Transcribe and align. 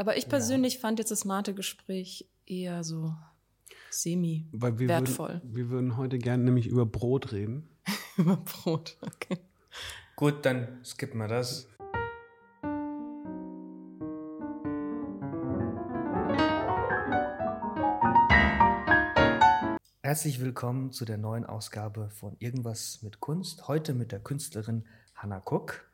Aber 0.00 0.16
ich 0.16 0.30
persönlich 0.30 0.76
ja. 0.76 0.80
fand 0.80 0.98
jetzt 0.98 1.10
das 1.10 1.26
Mate-Gespräch 1.26 2.26
eher 2.46 2.84
so 2.84 3.14
semi 3.90 4.48
Weil 4.50 4.78
wir 4.78 4.88
wertvoll. 4.88 5.28
Würden, 5.28 5.54
wir 5.54 5.68
würden 5.68 5.96
heute 5.98 6.16
gerne 6.16 6.42
nämlich 6.42 6.68
über 6.68 6.86
Brot 6.86 7.32
reden. 7.32 7.68
über 8.16 8.38
Brot, 8.38 8.96
okay. 9.02 9.36
Gut, 10.16 10.46
dann 10.46 10.82
skippen 10.86 11.18
wir 11.18 11.28
das. 11.28 11.68
Herzlich 20.00 20.40
willkommen 20.40 20.92
zu 20.92 21.04
der 21.04 21.18
neuen 21.18 21.44
Ausgabe 21.44 22.08
von 22.08 22.36
Irgendwas 22.38 23.02
mit 23.02 23.20
Kunst. 23.20 23.68
Heute 23.68 23.92
mit 23.92 24.12
der 24.12 24.20
Künstlerin 24.20 24.86
Hannah 25.14 25.42
Cook. 25.44 25.84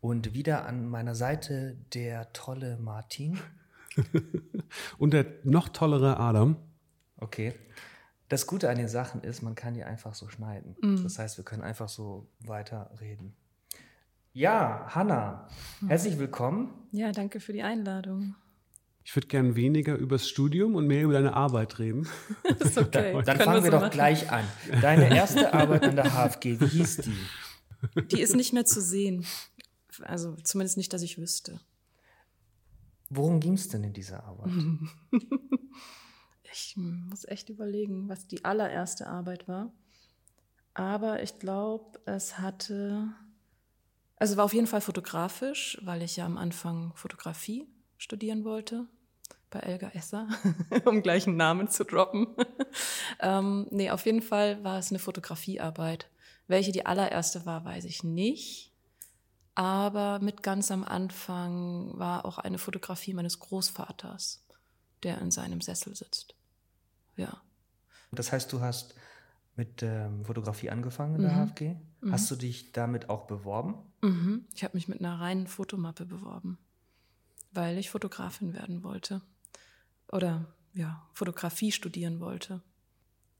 Und 0.00 0.34
wieder 0.34 0.66
an 0.66 0.88
meiner 0.88 1.14
Seite 1.14 1.76
der 1.94 2.32
tolle 2.32 2.76
Martin. 2.78 3.38
Und 4.98 5.12
der 5.12 5.26
noch 5.44 5.68
tollere 5.68 6.18
Adam. 6.18 6.56
Okay. 7.16 7.54
Das 8.28 8.46
Gute 8.46 8.68
an 8.68 8.76
den 8.76 8.88
Sachen 8.88 9.22
ist, 9.22 9.42
man 9.42 9.54
kann 9.54 9.74
die 9.74 9.84
einfach 9.84 10.14
so 10.14 10.28
schneiden. 10.28 10.76
Mhm. 10.82 11.02
Das 11.02 11.18
heißt, 11.18 11.38
wir 11.38 11.44
können 11.44 11.62
einfach 11.62 11.88
so 11.88 12.28
weiterreden. 12.40 13.34
Ja, 14.32 14.86
Hanna, 14.90 15.48
herzlich 15.86 16.18
willkommen. 16.18 16.68
Ja, 16.92 17.12
danke 17.12 17.40
für 17.40 17.52
die 17.54 17.62
Einladung. 17.62 18.34
Ich 19.02 19.14
würde 19.14 19.28
gern 19.28 19.54
weniger 19.54 19.94
übers 19.94 20.28
Studium 20.28 20.74
und 20.74 20.88
mehr 20.88 21.04
über 21.04 21.12
deine 21.12 21.34
Arbeit 21.34 21.78
reden. 21.78 22.08
Das 22.58 22.60
ist 22.70 22.78
okay. 22.78 23.22
Dann 23.24 23.38
fangen 23.38 23.62
wir 23.62 23.70
so 23.70 23.76
doch 23.76 23.80
machen. 23.82 23.92
gleich 23.92 24.30
an. 24.30 24.44
Deine 24.82 25.14
erste 25.14 25.54
Arbeit 25.54 25.84
an 25.84 25.96
der 25.96 26.12
HFG, 26.12 26.60
wie 26.60 26.66
hieß 26.66 26.96
die? 26.98 28.04
Die 28.10 28.20
ist 28.20 28.34
nicht 28.34 28.52
mehr 28.52 28.64
zu 28.64 28.80
sehen. 28.82 29.24
Also 30.02 30.36
zumindest 30.36 30.76
nicht, 30.76 30.92
dass 30.92 31.02
ich 31.02 31.18
wüsste. 31.18 31.60
Worum 33.08 33.40
ging 33.40 33.54
es 33.54 33.68
denn 33.68 33.84
in 33.84 33.92
dieser 33.92 34.24
Arbeit? 34.24 34.52
ich 36.52 36.76
muss 36.76 37.24
echt 37.24 37.48
überlegen, 37.48 38.08
was 38.08 38.26
die 38.26 38.44
allererste 38.44 39.06
Arbeit 39.06 39.46
war. 39.46 39.72
Aber 40.74 41.22
ich 41.22 41.38
glaube, 41.38 42.00
es 42.04 42.38
hatte, 42.38 43.08
also 44.16 44.36
war 44.36 44.44
auf 44.44 44.52
jeden 44.52 44.66
Fall 44.66 44.80
fotografisch, 44.80 45.78
weil 45.82 46.02
ich 46.02 46.16
ja 46.16 46.26
am 46.26 46.36
Anfang 46.36 46.92
Fotografie 46.96 47.66
studieren 47.96 48.44
wollte 48.44 48.86
bei 49.50 49.60
Elga 49.60 49.90
Esser, 49.94 50.28
um 50.84 51.02
gleich 51.02 51.26
einen 51.26 51.36
Namen 51.36 51.68
zu 51.68 51.84
droppen. 51.84 52.26
ähm, 53.20 53.66
nee, 53.70 53.90
auf 53.90 54.04
jeden 54.04 54.22
Fall 54.22 54.62
war 54.64 54.78
es 54.78 54.90
eine 54.90 54.98
Fotografiearbeit. 54.98 56.10
Welche 56.48 56.72
die 56.72 56.84
allererste 56.84 57.46
war, 57.46 57.64
weiß 57.64 57.84
ich 57.84 58.04
nicht. 58.04 58.72
Aber 59.56 60.18
mit 60.18 60.42
ganz 60.42 60.70
am 60.70 60.84
Anfang 60.84 61.98
war 61.98 62.26
auch 62.26 62.36
eine 62.36 62.58
Fotografie 62.58 63.14
meines 63.14 63.40
Großvaters, 63.40 64.44
der 65.02 65.18
in 65.22 65.30
seinem 65.30 65.62
Sessel 65.62 65.96
sitzt. 65.96 66.34
Ja. 67.16 67.40
Das 68.12 68.32
heißt, 68.32 68.52
du 68.52 68.60
hast 68.60 68.94
mit 69.56 69.82
ähm, 69.82 70.26
Fotografie 70.26 70.68
angefangen 70.68 71.16
in 71.16 71.22
der 71.22 71.32
mhm. 71.32 71.48
HFG. 71.48 71.74
Mhm. 72.02 72.12
Hast 72.12 72.30
du 72.30 72.36
dich 72.36 72.72
damit 72.72 73.08
auch 73.08 73.26
beworben? 73.26 73.76
Mhm. 74.02 74.44
Ich 74.54 74.62
habe 74.62 74.76
mich 74.76 74.88
mit 74.88 75.00
einer 75.00 75.18
reinen 75.18 75.46
Fotomappe 75.46 76.04
beworben, 76.04 76.58
weil 77.52 77.78
ich 77.78 77.88
Fotografin 77.88 78.52
werden 78.52 78.84
wollte. 78.84 79.22
Oder 80.12 80.44
ja, 80.74 81.02
Fotografie 81.14 81.72
studieren 81.72 82.20
wollte. 82.20 82.60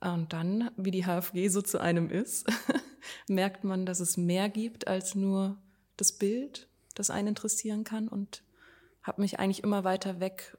Und 0.00 0.32
dann, 0.32 0.70
wie 0.78 0.90
die 0.90 1.04
HFG 1.04 1.48
so 1.48 1.60
zu 1.60 1.78
einem 1.78 2.08
ist, 2.08 2.46
merkt 3.28 3.64
man, 3.64 3.84
dass 3.84 4.00
es 4.00 4.16
mehr 4.16 4.48
gibt 4.48 4.88
als 4.88 5.14
nur 5.14 5.58
das 5.96 6.12
Bild, 6.12 6.68
das 6.94 7.10
einen 7.10 7.28
interessieren 7.28 7.84
kann 7.84 8.08
und 8.08 8.42
habe 9.02 9.22
mich 9.22 9.38
eigentlich 9.38 9.62
immer 9.62 9.84
weiter 9.84 10.20
weg 10.20 10.56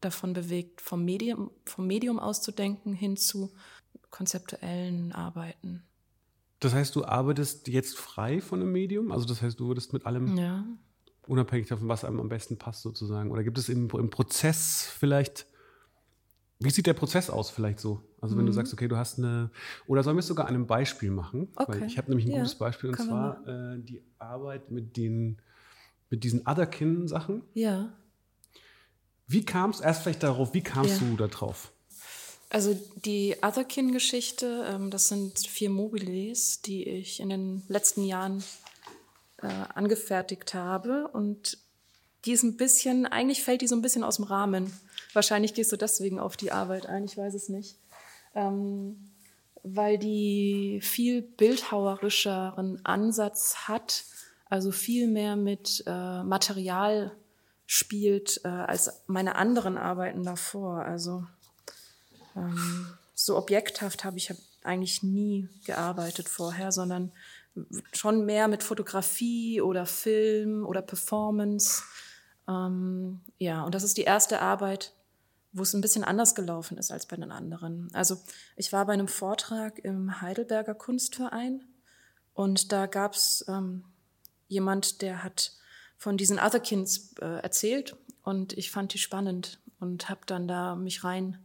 davon 0.00 0.32
bewegt, 0.32 0.80
vom 0.80 1.04
Medium, 1.04 1.50
vom 1.66 1.86
Medium 1.86 2.18
auszudenken 2.18 2.94
hin 2.94 3.16
zu 3.16 3.52
konzeptuellen 4.10 5.12
Arbeiten. 5.12 5.82
Das 6.60 6.74
heißt, 6.74 6.94
du 6.94 7.04
arbeitest 7.04 7.68
jetzt 7.68 7.96
frei 7.96 8.40
von 8.40 8.60
einem 8.60 8.72
Medium? 8.72 9.12
Also 9.12 9.26
das 9.26 9.40
heißt, 9.40 9.58
du 9.58 9.68
würdest 9.68 9.92
mit 9.92 10.04
allem 10.06 10.36
ja. 10.36 10.64
unabhängig 11.26 11.68
davon, 11.68 11.88
was 11.88 12.04
einem 12.04 12.20
am 12.20 12.28
besten 12.28 12.58
passt 12.58 12.82
sozusagen? 12.82 13.30
Oder 13.30 13.42
gibt 13.42 13.58
es 13.58 13.68
im, 13.68 13.88
im 13.90 14.10
Prozess 14.10 14.86
vielleicht, 14.98 15.46
wie 16.58 16.70
sieht 16.70 16.86
der 16.86 16.94
Prozess 16.94 17.30
aus 17.30 17.50
vielleicht 17.50 17.80
so? 17.80 18.02
Also 18.20 18.36
wenn 18.36 18.44
mhm. 18.44 18.48
du 18.48 18.52
sagst, 18.52 18.72
okay, 18.72 18.88
du 18.88 18.96
hast 18.96 19.18
eine, 19.18 19.50
oder 19.86 20.02
sollen 20.02 20.16
wir 20.16 20.20
es 20.20 20.26
sogar 20.26 20.46
an 20.46 20.54
einem 20.54 20.66
Beispiel 20.66 21.10
machen? 21.10 21.48
Okay. 21.56 21.80
Weil 21.80 21.86
ich 21.86 21.96
habe 21.96 22.10
nämlich 22.10 22.26
ein 22.26 22.32
ja. 22.32 22.38
gutes 22.38 22.54
Beispiel 22.54 22.90
und 22.90 22.96
Können 22.96 23.08
zwar 23.08 23.46
äh, 23.48 23.78
die 23.78 24.02
Arbeit 24.18 24.70
mit 24.70 24.96
den, 24.96 25.40
mit 26.10 26.22
diesen 26.22 26.46
Otherkin-Sachen. 26.46 27.42
Ja. 27.54 27.92
Wie 29.26 29.44
kam 29.44 29.70
es, 29.70 29.80
erst 29.80 30.02
vielleicht 30.02 30.22
darauf, 30.22 30.52
wie 30.54 30.62
kamst 30.62 31.00
ja. 31.00 31.06
du 31.06 31.16
da 31.16 31.28
drauf? 31.28 31.72
Also 32.50 32.78
die 33.04 33.36
Otherkin-Geschichte, 33.42 34.66
ähm, 34.68 34.90
das 34.90 35.08
sind 35.08 35.38
vier 35.38 35.70
Mobiles, 35.70 36.62
die 36.62 36.86
ich 36.86 37.20
in 37.20 37.30
den 37.30 37.62
letzten 37.68 38.04
Jahren 38.04 38.42
äh, 39.38 39.46
angefertigt 39.46 40.52
habe 40.52 41.08
und 41.08 41.58
die 42.26 42.32
ist 42.32 42.42
ein 42.42 42.58
bisschen, 42.58 43.06
eigentlich 43.06 43.42
fällt 43.42 43.62
die 43.62 43.68
so 43.68 43.76
ein 43.76 43.80
bisschen 43.80 44.04
aus 44.04 44.16
dem 44.16 44.26
Rahmen. 44.26 44.70
Wahrscheinlich 45.14 45.54
gehst 45.54 45.72
du 45.72 45.76
deswegen 45.76 46.18
auf 46.18 46.36
die 46.36 46.52
Arbeit 46.52 46.84
ein, 46.84 47.04
ich 47.04 47.16
weiß 47.16 47.32
es 47.32 47.48
nicht 47.48 47.78
ähm, 48.34 49.10
weil 49.62 49.98
die 49.98 50.80
viel 50.82 51.22
bildhauerischeren 51.22 52.84
Ansatz 52.84 53.68
hat, 53.68 54.04
also 54.48 54.72
viel 54.72 55.06
mehr 55.06 55.36
mit 55.36 55.84
äh, 55.86 56.22
Material 56.22 57.12
spielt 57.66 58.40
äh, 58.44 58.48
als 58.48 59.02
meine 59.06 59.36
anderen 59.36 59.78
Arbeiten 59.78 60.24
davor. 60.24 60.82
Also 60.84 61.24
ähm, 62.34 62.86
so 63.14 63.36
objekthaft 63.36 64.02
habe 64.04 64.18
ich 64.18 64.30
hab 64.30 64.36
eigentlich 64.64 65.02
nie 65.02 65.48
gearbeitet 65.64 66.28
vorher, 66.28 66.72
sondern 66.72 67.12
schon 67.92 68.24
mehr 68.24 68.48
mit 68.48 68.62
Fotografie 68.62 69.60
oder 69.60 69.86
Film 69.86 70.66
oder 70.66 70.82
Performance. 70.82 71.82
Ähm, 72.48 73.20
ja, 73.38 73.62
und 73.62 73.74
das 73.74 73.84
ist 73.84 73.96
die 73.96 74.02
erste 74.02 74.40
Arbeit, 74.40 74.92
wo 75.52 75.62
es 75.62 75.74
ein 75.74 75.80
bisschen 75.80 76.04
anders 76.04 76.34
gelaufen 76.34 76.78
ist 76.78 76.90
als 76.90 77.06
bei 77.06 77.16
den 77.16 77.32
anderen. 77.32 77.88
Also 77.92 78.16
ich 78.56 78.72
war 78.72 78.86
bei 78.86 78.92
einem 78.92 79.08
Vortrag 79.08 79.78
im 79.80 80.20
Heidelberger 80.20 80.74
Kunstverein 80.74 81.64
und 82.34 82.72
da 82.72 82.86
gab 82.86 83.14
es 83.14 83.44
ähm, 83.48 83.84
jemand, 84.48 85.02
der 85.02 85.22
hat 85.22 85.52
von 85.96 86.16
diesen 86.16 86.38
Otherkins 86.38 87.14
äh, 87.20 87.42
erzählt 87.42 87.96
und 88.22 88.52
ich 88.56 88.70
fand 88.70 88.94
die 88.94 88.98
spannend 88.98 89.60
und 89.80 90.08
habe 90.08 90.20
dann 90.26 90.46
da 90.48 90.76
mich 90.76 91.04
rein 91.04 91.38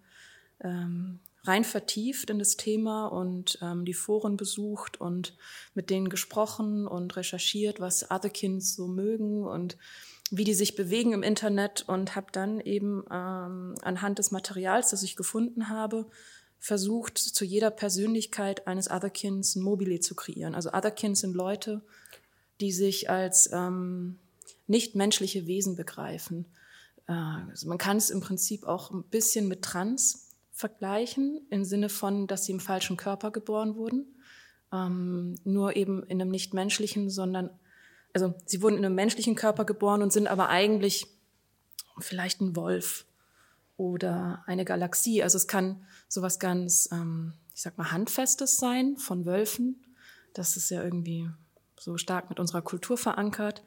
ähm, 0.62 1.20
rein 1.48 1.64
vertieft 1.64 2.30
in 2.30 2.40
das 2.40 2.58
Thema 2.58 3.08
und 3.08 3.60
ähm, 3.62 3.86
die 3.86 3.94
Foren 3.94 4.38
besucht 4.38 5.00
und 5.00 5.36
mit 5.74 5.90
denen 5.90 6.10
gesprochen 6.10 6.88
und 6.88 7.16
recherchiert, 7.16 7.80
was 7.80 8.10
Otherkins 8.10 8.76
so 8.76 8.88
mögen 8.88 9.46
und 9.46 9.78
wie 10.32 10.44
die 10.44 10.54
sich 10.54 10.76
bewegen 10.76 11.14
im 11.14 11.24
Internet 11.24 11.88
und 11.88 12.16
habe 12.16 12.28
dann 12.32 12.60
eben 12.60 13.04
ähm, 13.12 13.76
anhand 13.82 14.20
des 14.20 14.32
Materials, 14.32 14.90
das 14.90 15.04
ich 15.04 15.16
gefunden 15.16 15.70
habe, 15.70 16.08
versucht, 16.60 17.18
zu 17.18 17.46
jeder 17.46 17.70
Persönlichkeit 17.70 18.66
eines 18.68 18.90
Otherkins 18.90 19.56
ein 19.56 19.62
Mobile 19.62 20.00
zu 20.00 20.16
kreieren. 20.16 20.56
Also 20.56 20.72
Otherkins 20.74 21.20
sind 21.20 21.36
Leute, 21.36 21.82
die 22.60 22.72
sich 22.72 23.10
als 23.10 23.50
ähm, 23.54 24.18
nicht 24.68 24.96
menschliche 24.96 25.46
Wesen 25.46 25.76
begreifen. 25.76 26.46
Äh, 27.08 27.14
also 27.14 27.68
man 27.68 27.78
kann 27.78 27.98
es 27.98 28.10
im 28.10 28.22
Prinzip 28.22 28.64
auch 28.66 28.92
ein 28.92 29.04
bisschen 29.04 29.48
mit 29.48 29.62
Trans 29.62 30.32
vergleichen, 30.52 31.46
im 31.50 31.66
Sinne 31.66 31.90
von, 31.90 32.28
dass 32.28 32.46
sie 32.46 32.54
im 32.54 32.60
falschen 32.60 32.98
Körper 32.98 33.32
geboren 33.32 33.76
wurden. 33.76 34.16
Ähm, 34.74 35.36
nur 35.44 35.76
eben 35.76 36.02
in 36.04 36.20
einem 36.20 36.32
nicht 36.32 36.54
menschlichen, 36.54 37.10
sondern 37.12 37.52
also 38.16 38.34
sie 38.46 38.62
wurden 38.62 38.78
in 38.78 38.86
einem 38.86 38.96
menschlichen 38.96 39.36
Körper 39.36 39.66
geboren 39.66 40.02
und 40.02 40.14
sind 40.14 40.28
aber 40.28 40.48
eigentlich 40.48 41.06
vielleicht 42.00 42.40
ein 42.40 42.56
Wolf 42.56 43.06
oder 43.76 44.42
eine 44.48 44.64
Galaxie. 44.64 45.22
Also 45.22 45.36
es 45.36 45.48
kann 45.48 45.86
sowas 46.08 46.40
ganz, 46.40 46.88
ähm, 46.94 47.34
ich 47.54 47.62
sag 47.62 47.78
mal, 47.78 47.92
handfestes 47.92 48.56
sein 48.56 48.96
von 48.96 49.26
Wölfen. 49.26 49.84
Das 50.34 50.56
ist 50.56 50.70
ja 50.70 50.82
irgendwie 50.82 51.30
so 51.78 51.98
stark 51.98 52.30
mit 52.30 52.40
unserer 52.40 52.62
Kultur 52.62 52.98
verankert 52.98 53.64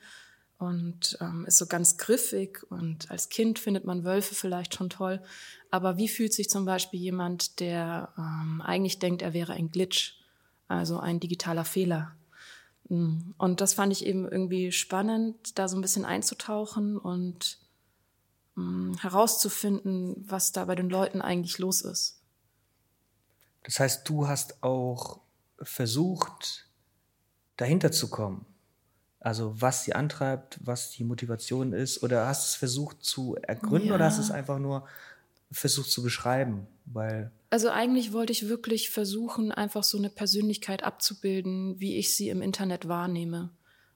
und 0.57 1.19
ähm, 1.21 1.45
ist 1.47 1.59
so 1.59 1.67
ganz 1.67 1.99
griffig. 1.99 2.63
Und 2.71 3.11
als 3.11 3.29
Kind 3.29 3.59
findet 3.59 3.85
man 3.85 4.05
Wölfe 4.05 4.35
vielleicht 4.35 4.75
schon 4.75 4.89
toll. 4.89 5.23
Aber 5.71 5.99
wie 5.99 6.09
fühlt 6.09 6.33
sich 6.33 6.49
zum 6.49 6.65
Beispiel 6.65 7.01
jemand, 7.01 7.61
der 7.61 8.15
ähm, 8.17 8.63
eigentlich 8.63 8.99
denkt, 8.99 9.21
er 9.21 9.35
wäre 9.35 9.53
ein 9.53 9.71
Glitch, 9.71 10.15
also 10.69 10.99
ein 11.01 11.21
digitaler 11.21 11.67
Fehler? 11.67 12.15
Mm. 12.89 13.33
Und 13.37 13.61
das 13.61 13.75
fand 13.75 13.93
ich 13.93 14.07
eben 14.07 14.31
irgendwie 14.31 14.73
spannend, 14.73 15.59
da 15.59 15.69
so 15.69 15.77
ein 15.77 15.83
bisschen 15.83 16.05
einzutauchen 16.05 16.97
und 16.97 17.59
mh, 18.55 18.63
mm, 18.63 18.99
herauszufinden, 18.99 20.25
was 20.29 20.53
da 20.53 20.65
bei 20.65 20.75
den 20.75 20.89
Leuten 20.89 21.21
eigentlich 21.21 21.59
los 21.59 21.83
ist. 21.83 22.21
Das 23.65 23.81
heißt, 23.81 24.09
du 24.09 24.29
hast 24.29 24.63
auch 24.63 25.21
versucht, 25.61 26.69
dahinter 27.57 27.93
zu 27.93 28.09
kommen. 28.09 28.47
Also 29.21 29.61
was 29.61 29.85
sie 29.85 29.95
antreibt, 29.95 30.59
was 30.65 30.91
die 30.91 31.05
Motivation 31.05 31.73
ist? 31.73 32.03
Oder 32.03 32.27
hast 32.27 32.45
du 32.45 32.49
es 32.49 32.55
versucht 32.55 33.05
zu 33.05 33.37
ergründen 33.43 33.89
Ja. 33.89 33.97
oder 33.97 34.07
hast 34.07 34.19
du 34.19 34.23
es 34.23 34.31
einfach 34.31 34.59
nur 34.59 34.87
versucht 35.51 35.91
zu 35.91 36.03
beschreiben? 36.03 36.67
Weil 36.85 37.31
Also 37.51 37.71
eigentlich 37.71 38.13
wollte 38.13 38.33
ich 38.33 38.49
wirklich 38.49 38.91
versuchen, 38.91 39.53
einfach 39.53 39.85
so 39.85 39.99
eine 39.99 40.11
Persönlichkeit 40.11 40.83
abzubilden, 40.83 41.79
wie 41.81 41.97
ich 41.97 42.15
sie 42.15 42.29
im 42.29 42.43
Internet 42.43 42.89
wahrnehme. 42.89 43.51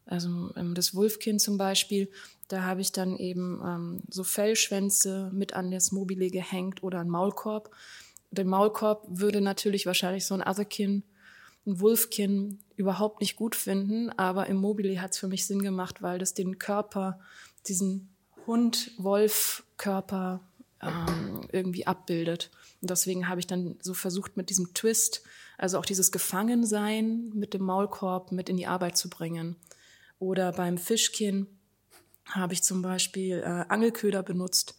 Also 0.07 0.53
ähm, 0.57 0.75
das 0.75 0.95
Wolfkind 0.95 1.41
zum 1.41 1.59
Beispiel, 1.59 2.11
da 2.49 2.63
habe 2.63 2.81
ich 2.81 2.93
dann 2.93 3.17
eben 3.17 3.61
ähm, 3.65 4.03
so 4.11 4.25
Fellschwänze 4.25 5.31
mit 5.33 5.55
an 5.55 5.71
das 5.71 5.93
Mobile 5.93 6.31
gehängt 6.31 6.83
oder 6.83 7.01
einen 7.01 7.11
Maulkorb. 7.11 7.71
Den 8.31 8.49
Maulkorb 8.49 9.07
würde 9.09 9.41
natürlich 9.41 9.87
wahrscheinlich 9.87 10.27
so 10.27 10.35
ein 10.35 10.43
Otherkin, 10.43 11.03
ein 11.67 11.81
Wolfkin 11.81 12.59
überhaupt 12.77 13.21
nicht 13.21 13.37
gut 13.37 13.55
finden, 13.55 14.11
aber 14.11 14.49
im 14.49 14.57
Mobile 14.57 15.01
hat 15.01 15.13
es 15.13 15.19
für 15.19 15.29
mich 15.29 15.47
Sinn 15.47 15.63
gemacht, 15.63 16.03
weil 16.03 16.19
das 16.19 16.35
den 16.35 16.59
Körper, 16.59 17.21
diesen 17.69 18.09
Hund-Wolf-Körper 18.47 20.41
ähm, 20.83 21.43
irgendwie 21.53 21.87
abbildet. 21.87 22.51
Und 22.81 22.91
deswegen 22.91 23.29
habe 23.29 23.41
ich 23.41 23.47
dann 23.47 23.77
so 23.81 23.95
versucht, 23.95 24.37
mit 24.37 24.51
diesem 24.51 24.75
Twist, 24.75 25.23
also 25.59 25.79
auch 25.79 25.87
dieses 25.87 26.13
Gefangensein 26.13 27.31
mit 27.35 27.55
dem 27.55 27.63
Maulkorb 27.63 28.33
mit 28.33 28.49
in 28.49 28.57
die 28.57 28.67
Arbeit 28.67 28.97
zu 28.97 29.09
bringen. 29.09 29.57
Oder 30.19 30.53
beim 30.53 30.79
Fischkin 30.79 31.47
habe 32.27 32.55
ich 32.55 32.63
zum 32.63 32.83
Beispiel 32.83 33.39
äh, 33.39 33.65
Angelköder 33.69 34.23
benutzt, 34.23 34.77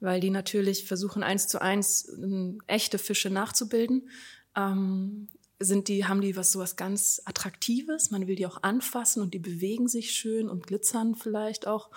weil 0.00 0.20
die 0.20 0.30
natürlich 0.30 0.84
versuchen, 0.84 1.22
eins 1.22 1.48
zu 1.48 1.60
eins 1.60 2.08
ähm, 2.08 2.60
echte 2.66 2.98
Fische 2.98 3.30
nachzubilden. 3.30 4.08
Ähm, 4.54 5.28
sind 5.58 5.88
die, 5.88 6.04
haben 6.04 6.20
die 6.20 6.36
was 6.36 6.52
sowas 6.52 6.76
ganz 6.76 7.22
Attraktives. 7.24 8.10
Man 8.10 8.26
will 8.26 8.36
die 8.36 8.46
auch 8.46 8.62
anfassen 8.62 9.22
und 9.22 9.32
die 9.32 9.38
bewegen 9.38 9.88
sich 9.88 10.12
schön 10.12 10.48
und 10.50 10.66
glitzern 10.66 11.14
vielleicht 11.14 11.66
auch. 11.66 11.90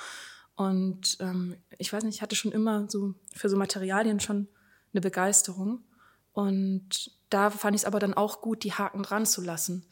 Und 0.60 1.16
ähm, 1.22 1.56
ich 1.78 1.94
weiß 1.94 2.04
nicht, 2.04 2.16
ich 2.16 2.22
hatte 2.22 2.36
schon 2.36 2.52
immer 2.52 2.90
so 2.90 3.14
für 3.34 3.48
so 3.48 3.56
Materialien 3.56 4.20
schon 4.20 4.50
eine 4.92 5.00
Begeisterung. 5.00 5.86
Und 6.34 7.14
da 7.30 7.50
fand 7.50 7.76
ich 7.76 7.84
es 7.84 7.86
aber 7.86 8.00
dann 8.00 8.14
auch 8.14 8.42
gut, 8.42 8.66
die 8.66 8.74
Haken 8.74 9.02
dran 9.02 9.26
zu 9.26 9.42
lassen, 9.42 9.86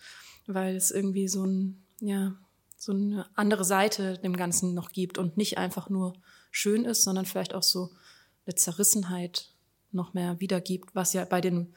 weil 0.46 0.75
es 0.75 0.92
irgendwie 0.92 1.30
so 1.30 1.46
ein, 1.46 1.86
ja, 2.02 2.36
so 2.75 2.92
eine 2.92 3.28
andere 3.36 3.64
Seite 3.64 4.18
dem 4.18 4.36
Ganzen 4.36 4.74
noch 4.74 4.92
gibt 4.92 5.18
und 5.18 5.38
nicht 5.38 5.58
einfach 5.58 5.90
nur 5.90 6.12
schön 6.52 6.84
ist, 6.84 7.04
sondern 7.04 7.25
vielleicht 7.25 7.54
auch 7.54 7.63
so 7.63 7.92
eine 8.46 8.56
Zerrissenheit 8.56 9.54
noch 9.94 10.13
mehr 10.13 10.42
wiedergibt, 10.42 10.94
was 10.94 11.13
ja 11.13 11.24
bei 11.24 11.40
den 11.40 11.74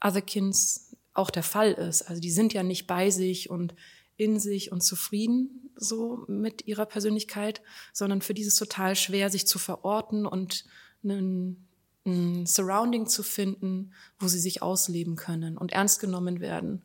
Otherkins 0.00 0.94
auch 1.14 1.30
der 1.30 1.42
Fall 1.42 1.72
ist. 1.72 2.02
Also 2.02 2.20
die 2.20 2.30
sind 2.30 2.52
ja 2.52 2.62
nicht 2.62 2.86
bei 2.86 3.10
sich 3.10 3.50
und 3.50 3.74
in 4.20 4.38
sich 4.38 4.70
und 4.70 4.82
zufrieden 4.82 5.70
so 5.76 6.24
mit 6.28 6.66
ihrer 6.66 6.84
Persönlichkeit, 6.84 7.62
sondern 7.92 8.20
für 8.20 8.34
dieses 8.34 8.54
total 8.54 8.94
schwer, 8.94 9.30
sich 9.30 9.46
zu 9.46 9.58
verorten 9.58 10.26
und 10.26 10.66
einen, 11.02 11.66
ein 12.04 12.44
Surrounding 12.46 13.06
zu 13.06 13.22
finden, 13.22 13.92
wo 14.18 14.28
sie 14.28 14.38
sich 14.38 14.60
ausleben 14.60 15.16
können 15.16 15.56
und 15.56 15.72
ernst 15.72 16.00
genommen 16.00 16.40
werden. 16.40 16.82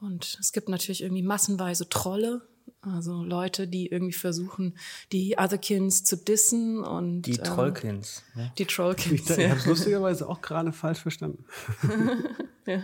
Und 0.00 0.38
es 0.40 0.52
gibt 0.52 0.68
natürlich 0.68 1.02
irgendwie 1.02 1.22
massenweise 1.22 1.88
Trolle, 1.88 2.42
also 2.80 3.22
Leute, 3.22 3.68
die 3.68 3.86
irgendwie 3.86 4.14
versuchen, 4.14 4.76
die 5.12 5.36
Otherkins 5.38 6.02
zu 6.02 6.16
dissen 6.16 6.82
und 6.82 7.22
die 7.22 7.36
ähm, 7.36 7.44
Trollkins. 7.44 8.24
Ne? 8.34 8.52
die 8.58 8.66
Trollkins. 8.66 9.20
Ich, 9.22 9.30
ich 9.30 9.36
ja. 9.36 9.50
habe 9.50 9.60
es 9.60 9.66
lustigerweise 9.66 10.28
auch 10.28 10.40
gerade 10.40 10.72
falsch 10.72 10.98
verstanden. 10.98 11.44
Ja, 12.66 12.82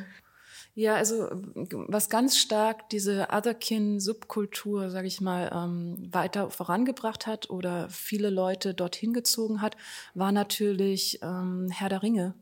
also 0.94 1.30
was 1.72 2.10
ganz 2.10 2.36
stark 2.36 2.90
diese 2.90 3.28
Otherkin-Subkultur, 3.32 4.90
sage 4.90 5.08
ich 5.08 5.22
mal, 5.22 5.50
ähm, 5.50 6.06
weiter 6.12 6.50
vorangebracht 6.50 7.26
hat 7.26 7.48
oder 7.48 7.88
viele 7.88 8.28
Leute 8.28 8.74
dorthin 8.74 9.14
gezogen 9.14 9.62
hat, 9.62 9.74
war 10.12 10.32
natürlich 10.32 11.20
ähm, 11.22 11.70
Herr 11.70 11.88
der 11.88 12.02
Ringe. 12.02 12.34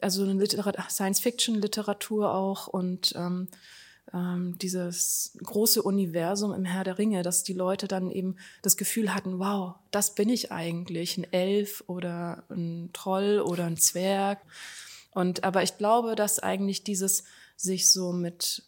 Also 0.00 0.24
Science-Fiction-Literatur 0.24 2.32
auch 2.32 2.68
und 2.68 3.12
ähm, 3.16 3.48
ähm, 4.14 4.56
dieses 4.58 5.36
große 5.42 5.82
Universum 5.82 6.54
im 6.54 6.64
Herr 6.64 6.84
der 6.84 6.98
Ringe, 6.98 7.24
dass 7.24 7.42
die 7.42 7.52
Leute 7.52 7.88
dann 7.88 8.12
eben 8.12 8.36
das 8.62 8.76
Gefühl 8.76 9.12
hatten, 9.12 9.40
wow, 9.40 9.74
das 9.90 10.14
bin 10.14 10.28
ich 10.28 10.52
eigentlich, 10.52 11.18
ein 11.18 11.26
Elf 11.32 11.82
oder 11.88 12.44
ein 12.48 12.90
Troll 12.92 13.40
oder 13.40 13.64
ein 13.64 13.76
Zwerg. 13.76 14.38
Und 15.10 15.42
aber 15.42 15.64
ich 15.64 15.78
glaube, 15.78 16.14
dass 16.14 16.38
eigentlich 16.38 16.84
dieses 16.84 17.24
sich 17.56 17.90
so 17.90 18.12
mit 18.12 18.64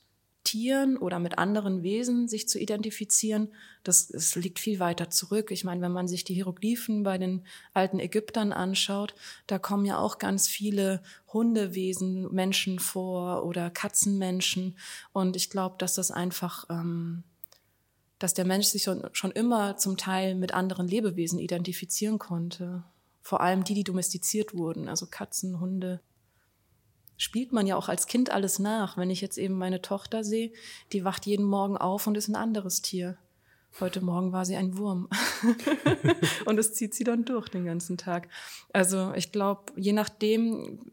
Tieren 0.49 0.97
oder 0.97 1.19
mit 1.19 1.37
anderen 1.37 1.83
Wesen 1.83 2.27
sich 2.27 2.49
zu 2.49 2.59
identifizieren, 2.59 3.49
das, 3.85 4.09
das 4.09 4.35
liegt 4.35 4.59
viel 4.59 4.81
weiter 4.81 5.11
zurück. 5.11 5.51
Ich 5.51 5.63
meine, 5.63 5.83
wenn 5.83 5.93
man 5.93 6.09
sich 6.09 6.25
die 6.25 6.33
Hieroglyphen 6.33 7.03
bei 7.03 7.19
den 7.19 7.45
alten 7.75 8.01
Ägyptern 8.01 8.55
anschaut, 8.55 9.15
da 9.47 9.59
kommen 9.59 9.85
ja 9.85 9.99
auch 9.99 10.19
ganz 10.19 10.49
viele 10.49 11.03
Hundewesen, 11.31 12.33
Menschen 12.33 12.79
vor 12.79 13.45
oder 13.45 13.69
Katzenmenschen. 13.69 14.79
Und 15.13 15.37
ich 15.37 15.51
glaube, 15.51 15.75
dass 15.79 15.95
das 15.95 16.11
einfach, 16.11 16.65
ähm, 16.71 17.25
dass 18.19 18.33
der 18.33 18.47
Mensch 18.47 18.69
sich 18.69 18.85
schon, 18.85 19.07
schon 19.13 19.33
immer 19.33 19.77
zum 19.77 19.99
Teil 19.99 20.35
mit 20.35 20.55
anderen 20.55 20.89
Lebewesen 20.89 21.39
identifizieren 21.39 22.19
konnte. 22.19 22.85
Vor 23.21 23.43
allem 23.43 23.65
die, 23.65 23.75
die 23.75 23.85
domestiziert 23.85 24.55
wurden, 24.55 24.89
also 24.89 25.07
Katzen, 25.11 25.61
Hunde 25.61 26.01
spielt 27.19 27.53
man 27.53 27.67
ja 27.67 27.77
auch 27.77 27.91
als 27.91 28.07
Kind 28.07 28.31
alles 28.31 28.59
nach. 28.59 28.97
Wenn 28.97 29.11
ich 29.11 29.21
jetzt 29.21 29.37
eben 29.37 29.59
meine 29.59 29.83
Tochter 29.83 30.25
sehe, 30.25 30.53
die 30.93 31.05
wacht 31.05 31.27
jeden 31.27 31.45
Morgen 31.45 31.77
auf 31.77 32.07
und 32.07 32.17
ist 32.17 32.29
ein 32.29 32.37
anderes 32.37 32.81
Tier. 32.81 33.19
Heute 33.81 34.01
Morgen 34.01 34.33
war 34.33 34.47
sie 34.47 34.57
ein 34.57 34.79
Wurm. 34.79 35.09
und 36.47 36.59
es 36.59 36.73
zieht 36.73 36.95
sie 36.95 37.05
dann 37.05 37.25
durch 37.25 37.49
den 37.49 37.67
ganzen 37.67 37.99
Tag. 37.99 38.29
Also 38.73 39.13
ich 39.15 39.31
glaube, 39.31 39.73
je 39.77 39.93
nachdem, 39.93 40.93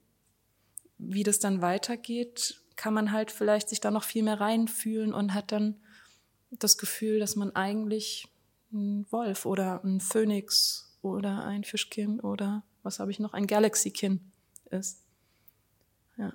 wie 0.97 1.23
das 1.23 1.39
dann 1.39 1.61
weitergeht, 1.61 2.61
kann 2.75 2.93
man 2.93 3.11
halt 3.11 3.31
vielleicht 3.31 3.69
sich 3.69 3.79
da 3.79 3.91
noch 3.91 4.03
viel 4.03 4.23
mehr 4.23 4.41
reinfühlen 4.41 5.13
und 5.13 5.33
hat 5.33 5.51
dann 5.51 5.75
das 6.51 6.77
Gefühl, 6.77 7.19
dass 7.19 7.35
man 7.35 7.55
eigentlich 7.55 8.27
ein 8.73 9.05
Wolf 9.11 9.45
oder 9.45 9.83
ein 9.83 10.01
Phönix 10.01 10.97
oder 11.01 11.45
ein 11.45 11.63
Fischkin 11.63 12.19
oder 12.19 12.63
was 12.83 12.99
habe 12.99 13.11
ich 13.11 13.19
noch, 13.19 13.33
ein 13.33 13.47
Galaxykin 13.47 14.19
ist. 14.69 15.01
Ja. 16.17 16.33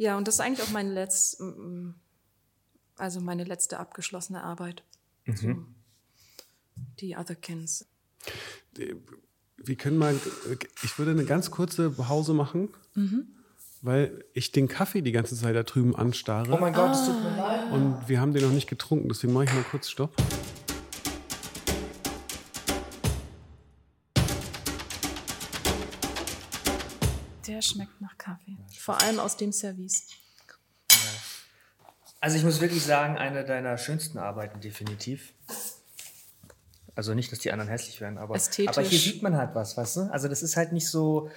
Ja, 0.00 0.16
und 0.16 0.26
das 0.26 0.36
ist 0.36 0.40
eigentlich 0.40 0.66
auch 0.66 0.72
meine 0.72 0.94
letzte, 0.94 1.94
also 2.96 3.20
meine 3.20 3.44
letzte 3.44 3.78
abgeschlossene 3.78 4.42
Arbeit. 4.42 4.82
Mhm. 5.26 5.36
So, 5.36 5.66
die 7.00 7.16
Otherkins. 7.16 7.86
Wir 8.72 9.76
können 9.76 9.98
mal, 9.98 10.18
ich 10.82 10.98
würde 10.98 11.10
eine 11.10 11.26
ganz 11.26 11.50
kurze 11.50 11.90
Pause 11.90 12.32
machen, 12.32 12.70
weil 13.82 14.24
ich 14.32 14.52
den 14.52 14.68
Kaffee 14.68 15.02
die 15.02 15.12
ganze 15.12 15.36
Zeit 15.36 15.54
da 15.54 15.64
drüben 15.64 15.94
anstarre. 15.94 16.50
Oh 16.50 16.58
mein 16.58 16.72
Gott, 16.72 16.92
es 16.92 17.04
tut 17.04 17.22
mir 17.22 17.36
leid. 17.36 17.70
Und 17.70 18.08
wir 18.08 18.22
haben 18.22 18.32
den 18.32 18.42
noch 18.44 18.52
nicht 18.52 18.70
getrunken, 18.70 19.06
deswegen 19.10 19.34
mache 19.34 19.44
ich 19.44 19.52
mal 19.52 19.64
kurz 19.64 19.90
Stopp. 19.90 20.16
Der 27.60 27.62
schmeckt 27.62 28.00
nach 28.00 28.16
Kaffee. 28.16 28.56
Vor 28.78 29.02
allem 29.02 29.20
aus 29.20 29.36
dem 29.36 29.52
Service. 29.52 30.06
Also 32.18 32.38
ich 32.38 32.42
muss 32.42 32.62
wirklich 32.62 32.82
sagen, 32.82 33.18
eine 33.18 33.44
deiner 33.44 33.76
schönsten 33.76 34.16
Arbeiten 34.16 34.62
definitiv. 34.62 35.34
Also 36.94 37.12
nicht, 37.12 37.30
dass 37.30 37.40
die 37.40 37.52
anderen 37.52 37.68
hässlich 37.68 38.00
werden, 38.00 38.16
aber, 38.16 38.34
Ästhetisch. 38.34 38.78
aber 38.78 38.86
hier 38.86 38.98
sieht 38.98 39.22
man 39.22 39.36
halt 39.36 39.54
was, 39.54 39.76
weißt 39.76 39.96
du? 39.96 40.00
Also 40.10 40.28
das 40.28 40.42
ist 40.42 40.56
halt 40.56 40.72
nicht 40.72 40.88
so 40.88 41.30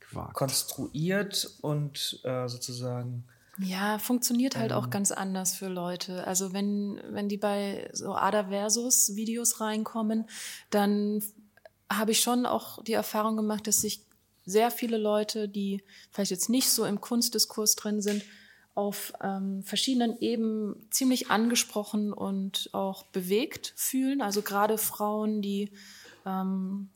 Quark. 0.00 0.34
konstruiert 0.34 1.56
und 1.62 2.20
äh, 2.24 2.48
sozusagen. 2.48 3.24
Ja, 3.56 3.98
funktioniert 3.98 4.56
halt 4.56 4.74
auch 4.74 4.90
ganz 4.90 5.10
anders 5.10 5.54
für 5.54 5.68
Leute. 5.68 6.26
Also 6.26 6.52
wenn, 6.52 7.00
wenn 7.08 7.30
die 7.30 7.38
bei 7.38 7.88
so 7.94 8.14
Ada 8.14 8.48
Versus 8.48 9.16
Videos 9.16 9.58
reinkommen, 9.62 10.28
dann 10.68 11.22
habe 11.90 12.10
ich 12.10 12.20
schon 12.20 12.44
auch 12.44 12.82
die 12.84 12.92
Erfahrung 12.92 13.36
gemacht, 13.36 13.66
dass 13.66 13.80
sich 13.80 14.05
sehr 14.46 14.70
viele 14.70 14.96
Leute, 14.96 15.48
die 15.48 15.82
vielleicht 16.10 16.30
jetzt 16.30 16.48
nicht 16.48 16.70
so 16.70 16.86
im 16.86 17.00
Kunstdiskurs 17.00 17.74
drin 17.74 18.00
sind, 18.00 18.22
auf 18.74 19.12
ähm, 19.22 19.62
verschiedenen 19.62 20.18
Ebenen 20.20 20.86
ziemlich 20.90 21.30
angesprochen 21.30 22.12
und 22.12 22.70
auch 22.72 23.04
bewegt 23.04 23.72
fühlen. 23.76 24.20
Also 24.20 24.42
gerade 24.42 24.78
Frauen, 24.78 25.40
die 25.40 25.72
ähm, 26.26 26.90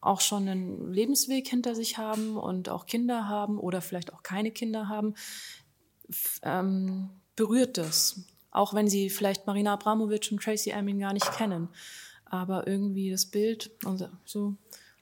auch 0.00 0.20
schon 0.20 0.48
einen 0.48 0.92
Lebensweg 0.92 1.46
hinter 1.48 1.74
sich 1.74 1.98
haben 1.98 2.36
und 2.36 2.68
auch 2.68 2.86
Kinder 2.86 3.28
haben 3.28 3.58
oder 3.58 3.80
vielleicht 3.80 4.12
auch 4.12 4.22
keine 4.22 4.50
Kinder 4.50 4.88
haben, 4.88 5.14
ähm, 6.42 7.10
berührt 7.36 7.78
das. 7.78 8.24
Auch 8.50 8.72
wenn 8.72 8.88
sie 8.88 9.10
vielleicht 9.10 9.46
Marina 9.46 9.74
Abramovic 9.74 10.28
und 10.30 10.42
Tracy 10.42 10.70
Emin 10.70 11.00
gar 11.00 11.12
nicht 11.12 11.30
kennen. 11.32 11.68
Aber 12.24 12.66
irgendwie 12.66 13.10
das 13.10 13.26
Bild 13.26 13.70
und 13.84 14.08
so, 14.24 14.56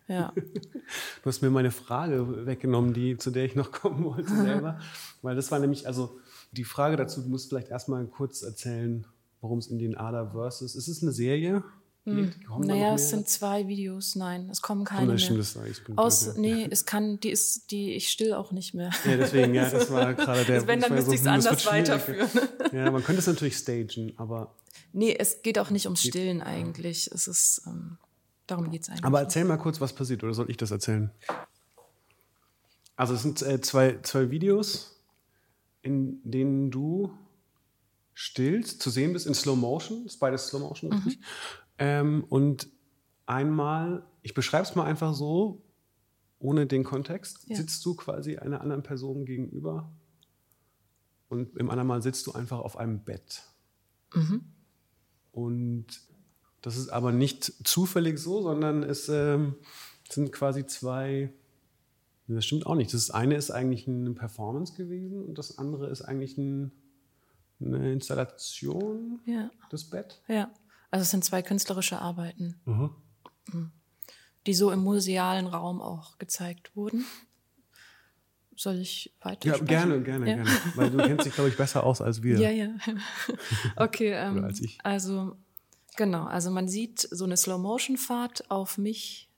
ja. 0.09 0.33
Du 1.23 1.29
hast 1.29 1.43
mir 1.43 1.51
meine 1.51 1.71
Frage 1.71 2.47
weggenommen, 2.47 2.93
die, 2.93 3.17
zu 3.17 3.31
der 3.31 3.45
ich 3.45 3.55
noch 3.55 3.71
kommen 3.71 4.05
wollte 4.05 4.35
selber. 4.35 4.79
Weil 5.23 5.37
das 5.37 5.51
war 5.51 5.59
nämlich, 5.59 5.87
also 5.87 6.19
die 6.51 6.65
Frage 6.65 6.97
dazu, 6.97 7.23
du 7.23 7.29
musst 7.29 7.49
vielleicht 7.49 7.69
erstmal 7.69 8.05
kurz 8.07 8.43
erzählen, 8.43 9.07
worum 9.41 9.59
es 9.59 9.69
in 9.69 9.79
den 9.79 9.97
Ada 9.97 10.31
Versus. 10.33 10.75
Ist 10.75 10.89
es 10.89 11.03
eine 11.03 11.13
Serie? 11.13 11.63
Hm. 12.05 12.33
Naja, 12.59 12.95
es 12.95 13.11
sind 13.11 13.29
zwei 13.29 13.69
Videos. 13.69 14.17
Nein, 14.17 14.49
es 14.51 14.61
kommen 14.61 14.85
keine 14.85 15.07
mehr. 15.07 15.15
Das 15.15 15.57
ich 15.57 15.85
bin 15.85 15.97
Aus, 15.97 16.35
blöd, 16.35 16.39
nee, 16.39 16.67
es 16.69 16.85
kann, 16.85 17.21
die 17.21 17.31
ist, 17.31 17.71
die, 17.71 17.93
ich 17.93 18.09
still 18.09 18.35
auch 18.35 18.51
nicht 18.51 18.75
mehr. 18.75 18.91
Ja, 19.05 19.17
deswegen, 19.17 19.55
ja, 19.55 19.71
das 19.71 19.89
war 19.93 20.13
gerade 20.15 20.45
der. 20.45 20.67
Wenn, 20.67 20.81
dann 20.81 20.93
müsste 20.93 21.15
ich 21.15 21.21
es 21.21 21.27
anders 21.29 21.65
weiterführen. 21.65 22.29
Ja, 22.73 22.91
man 22.91 23.05
könnte 23.05 23.21
es 23.21 23.29
natürlich 23.29 23.57
stagen, 23.57 24.15
aber. 24.17 24.53
Nee, 24.93 25.15
es 25.17 25.43
geht 25.43 25.61
auch 25.61 25.71
nicht 25.71 25.87
ums 25.87 26.03
Stillen 26.03 26.43
eigentlich. 26.43 27.09
Es 27.13 27.29
ist, 27.29 27.63
ähm, 27.67 27.99
darum 28.53 28.71
geht 28.71 28.83
es 28.83 28.89
eigentlich. 28.89 29.05
Aber 29.05 29.21
erzähl 29.21 29.45
mal 29.45 29.59
kurz, 29.59 29.81
was 29.81 29.93
passiert, 29.93 30.23
oder 30.23 30.35
soll 30.35 30.51
ich 30.51 30.57
das 30.57 30.71
erzählen? 30.71 31.11
Also 32.97 33.15
es 33.15 33.23
sind 33.23 33.43
äh, 33.43 33.61
zwei, 33.61 34.01
zwei 34.03 34.31
Videos, 34.31 35.03
in 35.83 36.21
denen 36.23 36.71
du 36.71 37.13
stillst, 38.15 38.81
zu 38.81 38.91
sehen 38.91 39.13
bist 39.13 39.27
in 39.27 39.35
Slow 39.35 39.57
Motion, 39.57 40.07
ist 40.07 40.19
beides 40.19 40.49
Slow 40.49 40.61
Motion, 40.61 40.91
mhm. 40.91 40.97
richtig? 40.97 41.21
Ähm, 41.79 42.25
und 42.29 42.69
einmal, 43.27 44.05
ich 44.23 44.35
beschreibe 44.35 44.65
es 44.65 44.75
mal 44.75 44.85
einfach 44.85 45.15
so, 45.15 45.63
ohne 46.39 46.67
den 46.67 46.85
Kontext, 46.85 47.45
ja. 47.47 47.57
sitzt 47.57 47.85
du 47.85 47.95
quasi 47.95 48.37
einer 48.37 48.61
anderen 48.61 48.83
Person 48.83 49.25
gegenüber 49.25 49.91
und 51.29 51.57
im 51.57 51.71
anderen 51.71 51.89
Mal 51.89 52.03
sitzt 52.03 52.27
du 52.27 52.33
einfach 52.33 52.59
auf 52.59 52.77
einem 52.77 53.03
Bett. 53.05 53.43
Mhm. 54.15 54.45
Und 55.31 55.87
das 56.63 56.77
ist 56.77 56.89
aber 56.91 57.13
nicht 57.13 57.53
zufällig 57.67 58.19
so, 58.19 58.41
sondern 58.41 58.85
es 58.85 59.09
ähm, 59.09 59.57
sind 60.09 60.33
quasi 60.33 60.65
zwei. 60.67 61.33
Das 62.29 62.47
stimmt 62.47 62.67
auch 62.67 62.77
nicht. 62.77 62.95
Das 62.95 63.11
eine 63.11 63.35
ist 63.35 63.51
eigentlich 63.51 63.87
eine 63.89 64.13
Performance 64.13 64.75
gewesen 64.75 65.25
und 65.25 65.37
das 65.37 65.59
andere 65.59 65.89
ist 65.91 66.03
eigentlich 66.03 66.39
ein, 66.39 66.71
eine 67.61 67.93
Installation, 67.93 69.21
ja. 69.27 69.51
das 69.71 69.85
Bett. 69.85 70.23
Ja. 70.29 70.51
Also 70.91 71.03
es 71.03 71.11
sind 71.11 71.25
zwei 71.25 71.43
künstlerische 71.43 71.99
Arbeiten, 71.99 72.61
mhm. 72.65 72.91
mhm. 73.53 73.73
die 74.47 74.55
so 74.55 74.71
im 74.71 74.81
musealen 74.81 75.47
Raum 75.47 75.83
auch 75.83 76.19
gezeigt 76.19 76.77
wurden. 76.77 77.05
Soll 78.55 78.79
ich 78.79 79.13
weiter? 79.21 79.49
Ja, 79.49 79.59
gerne, 79.59 80.01
gerne, 80.03 80.29
ja. 80.29 80.35
gerne. 80.37 80.51
Weil 80.77 80.91
du 80.91 80.99
kennst 80.99 81.27
dich, 81.27 81.35
glaube 81.35 81.51
ich, 81.51 81.57
besser 81.57 81.85
aus 81.85 82.01
als 82.01 82.23
wir. 82.23 82.39
Ja, 82.39 82.51
ja. 82.51 82.69
Okay, 83.77 84.13
ähm, 84.13 84.45
als 84.45 84.61
ich. 84.61 84.79
also 84.85 85.37
genau, 85.97 86.25
also 86.25 86.51
man 86.51 86.69
sieht 86.69 87.01
so 87.11 87.25
eine 87.25 87.37
Slow-Motion-Fahrt 87.37 88.51
auf 88.51 88.79
mich 88.79 89.29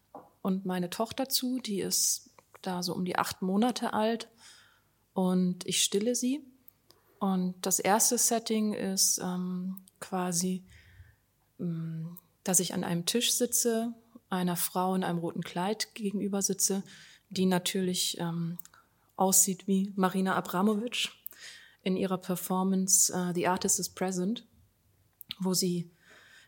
und 0.43 0.67
meine 0.67 0.91
Tochter 0.91 1.29
zu, 1.29 1.59
die 1.59 1.81
ist 1.81 2.31
da 2.63 2.83
so 2.83 2.95
um 2.95 3.05
die 3.05 3.17
acht 3.17 3.43
Monate 3.43 3.93
alt 3.93 4.29
und 5.13 5.67
ich 5.67 5.83
stille 5.83 6.15
sie. 6.15 6.45
Und 7.19 7.55
das 7.63 7.79
erste 7.79 8.19
Setting 8.19 8.75
ist 8.75 9.19
ähm, 9.23 9.83
quasi 10.01 10.65
Mm, 11.59 12.17
dass 12.43 12.61
ich 12.61 12.75
an 12.75 12.85
einem 12.85 13.07
Tisch 13.07 13.33
sitze, 13.33 13.95
einer 14.29 14.57
Frau 14.57 14.95
in 14.95 15.05
einem 15.05 15.19
roten 15.19 15.43
Kleid 15.43 15.95
gegenüber 15.95 16.43
sitze, 16.43 16.83
die 17.31 17.47
natürlich 17.47 18.19
ähm, 18.19 18.59
aussieht 19.17 19.67
wie 19.67 19.93
Marina 19.97 20.35
Abramovic 20.35 21.11
in 21.83 21.97
ihrer 21.97 22.19
Performance 22.19 23.13
uh, 23.15 23.33
The 23.33 23.47
Artist 23.47 23.79
is 23.79 23.89
Present, 23.89 24.47
wo 25.39 25.55
sie 25.55 25.91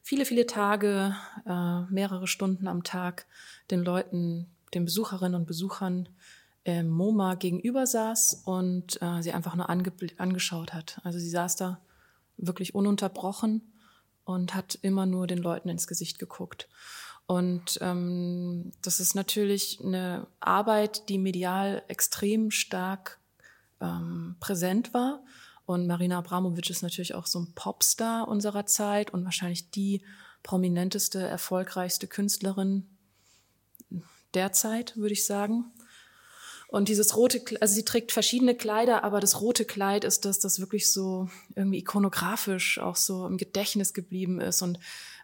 viele, 0.07 0.25
viele 0.25 0.47
Tage, 0.47 1.17
äh, 1.47 1.81
mehrere 1.93 2.29
Stunden 2.29 2.69
am 2.69 2.85
Tag 2.85 3.27
den 3.73 3.83
Leuten, 3.83 4.47
den 4.73 4.85
Besucherinnen 4.85 5.35
und 5.35 5.49
Besuchern 5.49 6.09
im 6.63 6.89
MoMA 6.89 7.35
gegenüber 7.35 7.89
saß 7.89 8.43
und 8.45 9.03
äh, 9.03 9.21
sie 9.21 9.33
einfach 9.33 9.57
nur 9.57 9.69
ange 9.69 9.91
angeschaut 10.17 10.73
hat. 10.73 11.01
Also 11.03 11.19
sie 11.19 11.29
saß 11.29 11.57
da 11.57 11.81
wirklich 12.37 12.73
ununterbrochen 12.73 13.63
und 14.25 14.55
hat 14.55 14.79
immer 14.81 15.07
nur 15.07 15.27
den 15.27 15.39
Leuten 15.39 15.69
ins 15.69 15.89
Gesicht 15.89 16.21
geguckt. 16.21 16.69
Und 17.27 17.79
ähm, 17.81 18.71
das 18.83 19.01
ist 19.01 19.17
natürlich 19.17 19.81
eine 19.83 20.29
Arbeit, 20.39 21.09
die 21.09 21.19
medial 21.19 21.83
extrem 21.89 22.53
stark 22.53 23.19
ähm, 23.81 24.37
präsent 24.39 24.95
war. 24.95 25.25
Und 25.67 25.87
Marina 25.87 26.19
Abramovic 26.19 26.71
ist 26.71 26.83
natürlich 26.83 27.15
auch 27.15 27.27
so 27.27 27.41
ein 27.41 27.53
Popstar 27.55 28.29
unserer 28.29 28.67
Zeit 28.67 29.13
und 29.13 29.25
wahrscheinlich 29.25 29.71
die 29.71 30.03
prominenteste, 30.43 31.21
erfolgreichste 31.21 32.07
Künstlerin 32.07 32.87
derzeit, 34.33 34.97
würde 34.97 35.13
ich 35.13 35.27
sagen. 35.27 35.65
Und 36.69 36.89
dieses 36.89 37.17
rote, 37.17 37.43
also 37.61 37.75
sie 37.75 37.85
trägt 37.85 38.13
verschiedene 38.13 38.55
Kleider, 38.55 39.05
aber 39.05 39.21
das 39.21 39.41
rote 39.41 39.65
Kleid 39.65 40.05
ist 40.05 40.25
das, 40.25 40.39
das 40.39 40.61
wirklich 40.61 40.93
so 40.93 41.29
irgendwie 41.55 41.79
ikonografisch 41.79 42.79
auch 42.79 42.97
so 42.97 43.27
im 43.27 43.37
Gedächtnis 43.37 43.95
geblieben 43.95 44.41
ist. 44.41 44.63
Und 44.63 44.79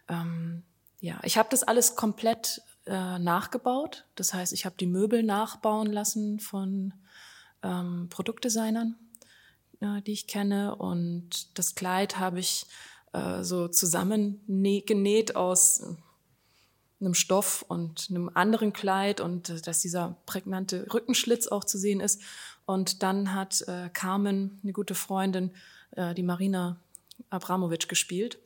ähm, 0.09 0.63
ja, 0.99 1.19
ich 1.23 1.37
habe 1.37 1.49
das 1.51 1.63
alles 1.63 1.95
komplett 1.95 2.61
äh, 2.85 3.19
nachgebaut. 3.19 4.05
Das 4.15 4.33
heißt, 4.33 4.53
ich 4.53 4.65
habe 4.65 4.75
die 4.77 4.87
Möbel 4.87 5.23
nachbauen 5.23 5.87
lassen 5.87 6.39
von 6.39 6.93
ähm, 7.61 8.07
Produktdesignern, 8.09 8.95
äh, 9.81 10.01
die 10.01 10.13
ich 10.13 10.27
kenne. 10.27 10.75
Und 10.75 11.57
das 11.57 11.75
Kleid 11.75 12.19
habe 12.19 12.39
ich 12.39 12.65
äh, 13.13 13.43
so 13.43 13.67
zusammen 13.67 14.41
genäht 14.85 15.35
aus 15.35 15.83
einem 16.99 17.13
Stoff 17.13 17.65
und 17.67 18.07
einem 18.09 18.29
anderen 18.33 18.73
Kleid 18.73 19.19
und 19.19 19.49
äh, 19.49 19.61
dass 19.61 19.79
dieser 19.79 20.17
prägnante 20.25 20.87
Rückenschlitz 20.93 21.47
auch 21.47 21.63
zu 21.63 21.77
sehen 21.77 21.99
ist. 21.99 22.21
Und 22.65 23.03
dann 23.03 23.33
hat 23.33 23.61
äh, 23.67 23.89
Carmen, 23.91 24.59
eine 24.63 24.73
gute 24.73 24.95
Freundin, 24.95 25.51
äh, 25.91 26.13
die 26.13 26.23
Marina 26.23 26.77
Abramovic 27.29 27.89
gespielt. 27.89 28.39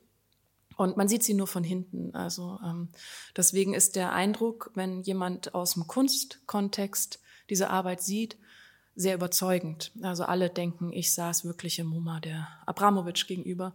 Und 0.76 0.96
man 0.96 1.08
sieht 1.08 1.24
sie 1.24 1.34
nur 1.34 1.46
von 1.46 1.64
hinten. 1.64 2.14
Also 2.14 2.58
ähm, 2.64 2.88
deswegen 3.36 3.74
ist 3.74 3.96
der 3.96 4.12
Eindruck, 4.12 4.70
wenn 4.74 5.02
jemand 5.02 5.54
aus 5.54 5.74
dem 5.74 5.86
Kunstkontext 5.86 7.20
diese 7.50 7.70
Arbeit 7.70 8.00
sieht, 8.00 8.36
sehr 8.98 9.14
überzeugend. 9.14 9.92
Also 10.02 10.24
alle 10.24 10.50
denken, 10.50 10.92
ich 10.92 11.14
saß 11.14 11.44
wirklich 11.44 11.78
im 11.78 11.86
MoMA 11.86 12.18
der 12.18 12.48
Abramovic 12.66 13.28
gegenüber, 13.28 13.72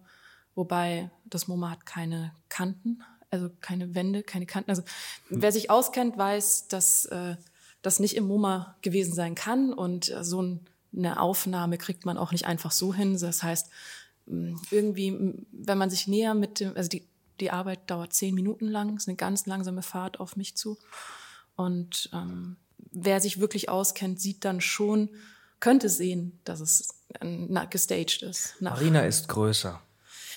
wobei 0.53 1.09
das 1.23 1.47
MoMA 1.47 1.71
hat 1.71 1.85
keine 1.85 2.33
Kanten, 2.49 3.01
also 3.31 3.49
keine 3.61 3.95
Wände, 3.95 4.21
keine 4.21 4.45
Kanten. 4.45 4.69
Also 4.69 4.83
wer 5.29 5.53
sich 5.53 5.69
auskennt, 5.69 6.17
weiß, 6.17 6.67
dass 6.67 7.05
äh, 7.05 7.37
das 7.81 8.01
nicht 8.01 8.17
im 8.17 8.27
MoMA 8.27 8.75
gewesen 8.81 9.13
sein 9.13 9.33
kann 9.33 9.71
und 9.71 10.11
äh, 10.11 10.25
so 10.25 10.41
ein, 10.41 10.59
eine 10.93 11.21
Aufnahme 11.21 11.77
kriegt 11.77 12.05
man 12.05 12.17
auch 12.17 12.33
nicht 12.33 12.45
einfach 12.45 12.71
so 12.71 12.93
hin. 12.93 13.17
Das 13.17 13.43
heißt, 13.43 13.69
irgendwie, 14.71 15.37
wenn 15.53 15.77
man 15.77 15.89
sich 15.89 16.05
näher 16.05 16.33
mit 16.33 16.59
dem, 16.59 16.75
also 16.75 16.89
die, 16.89 17.07
die 17.39 17.49
Arbeit 17.49 17.89
dauert 17.89 18.11
zehn 18.11 18.35
Minuten 18.35 18.67
lang, 18.67 18.97
ist 18.97 19.07
eine 19.07 19.15
ganz 19.15 19.45
langsame 19.45 19.83
Fahrt 19.83 20.19
auf 20.19 20.35
mich 20.35 20.57
zu. 20.57 20.77
Und 21.55 22.09
ähm, 22.11 22.57
wer 22.93 23.19
sich 23.19 23.39
wirklich 23.39 23.69
auskennt, 23.69 24.19
sieht 24.19 24.45
dann 24.45 24.61
schon, 24.61 25.09
könnte 25.59 25.89
sehen, 25.89 26.39
dass 26.43 26.59
es 26.59 26.89
äh, 27.19 27.67
gestaged 27.69 28.21
ist. 28.21 28.55
Marina 28.61 29.01
ist 29.01 29.27
größer. 29.27 29.81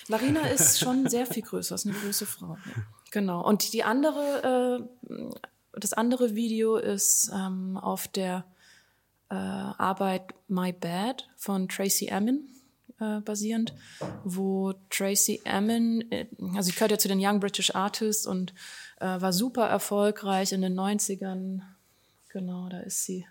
Marina 0.07 0.41
ist 0.47 0.79
schon 0.79 1.09
sehr 1.09 1.25
viel 1.25 1.43
größer, 1.43 1.75
ist 1.75 1.85
eine 1.85 1.95
große 1.95 2.25
Frau. 2.25 2.57
Ja. 2.65 2.83
Genau. 3.11 3.45
Und 3.45 3.73
die 3.73 3.83
andere, 3.83 4.87
äh, 5.09 5.13
das 5.73 5.93
andere 5.93 6.35
Video 6.35 6.77
ist 6.77 7.31
ähm, 7.33 7.77
auf 7.77 8.07
der 8.07 8.45
äh, 9.29 9.35
Arbeit 9.35 10.33
My 10.47 10.73
Bad 10.73 11.27
von 11.35 11.67
Tracy 11.67 12.07
Emin 12.07 12.47
äh, 12.99 13.19
basierend, 13.21 13.73
wo 14.23 14.73
Tracy 14.89 15.41
Emin, 15.45 16.09
äh, 16.11 16.25
also 16.55 16.63
sie 16.63 16.71
gehört 16.71 16.91
ja 16.91 16.97
zu 16.97 17.07
den 17.07 17.19
Young 17.21 17.39
British 17.39 17.75
Artists 17.75 18.25
und 18.25 18.53
äh, 18.99 19.21
war 19.21 19.33
super 19.33 19.67
erfolgreich 19.67 20.51
in 20.51 20.61
den 20.61 20.79
90ern. 20.79 21.61
Genau, 22.29 22.69
da 22.69 22.79
ist 22.79 23.03
sie, 23.05 23.25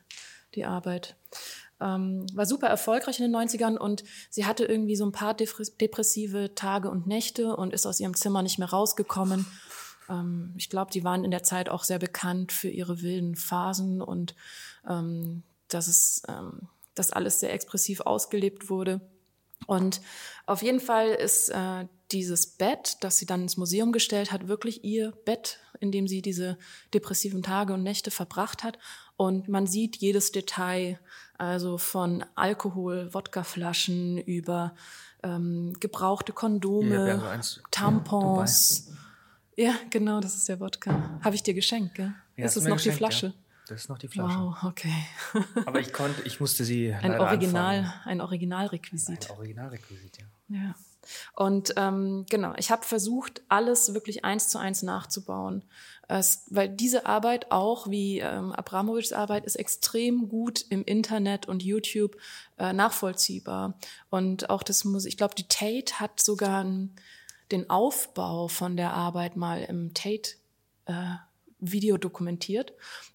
die 0.54 0.64
Arbeit 0.64 1.16
ähm, 1.80 2.26
war 2.32 2.46
super 2.46 2.68
erfolgreich 2.68 3.20
in 3.20 3.30
den 3.30 3.36
90ern 3.36 3.76
und 3.76 4.04
sie 4.30 4.46
hatte 4.46 4.64
irgendwie 4.64 4.96
so 4.96 5.04
ein 5.04 5.12
paar 5.12 5.34
depressive 5.34 6.54
Tage 6.54 6.90
und 6.90 7.06
Nächte 7.06 7.56
und 7.56 7.74
ist 7.74 7.86
aus 7.86 8.00
ihrem 8.00 8.14
Zimmer 8.14 8.42
nicht 8.42 8.58
mehr 8.58 8.70
rausgekommen. 8.70 9.46
Ähm, 10.08 10.54
ich 10.56 10.70
glaube, 10.70 10.90
die 10.90 11.04
waren 11.04 11.24
in 11.24 11.30
der 11.30 11.42
Zeit 11.42 11.68
auch 11.68 11.84
sehr 11.84 11.98
bekannt 11.98 12.52
für 12.52 12.68
ihre 12.68 13.02
wilden 13.02 13.36
Phasen 13.36 14.00
und 14.00 14.34
ähm, 14.88 15.42
dass 15.68 15.88
es, 15.88 16.22
ähm, 16.28 16.68
dass 16.94 17.12
alles 17.12 17.40
sehr 17.40 17.52
expressiv 17.52 18.00
ausgelebt 18.00 18.70
wurde. 18.70 19.00
Und 19.66 20.00
auf 20.46 20.62
jeden 20.62 20.80
Fall 20.80 21.08
ist 21.08 21.48
äh, 21.48 21.86
dieses 22.12 22.46
Bett, 22.46 22.98
das 23.00 23.16
sie 23.16 23.26
dann 23.26 23.42
ins 23.42 23.56
Museum 23.56 23.90
gestellt 23.90 24.30
hat, 24.30 24.48
wirklich 24.48 24.84
ihr 24.84 25.12
Bett, 25.24 25.58
in 25.80 25.92
dem 25.92 26.08
sie 26.08 26.22
diese 26.22 26.58
depressiven 26.94 27.42
Tage 27.42 27.72
und 27.72 27.82
Nächte 27.82 28.10
verbracht 28.10 28.64
hat. 28.64 28.78
Und 29.16 29.48
man 29.48 29.66
sieht 29.66 29.96
jedes 29.96 30.32
Detail, 30.32 30.98
also 31.38 31.78
von 31.78 32.24
Alkohol, 32.34 33.12
Wodkaflaschen 33.12 34.18
über 34.18 34.74
ähm, 35.22 35.74
gebrauchte 35.80 36.32
Kondome, 36.32 37.08
ja, 37.08 37.40
Tampons. 37.70 38.92
Ja, 39.56 39.74
genau, 39.90 40.20
das 40.20 40.36
ist 40.36 40.48
der 40.48 40.60
Wodka. 40.60 41.18
Habe 41.22 41.34
ich 41.34 41.42
dir 41.42 41.54
geschenkt, 41.54 41.94
gell? 41.94 42.12
Ja, 42.36 42.44
das 42.44 42.56
ist 42.56 42.64
noch 42.64 42.76
geschenkt, 42.76 42.96
die 42.96 42.98
Flasche. 42.98 43.26
Ja. 43.28 43.32
Das 43.68 43.80
ist 43.80 43.88
noch 43.88 43.98
die 43.98 44.06
Flasche. 44.06 44.38
Wow, 44.38 44.62
okay. 44.62 44.94
Aber 45.66 45.80
ich 45.80 45.92
konnte, 45.92 46.22
ich 46.22 46.38
musste 46.38 46.64
sie 46.64 46.92
ein 46.92 47.18
Original, 47.18 47.78
anfangen. 47.78 48.00
ein 48.04 48.20
Originalrequisit. 48.20 49.30
Ein 49.30 49.36
Originalrequisit, 49.36 50.18
ja. 50.18 50.26
Ja. 50.48 50.74
Und 51.34 51.74
ähm, 51.76 52.26
genau, 52.28 52.54
ich 52.56 52.70
habe 52.70 52.84
versucht, 52.84 53.42
alles 53.48 53.94
wirklich 53.94 54.24
eins 54.24 54.48
zu 54.48 54.58
eins 54.58 54.82
nachzubauen. 54.82 55.62
Es, 56.08 56.44
weil 56.50 56.68
diese 56.68 57.06
Arbeit 57.06 57.50
auch, 57.50 57.88
wie 57.90 58.20
ähm, 58.20 58.52
Abramovics 58.52 59.12
Arbeit, 59.12 59.44
ist 59.44 59.56
extrem 59.56 60.28
gut 60.28 60.64
im 60.68 60.84
Internet 60.84 61.46
und 61.46 61.62
YouTube 61.62 62.16
äh, 62.58 62.72
nachvollziehbar. 62.72 63.78
Und 64.08 64.50
auch 64.50 64.62
das 64.62 64.84
muss, 64.84 65.04
ich 65.04 65.16
glaube, 65.16 65.34
die 65.34 65.48
Tate 65.48 65.98
hat 65.98 66.20
sogar 66.20 66.62
ein, 66.62 66.94
den 67.50 67.70
Aufbau 67.70 68.48
von 68.48 68.76
der 68.76 68.92
Arbeit 68.92 69.36
mal 69.36 69.62
im 69.62 69.94
Tate 69.94 70.36
äh, 70.86 71.16
Video 71.58 71.96
dokumentiert. 71.96 72.72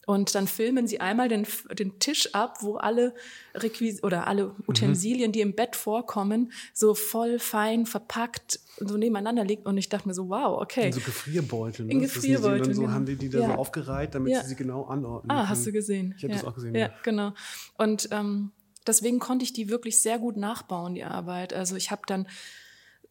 Und 0.07 0.33
dann 0.33 0.47
filmen 0.47 0.87
sie 0.87 0.99
einmal 0.99 1.29
den, 1.29 1.45
den 1.77 1.99
Tisch 1.99 2.33
ab, 2.33 2.57
wo 2.61 2.75
alle 2.75 3.13
Requis 3.53 4.03
oder 4.03 4.27
alle 4.27 4.47
mhm. 4.47 4.63
Utensilien, 4.67 5.29
mhm. 5.29 5.33
die 5.33 5.41
im 5.41 5.55
Bett 5.55 5.75
vorkommen, 5.75 6.51
so 6.73 6.95
voll 6.95 7.39
fein 7.39 7.85
verpackt 7.85 8.59
so 8.77 8.97
nebeneinander 8.97 9.43
liegt. 9.45 9.65
Und 9.65 9.77
ich 9.77 9.89
dachte 9.89 10.07
mir 10.07 10.13
so, 10.13 10.29
wow, 10.29 10.61
okay. 10.61 10.87
In 10.87 10.93
so 10.93 11.01
Gefrierbeuteln. 11.01 11.87
Ne? 11.87 11.93
In 11.93 12.01
Gefrierbeuteln. 12.01 12.73
so 12.73 12.81
genau. 12.81 12.93
haben 12.93 13.05
die 13.05 13.15
die 13.15 13.29
da 13.29 13.39
ja. 13.39 13.47
so 13.47 13.53
aufgereiht, 13.53 14.15
damit 14.15 14.33
ja. 14.33 14.41
sie 14.41 14.49
sie 14.49 14.55
genau 14.55 14.85
anordnen. 14.85 15.31
Ah, 15.31 15.35
können. 15.35 15.49
hast 15.49 15.65
du 15.65 15.71
gesehen. 15.71 16.13
Ich 16.17 16.23
habe 16.23 16.33
ja. 16.33 16.39
das 16.39 16.47
auch 16.47 16.55
gesehen. 16.55 16.75
Ja, 16.75 16.89
genau. 17.03 17.33
Und 17.77 18.09
ähm, 18.11 18.51
deswegen 18.87 19.19
konnte 19.19 19.43
ich 19.43 19.53
die 19.53 19.69
wirklich 19.69 20.01
sehr 20.01 20.19
gut 20.19 20.37
nachbauen, 20.37 20.95
die 20.95 21.03
Arbeit. 21.03 21.53
Also 21.53 21.75
ich 21.75 21.91
habe 21.91 22.01
dann 22.07 22.27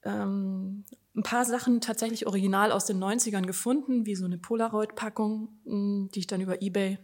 ähm, 0.05 0.85
ein 1.15 1.23
paar 1.23 1.45
Sachen 1.45 1.81
tatsächlich 1.81 2.27
original 2.27 2.73
aus 2.73 2.87
den 2.87 3.03
90ern 3.03 3.47
gefunden, 3.47 4.07
wie 4.07 4.15
so 4.15 4.25
eine 4.25 4.39
Polaroid-Packung, 4.39 5.49
hm, 5.65 6.11
die 6.15 6.21
ich 6.21 6.27
dann 6.27 6.41
über 6.41 6.63
eBay 6.63 6.99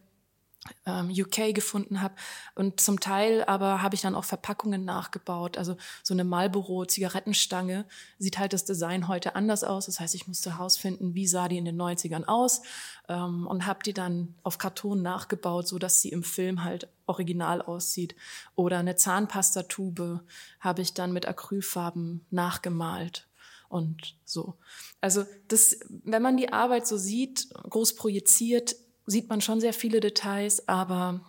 ähm, 0.86 1.10
UK 1.10 1.54
gefunden 1.54 2.02
habe. 2.02 2.14
Und 2.54 2.80
zum 2.80 3.00
Teil 3.00 3.44
aber 3.44 3.82
habe 3.82 3.94
ich 3.94 4.00
dann 4.00 4.14
auch 4.14 4.24
Verpackungen 4.24 4.84
nachgebaut. 4.84 5.58
Also 5.58 5.76
so 6.02 6.14
eine 6.14 6.24
Marlboro-Zigarettenstange 6.24 7.84
sieht 8.18 8.38
halt 8.38 8.52
das 8.52 8.64
Design 8.64 9.08
heute 9.08 9.34
anders 9.34 9.64
aus. 9.64 9.86
Das 9.86 10.00
heißt, 10.00 10.14
ich 10.14 10.26
musste 10.26 10.56
herausfinden, 10.56 11.14
wie 11.14 11.26
sah 11.26 11.48
die 11.48 11.58
in 11.58 11.64
den 11.64 11.80
90ern 11.80 12.24
aus 12.24 12.62
ähm, 13.08 13.46
und 13.46 13.66
habe 13.66 13.80
die 13.84 13.94
dann 13.94 14.34
auf 14.42 14.58
Karton 14.58 15.02
nachgebaut, 15.02 15.68
so 15.68 15.78
dass 15.78 16.00
sie 16.00 16.10
im 16.10 16.22
Film 16.22 16.64
halt 16.64 16.88
original 17.06 17.62
aussieht. 17.62 18.14
Oder 18.54 18.78
eine 18.78 18.96
Zahnpastatube 18.96 20.20
habe 20.60 20.82
ich 20.82 20.94
dann 20.94 21.12
mit 21.12 21.26
Acrylfarben 21.26 22.24
nachgemalt 22.30 23.26
und 23.68 24.16
so. 24.24 24.54
Also 25.00 25.24
das, 25.48 25.78
wenn 25.88 26.22
man 26.22 26.36
die 26.36 26.52
Arbeit 26.52 26.86
so 26.86 26.96
sieht, 26.96 27.48
groß 27.68 27.96
projiziert, 27.96 28.76
sieht 29.06 29.28
man 29.28 29.40
schon 29.40 29.60
sehr 29.60 29.72
viele 29.72 30.00
Details, 30.00 30.68
aber 30.68 31.20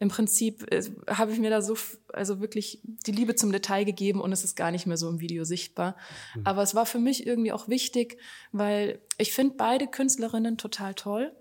im 0.00 0.08
Prinzip 0.08 0.66
äh, 0.72 0.82
habe 1.08 1.32
ich 1.32 1.38
mir 1.38 1.50
da 1.50 1.60
so, 1.60 1.76
also 2.12 2.40
wirklich 2.40 2.80
die 2.82 3.12
Liebe 3.12 3.34
zum 3.34 3.52
Detail 3.52 3.84
gegeben 3.84 4.20
und 4.22 4.32
es 4.32 4.44
ist 4.44 4.56
gar 4.56 4.70
nicht 4.70 4.86
mehr 4.86 4.96
so 4.96 5.08
im 5.08 5.20
Video 5.20 5.44
sichtbar. 5.44 5.94
Mhm. 6.34 6.46
Aber 6.46 6.62
es 6.62 6.74
war 6.74 6.86
für 6.86 6.98
mich 6.98 7.26
irgendwie 7.26 7.52
auch 7.52 7.68
wichtig, 7.68 8.16
weil 8.50 8.98
ich 9.18 9.32
finde 9.32 9.54
beide 9.58 9.86
Künstlerinnen 9.86 10.56
total 10.56 10.94
toll. 10.94 11.32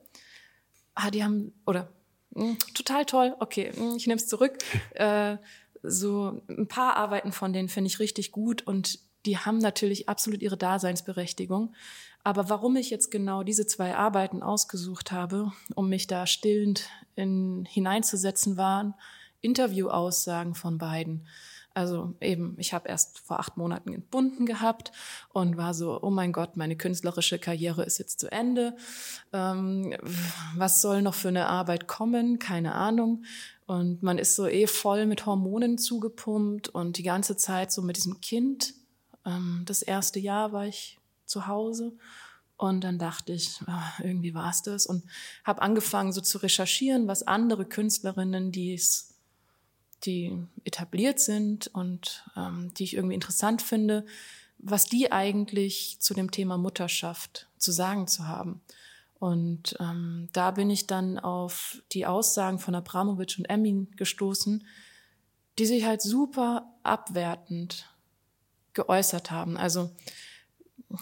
Ah, 0.94 1.10
die 1.10 1.24
haben, 1.24 1.54
oder 1.66 1.89
mh, 2.32 2.44
hm, 2.44 2.58
total 2.75 3.06
toll, 3.06 3.34
okay, 3.39 3.72
mh, 3.72 3.78
hm, 3.78 3.96
ich 3.96 4.08
nehme 4.08 4.20
es 4.20 4.28
zurück. 4.28 4.58
äh, 4.96 5.38
so 5.82 6.42
ein 6.50 6.68
paar 6.68 6.98
Arbeiten 6.98 7.32
von 7.32 7.54
denen 7.54 7.70
finde 7.70 7.88
ich 7.88 8.00
richtig 8.00 8.34
gut 8.34 8.68
und 8.68 9.00
die 9.25 9.38
haben 9.38 9.60
natürlich 9.60 10.10
absolut 10.10 10.42
ihre 10.42 10.58
Daseinsberechtigung. 10.58 11.74
Aber 12.29 12.48
warum 12.48 12.75
ich 12.75 12.91
jetzt 12.91 13.09
genau 13.09 13.41
diese 13.41 13.65
zwei 13.65 13.95
Arbeiten 13.95 14.43
ausgesucht 14.43 15.12
habe, 15.12 15.51
um 15.74 15.89
mich 15.89 16.05
da 16.05 16.27
stillend 16.27 16.88
in, 17.15 17.65
hineinzusetzen, 17.67 18.55
waren 18.55 18.93
Interviewaussagen 19.41 20.53
von 20.53 20.77
beiden. 20.77 21.25
Also 21.74 22.13
eben, 22.21 22.53
ich 22.59 22.71
habe 22.71 22.88
erst 22.88 23.17
vor 23.17 23.39
acht 23.39 23.57
Monaten 23.57 23.91
entbunden 23.91 24.45
gehabt 24.45 24.91
und 25.29 25.57
war 25.57 25.74
so, 25.74 26.00
oh 26.03 26.12
mein 26.12 26.31
Gott, 26.31 26.55
meine 26.55 26.75
künstlerische 26.75 27.39
Karriere 27.39 27.83
ist 27.83 27.98
jetzt 27.98 28.19
zu 28.19 28.31
Ende. 28.31 28.77
Ähm, 29.33 29.95
was 30.55 30.83
soll 30.83 31.01
noch 31.01 31.15
für 31.15 31.29
eine 31.29 31.48
Arbeit 31.48 31.88
kommen? 31.88 32.38
Keine 32.38 32.75
Ahnung. 32.75 33.24
Und 33.65 34.04
man 34.04 34.19
ist 34.19 34.36
so 34.36 34.45
eh 34.45 34.67
voll 34.67 35.08
mit 35.08 35.25
Hormonen 35.25 35.80
zugepumpt 35.80 36.69
und 36.69 36.99
die 36.99 37.04
ganze 37.04 37.38
Zeit 37.38 37.71
so 37.71 37.82
mit 37.82 37.97
diesem 37.97 38.21
Kind. 38.21 38.75
Ähm, 39.25 39.63
das 39.65 39.82
erste 39.82 40.19
Jahr 40.19 40.51
war 40.51 40.67
ich 40.67 40.98
zu 41.30 41.48
Hause. 41.48 41.94
Und 42.58 42.84
dann 42.84 43.00
dachte 43.00 43.32
ich, 43.32 43.62
oh, 43.68 44.04
irgendwie 44.04 44.34
war 44.34 44.50
es 44.50 44.62
das. 44.62 44.86
Und 44.86 45.04
habe 45.46 45.62
angefangen 45.62 46.12
so 46.12 46.20
zu 46.20 46.39
recherchieren, 46.39 47.08
was 47.08 47.24
andere 47.24 47.65
Künstlerinnen, 47.65 48.52
die 48.52 48.74
es, 48.74 49.15
die 50.04 50.44
etabliert 50.65 51.22
sind 51.22 51.68
und 51.68 52.26
ähm, 52.36 52.74
die 52.74 52.84
ich 52.84 52.96
irgendwie 52.96 53.15
interessant 53.15 53.62
finde, 53.62 54.06
was 54.58 54.88
die 54.88 55.12
eigentlich 55.12 56.02
zu 56.02 56.13
dem 56.13 56.32
Thema 56.32 56.58
Mutterschaft 56.58 57.48
zu 57.58 57.72
sagen 57.72 58.08
zu 58.08 58.28
haben. 58.28 58.62
Und 59.20 59.76
ähm, 59.80 60.30
da 60.34 60.52
bin 60.52 60.70
ich 60.70 60.86
dann 60.86 61.18
auf 61.18 61.82
die 61.92 62.06
Aussagen 62.06 62.60
von 62.60 62.76
Abramowitsch 62.76 63.38
und 63.38 63.50
Emin 63.50 63.89
gestoßen, 63.96 64.65
die 65.60 65.65
sich 65.65 65.86
halt 65.86 66.02
super 66.02 66.74
abwertend 66.84 67.89
geäußert 68.74 69.32
haben. 69.32 69.58
Also 69.58 69.92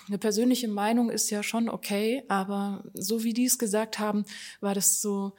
eine 0.08 0.18
persönliche 0.18 0.68
Meinung 0.68 1.10
ist 1.10 1.30
ja 1.30 1.44
schon 1.44 1.70
okay, 1.70 2.24
aber 2.28 2.84
so 2.94 3.24
wie 3.24 3.34
die 3.34 3.46
es 3.46 3.58
gesagt 3.58 4.00
haben, 4.00 4.26
war 4.60 4.76
das 4.76 5.02
so 5.02 5.34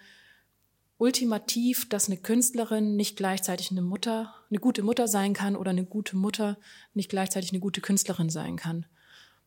ultimativ, 0.97 1.89
dass 1.89 2.09
eine 2.09 2.17
Künstlerin 2.17 2.97
nicht 2.97 3.17
gleichzeitig 3.17 3.71
eine 3.71 3.83
Mutter, 3.83 4.35
eine 4.51 4.59
gute 4.59 4.83
Mutter 4.83 5.07
sein 5.07 5.33
kann 5.33 5.55
oder 5.55 5.71
eine 5.71 5.85
gute 5.85 6.17
Mutter 6.17 6.59
nicht 6.95 7.11
gleichzeitig 7.11 7.53
eine 7.53 7.61
gute 7.61 7.81
Künstlerin 7.81 8.31
sein 8.31 8.57
kann. 8.57 8.87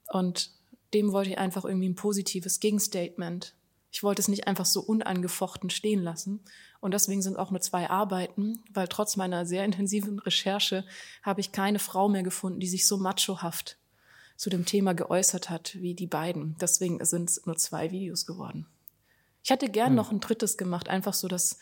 Und 0.08 0.52
dem 0.94 1.12
wollte 1.12 1.32
ich 1.32 1.38
einfach 1.38 1.66
irgendwie 1.66 1.90
ein 1.90 1.96
positives 1.96 2.60
Gegenstatement. 2.60 3.56
Ich 3.92 4.04
wollte 4.04 4.22
es 4.22 4.30
nicht 4.30 4.48
einfach 4.48 4.66
so 4.66 4.82
unangefochten 4.82 5.70
stehen 5.70 6.02
lassen. 6.02 6.42
Und 6.80 6.94
deswegen 6.94 7.22
sind 7.22 7.38
auch 7.38 7.52
nur 7.52 7.60
zwei 7.60 7.90
Arbeiten, 7.90 8.64
weil 8.72 8.88
trotz 8.88 9.18
meiner 9.18 9.46
sehr 9.46 9.66
intensiven 9.66 10.20
Recherche 10.20 10.86
habe 11.22 11.42
ich 11.42 11.52
keine 11.52 11.80
Frau 11.80 12.08
mehr 12.08 12.24
gefunden, 12.24 12.60
die 12.60 12.70
sich 12.70 12.88
so 12.88 12.98
machohaft 12.98 13.81
zu 14.42 14.50
dem 14.50 14.66
Thema 14.66 14.96
geäußert 14.96 15.52
hat 15.52 15.76
wie 15.76 15.94
die 15.94 16.08
beiden. 16.08 16.56
Deswegen 16.60 17.06
sind 17.06 17.30
es 17.30 17.46
nur 17.46 17.58
zwei 17.58 17.92
Videos 17.92 18.26
geworden. 18.26 18.66
Ich 19.44 19.52
hätte 19.52 19.70
gern 19.70 19.90
hm. 19.90 19.96
noch 19.96 20.12
ein 20.12 20.20
drittes 20.20 20.58
gemacht, 20.58 20.90
einfach 20.90 21.14
so, 21.14 21.28
dass 21.28 21.60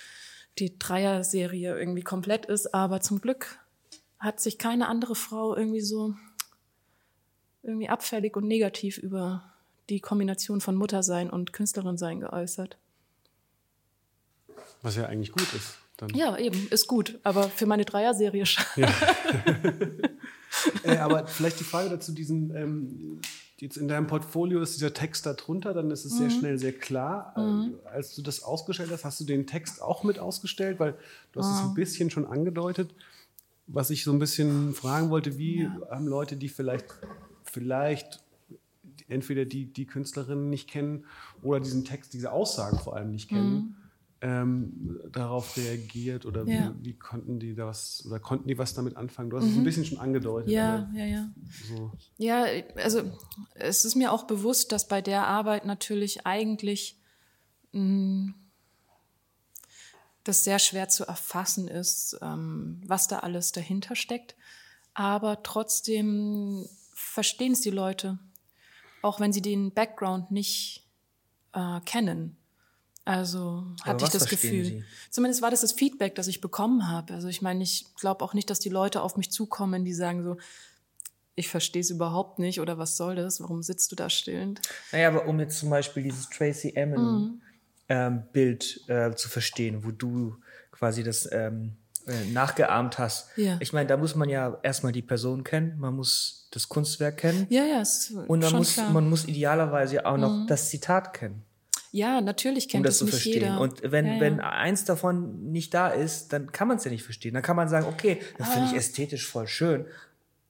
die 0.60 0.80
Dreier-Serie 0.80 1.78
irgendwie 1.78 2.04
komplett 2.04 2.46
ist, 2.46 2.74
aber 2.74 3.02
zum 3.02 3.20
Glück 3.20 3.60
hat 4.18 4.40
sich 4.40 4.58
keine 4.58 4.88
andere 4.88 5.16
Frau 5.16 5.58
irgendwie 5.58 5.82
so 5.82 6.14
irgendwie 7.64 7.90
abfällig 7.90 8.38
und 8.38 8.48
negativ 8.48 8.98
über 8.98 9.44
die 9.90 10.00
Kombination 10.00 10.62
von 10.62 10.76
Muttersein 10.78 11.30
und 11.30 11.52
Künstlerin 11.52 11.98
sein 11.98 12.22
geäußert. 12.22 12.78
Was 14.84 14.96
ja 14.96 15.06
eigentlich 15.06 15.34
gut 15.34 15.54
ist. 15.54 15.80
Dann. 15.98 16.12
Ja, 16.12 16.38
eben, 16.38 16.70
ist 16.70 16.88
gut. 16.88 17.20
Aber 17.24 17.44
für 17.50 17.66
meine 17.66 17.84
Dreier-Serie 17.84 18.46
schon. 18.46 18.64
Ja. 18.78 18.88
äh, 20.84 20.98
aber 20.98 21.28
vielleicht 21.28 21.60
die 21.60 21.64
Frage 21.64 21.90
dazu, 21.90 22.12
diesen, 22.14 22.56
ähm, 22.56 23.20
jetzt 23.60 23.78
in 23.78 23.88
deinem 23.88 24.08
Portfolio 24.08 24.62
ist 24.62 24.76
dieser 24.76 24.94
Text 24.94 25.26
da 25.26 25.34
drunter, 25.34 25.74
dann 25.74 25.92
ist 25.92 26.06
es 26.06 26.14
mhm. 26.14 26.18
sehr 26.18 26.30
schnell 26.30 26.60
sehr 26.60 26.74
klar. 26.74 27.34
Mhm. 27.38 27.76
Äh, 27.86 27.90
als 27.90 28.16
du 28.16 28.22
das 28.22 28.44
ausgestellt 28.44 28.92
hast, 28.92 29.06
hast 29.06 29.20
du 29.20 29.26
den 29.26 29.48
Text 29.48 29.82
auch 29.82 30.04
mit 30.04 30.20
ausgestellt, 30.20 30.80
weil 30.80 30.96
du 31.32 31.40
hast 31.40 31.50
mhm. 31.50 31.56
es 31.56 31.62
ein 31.62 31.74
bisschen 31.74 32.10
schon 32.10 32.26
angedeutet. 32.26 32.94
Was 33.68 33.92
ich 33.92 34.04
so 34.04 34.12
ein 34.12 34.20
bisschen 34.20 34.74
fragen 34.74 35.10
wollte, 35.12 35.38
wie 35.38 35.64
ja. 35.64 35.78
haben 35.92 36.08
Leute, 36.08 36.36
die 36.38 36.50
vielleicht, 36.50 36.86
vielleicht 37.44 38.24
entweder 39.08 39.46
die, 39.46 39.66
die 39.66 39.86
Künstlerinnen 39.86 40.50
nicht 40.50 40.70
kennen 40.70 41.06
oder 41.44 41.60
diesen 41.60 41.86
Text, 41.86 42.14
diese 42.14 42.32
Aussagen 42.32 42.80
vor 42.80 42.96
allem 42.96 43.12
nicht 43.12 43.30
kennen, 43.30 43.54
mhm 43.54 43.76
ähm, 44.22 45.00
darauf 45.12 45.56
reagiert 45.56 46.26
oder 46.26 46.46
ja. 46.46 46.76
wie, 46.80 46.90
wie, 46.90 46.94
konnten 46.94 47.40
die 47.40 47.56
das 47.56 48.04
oder 48.06 48.20
konnten 48.20 48.48
die 48.48 48.58
was 48.58 48.74
damit 48.74 48.98
anfangen? 48.98 49.30
Du 49.30 49.38
hast 49.38 49.44
mhm. 49.44 49.50
es 49.50 49.56
ein 49.56 49.60
mhm. 49.62 49.66
bisschen 49.66 49.86
schon 49.86 49.98
angedeutet. 50.00 50.52
Ja, 50.52 50.90
ja, 50.94 51.06
ja. 51.06 51.30
So. 51.68 51.94
Ja, 52.18 52.46
also 52.76 53.04
es 53.56 53.86
ist 53.86 53.96
mir 53.96 54.12
auch 54.12 54.24
bewusst, 54.24 54.72
dass 54.72 54.88
bei 54.88 55.02
der 55.02 55.28
Arbeit 55.28 55.66
natürlich 55.66 56.26
eigentlich 56.26 57.00
mh, 57.72 57.82
mm, 57.82 58.36
das 60.26 60.44
sehr 60.44 60.60
schwer 60.60 60.90
zu 60.90 61.06
erfassen 61.06 61.68
ist, 61.68 62.18
ähm, 62.22 62.82
was 62.86 63.08
da 63.08 63.20
alles 63.20 63.52
dahinter 63.52 63.96
steckt. 63.96 64.36
Aber 64.94 65.44
trotzdem 65.44 66.68
verstehen 66.94 67.54
es 67.54 67.62
die 67.62 67.70
Leute, 67.70 68.20
auch 69.02 69.20
wenn 69.22 69.32
sie 69.32 69.42
den 69.42 69.74
Background 69.74 70.30
nicht 70.30 70.86
äh, 71.54 71.80
kennen. 71.82 72.39
Also 73.10 73.64
hatte 73.84 74.06
ich 74.06 74.12
das 74.12 74.28
Gefühl. 74.28 74.66
Sie? 74.66 74.84
Zumindest 75.10 75.42
war 75.42 75.50
das 75.50 75.62
das 75.62 75.72
Feedback, 75.72 76.14
das 76.14 76.28
ich 76.28 76.42
bekommen 76.42 76.90
habe. 76.92 77.16
Also 77.16 77.28
ich 77.28 77.42
meine, 77.42 77.64
ich 77.64 77.88
glaube 78.00 78.24
auch 78.24 78.36
nicht, 78.36 78.52
dass 78.52 78.60
die 78.60 78.70
Leute 78.70 79.02
auf 79.02 79.18
mich 79.18 79.32
zukommen, 79.32 79.84
die 79.84 79.96
sagen 79.96 80.22
so, 80.24 80.38
ich 81.34 81.50
verstehe 81.50 81.82
es 81.82 81.90
überhaupt 81.90 82.38
nicht 82.38 82.62
oder 82.62 82.78
was 82.78 82.98
soll 82.98 83.16
das? 83.16 83.42
Warum 83.42 83.64
sitzt 83.64 83.92
du 83.92 83.96
da 83.96 84.12
stillend? 84.12 84.62
Naja, 84.92 85.08
aber 85.08 85.26
um 85.26 85.40
jetzt 85.40 85.58
zum 85.58 85.72
Beispiel 85.72 86.04
dieses 86.04 86.30
Tracy 86.30 86.74
Emin 86.76 87.02
mhm. 87.02 87.42
ähm, 87.88 88.24
Bild 88.32 88.88
äh, 88.88 89.16
zu 89.16 89.28
verstehen, 89.28 89.84
wo 89.84 89.90
du 89.90 90.36
quasi 90.72 91.02
das 91.02 91.28
ähm, 91.32 91.78
äh, 92.06 92.32
nachgeahmt 92.32 93.00
hast. 93.00 93.36
Ja. 93.38 93.58
Ich 93.60 93.74
meine, 93.74 93.88
da 93.88 93.98
muss 93.98 94.14
man 94.14 94.30
ja 94.30 94.60
erstmal 94.62 94.92
die 94.92 95.02
Person 95.02 95.44
kennen, 95.44 95.80
man 95.80 95.96
muss 95.96 96.48
das 96.52 96.70
Kunstwerk 96.70 97.18
kennen 97.18 97.48
Ja, 97.50 97.66
ja, 97.66 97.82
ist 97.82 98.12
und 98.12 98.42
man 98.42 98.50
schon 98.50 98.60
muss, 98.60 98.74
klar. 98.74 98.90
Mhm. 98.90 98.94
man 98.94 99.10
muss 99.10 99.28
idealerweise 99.28 100.06
auch 100.06 100.18
noch 100.18 100.46
das 100.46 100.70
Zitat 100.70 101.14
kennen, 101.14 101.44
ja, 101.92 102.22
natürlich 102.22 102.68
kennt 102.70 102.82
um 102.82 102.84
das 102.86 102.94
es 102.96 103.00
zu 103.00 103.06
nicht 103.06 103.14
verstehen. 103.14 103.34
jeder. 103.42 103.60
Und 103.62 103.82
wenn, 103.84 104.06
ja, 104.06 104.14
ja. 104.16 104.20
wenn 104.20 104.40
eins 104.40 104.86
davon 104.86 105.52
nicht 105.52 105.74
da 105.74 105.90
ist, 105.90 106.32
dann 106.34 106.52
kann 106.52 106.68
man 106.68 106.78
es 106.78 106.84
ja 106.84 106.92
nicht 106.92 107.04
verstehen. 107.04 107.34
Dann 107.34 107.44
kann 107.44 107.56
man 107.56 107.68
sagen, 107.70 107.88
okay, 107.88 108.22
das 108.38 108.50
finde 108.50 108.68
Ah. 108.68 108.72
ich 108.72 108.78
ästhetisch 108.78 109.26
voll 109.28 109.48
schön. 109.48 109.86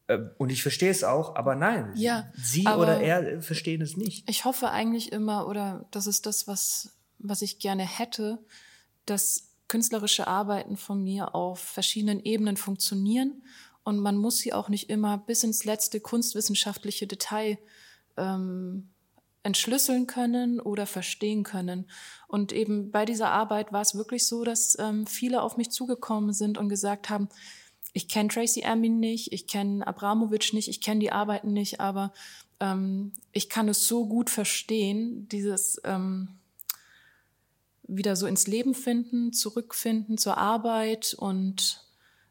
äh, 0.08 0.18
Und 0.38 0.52
ich 0.52 0.62
verstehe 0.64 0.90
es 0.92 1.04
auch, 1.04 1.36
aber 1.36 1.56
nein, 1.56 1.92
Ja, 1.96 2.32
sie 2.36 2.66
oder 2.68 3.00
er 3.00 3.20
äh, 3.38 3.42
verstehen 3.42 3.82
es 3.82 3.96
nicht. 3.96 4.28
Ich 4.30 4.44
hoffe 4.46 4.70
eigentlich 4.72 5.12
immer, 5.12 5.48
oder 5.48 5.86
das 5.92 6.08
ist 6.08 6.26
das, 6.26 6.48
was, 6.48 6.92
was 7.20 7.42
ich 7.42 7.60
gerne 7.60 7.84
hätte, 7.88 8.40
dass 9.06 9.46
künstlerische 9.68 10.28
Arbeiten 10.28 10.78
von 10.78 11.04
mir 11.04 11.36
auf 11.36 11.60
verschiedenen 11.60 12.20
Ebenen 12.24 12.58
funktionieren 12.58 13.44
und 13.84 14.00
man 14.00 14.18
muss 14.18 14.40
sie 14.40 14.52
auch 14.52 14.68
nicht 14.68 14.90
immer 14.90 15.18
bis 15.20 15.44
ins 15.44 15.64
letzte 15.64 16.00
kunstwissenschaftliche 16.00 17.06
Detail 17.06 17.60
ähm, 18.18 18.90
entschlüsseln 19.44 20.08
können 20.08 20.60
oder 20.60 20.86
verstehen 20.86 21.44
können. 21.44 21.90
Und 22.28 22.52
eben 22.52 22.92
bei 22.92 23.06
dieser 23.06 23.32
Arbeit 23.32 23.72
war 23.72 23.82
es 23.82 23.96
wirklich 23.96 24.28
so, 24.28 24.44
dass 24.44 24.78
ähm, 24.80 25.08
viele 25.08 25.42
auf 25.42 25.58
mich 25.58 25.72
zugekommen 25.72 26.34
sind 26.34 26.58
und 26.58 26.70
gesagt 26.70 27.10
haben, 27.10 27.30
ich 27.94 28.08
kenne 28.08 28.30
Tracy 28.30 28.62
Emin 28.62 29.00
nicht, 29.00 29.32
ich 29.32 29.48
kenne 29.48 29.86
Abramowitsch 29.86 30.54
nicht, 30.54 30.68
ich 30.68 30.82
kenne 30.82 31.00
die 31.00 31.12
Arbeiten 31.12 31.54
nicht, 31.54 31.80
aber 31.80 32.14
ähm, 32.60 33.14
ich 33.32 33.50
kann 33.50 33.68
es 33.70 33.88
so 33.88 34.08
gut 34.08 34.30
verstehen, 34.30 35.28
dieses 35.30 35.82
ähm, 35.84 36.40
wieder 37.84 38.16
so 38.16 38.28
ins 38.28 38.46
Leben 38.46 38.76
finden, 38.76 39.34
zurückfinden 39.34 40.18
zur 40.18 40.38
Arbeit 40.38 41.16
und 41.18 41.84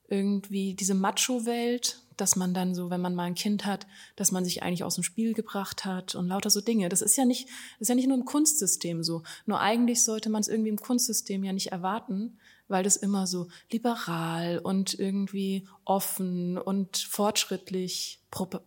irgendwie 0.08 0.74
diese 0.74 0.94
Macho-Welt, 0.94 2.00
dass 2.20 2.36
man 2.36 2.52
dann 2.52 2.74
so, 2.74 2.90
wenn 2.90 3.00
man 3.00 3.14
mal 3.14 3.24
ein 3.24 3.34
Kind 3.34 3.64
hat, 3.64 3.86
dass 4.16 4.32
man 4.32 4.44
sich 4.44 4.62
eigentlich 4.62 4.84
aus 4.84 4.96
dem 4.96 5.04
Spiel 5.04 5.34
gebracht 5.34 5.84
hat 5.84 6.14
und 6.14 6.28
lauter 6.28 6.50
so 6.50 6.60
Dinge. 6.60 6.88
Das 6.88 7.00
ist 7.00 7.16
ja 7.16 7.24
nicht, 7.24 7.48
ist 7.78 7.88
ja 7.88 7.94
nicht 7.94 8.08
nur 8.08 8.18
im 8.18 8.24
Kunstsystem 8.24 9.02
so. 9.02 9.22
Nur 9.46 9.60
eigentlich 9.60 10.04
sollte 10.04 10.28
man 10.28 10.40
es 10.40 10.48
irgendwie 10.48 10.70
im 10.70 10.80
Kunstsystem 10.80 11.44
ja 11.44 11.52
nicht 11.52 11.72
erwarten, 11.72 12.38
weil 12.66 12.84
das 12.84 12.96
immer 12.96 13.26
so 13.26 13.48
liberal 13.72 14.58
und 14.58 14.98
irgendwie 14.98 15.66
offen 15.84 16.58
und 16.58 16.98
fortschrittlich, 16.98 18.20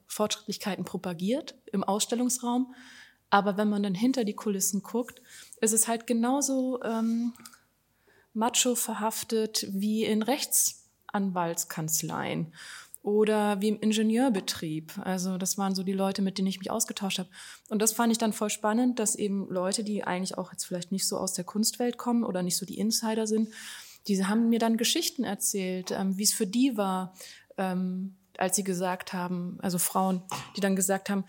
Fortschrittlichkeiten 0.08 0.86
propagiert 0.86 1.56
im 1.72 1.84
Ausstellungsraum. 1.84 2.74
Aber 3.30 3.58
wenn 3.58 3.70
man 3.70 3.84
dann 3.84 3.96
hinter 3.96 4.24
die 4.24 4.34
Kulissen 4.34 4.82
guckt, 4.82 5.22
ist 5.62 5.74
es 5.74 5.88
halt 5.88 6.08
genauso 6.08 6.82
ähm, 6.84 7.34
macho 8.34 8.76
verhaftet 8.76 9.68
wie 9.72 10.04
in 10.04 10.24
Rechtsanwaltskanzleien 10.24 12.54
oder 13.04 13.62
wie 13.62 13.70
im 13.70 13.80
Ingenieurbetrieb. 13.80 14.94
Also 15.00 15.38
das 15.38 15.58
waren 15.58 15.74
so 15.74 15.84
die 15.84 15.94
Leute, 15.94 16.22
mit 16.22 16.38
denen 16.38 16.48
ich 16.48 16.60
mich 16.60 16.70
ausgetauscht 16.70 17.20
habe. 17.20 17.30
Und 17.70 17.82
das 17.82 17.94
fand 17.94 18.12
ich 18.12 18.18
dann 18.18 18.34
voll 18.34 18.50
spannend, 18.50 19.00
dass 19.00 19.16
eben 19.16 19.50
Leute, 19.50 19.84
die 19.84 20.04
eigentlich 20.04 20.38
auch 20.38 20.52
jetzt 20.52 20.66
vielleicht 20.66 20.92
nicht 20.92 21.08
so 21.08 21.18
aus 21.18 21.34
der 21.34 21.46
Kunstwelt 21.46 21.98
kommen 21.98 22.24
oder 22.24 22.44
nicht 22.44 22.58
so 22.58 22.66
die 22.66 22.78
Insider 22.78 23.26
sind, 23.26 23.50
die 24.08 24.26
haben 24.26 24.50
mir 24.50 24.60
dann 24.60 24.78
Geschichten 24.78 25.24
erzählt, 25.24 25.92
ähm, 25.92 26.18
wie 26.18 26.24
es 26.24 26.34
für 26.34 26.48
die 26.48 26.78
war, 26.78 27.14
ähm, 27.58 28.16
als 28.38 28.56
sie 28.56 28.64
gesagt 28.64 29.14
haben, 29.14 29.58
also 29.62 29.78
Frauen, 29.78 30.24
die 30.56 30.62
dann 30.62 30.76
gesagt 30.76 31.10
haben, 31.10 31.26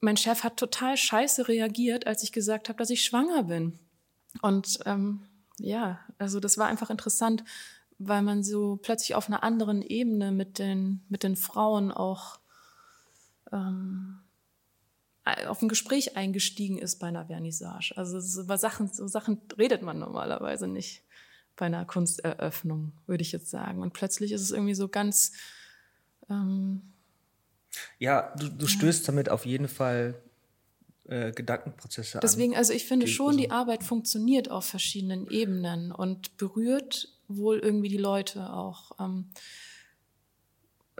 mein 0.00 0.16
Chef 0.16 0.44
hat 0.44 0.58
total 0.58 0.96
scheiße 0.96 1.48
reagiert, 1.48 2.06
als 2.06 2.22
ich 2.22 2.32
gesagt 2.32 2.68
habe, 2.68 2.78
dass 2.78 2.90
ich 2.90 3.04
schwanger 3.04 3.44
bin. 3.44 3.78
Und 4.42 4.80
ähm, 4.84 5.26
ja, 5.58 6.00
also 6.18 6.40
das 6.40 6.58
war 6.58 6.66
einfach 6.66 6.90
interessant, 6.90 7.44
weil 8.08 8.22
man 8.22 8.42
so 8.42 8.76
plötzlich 8.76 9.14
auf 9.14 9.28
einer 9.28 9.42
anderen 9.42 9.82
Ebene 9.82 10.32
mit 10.32 10.58
den, 10.58 11.02
mit 11.08 11.22
den 11.22 11.36
Frauen 11.36 11.90
auch 11.90 12.38
ähm, 13.52 14.20
auf 15.46 15.62
ein 15.62 15.68
Gespräch 15.68 16.16
eingestiegen 16.16 16.78
ist 16.78 16.98
bei 16.98 17.06
einer 17.06 17.26
Vernissage. 17.26 17.94
Also 17.96 18.20
so 18.20 18.42
über 18.42 18.58
Sachen, 18.58 18.88
so 18.88 19.06
Sachen 19.06 19.40
redet 19.58 19.82
man 19.82 19.98
normalerweise 19.98 20.68
nicht 20.68 21.02
bei 21.56 21.66
einer 21.66 21.84
Kunsteröffnung, 21.86 22.92
würde 23.06 23.22
ich 23.22 23.32
jetzt 23.32 23.48
sagen. 23.48 23.80
Und 23.80 23.92
plötzlich 23.94 24.32
ist 24.32 24.42
es 24.42 24.50
irgendwie 24.50 24.74
so 24.74 24.88
ganz 24.88 25.32
ähm, 26.28 26.92
Ja, 27.98 28.34
du, 28.36 28.48
du 28.48 28.66
stößt 28.66 29.08
damit 29.08 29.28
auf 29.30 29.46
jeden 29.46 29.68
Fall 29.68 30.20
äh, 31.06 31.32
Gedankenprozesse 31.32 32.18
an. 32.18 32.20
Deswegen, 32.22 32.54
also 32.56 32.72
ich 32.72 32.86
finde 32.86 33.06
Die- 33.06 33.12
schon, 33.12 33.36
die 33.36 33.50
Arbeit 33.50 33.82
funktioniert 33.82 34.50
auf 34.50 34.64
verschiedenen 34.66 35.28
Ebenen 35.30 35.90
und 35.92 36.36
berührt 36.36 37.13
wohl 37.28 37.58
irgendwie 37.58 37.88
die 37.88 37.98
Leute 37.98 38.52
auch. 38.52 38.92
Ähm, 38.98 39.30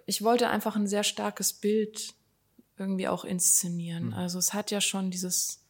ich 0.07 0.23
wollte 0.23 0.49
einfach 0.49 0.77
ein 0.77 0.87
sehr 0.87 1.05
starkes 1.05 1.53
Bild 1.53 2.15
irgendwie 2.77 3.09
auch 3.09 3.25
inszenieren. 3.25 4.13
Also 4.13 4.39
es 4.39 4.53
hat 4.53 4.71
ja 4.71 4.81
schon 4.81 5.11
dieses 5.11 5.63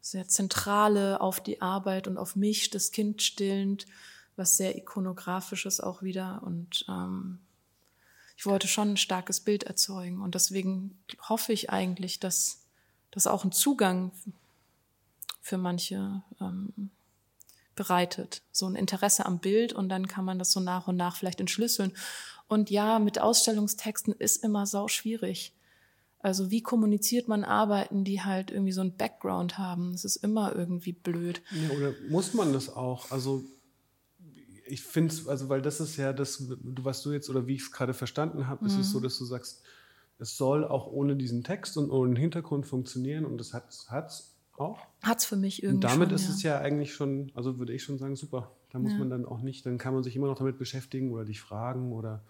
sehr 0.00 0.28
zentrale 0.28 1.20
auf 1.20 1.40
die 1.40 1.60
Arbeit 1.60 2.08
und 2.08 2.18
auf 2.18 2.36
mich, 2.36 2.70
das 2.70 2.90
Kind 2.90 3.22
stillend, 3.22 3.86
was 4.36 4.56
sehr 4.56 4.76
ikonografisches 4.76 5.80
auch 5.80 6.02
wieder 6.02 6.42
und 6.44 6.84
ähm, 6.88 7.40
ich 8.36 8.46
wollte 8.46 8.68
schon 8.68 8.92
ein 8.92 8.96
starkes 8.96 9.40
Bild 9.40 9.64
erzeugen 9.64 10.20
und 10.20 10.36
deswegen 10.36 10.96
hoffe 11.28 11.52
ich 11.52 11.70
eigentlich, 11.70 12.20
dass 12.20 12.62
das 13.10 13.26
auch 13.26 13.42
einen 13.42 13.50
Zugang 13.50 14.12
für 15.40 15.58
manche 15.58 16.22
ähm, 16.40 16.90
bereitet, 17.78 18.42
so 18.50 18.66
ein 18.66 18.74
Interesse 18.74 19.24
am 19.24 19.38
Bild 19.38 19.72
und 19.72 19.88
dann 19.88 20.08
kann 20.08 20.24
man 20.24 20.38
das 20.38 20.50
so 20.52 20.60
nach 20.60 20.88
und 20.88 20.96
nach 20.96 21.16
vielleicht 21.16 21.40
entschlüsseln. 21.40 21.92
Und 22.48 22.70
ja, 22.70 22.98
mit 22.98 23.20
Ausstellungstexten 23.20 24.12
ist 24.14 24.42
immer 24.42 24.66
sau 24.66 24.88
schwierig. 24.88 25.54
Also 26.18 26.50
wie 26.50 26.62
kommuniziert 26.62 27.28
man 27.28 27.44
Arbeiten, 27.44 28.02
die 28.02 28.20
halt 28.22 28.50
irgendwie 28.50 28.72
so 28.72 28.80
einen 28.80 28.96
Background 28.96 29.56
haben? 29.56 29.94
Es 29.94 30.04
ist 30.04 30.16
immer 30.16 30.54
irgendwie 30.56 30.92
blöd. 30.92 31.40
Ja, 31.52 31.76
oder 31.76 31.94
muss 32.10 32.34
man 32.34 32.52
das 32.52 32.68
auch? 32.68 33.10
Also 33.12 33.44
ich 34.66 34.82
finde 34.82 35.14
es, 35.14 35.28
also 35.28 35.48
weil 35.48 35.62
das 35.62 35.80
ist 35.80 35.96
ja 35.96 36.12
das, 36.12 36.44
was 36.48 37.02
du 37.02 37.12
jetzt 37.12 37.30
oder 37.30 37.46
wie 37.46 37.54
ich 37.54 37.62
es 37.62 37.72
gerade 37.72 37.94
verstanden 37.94 38.48
habe, 38.48 38.66
ist 38.66 38.72
es 38.72 38.88
Mhm. 38.88 38.92
so, 38.92 39.00
dass 39.00 39.16
du 39.18 39.24
sagst, 39.24 39.62
es 40.18 40.36
soll 40.36 40.64
auch 40.64 40.88
ohne 40.88 41.14
diesen 41.14 41.44
Text 41.44 41.76
und 41.76 41.90
ohne 41.90 42.10
den 42.14 42.16
Hintergrund 42.16 42.66
funktionieren 42.66 43.24
und 43.24 43.38
das 43.38 43.54
hat 43.54 43.68
es 43.70 44.34
auch. 44.60 44.78
Hat's 45.02 45.24
für 45.24 45.36
mich 45.36 45.62
Und 45.62 45.68
irgendwie 45.68 45.86
damit 45.86 46.08
schon, 46.08 46.16
ist 46.16 46.24
ja. 46.28 46.30
es 46.34 46.42
ja 46.42 46.58
eigentlich 46.60 46.94
schon, 46.94 47.30
also 47.34 47.58
würde 47.58 47.72
ich 47.72 47.82
schon 47.82 47.98
sagen, 47.98 48.16
super. 48.16 48.50
Da 48.72 48.78
muss 48.78 48.92
Ja. 48.92 48.98
man 48.98 49.10
dann 49.10 49.24
auch 49.24 49.40
nicht, 49.40 49.64
dann 49.66 49.78
kann 49.78 49.94
man 49.94 50.02
sich 50.02 50.14
immer 50.16 50.26
noch 50.26 50.36
damit 50.38 50.58
beschäftigen 50.58 51.10
oder 51.12 51.24
dich 51.24 51.40
fragen 51.40 51.92
oder 51.92 52.22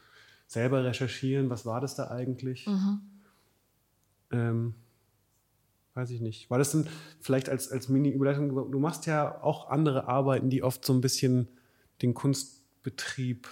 selber 0.47 0.85
recherchieren, 0.85 1.51
was 1.51 1.67
war 1.67 1.81
das 1.81 1.95
da 1.95 2.09
eigentlich? 2.11 2.67
Mhm. 2.67 3.01
Ähm, 4.31 4.75
weiß 5.95 6.11
ich 6.11 6.21
nicht. 6.21 6.49
War 6.51 6.59
das 6.59 6.71
denn 6.73 6.87
vielleicht 7.21 7.49
als, 7.49 7.71
als 7.73 7.89
Mini-Überleitung, 7.89 8.71
du 8.71 8.79
machst 8.79 9.07
ja 9.07 9.43
auch 9.43 9.69
andere 9.69 10.07
Arbeiten, 10.07 10.49
die 10.51 10.63
oft 10.63 10.85
so 10.85 10.93
ein 10.93 11.01
bisschen 11.01 11.49
den 12.03 12.15
Kunstbetrieb, 12.15 13.49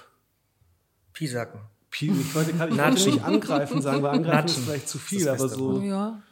Pisacken. 1.12 1.60
Pi- 1.90 2.10
ich 2.10 2.34
wollte 2.34 2.52
gerade 2.52 2.94
nicht 2.94 3.24
angreifen 3.24 3.80
sagen, 3.80 4.02
weil 4.02 4.10
angreifen 4.16 4.46
ist 4.48 4.56
Natschen. 4.56 4.62
vielleicht 4.64 4.88
zu 4.88 4.98
viel, 4.98 5.18
ist 5.20 5.26
das 5.26 5.40
aber 5.40 5.48
so. 5.48 5.80
Ja, 5.80 6.22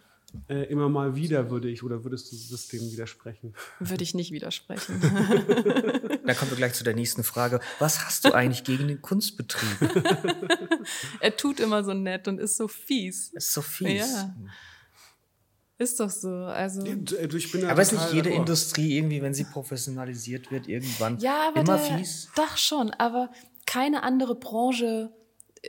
äh, 0.48 0.64
immer 0.64 0.88
mal 0.88 1.16
wieder 1.16 1.50
würde 1.50 1.68
ich, 1.68 1.82
oder 1.82 2.04
würdest 2.04 2.32
du 2.32 2.36
das 2.50 2.68
dem 2.68 2.80
widersprechen? 2.92 3.54
würde 3.78 4.02
ich 4.02 4.14
nicht 4.14 4.32
widersprechen. 4.32 5.00
Da 6.26 6.32
kommen 6.32 6.50
wir 6.52 6.56
gleich 6.56 6.72
zu 6.72 6.84
der 6.84 6.94
nächsten 6.94 7.22
Frage. 7.22 7.60
Was 7.78 8.06
hast 8.06 8.24
du 8.24 8.32
eigentlich 8.32 8.64
gegen 8.64 8.88
den 8.88 9.02
Kunstbetrieb? 9.02 9.78
er 11.20 11.36
tut 11.36 11.60
immer 11.60 11.84
so 11.84 11.92
nett 11.92 12.28
und 12.28 12.38
ist 12.40 12.56
so 12.56 12.66
fies. 12.66 13.28
Ist 13.34 13.52
so 13.52 13.60
fies. 13.60 14.10
Ja. 14.10 14.34
Ist 15.76 16.00
doch 16.00 16.08
so. 16.08 16.30
Also 16.30 16.82
Du, 16.82 17.16
Ich 17.36 17.52
bin 17.52 17.62
ja 17.62 17.68
Aber 17.68 17.82
ist 17.82 17.92
nicht 17.92 18.12
jede 18.12 18.30
d'accord. 18.30 18.36
Industrie 18.36 18.96
irgendwie, 18.96 19.20
wenn 19.20 19.34
sie 19.34 19.44
professionalisiert 19.44 20.50
wird, 20.50 20.66
irgendwann 20.66 21.18
Ja, 21.18 21.48
aber 21.48 21.60
immer 21.60 21.76
der, 21.78 21.98
fies? 21.98 22.30
Doch 22.36 22.56
schon, 22.56 22.90
aber 22.92 23.30
keine 23.66 24.02
andere 24.02 24.34
Branche 24.34 25.10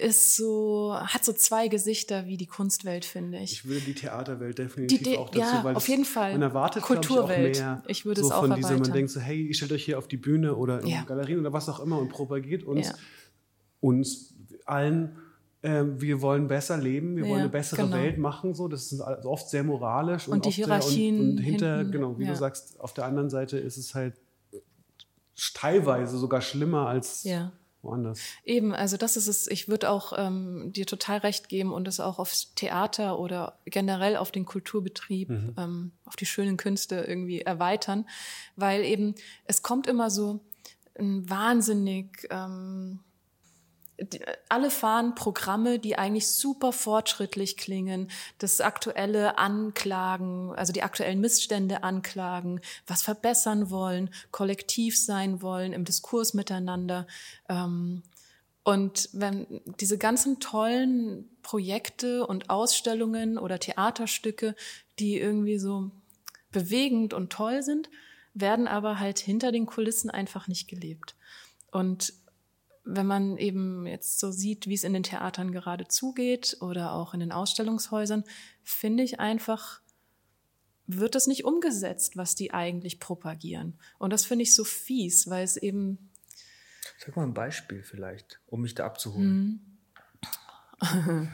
ist 0.02 0.36
so, 0.36 0.94
hat 1.00 1.24
so 1.24 1.32
zwei 1.34 1.68
Gesichter 1.68 2.26
wie 2.26 2.38
die 2.38 2.48
Kunstwelt, 2.48 3.06
finde 3.06 3.40
ich. 3.40 3.52
Ich 3.54 3.66
würde 3.66 3.82
die 3.82 3.94
Theaterwelt 3.94 4.58
definitiv 4.58 4.98
Die 4.98 5.04
De- 5.04 5.18
auch 5.18 5.30
dazu, 5.30 5.40
ja, 5.56 5.64
weil 5.64 5.76
auf 5.76 5.88
jeden 5.88 6.06
Fall. 6.06 6.34
Man 6.34 6.42
erwartet 6.42 6.84
Kulturwelt. 6.84 7.56
Ich, 7.58 7.62
auch 7.62 7.66
mehr 7.66 7.84
Ich 7.88 8.06
würde 8.06 8.22
so 8.22 8.28
es 8.28 8.34
auch 8.34 8.42
von 8.42 8.56
dieser, 8.56 8.70
man 8.70 8.78
erweitern. 8.80 8.94
denkt 8.94 9.12
so, 9.12 9.20
hey, 9.20 9.42
ihr 9.48 9.54
stellt 9.56 9.72
euch 9.72 9.86
hier 9.86 9.98
auf 9.98 10.08
die 10.08 10.18
Bühne 10.18 10.56
oder 10.56 10.82
in 10.82 10.88
Ja. 10.88 11.04
Galerien 11.04 11.40
oder 11.40 11.54
was 11.54 11.70
auch 11.70 11.80
immer 11.80 11.98
und 12.00 12.10
propagiert 12.10 12.64
uns, 12.64 12.88
Ja. 12.88 12.94
uns 13.80 14.34
allen, 14.66 15.18
ähm, 15.64 16.02
wir 16.02 16.22
wollen 16.22 16.48
besser 16.48 16.78
leben, 16.78 17.16
wir 17.16 17.28
wollen 17.28 17.42
eine 17.42 17.50
bessere 17.50 17.84
genau. 17.84 17.96
Welt 17.98 18.18
machen. 18.18 18.54
So, 18.54 18.68
das 18.68 18.92
ist 18.92 19.00
oft 19.02 19.50
sehr 19.50 19.64
moralisch 19.64 20.28
Und 20.28 20.44
die 20.46 20.50
oft 20.50 20.56
Hierarchien 20.58 21.20
und, 21.20 21.30
und 21.30 21.38
hinter, 21.38 21.78
hinten, 21.78 21.92
genau, 21.92 22.20
wie 22.20 22.26
du 22.26 22.36
sagst, 22.36 22.80
auf 22.80 22.94
der 22.94 23.06
anderen 23.06 23.30
Seite 23.30 23.58
ist 23.58 23.78
es 23.78 23.96
halt 23.96 24.16
teilweise 25.54 26.18
sogar 26.18 26.42
schlimmer 26.42 26.88
als 26.88 27.24
Ja. 27.24 27.52
Woanders. 27.86 28.20
Eben, 28.44 28.74
also 28.74 28.98
das 28.98 29.16
ist 29.16 29.28
es. 29.28 29.48
Ich 29.48 29.68
würde 29.70 29.90
auch 29.90 30.14
ähm, 30.18 30.72
dir 30.74 30.86
total 30.86 31.20
recht 31.20 31.48
geben 31.50 31.72
und 31.72 31.88
es 31.88 32.00
auch 32.00 32.20
aufs 32.20 32.54
Theater 32.56 33.20
oder 33.20 33.60
generell 33.66 34.18
auf 34.18 34.32
den 34.32 34.46
Kulturbetrieb, 34.46 35.30
ähm, 35.58 35.92
auf 36.06 36.16
die 36.16 36.26
schönen 36.26 36.58
Künste 36.58 37.06
irgendwie 37.08 37.42
erweitern, 37.42 38.08
weil 38.56 38.84
eben 38.84 39.16
es 39.46 39.62
kommt 39.62 39.88
immer 39.88 40.10
so 40.10 40.42
ein 40.98 41.30
wahnsinnig 41.30 42.28
ähm, 42.30 43.00
alle 44.50 44.70
fahren 44.70 45.16
Programme, 45.16 45.80
die 45.80 45.98
eigentlich 45.98 46.28
super 46.28 46.74
fortschrittlich 46.74 47.58
klingen, 47.58 48.12
das 48.40 48.60
aktuelle 48.62 49.38
Anklagen, 49.38 50.54
also 50.56 50.74
die 50.74 50.84
aktuellen 50.84 51.22
Missstände 51.22 51.84
anklagen, 51.84 52.60
was 52.88 53.02
verbessern 53.02 53.70
wollen, 53.70 54.10
kollektiv 54.32 55.00
sein 55.00 55.42
wollen 55.42 55.74
im 55.74 55.86
Diskurs 55.86 56.34
miteinander. 56.34 57.08
Ähm, 57.48 58.04
und 58.64 59.10
wenn 59.14 59.62
diese 59.80 59.98
ganzen 59.98 60.40
tollen 60.40 61.30
Projekte 61.44 62.26
und 62.26 62.50
Ausstellungen 62.50 63.38
oder 63.38 63.60
Theaterstücke, 63.60 64.56
die 65.00 65.20
irgendwie 65.20 65.60
so 65.60 65.92
bewegend 66.52 67.14
und 67.14 67.32
toll 67.32 67.62
sind, 67.62 67.90
werden 68.34 68.68
aber 68.68 69.00
halt 69.00 69.20
hinter 69.20 69.52
den 69.52 69.66
Kulissen 69.66 70.10
einfach 70.10 70.48
nicht 70.48 70.68
gelebt. 70.68 71.16
Und 71.72 72.14
wenn 72.86 73.08
man 73.08 73.38
eben 73.38 73.88
jetzt 73.88 74.20
so 74.20 74.32
sieht, 74.32 74.68
wie 74.68 74.76
es 74.76 74.84
in 74.84 74.94
den 74.94 75.04
Theatern 75.04 75.52
gerade 75.52 75.88
zugeht 75.88 76.58
oder 76.62 76.94
auch 76.94 77.14
in 77.14 77.20
den 77.20 77.32
Ausstellungshäusern, 77.32 78.24
finde 78.64 79.04
ich 79.04 79.20
einfach, 79.20 79.82
wird 80.88 81.16
das 81.16 81.26
nicht 81.28 81.46
umgesetzt, 81.46 82.16
was 82.16 82.36
die 82.36 82.54
eigentlich 82.54 83.00
propagieren. 83.00 83.80
Und 83.98 84.14
das 84.14 84.26
finde 84.26 84.44
ich 84.44 84.54
so 84.54 84.64
fies, 84.64 85.30
weil 85.30 85.44
es 85.44 85.58
eben. 85.58 86.12
Sag 87.00 87.16
mal 87.16 87.24
ein 87.24 87.34
Beispiel 87.34 87.84
vielleicht, 87.84 88.40
um 88.46 88.62
mich 88.62 88.76
da 88.76 88.86
abzuholen. 88.86 89.80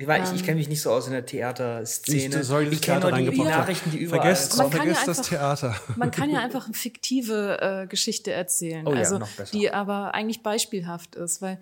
Ich, 0.00 0.08
ich, 0.08 0.14
ich 0.14 0.30
ähm. 0.30 0.46
kenne 0.46 0.56
mich 0.56 0.68
nicht 0.68 0.80
so 0.80 0.90
aus 0.90 1.06
in 1.06 1.12
der 1.12 1.26
Theaterszene. 1.26 2.40
Ich, 2.40 2.46
soll 2.46 2.72
ich 2.72 2.80
kenne 2.80 3.00
nur 3.00 3.12
die, 3.12 3.28
die 3.28 3.42
Nachrichten, 3.42 3.90
die 3.90 3.98
überall 3.98 4.22
Vergesst, 4.22 4.56
kommen. 4.56 4.72
Vergesst 4.72 5.00
ja 5.02 5.06
das 5.06 5.22
Theater. 5.22 5.76
Man 5.96 6.10
kann 6.10 6.30
ja 6.30 6.38
einfach 6.42 6.64
eine 6.64 6.72
fiktive 6.72 7.60
äh, 7.60 7.86
Geschichte 7.86 8.32
erzählen, 8.32 8.86
oh, 8.86 8.92
also, 8.92 9.18
ja, 9.18 9.26
die 9.52 9.70
aber 9.70 10.14
eigentlich 10.14 10.42
beispielhaft 10.42 11.16
ist. 11.16 11.42
Weil, 11.42 11.60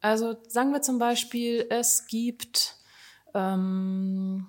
also 0.00 0.34
sagen 0.48 0.72
wir 0.72 0.80
zum 0.80 0.98
Beispiel, 0.98 1.66
es 1.68 2.06
gibt 2.06 2.76
ähm, 3.34 4.46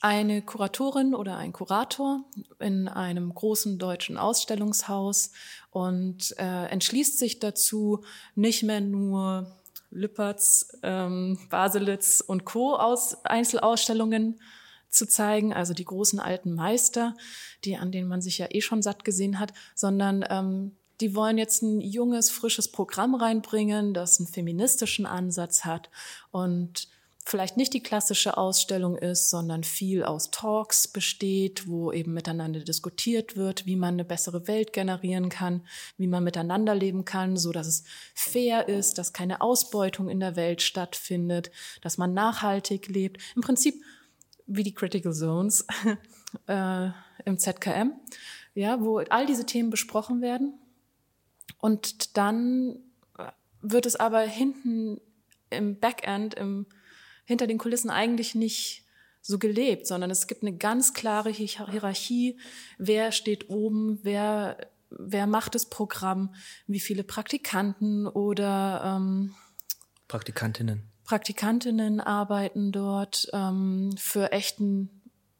eine 0.00 0.42
Kuratorin 0.42 1.14
oder 1.14 1.36
ein 1.36 1.52
Kurator 1.52 2.24
in 2.58 2.88
einem 2.88 3.32
großen 3.32 3.78
deutschen 3.78 4.16
Ausstellungshaus 4.16 5.30
und 5.70 6.34
äh, 6.38 6.66
entschließt 6.66 7.20
sich 7.20 7.38
dazu, 7.38 8.02
nicht 8.34 8.64
mehr 8.64 8.80
nur 8.80 9.59
Lüpertz, 9.90 10.76
ähm, 10.82 11.38
Baselitz 11.50 12.20
und 12.20 12.44
Co. 12.44 12.76
aus 12.76 13.24
Einzelausstellungen 13.24 14.40
zu 14.88 15.06
zeigen, 15.06 15.52
also 15.52 15.72
die 15.72 15.84
großen 15.84 16.20
alten 16.20 16.54
Meister, 16.54 17.14
die 17.64 17.76
an 17.76 17.92
denen 17.92 18.08
man 18.08 18.22
sich 18.22 18.38
ja 18.38 18.46
eh 18.50 18.60
schon 18.60 18.82
satt 18.82 19.04
gesehen 19.04 19.38
hat, 19.38 19.52
sondern 19.74 20.24
ähm, 20.28 20.76
die 21.00 21.14
wollen 21.14 21.38
jetzt 21.38 21.62
ein 21.62 21.80
junges, 21.80 22.30
frisches 22.30 22.70
Programm 22.70 23.14
reinbringen, 23.14 23.94
das 23.94 24.18
einen 24.18 24.26
feministischen 24.26 25.06
Ansatz 25.06 25.64
hat 25.64 25.90
und 26.30 26.88
vielleicht 27.30 27.56
nicht 27.56 27.72
die 27.72 27.82
klassische 27.82 28.36
Ausstellung 28.36 28.96
ist, 28.96 29.30
sondern 29.30 29.62
viel 29.62 30.02
aus 30.02 30.32
Talks 30.32 30.88
besteht, 30.88 31.68
wo 31.68 31.92
eben 31.92 32.12
miteinander 32.12 32.60
diskutiert 32.60 33.36
wird, 33.36 33.66
wie 33.66 33.76
man 33.76 33.94
eine 33.94 34.04
bessere 34.04 34.48
Welt 34.48 34.72
generieren 34.72 35.28
kann, 35.28 35.64
wie 35.96 36.08
man 36.08 36.24
miteinander 36.24 36.74
leben 36.74 37.04
kann, 37.04 37.36
so 37.36 37.52
dass 37.52 37.68
es 37.68 37.84
fair 38.14 38.68
ist, 38.68 38.98
dass 38.98 39.12
keine 39.12 39.40
Ausbeutung 39.40 40.08
in 40.08 40.18
der 40.18 40.34
Welt 40.34 40.60
stattfindet, 40.60 41.52
dass 41.82 41.98
man 41.98 42.12
nachhaltig 42.14 42.88
lebt. 42.88 43.22
Im 43.36 43.42
Prinzip 43.42 43.76
wie 44.46 44.64
die 44.64 44.74
Critical 44.74 45.12
Zones 45.12 45.64
äh, 46.48 46.88
im 47.24 47.38
ZKM, 47.38 47.92
ja, 48.54 48.80
wo 48.80 48.98
all 48.98 49.26
diese 49.26 49.46
Themen 49.46 49.70
besprochen 49.70 50.20
werden. 50.20 50.54
Und 51.58 52.16
dann 52.16 52.80
wird 53.60 53.86
es 53.86 53.94
aber 53.94 54.20
hinten 54.20 55.00
im 55.50 55.78
Backend, 55.78 56.34
im 56.34 56.66
hinter 57.30 57.46
den 57.46 57.58
Kulissen 57.58 57.90
eigentlich 57.90 58.34
nicht 58.34 58.82
so 59.22 59.38
gelebt, 59.38 59.86
sondern 59.86 60.10
es 60.10 60.26
gibt 60.26 60.42
eine 60.42 60.56
ganz 60.56 60.94
klare 60.94 61.30
Hierarchie, 61.30 62.40
wer 62.76 63.12
steht 63.12 63.48
oben, 63.48 64.00
wer, 64.02 64.56
wer 64.90 65.28
macht 65.28 65.54
das 65.54 65.66
Programm, 65.66 66.34
wie 66.66 66.80
viele 66.80 67.04
Praktikanten 67.04 68.08
oder 68.08 68.96
ähm, 68.96 69.36
Praktikantinnen. 70.08 70.82
Praktikantinnen 71.04 72.00
arbeiten 72.00 72.72
dort 72.72 73.28
ähm, 73.32 73.94
für 73.96 74.32
echten 74.32 74.90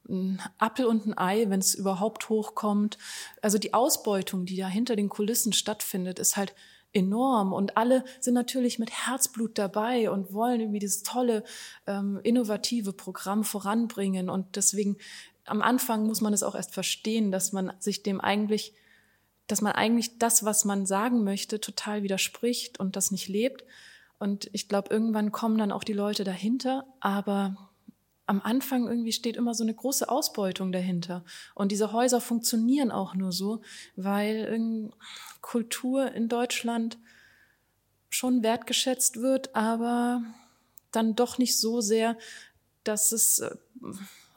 ein 0.08 0.40
Appel 0.58 0.86
und 0.86 1.06
ein 1.06 1.18
Ei, 1.18 1.46
wenn 1.48 1.58
es 1.58 1.74
überhaupt 1.74 2.28
hochkommt. 2.28 2.98
Also 3.42 3.58
die 3.58 3.74
Ausbeutung, 3.74 4.44
die 4.44 4.56
da 4.56 4.68
hinter 4.68 4.94
den 4.94 5.08
Kulissen 5.08 5.52
stattfindet, 5.52 6.20
ist 6.20 6.36
halt 6.36 6.54
enorm. 6.92 7.52
Und 7.52 7.76
alle 7.76 8.04
sind 8.20 8.34
natürlich 8.34 8.78
mit 8.78 8.90
Herzblut 8.90 9.58
dabei 9.58 10.10
und 10.10 10.32
wollen 10.32 10.60
irgendwie 10.60 10.78
dieses 10.78 11.02
tolle, 11.02 11.44
ähm, 11.86 12.20
innovative 12.22 12.92
Programm 12.92 13.44
voranbringen. 13.44 14.30
Und 14.30 14.56
deswegen 14.56 14.96
am 15.44 15.62
Anfang 15.62 16.06
muss 16.06 16.20
man 16.20 16.32
es 16.32 16.42
auch 16.42 16.54
erst 16.54 16.74
verstehen, 16.74 17.30
dass 17.30 17.52
man 17.52 17.72
sich 17.78 18.02
dem 18.02 18.20
eigentlich, 18.20 18.74
dass 19.46 19.62
man 19.62 19.72
eigentlich 19.72 20.18
das, 20.18 20.44
was 20.44 20.64
man 20.64 20.86
sagen 20.86 21.24
möchte, 21.24 21.60
total 21.60 22.02
widerspricht 22.02 22.78
und 22.78 22.96
das 22.96 23.10
nicht 23.10 23.28
lebt. 23.28 23.64
Und 24.18 24.50
ich 24.52 24.68
glaube, 24.68 24.92
irgendwann 24.92 25.32
kommen 25.32 25.58
dann 25.58 25.72
auch 25.72 25.84
die 25.84 25.94
Leute 25.94 26.24
dahinter, 26.24 26.84
aber 27.00 27.69
am 28.30 28.40
Anfang 28.42 28.86
irgendwie 28.86 29.10
steht 29.10 29.36
immer 29.36 29.54
so 29.54 29.64
eine 29.64 29.74
große 29.74 30.08
Ausbeutung 30.08 30.70
dahinter. 30.70 31.24
Und 31.56 31.72
diese 31.72 31.92
Häuser 31.92 32.20
funktionieren 32.20 32.92
auch 32.92 33.16
nur 33.16 33.32
so, 33.32 33.62
weil 33.96 34.92
Kultur 35.40 36.12
in 36.12 36.28
Deutschland 36.28 36.96
schon 38.08 38.44
wertgeschätzt 38.44 39.16
wird, 39.16 39.56
aber 39.56 40.22
dann 40.92 41.16
doch 41.16 41.38
nicht 41.38 41.58
so 41.58 41.80
sehr, 41.80 42.16
dass 42.84 43.10
es 43.10 43.40
äh, 43.40 43.56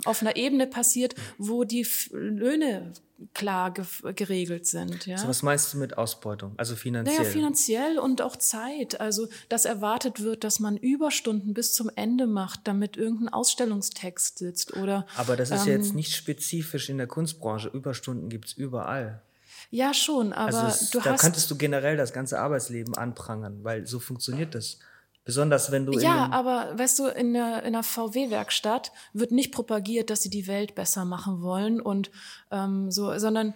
auf 0.05 0.21
einer 0.21 0.35
Ebene 0.35 0.67
passiert, 0.67 1.15
wo 1.37 1.63
die 1.63 1.85
Löhne 2.11 2.93
klar 3.33 3.71
ge 3.71 3.85
geregelt 4.15 4.65
sind. 4.67 5.05
Ja? 5.05 5.17
So, 5.17 5.27
was 5.27 5.43
meinst 5.43 5.73
du 5.73 5.77
mit 5.77 5.97
Ausbeutung? 5.97 6.53
Also 6.57 6.75
finanziell? 6.75 7.19
Naja, 7.19 7.29
finanziell 7.29 7.99
und 7.99 8.21
auch 8.21 8.35
Zeit. 8.35 8.99
Also, 8.99 9.27
dass 9.49 9.65
erwartet 9.65 10.21
wird, 10.21 10.43
dass 10.43 10.59
man 10.59 10.77
Überstunden 10.77 11.53
bis 11.53 11.73
zum 11.73 11.89
Ende 11.95 12.27
macht, 12.27 12.61
damit 12.65 12.97
irgendein 12.97 13.29
Ausstellungstext 13.29 14.39
sitzt 14.39 14.75
oder. 14.75 15.05
Aber 15.15 15.37
das 15.37 15.51
ist 15.51 15.67
ähm, 15.67 15.73
jetzt 15.73 15.93
nicht 15.93 16.13
spezifisch 16.13 16.89
in 16.89 16.97
der 16.97 17.07
Kunstbranche. 17.07 17.69
Überstunden 17.69 18.29
gibt's 18.29 18.53
überall. 18.53 19.21
Ja, 19.69 19.93
schon, 19.93 20.33
aber 20.33 20.63
also 20.63 20.67
es, 20.67 20.89
du 20.91 20.99
da 20.99 21.05
hast. 21.05 21.21
Da 21.21 21.27
könntest 21.27 21.49
du 21.49 21.55
generell 21.57 21.97
das 21.97 22.13
ganze 22.13 22.39
Arbeitsleben 22.39 22.95
anprangern, 22.95 23.63
weil 23.63 23.87
so 23.87 23.99
funktioniert 23.99 24.53
das. 24.55 24.79
Besonders 25.25 25.71
wenn 25.71 25.85
du. 25.85 25.97
Ja, 25.99 26.29
aber 26.31 26.77
weißt 26.77 26.99
du, 26.99 27.07
in 27.07 27.33
der, 27.33 27.59
in 27.63 27.75
einer 27.75 27.83
VW-Werkstatt 27.83 28.91
wird 29.13 29.31
nicht 29.31 29.53
propagiert, 29.53 30.09
dass 30.09 30.21
sie 30.21 30.29
die 30.29 30.47
Welt 30.47 30.75
besser 30.75 31.05
machen 31.05 31.41
wollen 31.41 31.79
und 31.79 32.11
ähm, 32.51 32.91
so, 32.91 33.17
sondern 33.17 33.53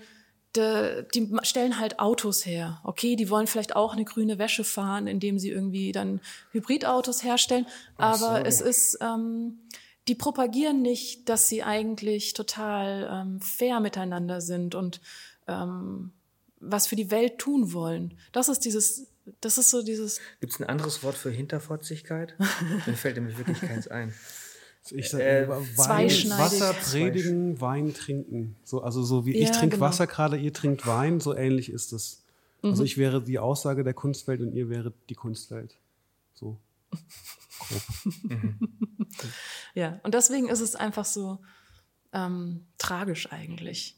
de, 0.55 1.05
die 1.13 1.29
stellen 1.43 1.77
halt 1.79 1.99
Autos 1.99 2.45
her. 2.45 2.79
Okay, 2.85 3.17
die 3.17 3.29
wollen 3.29 3.47
vielleicht 3.47 3.75
auch 3.75 3.93
eine 3.93 4.05
grüne 4.05 4.39
Wäsche 4.39 4.63
fahren, 4.63 5.07
indem 5.07 5.39
sie 5.39 5.49
irgendwie 5.49 5.91
dann 5.91 6.21
Hybridautos 6.51 7.23
herstellen. 7.23 7.67
Aber 7.97 8.37
so. 8.37 8.45
es 8.45 8.61
ist, 8.61 8.97
ähm, 9.01 9.59
die 10.07 10.15
propagieren 10.15 10.81
nicht, 10.81 11.27
dass 11.27 11.49
sie 11.49 11.63
eigentlich 11.63 12.33
total 12.33 13.09
ähm, 13.11 13.41
fair 13.41 13.81
miteinander 13.81 14.39
sind 14.39 14.73
und 14.73 15.01
ähm, 15.47 16.13
was 16.59 16.87
für 16.87 16.95
die 16.95 17.11
Welt 17.11 17.37
tun 17.39 17.73
wollen. 17.73 18.17
Das 18.31 18.47
ist 18.47 18.61
dieses 18.61 19.07
das 19.41 19.57
ist 19.57 19.69
so 19.69 19.83
dieses. 19.83 20.19
Gibt 20.39 20.53
es 20.53 20.59
ein 20.59 20.65
anderes 20.65 21.03
Wort 21.03 21.15
für 21.15 21.29
Hinterfotzigkeit? 21.29 22.35
Mir 22.85 22.93
fällt 22.93 23.15
nämlich 23.15 23.37
wirklich 23.37 23.59
keins 23.61 23.87
ein. 23.87 24.13
Ich 24.91 25.09
sag, 25.09 25.19
äh, 25.19 25.49
Wein, 25.49 26.09
Wasser 26.09 26.73
predigen, 26.73 27.59
Wein 27.59 27.93
trinken. 27.93 28.55
So, 28.63 28.81
also 28.81 29.03
so 29.03 29.25
wie 29.25 29.37
ja, 29.37 29.43
ich 29.43 29.51
trinke 29.51 29.75
genau. 29.75 29.87
Wasser 29.87 30.07
gerade, 30.07 30.37
ihr 30.37 30.53
trinkt 30.53 30.87
Wein, 30.87 31.19
so 31.19 31.35
ähnlich 31.35 31.69
ist 31.69 31.91
es. 31.91 32.23
Also 32.57 32.67
mhm. 32.67 32.71
Also 32.71 32.83
ich 32.83 32.97
wäre 32.97 33.21
die 33.21 33.39
Aussage 33.39 33.83
der 33.83 33.93
Kunstwelt 33.93 34.41
und 34.41 34.53
ihr 34.53 34.69
wäret 34.69 34.93
die 35.09 35.15
Kunstwelt. 35.15 35.75
So 36.33 36.57
grob. 37.59 37.81
mhm. 38.23 38.59
Ja, 39.73 39.99
und 40.03 40.13
deswegen 40.13 40.49
ist 40.49 40.59
es 40.59 40.75
einfach 40.75 41.05
so 41.05 41.39
ähm, 42.13 42.65
tragisch 42.77 43.31
eigentlich. 43.31 43.96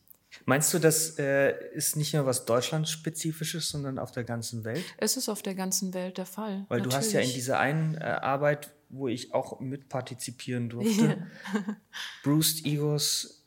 Meinst 0.50 0.74
du, 0.74 0.80
das 0.80 1.20
äh, 1.20 1.54
ist 1.74 1.96
nicht 1.96 2.16
nur 2.16 2.26
was 2.26 2.46
Deutschlandspezifisches, 2.46 3.70
sondern 3.70 4.00
auf 4.00 4.12
der 4.12 4.24
ganzen 4.24 4.64
Welt? 4.64 4.84
Es 4.98 5.16
ist 5.16 5.30
auf 5.30 5.44
der 5.44 5.54
ganzen 5.54 5.94
Welt 5.94 6.18
der 6.18 6.26
Fall. 6.26 6.66
Weil 6.70 6.80
natürlich. 6.80 6.90
du 6.90 6.96
hast 6.98 7.12
ja 7.12 7.20
in 7.20 7.32
dieser 7.32 7.60
einen 7.60 7.94
äh, 7.94 8.00
Arbeit, 8.00 8.74
wo 8.90 9.08
ich 9.08 9.32
auch 9.36 9.60
mitpartizipieren 9.60 10.70
durfte, 10.70 11.28
Bruised 12.24 12.66
Egos 12.66 13.46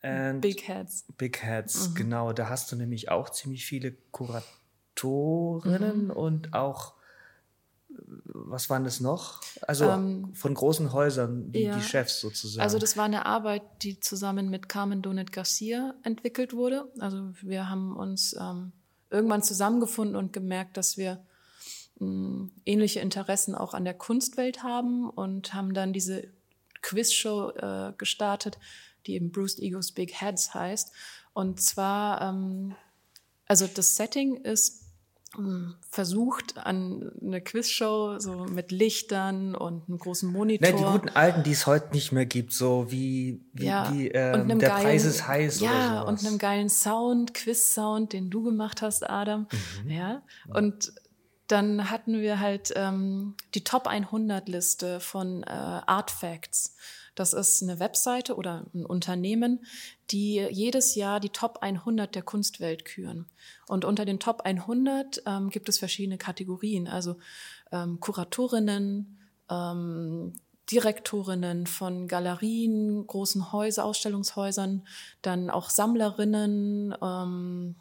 and 0.00 0.42
Big 0.42 0.68
Heads. 0.68 1.06
Big 1.18 1.42
Heads, 1.42 1.88
mhm. 1.88 1.94
genau. 1.96 2.32
Da 2.32 2.48
hast 2.48 2.70
du 2.70 2.76
nämlich 2.76 3.10
auch 3.10 3.30
ziemlich 3.30 3.66
viele 3.66 3.90
Kuratorinnen 4.12 6.04
mhm. 6.04 6.10
und 6.10 6.54
auch 6.54 6.94
was 8.26 8.70
waren 8.70 8.84
das 8.84 9.00
noch? 9.00 9.40
Also 9.62 9.86
ähm, 9.86 10.34
von 10.34 10.54
großen 10.54 10.92
Häusern, 10.92 11.50
die, 11.52 11.62
ja, 11.62 11.76
die, 11.76 11.82
Chefs 11.82 12.20
sozusagen. 12.20 12.62
Also 12.62 12.78
das 12.78 12.96
war 12.96 13.04
eine 13.04 13.26
Arbeit, 13.26 13.62
die 13.82 14.00
zusammen 14.00 14.50
mit 14.50 14.68
Carmen 14.68 15.02
Donet 15.02 15.32
Garcia 15.32 15.94
entwickelt 16.02 16.52
wurde. 16.52 16.90
Also 16.98 17.32
wir 17.42 17.68
haben 17.68 17.96
uns 17.96 18.34
ähm, 18.38 18.72
irgendwann 19.10 19.42
zusammengefunden 19.42 20.16
und 20.16 20.32
gemerkt, 20.32 20.76
dass 20.76 20.96
wir 20.96 21.24
mh, 21.98 22.06
hm, 22.06 22.50
ähnliche 22.64 23.00
Interessen 23.00 23.54
auch 23.54 23.74
an 23.74 23.84
der 23.84 23.94
Kunstwelt 23.94 24.62
haben 24.62 25.08
und 25.08 25.54
haben 25.54 25.74
dann 25.74 25.92
diese 25.92 26.28
Quizshow 26.82 27.50
äh, 27.50 27.92
gestartet, 27.96 28.58
die 29.06 29.14
eben 29.14 29.32
Bruce 29.32 29.58
Egos 29.58 29.92
Big 29.92 30.20
Heads 30.20 30.54
heißt. 30.54 30.92
Und 31.32 31.60
zwar, 31.60 32.20
ähm, 32.22 32.74
also 33.46 33.66
das 33.66 33.96
Setting 33.96 34.36
ist 34.36 34.83
versucht 35.88 36.58
an 36.58 37.12
eine 37.20 37.40
Quizshow 37.40 38.18
so 38.18 38.44
mit 38.44 38.72
Lichtern 38.72 39.54
und 39.54 39.88
einem 39.88 39.98
großen 39.98 40.30
Monitor. 40.30 40.70
Ne, 40.70 40.76
die 40.76 40.84
guten 40.84 41.08
alten, 41.10 41.42
die 41.42 41.52
es 41.52 41.66
heute 41.66 41.92
nicht 41.92 42.12
mehr 42.12 42.26
gibt, 42.26 42.52
so 42.52 42.90
wie, 42.90 43.40
wie, 43.52 43.66
ja, 43.66 43.92
wie 43.92 44.08
ähm, 44.08 44.58
der 44.58 44.70
geilen, 44.70 44.82
Preis 44.82 45.04
ist 45.04 45.26
heiß 45.26 45.60
ja, 45.60 45.70
oder 45.70 46.00
sowas. 46.00 46.08
und 46.08 46.28
einem 46.28 46.38
geilen 46.38 46.68
Sound, 46.68 47.34
Quiz-Sound, 47.34 48.12
den 48.12 48.30
du 48.30 48.42
gemacht 48.42 48.82
hast, 48.82 49.08
Adam. 49.08 49.46
Mhm. 49.84 49.90
Ja, 49.90 50.22
und 50.48 50.92
dann 51.48 51.90
hatten 51.90 52.20
wir 52.20 52.40
halt 52.40 52.72
ähm, 52.74 53.34
die 53.54 53.64
Top 53.64 53.86
100 53.86 54.48
Liste 54.48 55.00
von 55.00 55.42
äh, 55.42 55.46
Artfacts. 55.46 56.76
Das 57.14 57.32
ist 57.32 57.62
eine 57.62 57.78
Webseite 57.78 58.36
oder 58.36 58.66
ein 58.74 58.84
Unternehmen, 58.84 59.64
die 60.10 60.46
jedes 60.50 60.94
Jahr 60.94 61.20
die 61.20 61.30
Top 61.30 61.58
100 61.60 62.14
der 62.14 62.22
Kunstwelt 62.22 62.84
küren. 62.84 63.26
Und 63.68 63.84
unter 63.84 64.04
den 64.04 64.18
Top 64.18 64.42
100 64.42 65.22
ähm, 65.26 65.50
gibt 65.50 65.68
es 65.68 65.78
verschiedene 65.78 66.18
Kategorien, 66.18 66.88
also 66.88 67.16
ähm, 67.70 68.00
Kuratorinnen, 68.00 69.18
ähm, 69.50 70.32
Direktorinnen 70.70 71.66
von 71.66 72.08
Galerien, 72.08 73.06
großen 73.06 73.52
Häuser, 73.52 73.84
Ausstellungshäusern, 73.84 74.86
dann 75.22 75.50
auch 75.50 75.68
Sammlerinnen, 75.70 76.94
ähm, 77.02 77.76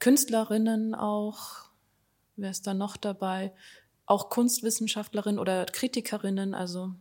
Künstlerinnen 0.00 0.94
auch. 0.94 1.66
Wer 2.36 2.50
ist 2.50 2.66
da 2.66 2.74
noch 2.74 2.96
dabei? 2.96 3.52
Auch 4.06 4.30
Kunstwissenschaftlerinnen 4.30 5.38
oder 5.38 5.66
Kritikerinnen, 5.66 6.54
also 6.54 6.92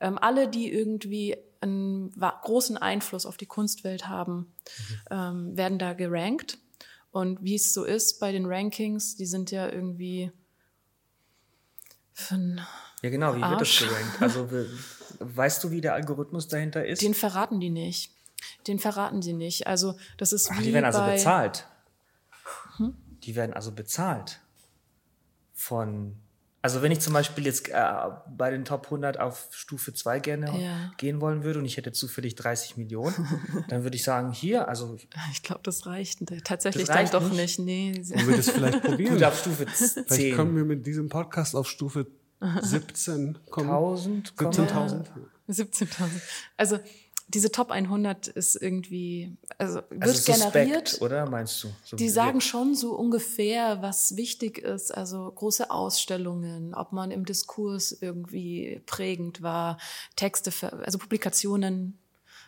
ähm, 0.00 0.18
alle, 0.18 0.48
die 0.48 0.72
irgendwie 0.72 1.36
einen 1.60 2.10
großen 2.10 2.76
Einfluss 2.76 3.26
auf 3.26 3.36
die 3.36 3.46
Kunstwelt 3.46 4.08
haben, 4.08 4.36
mhm. 4.36 4.96
ähm, 5.10 5.56
werden 5.56 5.78
da 5.78 5.92
gerankt. 5.94 6.58
Und 7.10 7.42
wie 7.42 7.54
es 7.54 7.72
so 7.72 7.84
ist 7.84 8.20
bei 8.20 8.32
den 8.32 8.46
Rankings, 8.46 9.16
die 9.16 9.26
sind 9.26 9.50
ja 9.50 9.68
irgendwie 9.68 10.32
ja, 13.02 13.10
genau, 13.10 13.36
wie 13.36 13.42
Arsch. 13.42 13.80
wird 13.80 13.90
das 13.90 13.90
gerankt? 13.90 14.22
Also, 14.22 14.48
weißt 15.18 15.64
du, 15.64 15.70
wie 15.70 15.80
der 15.80 15.94
Algorithmus 15.94 16.48
dahinter 16.48 16.84
ist? 16.84 17.02
Den 17.02 17.14
verraten 17.14 17.60
die 17.60 17.70
nicht. 17.70 18.12
Den 18.66 18.78
verraten 18.78 19.20
sie 19.22 19.32
nicht. 19.32 19.66
Also, 19.66 19.96
das 20.16 20.32
ist 20.32 20.48
Ach, 20.50 20.58
wie. 20.58 20.64
Die 20.64 20.72
werden 20.72 20.84
also 20.84 21.04
bezahlt. 21.04 21.66
Hm? 22.76 22.96
Die 23.22 23.34
werden 23.34 23.52
also 23.52 23.72
bezahlt 23.72 24.40
von 25.52 26.16
also 26.64 26.80
wenn 26.80 26.90
ich 26.90 27.00
zum 27.00 27.12
Beispiel 27.12 27.44
jetzt 27.44 27.68
äh, 27.68 27.84
bei 28.26 28.50
den 28.50 28.64
Top 28.64 28.86
100 28.86 29.20
auf 29.20 29.48
Stufe 29.50 29.92
2 29.92 30.18
gerne 30.20 30.46
ja. 30.58 30.92
gehen 30.96 31.20
wollen 31.20 31.44
würde 31.44 31.58
und 31.58 31.66
ich 31.66 31.76
hätte 31.76 31.92
zufällig 31.92 32.36
30 32.36 32.78
Millionen, 32.78 33.14
dann 33.68 33.82
würde 33.82 33.96
ich 33.96 34.02
sagen, 34.02 34.32
hier, 34.32 34.66
also... 34.66 34.96
Ich 35.30 35.42
glaube, 35.42 35.60
das 35.62 35.84
reicht 35.84 36.20
tatsächlich 36.42 36.86
das 36.86 36.96
reicht 36.96 37.12
dann 37.12 37.22
doch 37.22 37.36
nicht. 37.36 37.58
nicht. 37.58 38.08
Nee. 38.08 38.26
Wir 38.26 38.36
das 38.38 38.48
vielleicht 38.48 38.82
probieren? 38.82 39.12
Gut, 39.12 39.24
auf 39.24 39.38
Stufe 39.38 39.66
10. 39.66 40.04
Vielleicht 40.06 40.36
kommen 40.36 40.56
wir 40.56 40.64
mit 40.64 40.86
diesem 40.86 41.10
Podcast 41.10 41.54
auf 41.54 41.68
Stufe 41.68 42.06
17. 42.40 43.36
1000? 43.54 44.32
17.000? 44.32 45.04
17.000. 45.46 45.88
Also 46.56 46.78
diese 47.28 47.50
Top 47.50 47.70
100 47.70 48.28
ist 48.28 48.54
irgendwie, 48.54 49.36
also 49.58 49.80
wird 49.90 50.02
also 50.02 50.14
suspekt, 50.32 50.54
generiert. 50.54 51.00
oder 51.00 51.28
meinst 51.28 51.62
du? 51.64 51.68
So 51.84 51.96
die 51.96 52.08
sagen 52.08 52.40
schon 52.40 52.74
so 52.74 52.94
ungefähr, 52.94 53.82
was 53.82 54.16
wichtig 54.16 54.58
ist. 54.58 54.94
Also 54.94 55.30
große 55.30 55.70
Ausstellungen, 55.70 56.74
ob 56.74 56.92
man 56.92 57.10
im 57.10 57.24
Diskurs 57.24 57.92
irgendwie 57.92 58.82
prägend 58.86 59.42
war, 59.42 59.78
Texte, 60.16 60.52
also 60.84 60.98
Publikationen 60.98 61.98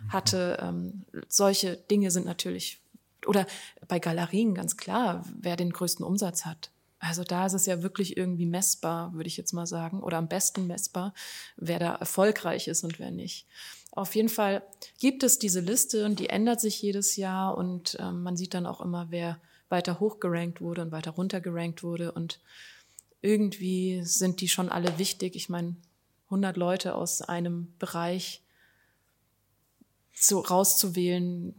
hatte. 0.08 0.58
Ähm, 0.60 1.04
solche 1.28 1.76
Dinge 1.76 2.10
sind 2.10 2.26
natürlich, 2.26 2.80
oder 3.26 3.46
bei 3.88 3.98
Galerien 3.98 4.54
ganz 4.54 4.76
klar, 4.76 5.24
wer 5.40 5.56
den 5.56 5.72
größten 5.72 6.04
Umsatz 6.04 6.44
hat. 6.44 6.70
Also 7.08 7.24
da 7.24 7.46
ist 7.46 7.52
es 7.52 7.66
ja 7.66 7.82
wirklich 7.82 8.16
irgendwie 8.16 8.46
messbar, 8.46 9.12
würde 9.14 9.28
ich 9.28 9.36
jetzt 9.36 9.52
mal 9.52 9.66
sagen, 9.66 10.02
oder 10.02 10.18
am 10.18 10.28
besten 10.28 10.66
messbar, 10.66 11.14
wer 11.56 11.78
da 11.78 11.94
erfolgreich 11.94 12.68
ist 12.68 12.84
und 12.84 12.98
wer 12.98 13.10
nicht. 13.10 13.46
Auf 13.92 14.14
jeden 14.14 14.28
Fall 14.28 14.62
gibt 14.98 15.22
es 15.22 15.38
diese 15.38 15.60
Liste 15.60 16.04
und 16.04 16.18
die 16.18 16.28
ändert 16.28 16.60
sich 16.60 16.82
jedes 16.82 17.16
Jahr 17.16 17.56
und 17.56 17.96
ähm, 18.00 18.22
man 18.22 18.36
sieht 18.36 18.54
dann 18.54 18.66
auch 18.66 18.80
immer, 18.80 19.06
wer 19.10 19.40
weiter 19.68 20.00
hoch 20.00 20.20
gerankt 20.20 20.60
wurde 20.60 20.82
und 20.82 20.92
weiter 20.92 21.12
runter 21.12 21.40
gerankt 21.40 21.82
wurde 21.82 22.12
und 22.12 22.40
irgendwie 23.22 24.02
sind 24.04 24.40
die 24.40 24.48
schon 24.48 24.68
alle 24.68 24.98
wichtig. 24.98 25.34
Ich 25.34 25.48
meine, 25.48 25.76
100 26.26 26.56
Leute 26.56 26.94
aus 26.94 27.22
einem 27.22 27.72
Bereich 27.78 28.42
so 30.12 30.40
rauszuwählen, 30.40 31.54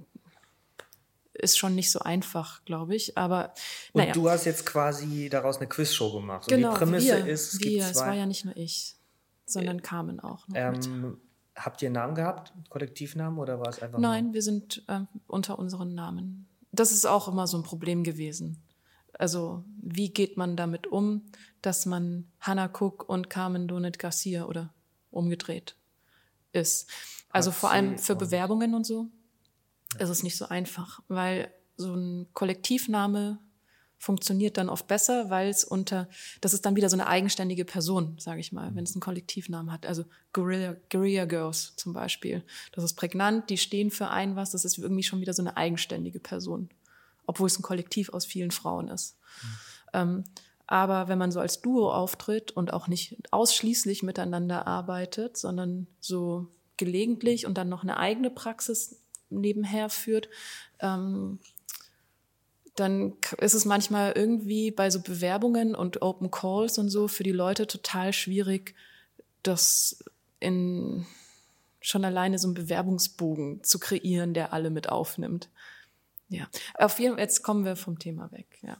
ist 1.38 1.58
schon 1.58 1.76
nicht 1.76 1.91
so 1.91 2.00
einfach, 2.00 2.63
glaube 2.65 2.95
ich. 2.95 3.17
Aber 3.17 3.54
naja. 3.93 4.10
und 4.10 4.15
du 4.15 4.30
hast 4.30 4.45
jetzt 4.45 4.65
quasi 4.65 5.30
daraus 5.30 5.58
eine 5.58 5.67
Quizshow 5.67 6.12
gemacht. 6.13 6.43
Und 6.43 6.58
genau, 6.58 6.71
die 6.71 6.78
Prämisse 6.78 7.26
wir, 7.26 7.28
ist, 7.28 7.54
es 7.54 7.60
wir, 7.62 7.86
es 7.86 7.95
war 7.95 8.13
ja 8.13 8.26
nicht 8.26 8.45
nur 8.45 8.56
ich, 8.58 8.95
sondern 9.45 9.82
Carmen 9.82 10.19
auch. 10.19 10.47
Noch 10.47 10.56
ähm, 10.56 11.17
Habt 11.56 11.82
ihr 11.82 11.88
einen 11.88 11.95
Namen 11.95 12.13
gehabt, 12.13 12.54
Kollektivnamen, 12.69 13.39
oder 13.39 13.60
war 13.60 13.69
es 13.69 13.82
einfach? 13.82 13.97
Nein, 13.97 14.26
nur? 14.26 14.34
wir 14.36 14.41
sind 14.43 14.84
äh, 14.88 15.02
unter 15.26 15.58
unseren 15.58 15.95
Namen. 15.95 16.47
Das 16.71 16.91
ist 16.91 17.08
auch 17.08 17.28
immer 17.28 17.47
so 17.47 17.58
ein 17.58 17.63
Problem 17.63 18.04
gewesen. 18.04 18.62
Also, 19.13 19.63
wie 19.82 20.13
geht 20.13 20.38
man 20.38 20.56
damit 20.56 20.86
um, 20.86 21.23
dass 21.63 21.88
man 21.88 22.28
Hannah 22.39 22.69
Cook 22.71 23.10
und 23.10 23.32
Carmen 23.32 23.67
Donet 23.67 23.97
Garcia 23.97 24.45
oder 24.45 24.71
umgedreht 25.10 25.76
ist? 26.52 26.88
Also, 27.30 27.50
Hat 27.50 27.58
vor 27.58 27.71
allem 27.71 27.97
für 27.97 28.15
Bewerbungen 28.15 28.76
und 28.76 28.86
so 28.86 29.08
ist 30.00 30.10
es 30.10 30.24
nicht 30.24 30.38
so 30.38 30.48
einfach, 30.48 31.02
weil 31.08 31.52
so 31.76 31.94
ein 31.94 32.28
Kollektivname 32.34 33.40
funktioniert 34.00 34.58
dann 34.58 34.70
oft 34.70 34.88
besser, 34.88 35.30
weil 35.30 35.50
es 35.50 35.64
unter, 35.64 36.08
das 36.42 36.54
ist 36.54 36.66
dann 36.66 36.76
wieder 36.76 36.90
so 36.90 36.96
eine 36.96 37.08
eigenständige 37.08 37.66
Person, 37.66 38.16
sage 38.20 38.40
ich 38.40 38.52
mal, 38.52 38.74
wenn 38.76 38.84
es 38.84 38.94
einen 38.94 39.02
Kollektivnamen 39.02 39.72
hat. 39.72 39.86
Also 39.86 40.06
Guerilla, 40.34 40.76
Guerilla 40.92 41.26
Girls 41.26 41.76
zum 41.78 41.94
Beispiel. 41.94 42.44
Das 42.72 42.84
ist 42.84 42.94
prägnant, 42.94 43.50
die 43.50 43.58
stehen 43.58 43.90
für 43.90 44.10
ein 44.10 44.36
was, 44.36 44.52
das 44.52 44.66
ist 44.66 44.78
irgendwie 44.78 45.04
schon 45.04 45.20
wieder 45.20 45.34
so 45.34 45.42
eine 45.42 45.58
eigenständige 45.58 46.20
Person, 46.20 46.70
obwohl 47.26 47.48
es 47.48 47.58
ein 47.58 47.64
Kollektiv 47.64 48.10
aus 48.10 48.26
vielen 48.26 48.52
Frauen 48.52 48.88
ist. 48.88 49.18
Mhm. 49.42 49.50
Ähm, 49.94 50.24
aber 50.68 51.08
wenn 51.08 51.18
man 51.18 51.32
so 51.32 51.40
als 51.40 51.62
Duo 51.62 51.92
auftritt 51.92 52.52
und 52.52 52.74
auch 52.74 52.88
nicht 52.88 53.18
ausschließlich 53.32 54.04
miteinander 54.04 54.68
arbeitet, 54.68 55.38
sondern 55.38 55.88
so 56.02 56.48
gelegentlich 56.76 57.46
und 57.46 57.58
dann 57.58 57.70
noch 57.70 57.84
eine 57.84 57.98
eigene 57.98 58.30
Praxis 58.30 59.02
nebenher 59.30 59.90
führt, 59.90 60.30
ähm, 60.80 61.40
dann 62.76 63.13
ist 63.40 63.56
es 63.56 63.66
manchmal 63.66 64.13
irgendwie 64.13 64.72
bei 64.72 64.90
so 64.90 65.02
Bewerbungen 65.02 65.76
und 65.76 66.02
Open 66.02 66.30
Calls 66.30 66.78
und 66.78 66.90
so 66.90 67.08
für 67.08 67.24
die 67.24 67.32
Leute 67.32 67.66
total 67.66 68.13
schwierig, 68.13 68.76
das 69.42 70.04
in 70.40 71.06
schon 71.80 72.06
alleine 72.06 72.38
so 72.38 72.48
einen 72.48 72.54
Bewerbungsbogen 72.54 73.63
zu 73.63 73.80
kreieren, 73.80 74.34
der 74.34 74.54
alle 74.54 74.70
mit 74.70 74.90
aufnimmt. 74.90 75.50
Ja, 76.30 76.48
auf 76.76 77.00
jeden 77.00 77.13
Fall, 77.13 77.22
jetzt 77.22 77.42
kommen 77.42 77.63
wir 77.63 77.78
vom 77.78 78.00
Thema 78.00 78.32
weg. 78.32 78.60
Ja. 78.62 78.78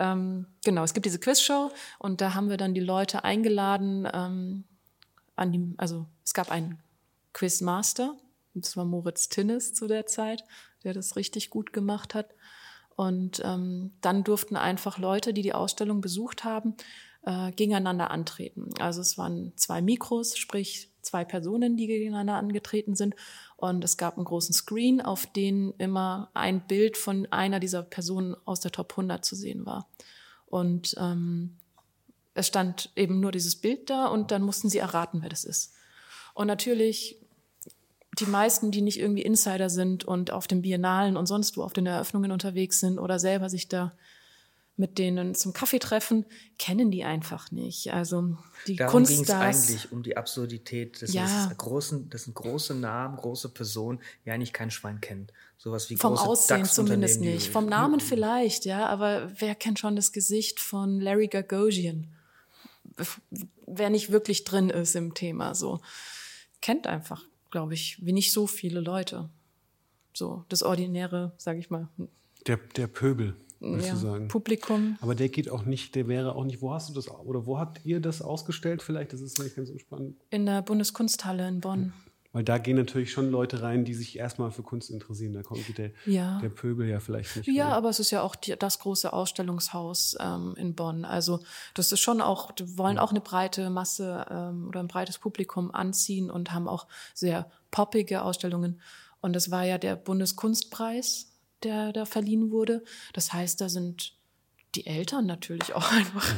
Ähm, 0.00 0.46
genau, 0.64 0.82
es 0.82 0.92
gibt 0.92 1.06
diese 1.06 1.20
Quizshow 1.20 1.70
und 1.98 2.20
da 2.20 2.34
haben 2.34 2.50
wir 2.50 2.56
dann 2.56 2.74
die 2.74 2.80
Leute 2.80 3.22
eingeladen 3.22 4.08
ähm, 4.12 4.64
an 5.36 5.52
die, 5.52 5.74
also 5.76 6.06
es 6.24 6.34
gab 6.34 6.50
einen 6.50 6.82
Quizmaster, 7.32 8.16
das 8.54 8.76
war 8.76 8.84
Moritz 8.84 9.28
Tinnes 9.28 9.74
zu 9.74 9.86
der 9.86 10.06
Zeit, 10.06 10.44
der 10.84 10.94
das 10.94 11.16
richtig 11.16 11.50
gut 11.50 11.72
gemacht 11.72 12.14
hat. 12.14 12.34
Und 12.96 13.40
ähm, 13.44 13.92
dann 14.00 14.24
durften 14.24 14.56
einfach 14.56 14.98
Leute, 14.98 15.32
die 15.32 15.42
die 15.42 15.54
Ausstellung 15.54 16.00
besucht 16.00 16.44
haben, 16.44 16.74
äh, 17.22 17.50
gegeneinander 17.52 18.10
antreten. 18.10 18.70
Also 18.78 19.00
es 19.00 19.16
waren 19.16 19.52
zwei 19.56 19.80
Mikros, 19.80 20.36
sprich 20.36 20.90
zwei 21.02 21.24
Personen, 21.24 21.76
die 21.76 21.86
gegeneinander 21.86 22.34
angetreten 22.34 22.94
sind. 22.94 23.14
Und 23.56 23.84
es 23.84 23.96
gab 23.96 24.16
einen 24.16 24.24
großen 24.24 24.54
Screen, 24.54 25.00
auf 25.00 25.26
dem 25.26 25.74
immer 25.78 26.30
ein 26.34 26.66
Bild 26.66 26.96
von 26.96 27.26
einer 27.30 27.60
dieser 27.60 27.82
Personen 27.82 28.36
aus 28.44 28.60
der 28.60 28.72
Top 28.72 28.92
100 28.92 29.24
zu 29.24 29.34
sehen 29.34 29.64
war. 29.66 29.88
Und 30.46 30.94
ähm, 30.98 31.56
es 32.34 32.46
stand 32.46 32.90
eben 32.96 33.20
nur 33.20 33.32
dieses 33.32 33.56
Bild 33.56 33.90
da 33.90 34.06
und 34.06 34.30
dann 34.30 34.42
mussten 34.42 34.68
sie 34.68 34.78
erraten, 34.78 35.22
wer 35.22 35.28
das 35.28 35.44
ist. 35.44 35.74
Und 36.34 36.46
natürlich 36.46 37.19
die 38.20 38.26
meisten, 38.26 38.70
die 38.70 38.82
nicht 38.82 38.98
irgendwie 39.00 39.22
Insider 39.22 39.70
sind 39.70 40.04
und 40.04 40.30
auf 40.30 40.46
den 40.46 40.62
Biennalen 40.62 41.16
und 41.16 41.26
sonst 41.26 41.56
wo 41.56 41.62
auf 41.62 41.72
den 41.72 41.86
Eröffnungen 41.86 42.30
unterwegs 42.32 42.80
sind 42.80 42.98
oder 42.98 43.18
selber 43.18 43.48
sich 43.50 43.68
da 43.68 43.92
mit 44.80 44.96
denen 44.98 45.34
zum 45.34 45.52
Kaffee 45.52 45.78
treffen, 45.78 46.24
kennen 46.58 46.90
die 46.90 47.04
einfach 47.04 47.50
nicht. 47.50 47.92
Also 47.92 48.38
die 48.66 48.76
Darum 48.76 49.04
ging 49.04 49.20
es 49.20 49.30
eigentlich 49.30 49.92
um 49.92 50.02
die 50.02 50.16
Absurdität. 50.16 51.02
Das, 51.02 51.12
Ja. 51.12 51.48
ist 51.48 51.58
großen, 51.58 52.08
das 52.08 52.24
sind 52.24 52.34
große 52.34 52.74
Namen, 52.74 53.16
große 53.18 53.50
Personen, 53.50 54.00
die 54.24 54.30
eigentlich 54.30 54.54
kein 54.54 54.70
Schwein 54.70 55.00
kennt. 55.02 55.34
Sowas 55.58 55.90
wie 55.90 55.96
Vom 55.96 56.16
Aussehen 56.16 56.64
zumindest 56.64 57.20
nicht. 57.20 57.48
Vom 57.48 57.66
Namen 57.66 58.00
vielleicht, 58.00 58.64
ja, 58.64 58.86
aber 58.86 59.30
wer 59.38 59.54
kennt 59.54 59.78
schon 59.78 59.96
das 59.96 60.12
Gesicht 60.12 60.58
von 60.60 60.98
Larry 60.98 61.28
Gagosian? 61.28 62.06
Wer 63.66 63.90
nicht 63.90 64.10
wirklich 64.10 64.44
drin 64.44 64.70
ist 64.70 64.96
im 64.96 65.12
Thema, 65.12 65.54
so. 65.54 65.80
Kennt 66.62 66.86
einfach, 66.86 67.24
glaube 67.50 67.74
ich, 67.74 68.04
wie 68.04 68.12
nicht 68.12 68.32
so 68.32 68.46
viele 68.46 68.80
Leute. 68.80 69.28
So, 70.12 70.44
das 70.48 70.62
ordinäre, 70.62 71.32
sage 71.38 71.58
ich 71.58 71.70
mal, 71.70 71.88
Der, 72.46 72.58
der 72.76 72.86
Pöbel, 72.86 73.34
würdest 73.60 73.88
ja, 73.88 73.94
du 73.94 74.00
sagen. 74.00 74.28
Publikum. 74.28 74.98
Aber 75.00 75.14
der 75.14 75.28
geht 75.28 75.48
auch 75.50 75.64
nicht, 75.64 75.94
der 75.94 76.08
wäre 76.08 76.34
auch 76.34 76.44
nicht, 76.44 76.62
wo 76.62 76.72
hast 76.72 76.88
du 76.90 76.94
das, 76.94 77.08
oder 77.08 77.46
wo 77.46 77.58
habt 77.58 77.84
ihr 77.84 78.00
das 78.00 78.22
ausgestellt 78.22 78.82
vielleicht? 78.82 79.12
Das 79.12 79.20
ist 79.20 79.38
nicht 79.38 79.54
ganz 79.54 79.68
so 79.68 79.78
spannend. 79.78 80.16
In 80.30 80.46
der 80.46 80.62
Bundeskunsthalle 80.62 81.46
in 81.46 81.60
Bonn. 81.60 81.92
Weil 82.32 82.44
da 82.44 82.58
gehen 82.58 82.76
natürlich 82.76 83.10
schon 83.10 83.30
Leute 83.30 83.60
rein, 83.62 83.84
die 83.84 83.94
sich 83.94 84.16
erstmal 84.16 84.52
für 84.52 84.62
Kunst 84.62 84.88
interessieren. 84.90 85.32
Da 85.32 85.42
kommt 85.42 85.76
der, 85.78 85.90
Ja. 86.06 86.38
der 86.40 86.48
Pöbel 86.48 86.88
ja 86.88 87.00
vielleicht 87.00 87.36
nicht. 87.36 87.48
Ja, 87.48 87.66
rein. 87.66 87.72
aber 87.74 87.88
es 87.90 87.98
ist 87.98 88.12
ja 88.12 88.22
auch 88.22 88.36
die, 88.36 88.54
das 88.56 88.78
große 88.78 89.12
Ausstellungshaus 89.12 90.16
ähm, 90.20 90.54
in 90.56 90.74
Bonn. 90.76 91.04
Also 91.04 91.40
das 91.74 91.90
ist 91.90 91.98
schon 92.00 92.20
auch, 92.20 92.52
die 92.52 92.78
wollen 92.78 92.98
auch 93.00 93.10
eine 93.10 93.20
breite 93.20 93.68
Masse 93.70 94.26
ähm, 94.30 94.68
oder 94.68 94.78
ein 94.80 94.86
breites 94.88 95.18
Publikum 95.18 95.74
anziehen 95.74 96.30
und 96.30 96.52
haben 96.52 96.68
auch 96.68 96.86
sehr 97.14 97.50
poppige 97.72 98.22
Ausstellungen. 98.22 98.80
Und 99.20 99.34
das 99.34 99.50
war 99.50 99.64
ja 99.64 99.76
der 99.78 99.96
Bundeskunstpreis, 99.96 101.32
der 101.62 101.92
da 101.92 102.04
verliehen 102.04 102.50
wurde. 102.50 102.84
Das 103.12 103.32
heißt, 103.32 103.60
da 103.60 103.68
sind 103.68 104.14
die 104.74 104.86
Eltern 104.86 105.26
natürlich 105.26 105.74
auch 105.74 105.90
einfach 105.92 106.34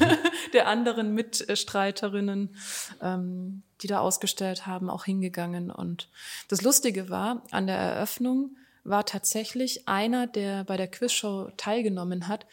der 0.52 0.68
anderen 0.68 1.14
Mitstreiterinnen, 1.14 2.56
ähm, 3.00 3.62
die 3.82 3.86
da 3.86 4.00
ausgestellt 4.00 4.66
haben, 4.66 4.90
auch 4.90 5.04
hingegangen. 5.04 5.70
Und 5.70 6.08
das 6.48 6.62
Lustige 6.62 7.10
war, 7.10 7.42
an 7.50 7.66
der 7.66 7.76
Eröffnung 7.76 8.56
war 8.84 9.04
tatsächlich 9.06 9.88
einer, 9.88 10.26
der 10.26 10.64
bei 10.64 10.76
der 10.76 10.88
Quizshow 10.88 11.50
teilgenommen 11.56 12.28
hat, 12.28 12.46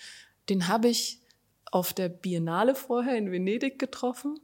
den 0.50 0.68
habe 0.68 0.88
ich 0.88 1.20
auf 1.72 1.94
der 1.94 2.10
Biennale 2.10 2.76
vorher 2.76 3.16
in 3.16 3.32
Venedig 3.32 3.80
getroffen 3.80 4.40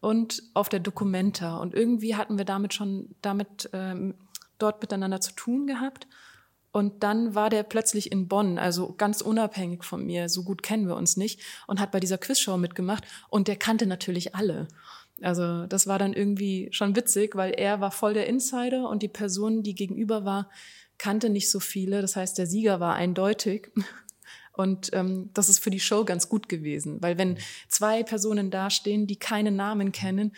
und 0.00 0.42
auf 0.54 0.68
der 0.68 0.80
Documenta. 0.80 1.58
Und 1.58 1.74
irgendwie 1.74 2.16
hatten 2.16 2.38
wir 2.38 2.44
damit 2.44 2.74
schon 2.74 3.14
damit 3.22 3.70
ähm, 3.72 4.14
dort 4.58 4.80
miteinander 4.82 5.20
zu 5.20 5.32
tun 5.32 5.66
gehabt. 5.66 6.06
Und 6.72 7.02
dann 7.02 7.34
war 7.34 7.50
der 7.50 7.64
plötzlich 7.64 8.12
in 8.12 8.28
Bonn, 8.28 8.58
also 8.58 8.94
ganz 8.94 9.20
unabhängig 9.20 9.82
von 9.82 10.06
mir, 10.06 10.28
so 10.28 10.44
gut 10.44 10.62
kennen 10.62 10.86
wir 10.86 10.96
uns 10.96 11.16
nicht, 11.16 11.40
und 11.66 11.80
hat 11.80 11.90
bei 11.90 12.00
dieser 12.00 12.18
Quizshow 12.18 12.56
mitgemacht. 12.56 13.04
Und 13.28 13.48
der 13.48 13.56
kannte 13.56 13.86
natürlich 13.86 14.34
alle. 14.34 14.68
Also 15.20 15.66
das 15.66 15.86
war 15.86 15.98
dann 15.98 16.12
irgendwie 16.12 16.68
schon 16.70 16.96
witzig, 16.96 17.34
weil 17.34 17.52
er 17.52 17.80
war 17.80 17.90
voll 17.90 18.14
der 18.14 18.26
Insider 18.26 18.88
und 18.88 19.02
die 19.02 19.08
Person, 19.08 19.62
die 19.62 19.74
gegenüber 19.74 20.24
war, 20.24 20.48
kannte 20.96 21.28
nicht 21.28 21.50
so 21.50 21.60
viele. 21.60 22.02
Das 22.02 22.16
heißt, 22.16 22.38
der 22.38 22.46
Sieger 22.46 22.80
war 22.80 22.94
eindeutig. 22.94 23.70
Und 24.52 24.90
ähm, 24.92 25.30
das 25.32 25.48
ist 25.48 25.60
für 25.60 25.70
die 25.70 25.80
Show 25.80 26.04
ganz 26.04 26.28
gut 26.28 26.48
gewesen, 26.48 27.00
weil 27.00 27.16
wenn 27.16 27.38
zwei 27.68 28.02
Personen 28.02 28.50
dastehen, 28.50 29.06
die 29.06 29.16
keine 29.16 29.52
Namen 29.52 29.90
kennen, 29.90 30.32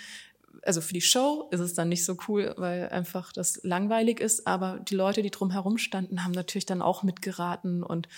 also 0.65 0.81
für 0.81 0.95
die 0.95 1.01
Show 1.01 1.49
ist 1.51 1.61
es 1.61 1.75
dann 1.75 1.89
nicht 1.89 2.05
so 2.05 2.17
cool, 2.29 2.55
weil 2.57 2.89
einfach 2.89 3.33
das 3.33 3.61
langweilig 3.63 4.21
ist, 4.21 4.47
aber 4.47 4.81
die 4.81 4.95
Leute, 4.95 5.23
die 5.23 5.31
drumherum 5.31 5.79
standen, 5.79 6.25
haben 6.25 6.33
natürlich 6.33 6.67
dann 6.67 6.83
auch 6.83 7.03
mitgeraten 7.03 7.83
und 7.83 8.09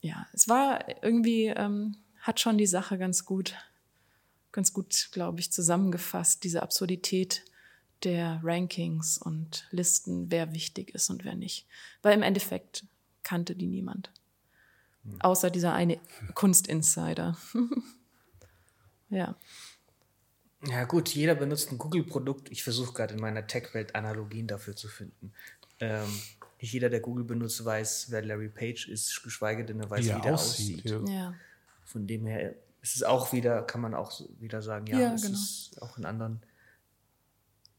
ja, 0.00 0.26
es 0.32 0.48
war 0.48 0.84
irgendwie, 1.02 1.46
ähm, 1.46 1.96
hat 2.20 2.40
schon 2.40 2.58
die 2.58 2.66
Sache 2.66 2.98
ganz 2.98 3.24
gut, 3.24 3.54
ganz 4.52 4.72
gut, 4.72 5.08
glaube 5.12 5.40
ich, 5.40 5.52
zusammengefasst, 5.52 6.44
diese 6.44 6.62
Absurdität 6.62 7.44
der 8.04 8.40
Rankings 8.42 9.18
und 9.18 9.66
Listen, 9.70 10.30
wer 10.30 10.52
wichtig 10.52 10.94
ist 10.94 11.08
und 11.10 11.24
wer 11.24 11.34
nicht. 11.34 11.66
Weil 12.02 12.14
im 12.14 12.22
Endeffekt 12.22 12.84
kannte 13.22 13.56
die 13.56 13.66
niemand. 13.66 14.10
Außer 15.20 15.50
dieser 15.50 15.72
eine 15.72 16.00
Kunstinsider. 16.34 17.36
ja. 19.10 19.36
Ja 20.68 20.84
gut, 20.84 21.08
jeder 21.10 21.34
benutzt 21.34 21.70
ein 21.70 21.78
Google-Produkt. 21.78 22.50
Ich 22.50 22.62
versuche 22.64 22.92
gerade 22.92 23.14
in 23.14 23.20
meiner 23.20 23.46
Tech-Welt 23.46 23.94
Analogien 23.94 24.46
dafür 24.46 24.74
zu 24.76 24.88
finden. 24.88 25.32
Ähm, 25.80 26.08
nicht 26.60 26.72
jeder, 26.72 26.88
der 26.90 27.00
Google 27.00 27.24
benutzt, 27.24 27.64
weiß, 27.64 28.06
wer 28.10 28.22
Larry 28.22 28.48
Page 28.48 28.88
ist, 28.88 29.22
geschweige 29.22 29.64
denn 29.64 29.78
er 29.80 29.90
weiß, 29.90 30.04
Wie 30.04 30.08
wie, 30.08 30.12
er 30.12 30.20
der 30.20 30.34
aussieht, 30.34 30.84
aussieht. 30.86 31.08
ja. 31.08 31.14
Ja. 31.14 31.34
Von 31.84 32.06
dem 32.06 32.26
her 32.26 32.54
ist 32.82 32.96
es 32.96 33.02
auch 33.02 33.32
wieder, 33.32 33.62
kann 33.62 33.80
man 33.80 33.94
auch 33.94 34.20
wieder 34.40 34.62
sagen, 34.62 34.86
ja, 34.86 34.98
Ja, 34.98 35.14
es 35.14 35.22
genau. 35.22 35.34
ist 35.34 35.82
auch 35.82 35.98
in 35.98 36.04
anderen 36.04 36.40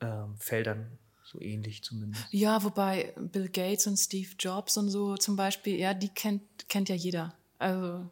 ähm, 0.02 0.36
Feldern 0.38 0.98
so 1.24 1.42
ähnlich 1.42 1.84
zumindest. 1.84 2.24
Ja, 2.32 2.64
wobei 2.64 3.14
Bill 3.20 3.50
Gates 3.50 3.88
und 3.88 3.98
Steve 3.98 4.30
Jobs 4.40 4.78
und 4.78 4.90
so 4.90 5.18
zum 5.18 5.36
Beispiel, 5.36 5.78
ja, 5.78 5.94
die 5.94 6.10
kennt, 6.10 6.70
kennt 6.70 6.88
ja 6.90 6.96
jeder. 6.96 7.34
Also 7.58 8.10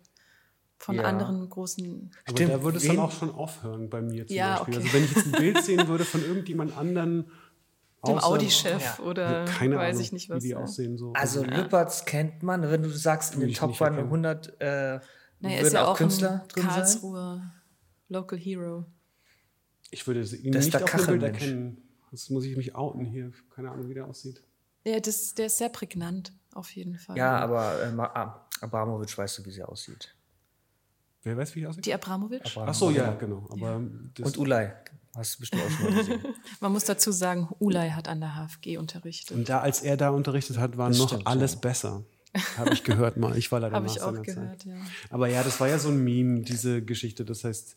von 0.77 0.95
Ja. 0.95 1.03
anderen 1.03 1.49
großen. 1.49 2.11
Aber 2.25 2.37
Stimmt, 2.37 2.51
da 2.53 2.63
würde 2.63 2.77
es 2.77 2.87
dann 2.87 2.99
auch 2.99 3.11
schon 3.11 3.31
aufhören 3.33 3.89
bei 3.89 4.01
mir 4.01 4.27
zum 4.27 4.35
Ja, 4.35 4.57
Beispiel. 4.59 4.75
okay. 4.75 4.83
Also 4.83 4.93
wenn 4.93 5.03
ich 5.05 5.15
jetzt 5.15 5.25
ein 5.25 5.31
Bild 5.31 5.57
sehen 5.63 5.87
würde 5.87 6.05
von 6.05 6.21
irgendjemand 6.23 6.77
anderen, 6.77 7.31
Dem 8.05 8.19
Audi-Chef 8.19 8.99
ja, 8.99 9.03
oder 9.03 9.45
keine 9.45 9.77
weiß 9.77 9.89
Ahnung, 9.95 10.01
ich 10.01 10.11
nicht 10.11 10.29
was. 10.29 10.43
wie 10.43 10.47
die 10.47 10.51
ja. 10.53 10.59
aussehen. 10.59 10.97
So. 10.97 11.13
Also 11.13 11.43
Lüpertz 11.43 12.05
kennt 12.05 12.43
man, 12.43 12.61
wenn 12.69 12.83
du 12.83 12.89
sagst, 12.89 13.33
in 13.35 13.39
den 13.39 13.53
Top 13.53 13.69
nicht 13.69 13.81
erkennen. 13.81 14.03
100 14.05 14.47
äh, 14.61 14.63
Naja, 14.63 15.01
würden 15.41 15.65
ist 15.67 15.73
ja 15.73 15.85
auch, 15.85 15.87
auch 15.93 15.97
Künstler 15.97 16.41
ein 16.43 16.47
drin 16.49 16.63
sein. 16.63 16.71
Karlsruher 16.73 17.51
Local 18.09 18.37
Hero. 18.37 18.85
ich 19.89 20.05
würde 20.05 20.19
ihn 20.21 20.51
Das 20.51 20.65
nicht 20.65 20.81
auf 20.83 20.91
dem 20.91 21.05
Bild 21.07 21.23
erkennen. 21.23 21.81
Das 22.11 22.29
muss 22.29 22.45
ich 22.45 22.55
mich 22.55 22.75
outen 22.75 23.05
hier. 23.05 23.31
Keine 23.55 23.71
Ahnung, 23.71 23.89
wie 23.89 23.93
der 23.95 24.05
aussieht. 24.05 24.43
Ja, 24.85 24.99
das, 24.99 25.33
der 25.33 25.47
ist 25.47 25.57
sehr 25.57 25.69
prägnant, 25.69 26.31
auf 26.53 26.69
jeden 26.75 26.99
Fall. 26.99 27.17
Ja, 27.17 27.37
aber 27.39 27.81
äh, 27.83 28.63
Abramowitsch 28.63 29.17
weißt 29.17 29.39
du, 29.39 29.45
wie 29.45 29.51
sie 29.51 29.63
aussieht. 29.63 30.14
Wer 31.25 31.35
weiß, 31.35 31.55
wie 31.55 31.61
ich 31.61 31.67
aussieht? 31.67 31.85
Die 31.85 31.93
Abramowitsch? 31.93 32.55
Ach 32.57 32.73
so, 32.73 32.91
ja, 32.91 33.13
genau. 33.15 33.47
Aber 33.49 33.81
das, 34.13 34.27
Und 34.27 34.37
Ulay, 34.37 34.71
hast 35.15 35.35
du 35.35 35.39
bestimmt 35.39 35.63
auch 35.63 35.69
schon 35.71 35.83
mal 35.89 35.97
gesehen. 35.97 36.21
Man 36.61 36.71
muss 36.71 36.85
dazu 36.85 37.11
sagen, 37.11 37.49
Ulay 37.59 37.89
hat 37.89 38.07
an 38.07 38.21
der 38.21 38.35
HFG 38.35 38.77
unterrichtet. 38.77 39.35
und 39.35 39.49
da, 39.49 39.59
als 39.59 39.81
er 39.81 39.97
da 39.97 40.11
unterrichtet 40.11 40.59
hat, 40.59 40.77
war 40.77 40.89
Das 40.89 40.99
noch 40.99 41.09
stimmt, 41.09 41.25
alles 41.27 41.55
ja. 41.55 41.59
besser. 41.61 42.03
Habe 42.57 42.73
ich 42.73 42.83
gehört 42.83 43.17
mal. 43.17 43.35
Ich 43.37 43.51
war 43.51 43.59
leider 43.59 43.75
Habe 43.75 43.87
ich 43.87 44.01
auch 44.01 44.11
gehört, 44.21 44.61
Zeit. 44.61 44.65
ja. 44.65 44.75
Aber 45.09 45.27
ja, 45.27 45.41
das 45.41 45.59
war 45.59 45.67
ja 45.67 45.79
so 45.79 45.89
ein 45.89 46.03
Meme, 46.03 46.41
diese 46.41 46.83
Geschichte. 46.83 47.25
Das 47.25 47.43
heißt, 47.43 47.75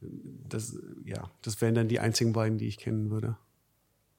das, 0.00 0.76
ja, 1.04 1.30
das 1.42 1.60
wären 1.60 1.74
dann 1.74 1.88
die 1.88 1.98
einzigen 2.00 2.32
beiden, 2.32 2.58
die 2.58 2.68
ich 2.68 2.78
kennen 2.78 3.10
würde. 3.10 3.36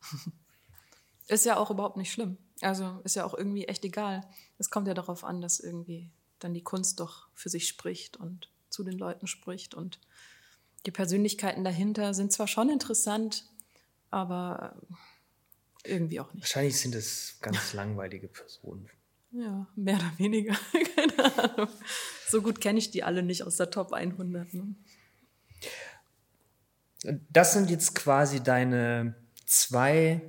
Ist 1.28 1.46
ja 1.46 1.58
auch 1.58 1.72
überhaupt 1.72 1.98
nicht 1.98 2.12
schlimm. 2.12 2.38
Also 2.62 3.00
ist 3.04 3.16
ja 3.16 3.26
auch 3.26 3.34
irgendwie 3.34 3.66
echt 3.66 3.84
egal. 3.84 4.22
Es 4.60 4.70
kommt 4.70 4.88
ja 4.88 4.94
darauf 4.94 5.24
an, 5.24 5.42
dass 5.42 5.60
irgendwie 5.60 6.12
dann 6.40 6.54
die 6.54 6.62
Kunst 6.64 7.00
doch 7.00 7.28
für 7.34 7.50
sich 7.50 7.68
spricht 7.68 8.16
und 8.18 8.50
zu 8.76 8.84
den 8.84 8.98
Leuten 8.98 9.26
spricht. 9.26 9.74
Und 9.74 10.00
die 10.86 10.92
Persönlichkeiten 10.92 11.64
dahinter 11.64 12.14
sind 12.14 12.32
zwar 12.32 12.48
schon 12.48 12.70
interessant, 12.70 13.46
aber 14.12 14.76
äh, 15.84 15.94
irgendwie 15.94 16.20
auch 16.20 16.32
nicht. 16.34 16.44
Wahrscheinlich 16.44 16.80
sind 16.80 16.94
es 16.94 17.38
ganz 17.42 17.74
langweilige 17.74 18.28
Personen. 18.28 18.90
Ja, 19.32 19.68
mehr 19.76 19.96
oder 19.96 20.12
weniger. 20.18 20.56
Keine 20.96 21.36
Ahnung. 21.44 21.70
So 22.28 22.42
gut 22.42 22.62
kenne 22.62 22.80
ich 22.80 22.92
die 22.92 23.04
alle 23.04 23.24
nicht 23.24 23.44
aus 23.44 23.58
der 23.58 23.72
Top 23.72 23.94
100. 23.94 24.54
Ne? 24.54 24.76
Das 27.30 27.54
sind 27.54 27.70
jetzt 27.70 27.96
quasi 27.96 28.42
deine 28.44 29.16
zwei 29.46 30.22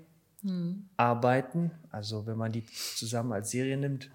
Hm. 0.43 0.89
Arbeiten, 0.97 1.73
also 1.91 2.27
wenn 2.27 2.37
man 2.37 2.53
die 2.53 2.65
zusammen 2.67 3.33
als 3.33 3.51
Serie 3.51 3.77
nimmt, 3.77 4.11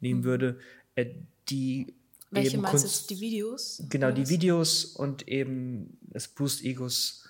nehmen 0.00 0.24
würde, 0.24 0.58
äh, 0.96 1.14
die 1.48 1.86
Hm. 1.86 2.01
Welche 2.32 2.54
eben 2.54 2.62
meinst 2.62 2.78
du 2.78 2.86
Kunst, 2.88 3.00
jetzt? 3.02 3.10
Die 3.10 3.20
Videos? 3.20 3.82
Genau, 3.88 4.10
die? 4.10 4.28
Videos 4.28 4.84
und 4.84 5.28
eben 5.28 5.98
das 6.02 6.28
Boost 6.28 6.64
Egos 6.64 7.28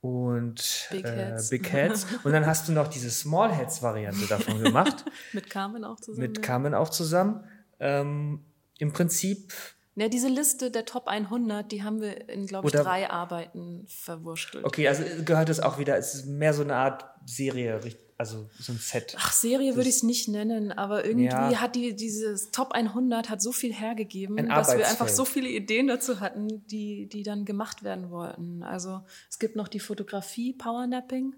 und 0.00 0.88
Big 0.90 1.04
äh, 1.06 1.10
Heads. 1.10 1.48
Big 1.48 1.72
Heads. 1.72 2.06
Und 2.24 2.32
dann 2.32 2.44
hast 2.46 2.68
du 2.68 2.72
noch 2.72 2.88
diese 2.88 3.10
Small 3.10 3.52
Heads 3.52 3.82
Variante 3.82 4.26
davon 4.26 4.62
gemacht, 4.62 5.04
Mit 5.32 5.48
Carmen 5.48 5.82
auch 5.84 5.98
zusammen. 5.98 6.28
mit 6.28 6.36
ja. 6.36 6.42
Carmen 6.42 6.74
auch 6.74 6.90
zusammen. 6.90 7.44
Ähm, 7.80 8.44
Im 8.78 8.92
Prinzip, 8.92 9.54
Ja, 9.96 10.08
diese 10.08 10.28
Liste 10.28 10.70
der 10.70 10.84
Top 10.84 11.08
100, 11.08 11.72
die 11.72 11.82
haben 11.82 12.02
wir 12.02 12.28
in, 12.28 12.46
glaube 12.46 12.68
ich, 12.68 12.74
drei 12.74 13.08
Arbeiten 13.08 13.86
verwurstelt. 13.88 14.64
okay, 14.66 14.86
also 14.88 15.02
gehört 15.24 15.48
es 15.48 15.60
auch 15.60 15.78
wieder, 15.78 15.96
es 15.96 16.14
ist 16.14 16.26
mehr 16.26 16.52
so 16.52 16.62
eine 16.62 16.76
Art 16.76 17.06
Serie, 17.24 17.82
also 18.16 18.48
so 18.58 18.72
ein 18.72 18.78
Set. 18.78 19.16
Ach, 19.18 19.32
Serie 19.32 19.74
würde 19.74 19.88
ich 19.88 19.96
es 19.96 20.02
nicht 20.02 20.28
nennen, 20.28 20.70
aber 20.70 21.04
irgendwie 21.04 21.26
Ja. 21.26 21.60
hat 21.60 21.74
die 21.74 21.96
dieses 21.96 22.50
Top 22.52 22.72
100 22.72 23.28
hat 23.28 23.42
so 23.42 23.50
viel 23.50 23.72
hergegeben, 23.72 24.38
Ein 24.38 24.48
dass 24.48 24.76
wir 24.76 24.86
einfach 24.86 25.08
so 25.08 25.24
viele 25.24 25.48
Ideen 25.48 25.88
dazu 25.88 26.20
hatten, 26.20 26.64
die, 26.68 27.06
die 27.06 27.22
dann 27.24 27.44
gemacht 27.44 27.82
werden 27.82 28.10
wollten. 28.10 28.62
Also 28.62 29.02
es 29.28 29.38
gibt 29.38 29.56
noch 29.56 29.68
die 29.68 29.80
Fotografie 29.80 30.52
Powernapping. 30.52 31.34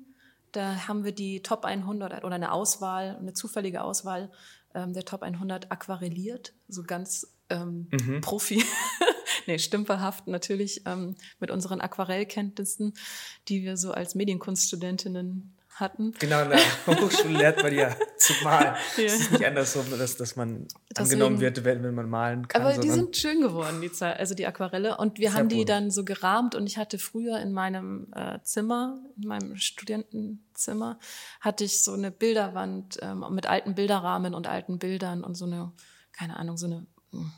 Da 0.52 0.86
haben 0.86 1.04
wir 1.04 1.12
die 1.12 1.42
Top 1.42 1.64
100 1.64 2.24
oder 2.24 2.34
eine 2.34 2.52
Auswahl, 2.52 3.16
eine 3.16 3.32
zufällige 3.32 3.82
Auswahl 3.82 4.30
ähm, 4.74 4.92
der 4.92 5.04
Top 5.04 5.22
100 5.22 5.72
aquarelliert, 5.72 6.52
so 6.68 6.82
ganz 6.82 7.34
ähm, 7.48 7.88
mhm. 7.90 8.20
Profi, 8.20 8.62
nee, 9.46 9.58
stümperhaft 9.58 10.26
natürlich 10.26 10.82
ähm, 10.86 11.16
mit 11.40 11.50
unseren 11.50 11.80
Aquarellkenntnissen, 11.80 12.94
die 13.48 13.62
wir 13.62 13.76
so 13.76 13.92
als 13.92 14.14
Medienkunststudentinnen 14.14 15.55
hatten. 15.80 16.12
Genau, 16.18 16.42
in 16.42 16.50
der 16.50 16.60
Hochschule 16.86 17.38
lernt 17.38 17.62
man 17.62 17.74
ja 17.74 17.94
zu 18.18 18.32
malen. 18.42 18.74
Ja. 18.96 19.04
Es 19.04 19.20
ist 19.20 19.32
nicht 19.32 19.44
anders 19.44 19.72
so, 19.72 19.82
dass, 19.82 20.16
dass 20.16 20.36
man 20.36 20.66
Deswegen, 20.90 21.22
angenommen 21.22 21.40
wird, 21.40 21.64
wenn, 21.64 21.94
man 21.94 22.08
malen 22.08 22.48
kann. 22.48 22.62
Aber 22.62 22.78
die 22.78 22.90
sind 22.90 23.16
schön 23.16 23.40
geworden, 23.40 23.80
die 23.80 23.90
also 24.02 24.34
die 24.34 24.46
Aquarelle. 24.46 24.96
Und 24.96 25.18
wir 25.18 25.34
haben 25.34 25.48
die 25.48 25.56
bunt. 25.56 25.68
dann 25.68 25.90
so 25.90 26.04
gerahmt 26.04 26.54
und 26.54 26.66
ich 26.66 26.78
hatte 26.78 26.98
früher 26.98 27.38
in 27.40 27.52
meinem 27.52 28.08
äh, 28.14 28.38
Zimmer, 28.42 28.98
in 29.20 29.28
meinem 29.28 29.56
Studentenzimmer, 29.56 30.98
hatte 31.40 31.64
ich 31.64 31.82
so 31.82 31.92
eine 31.92 32.10
Bilderwand 32.10 32.98
ähm, 33.02 33.24
mit 33.30 33.46
alten 33.46 33.74
Bilderrahmen 33.74 34.34
und 34.34 34.46
alten 34.46 34.78
Bildern 34.78 35.22
und 35.24 35.34
so 35.34 35.44
eine, 35.44 35.72
keine 36.12 36.36
Ahnung, 36.36 36.56
so 36.56 36.66
eine 36.66 36.86
hm, 37.12 37.32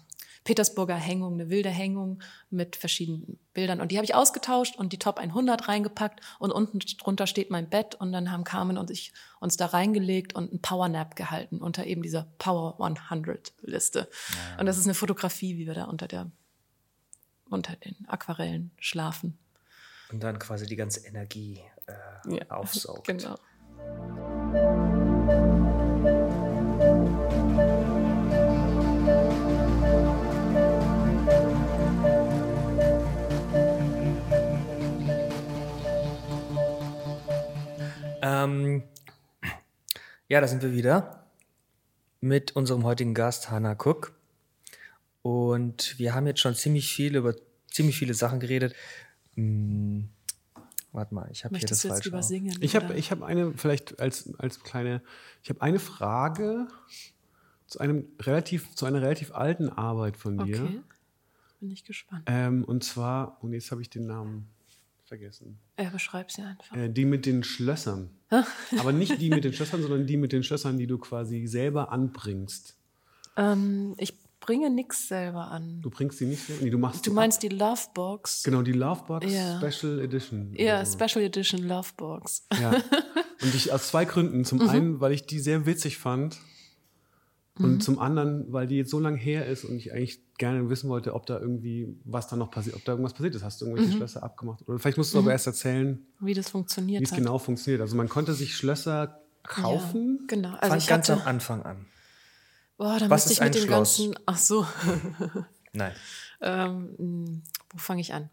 Petersburger 0.44 0.94
Hängung, 0.94 1.34
eine 1.34 1.50
wilde 1.50 1.70
Hängung 1.70 2.22
mit 2.50 2.76
verschiedenen 2.76 3.38
Bildern. 3.54 3.80
Und 3.80 3.92
die 3.92 3.96
habe 3.96 4.04
ich 4.04 4.14
ausgetauscht 4.14 4.76
und 4.76 4.92
die 4.92 4.98
Top 4.98 5.18
100 5.18 5.68
reingepackt 5.68 6.20
und 6.38 6.50
unten 6.50 6.78
drunter 6.78 7.26
steht 7.26 7.50
mein 7.50 7.68
Bett 7.68 7.94
und 7.94 8.12
dann 8.12 8.30
haben 8.30 8.44
Carmen 8.44 8.78
und 8.78 8.90
ich 8.90 9.12
uns 9.40 9.56
da 9.56 9.66
reingelegt 9.66 10.34
und 10.34 10.50
einen 10.50 10.62
Powernap 10.62 11.16
gehalten 11.16 11.58
unter 11.58 11.86
eben 11.86 12.02
dieser 12.02 12.26
Power 12.38 12.80
100 12.80 13.52
Liste. 13.62 14.08
Ja. 14.54 14.60
Und 14.60 14.66
das 14.66 14.78
ist 14.78 14.84
eine 14.84 14.94
Fotografie, 14.94 15.58
wie 15.58 15.66
wir 15.66 15.74
da 15.74 15.84
unter 15.84 16.08
der, 16.08 16.30
unter 17.48 17.76
den 17.76 17.96
Aquarellen 18.08 18.70
schlafen. 18.78 19.38
Und 20.10 20.22
dann 20.22 20.38
quasi 20.38 20.66
die 20.66 20.76
ganze 20.76 21.06
Energie 21.06 21.60
äh, 21.86 22.36
ja, 22.36 22.50
aufsaugt. 22.50 23.06
Genau. 23.08 23.36
Ähm, 38.44 38.82
ja, 40.28 40.40
da 40.40 40.48
sind 40.48 40.62
wir 40.62 40.72
wieder 40.72 41.26
mit 42.20 42.56
unserem 42.56 42.84
heutigen 42.84 43.14
Gast 43.14 43.50
Hannah 43.50 43.72
Cook. 43.72 44.12
Und 45.22 45.98
wir 45.98 46.14
haben 46.14 46.26
jetzt 46.26 46.40
schon 46.40 46.54
ziemlich 46.54 46.92
viel 46.92 47.16
über 47.16 47.34
ziemlich 47.70 47.98
viele 47.98 48.14
Sachen 48.14 48.40
geredet. 48.40 48.74
Hm, 49.34 50.08
warte 50.92 51.14
mal, 51.14 51.28
ich 51.30 51.44
habe 51.44 51.56
hier 51.58 51.68
das 51.68 51.82
falsch. 51.82 52.06
Übersingen, 52.06 52.56
ich 52.60 52.76
habe 52.76 52.94
ich 52.94 53.10
habe 53.10 53.26
eine 53.26 53.52
vielleicht 53.52 54.00
als 54.00 54.34
als 54.38 54.62
kleine 54.62 55.02
ich 55.42 55.50
habe 55.50 55.60
eine 55.60 55.78
Frage 55.78 56.68
zu 57.66 57.78
einem 57.78 58.06
relativ 58.20 58.74
zu 58.74 58.86
einer 58.86 59.02
relativ 59.02 59.34
alten 59.34 59.68
Arbeit 59.68 60.16
von 60.16 60.38
dir. 60.38 60.62
Okay. 60.62 60.80
Bin 61.60 61.70
ich 61.70 61.84
gespannt. 61.84 62.22
Ähm, 62.26 62.64
und 62.64 62.84
zwar 62.84 63.42
und 63.42 63.52
jetzt 63.52 63.70
habe 63.70 63.82
ich 63.82 63.90
den 63.90 64.06
Namen 64.06 64.48
vergessen. 65.08 65.58
Ja, 65.78 65.90
beschreib 65.90 66.30
sie 66.30 66.42
einfach. 66.42 66.76
Äh, 66.76 66.88
die 66.88 67.04
mit 67.04 67.26
den 67.26 67.42
Schlössern. 67.42 68.10
Aber 68.78 68.92
nicht 68.92 69.20
die 69.20 69.30
mit 69.30 69.44
den 69.44 69.52
Schlössern, 69.52 69.82
sondern 69.82 70.06
die 70.06 70.16
mit 70.16 70.32
den 70.32 70.42
Schlössern, 70.42 70.78
die 70.78 70.86
du 70.86 70.98
quasi 70.98 71.46
selber 71.46 71.90
anbringst. 71.90 72.76
Ähm, 73.36 73.94
ich 73.98 74.14
bringe 74.40 74.70
nichts 74.70 75.08
selber 75.08 75.50
an. 75.50 75.80
Du 75.82 75.90
bringst 75.90 76.20
die 76.20 76.26
nicht 76.26 76.46
selber? 76.46 76.64
Nee, 76.64 76.70
du 76.70 76.78
machst 76.78 77.06
Du 77.06 77.12
meinst 77.12 77.38
ab. 77.38 77.50
die 77.50 77.56
Lovebox? 77.56 78.42
Genau, 78.44 78.62
die 78.62 78.72
Lovebox 78.72 79.26
ja. 79.32 79.60
Special 79.60 80.00
Edition. 80.00 80.54
Ja, 80.54 80.84
so. 80.84 80.98
Special 80.98 81.24
Edition 81.24 81.62
Lovebox. 81.62 82.46
Ja. 82.60 82.70
Und 83.42 83.54
ich 83.54 83.72
aus 83.72 83.88
zwei 83.88 84.04
Gründen. 84.04 84.44
Zum 84.44 84.58
mhm. 84.58 84.68
einen, 84.68 85.00
weil 85.00 85.12
ich 85.12 85.26
die 85.26 85.38
sehr 85.38 85.66
witzig 85.66 85.98
fand. 85.98 86.38
Und 87.58 87.72
mhm. 87.72 87.80
zum 87.80 87.98
anderen, 87.98 88.52
weil 88.52 88.66
die 88.66 88.76
jetzt 88.76 88.90
so 88.90 89.00
lange 89.00 89.16
her 89.16 89.46
ist 89.46 89.64
und 89.64 89.76
ich 89.76 89.92
eigentlich 89.92 90.20
gerne 90.38 90.70
wissen 90.70 90.88
wollte, 90.88 91.14
ob 91.14 91.26
da 91.26 91.38
irgendwie, 91.38 91.96
was 92.04 92.28
da 92.28 92.36
noch 92.36 92.50
passiert, 92.50 92.76
ob 92.76 92.84
da 92.84 92.92
irgendwas 92.92 93.14
passiert 93.14 93.34
ist. 93.34 93.42
Hast 93.42 93.60
du 93.60 93.66
irgendwelche 93.66 93.92
mhm. 93.92 93.96
Schlösser 93.96 94.22
abgemacht? 94.22 94.66
Oder 94.68 94.78
vielleicht 94.78 94.98
musst 94.98 95.12
du 95.12 95.18
mhm. 95.18 95.24
aber 95.24 95.32
erst 95.32 95.46
erzählen, 95.46 96.06
wie 96.20 96.34
das 96.34 96.50
funktioniert. 96.50 97.00
Wie 97.00 97.04
es 97.04 97.10
genau 97.12 97.38
funktioniert. 97.38 97.80
Also 97.80 97.96
man 97.96 98.08
konnte 98.08 98.34
sich 98.34 98.56
Schlösser 98.56 99.20
kaufen. 99.42 100.18
Ja, 100.20 100.26
genau. 100.28 100.50
Also 100.50 100.68
Fang 100.68 100.78
ich 100.78 100.86
ganz 100.86 101.10
am 101.10 101.22
Anfang 101.22 101.62
an. 101.62 101.86
Boah, 102.76 102.98
da 102.98 103.10
was 103.10 103.26
müsste 103.26 103.32
ich 103.32 103.40
mit 103.40 103.54
dem 103.54 103.66
Schloss? 103.66 103.98
ganzen. 103.98 104.14
Ach 104.26 104.38
so. 104.38 104.66
Nein. 105.72 105.92
ähm, 106.40 107.42
wo 107.70 107.78
fange 107.78 108.00
ich 108.00 108.14
an? 108.14 108.30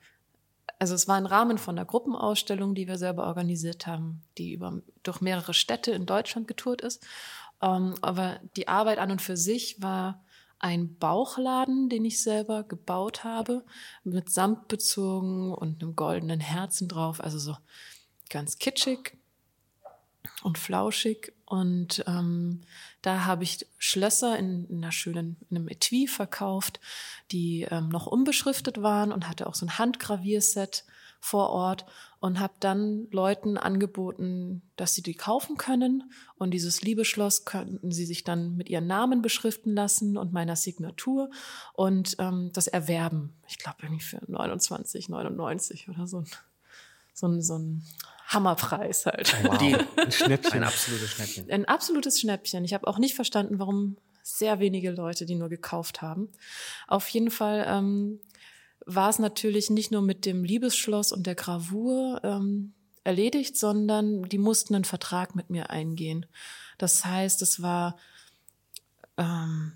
Also 0.78 0.94
es 0.94 1.08
war 1.08 1.16
ein 1.16 1.26
Rahmen 1.26 1.58
von 1.58 1.78
einer 1.78 1.86
Gruppenausstellung, 1.86 2.76
die 2.76 2.88
wir 2.88 2.98
selber 2.98 3.26
organisiert 3.28 3.88
haben, 3.88 4.24
die 4.38 4.54
über, 4.54 4.82
durch 5.04 5.22
mehrere 5.22 5.54
Städte 5.54 5.92
in 5.92 6.06
Deutschland 6.06 6.48
getourt 6.48 6.82
ist. 6.82 7.06
Ähm, 7.62 7.96
aber 8.02 8.40
die 8.56 8.68
Arbeit 8.68 9.00
an 9.00 9.12
und 9.12 9.22
für 9.22 9.38
sich 9.38 9.82
war 9.82 10.24
ein 10.60 10.98
Bauchladen, 10.98 11.90
den 11.90 12.06
ich 12.06 12.24
selber 12.24 12.64
gebaut 12.64 13.24
habe, 13.24 13.64
mit 14.04 14.30
Samt 14.30 14.68
bezogen 14.68 15.54
und 15.54 15.82
einem 15.82 15.96
goldenen 15.96 16.40
Herzen 16.40 16.88
drauf, 16.88 17.22
also 17.22 17.38
so 17.38 17.58
ganz 18.30 18.58
kitschig 18.58 19.18
und 20.44 20.58
flauschig. 20.58 21.34
Und 21.46 22.04
ähm, 22.08 22.62
da 23.02 23.26
habe 23.26 23.44
ich 23.44 23.68
Schlösser 23.78 24.40
in, 24.40 24.66
in 24.66 24.78
einer 24.78 24.92
schönen, 24.92 25.38
in 25.50 25.58
einem 25.58 25.68
Etui 25.68 26.08
verkauft, 26.08 26.80
die 27.32 27.68
ähm, 27.70 27.90
noch 27.90 28.08
unbeschriftet 28.08 28.82
waren 28.82 29.12
und 29.12 29.30
hatte 29.30 29.48
auch 29.48 29.56
so 29.56 29.66
ein 29.66 29.78
Handgravierset 29.78 30.86
vor 31.26 31.50
Ort 31.50 31.86
und 32.20 32.40
habe 32.40 32.54
dann 32.60 33.08
Leuten 33.10 33.58
angeboten, 33.58 34.62
dass 34.76 34.94
sie 34.94 35.02
die 35.02 35.16
kaufen 35.16 35.58
können. 35.58 36.12
Und 36.38 36.52
dieses 36.52 36.84
Liebeschloss 36.84 37.46
könnten 37.46 37.92
sie 37.92 38.06
sich 38.06 38.24
dann 38.24 38.56
mit 38.56 38.70
ihren 38.70 38.86
Namen 38.86 39.24
beschriften 39.24 39.74
lassen 39.74 40.18
und 40.18 40.34
meiner 40.34 40.56
Signatur 40.56 41.32
und 41.74 42.16
ähm, 42.20 42.52
das 42.54 42.68
erwerben. 42.68 43.34
Ich 43.48 43.58
glaube 43.58 43.78
irgendwie 43.82 44.04
für 44.04 44.18
29,99 44.18 45.90
oder 45.90 46.06
so. 46.06 46.24
So 47.14 47.28
ein, 47.28 47.42
so 47.42 47.58
ein 47.58 47.84
Hammerpreis 48.28 49.06
halt. 49.06 49.36
Wow. 49.44 49.58
Die, 49.58 49.76
ein 49.76 50.12
Schnäppchen. 50.12 50.62
Ein 50.62 50.68
absolutes 50.68 51.12
Schnäppchen. 51.12 51.50
Ein 51.50 51.66
absolutes 51.66 52.20
Schnäppchen. 52.20 52.66
Ich 52.66 52.74
habe 52.74 52.88
auch 52.88 53.00
nicht 53.00 53.16
verstanden, 53.16 53.58
warum 53.58 53.98
sehr 54.22 54.60
wenige 54.60 54.92
Leute 54.92 55.26
die 55.26 55.36
nur 55.36 55.50
gekauft 55.50 56.02
haben. 56.02 56.30
Auf 56.88 57.08
jeden 57.10 57.32
Fall 57.32 57.66
ähm, 57.68 58.20
war 58.86 59.10
es 59.10 59.20
natürlich 59.20 59.70
nicht 59.70 59.92
nur 59.92 60.02
mit 60.02 60.26
dem 60.26 60.44
Liebesschloss 60.44 61.12
und 61.12 61.26
der 61.26 61.36
Gravur 61.36 62.22
ähm, 62.24 62.74
erledigt, 63.04 63.58
sondern 63.58 64.24
die 64.24 64.38
mussten 64.38 64.76
einen 64.76 64.86
Vertrag 64.86 65.36
mit 65.36 65.50
mir 65.50 65.70
eingehen. 65.70 66.26
Das 66.78 67.06
heißt, 67.06 67.42
es 67.42 67.62
war 67.62 67.98
ähm, 69.18 69.74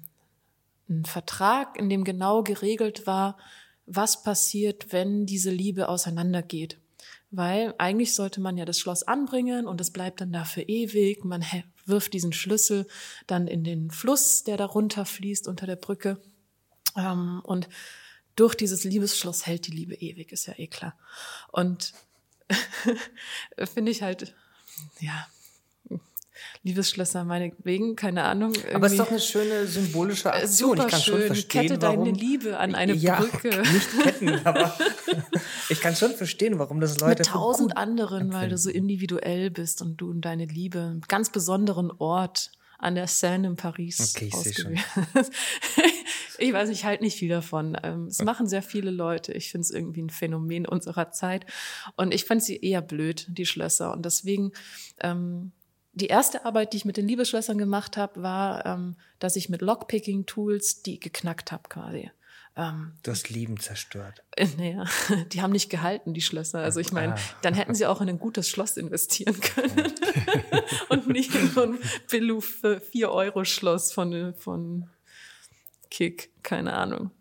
ein 0.90 1.06
Vertrag, 1.06 1.78
in 1.78 1.90
dem 1.90 2.04
genau 2.04 2.44
geregelt 2.44 3.08
war, 3.08 3.38
was 3.86 4.24
passiert, 4.24 4.92
wenn 4.92 5.26
diese 5.26 5.52
Liebe 5.52 5.90
auseinandergeht. 5.90 6.78
Weil 7.32 7.76
eigentlich 7.78 8.16
sollte 8.16 8.42
man 8.42 8.58
ja 8.58 8.66
das 8.66 8.80
Schloss 8.80 9.04
anbringen 9.04 9.68
und 9.68 9.80
es 9.82 9.92
bleibt 9.92 10.22
dann 10.22 10.32
da 10.32 10.46
für 10.46 10.64
ewig. 10.64 11.24
Man 11.24 11.46
wirft 11.86 12.14
diesen 12.14 12.34
Schlüssel 12.34 12.88
dann 13.28 13.48
in 13.48 13.64
den 13.64 13.92
Fluss, 13.92 14.44
der 14.44 14.58
darunter 14.58 15.06
fließt 15.06 15.48
unter 15.48 15.68
der 15.68 15.76
Brücke. 15.76 16.20
Ähm, 16.96 17.42
und 17.44 17.70
durch 18.40 18.56
dieses 18.56 18.84
Liebesschloss 18.84 19.46
hält 19.46 19.68
die 19.68 19.72
Liebe 19.72 19.96
ewig, 19.96 20.32
ist 20.32 20.46
ja 20.46 20.54
eh 20.58 20.68
klar. 20.68 20.96
Und 21.52 21.94
finde 23.74 23.92
ich 23.92 24.02
halt, 24.02 24.34
ja, 25.00 25.28
Liebesschlösser 26.64 27.24
meinetwegen, 27.26 27.96
keine 27.96 28.24
Ahnung. 28.24 28.54
Aber 28.74 28.88
es 28.88 28.94
ist 28.94 29.00
doch 29.00 29.10
eine 29.10 29.20
schöne 29.20 29.68
symbolische 29.68 30.30
äh, 30.30 30.44
Aktion. 30.44 30.78
Super 30.78 30.86
ich 30.86 30.92
kann 30.92 31.02
schön. 31.02 31.18
schon 31.18 31.28
verstehen, 31.28 31.62
Kette 31.70 31.82
warum, 31.82 32.06
deine 32.06 32.18
Liebe 32.18 32.58
an 32.58 32.76
eine 32.76 32.94
ja, 32.94 33.20
Brücke. 33.20 33.50
Nicht 33.74 34.02
ketten, 34.04 34.46
aber 34.46 34.78
ich 35.70 35.80
kann 35.82 35.96
schon 35.96 36.14
verstehen, 36.14 36.60
warum 36.60 36.80
das 36.80 37.00
Leute 37.00 37.20
Mit 37.20 37.28
tausend 37.28 37.78
anderen, 37.78 38.22
empfinden. 38.22 38.42
weil 38.42 38.50
du 38.50 38.58
so 38.58 38.70
individuell 38.70 39.52
bist 39.52 39.82
und 39.82 39.98
du 39.98 40.10
und 40.10 40.22
deine 40.22 40.46
Liebe, 40.46 40.80
einen 40.80 41.02
ganz 41.08 41.30
besonderen 41.30 41.92
Ort 41.92 42.52
an 42.78 42.96
der 42.96 43.08
Seine 43.08 43.48
in 43.48 43.56
Paris 43.58 44.14
okay, 44.16 44.28
ich 44.28 44.34
ausgewählt. 44.34 44.80
Ich 46.40 46.54
weiß, 46.54 46.70
ich 46.70 46.86
halte 46.86 47.04
nicht 47.04 47.18
viel 47.18 47.30
davon. 47.30 47.78
Ähm, 47.84 48.08
es 48.08 48.22
machen 48.22 48.48
sehr 48.48 48.62
viele 48.62 48.92
Leute. 48.92 49.34
Ich 49.34 49.52
finde 49.52 49.64
es 49.64 49.72
irgendwie 49.72 50.02
ein 50.02 50.10
Phänomen 50.10 50.66
unserer 50.66 51.12
Zeit. 51.12 51.46
Und 51.96 52.14
ich 52.14 52.26
fand 52.26 52.44
sie 52.44 52.58
eher 52.58 52.82
blöd, 52.82 53.28
die 53.30 53.46
Schlösser. 53.46 53.92
Und 53.92 54.06
deswegen, 54.06 54.52
ähm, 55.02 55.52
die 55.94 56.08
erste 56.08 56.46
Arbeit, 56.46 56.74
die 56.74 56.78
ich 56.78 56.86
mit 56.86 56.98
den 56.98 57.08
Liebesschlössern 57.08 57.58
gemacht 57.58 57.98
habe, 57.98 58.22
war, 58.22 58.66
ähm, 58.66 58.96
dass 59.20 59.36
ich 59.36 59.50
mit 59.50 59.62
Lockpicking-Tools 59.62 60.84
die 60.84 61.00
geknackt 61.00 61.52
habe 61.52 61.64
quasi. 61.68 62.12
Ähm, 62.56 62.94
das 63.04 63.30
Leben 63.30 63.58
zerstört. 63.60 64.22
Äh, 64.36 64.48
naja, 64.58 64.86
die 65.32 65.42
haben 65.42 65.52
nicht 65.52 65.70
gehalten, 65.70 66.14
die 66.14 66.22
Schlösser. 66.22 66.60
Also 66.60 66.80
ich 66.80 66.92
meine, 66.92 67.14
ah. 67.14 67.20
dann 67.42 67.54
hätten 67.54 67.74
sie 67.74 67.86
auch 67.86 68.02
in 68.02 68.10
ein 68.10 68.20
gutes 68.20 68.50
Schloss 68.50 68.76
investieren 68.78 69.40
können. 69.56 69.94
und 70.90 71.08
nicht 71.08 71.34
in 71.36 71.50
so 71.50 71.64
ein 71.64 71.80
Billu 72.10 72.42
für 72.42 72.82
4 72.82 73.12
Euro 73.12 73.46
Schloss 73.46 73.94
von, 73.94 74.34
von 74.36 74.90
Kick, 75.90 76.32
keine 76.44 76.74
Ahnung. 76.74 77.12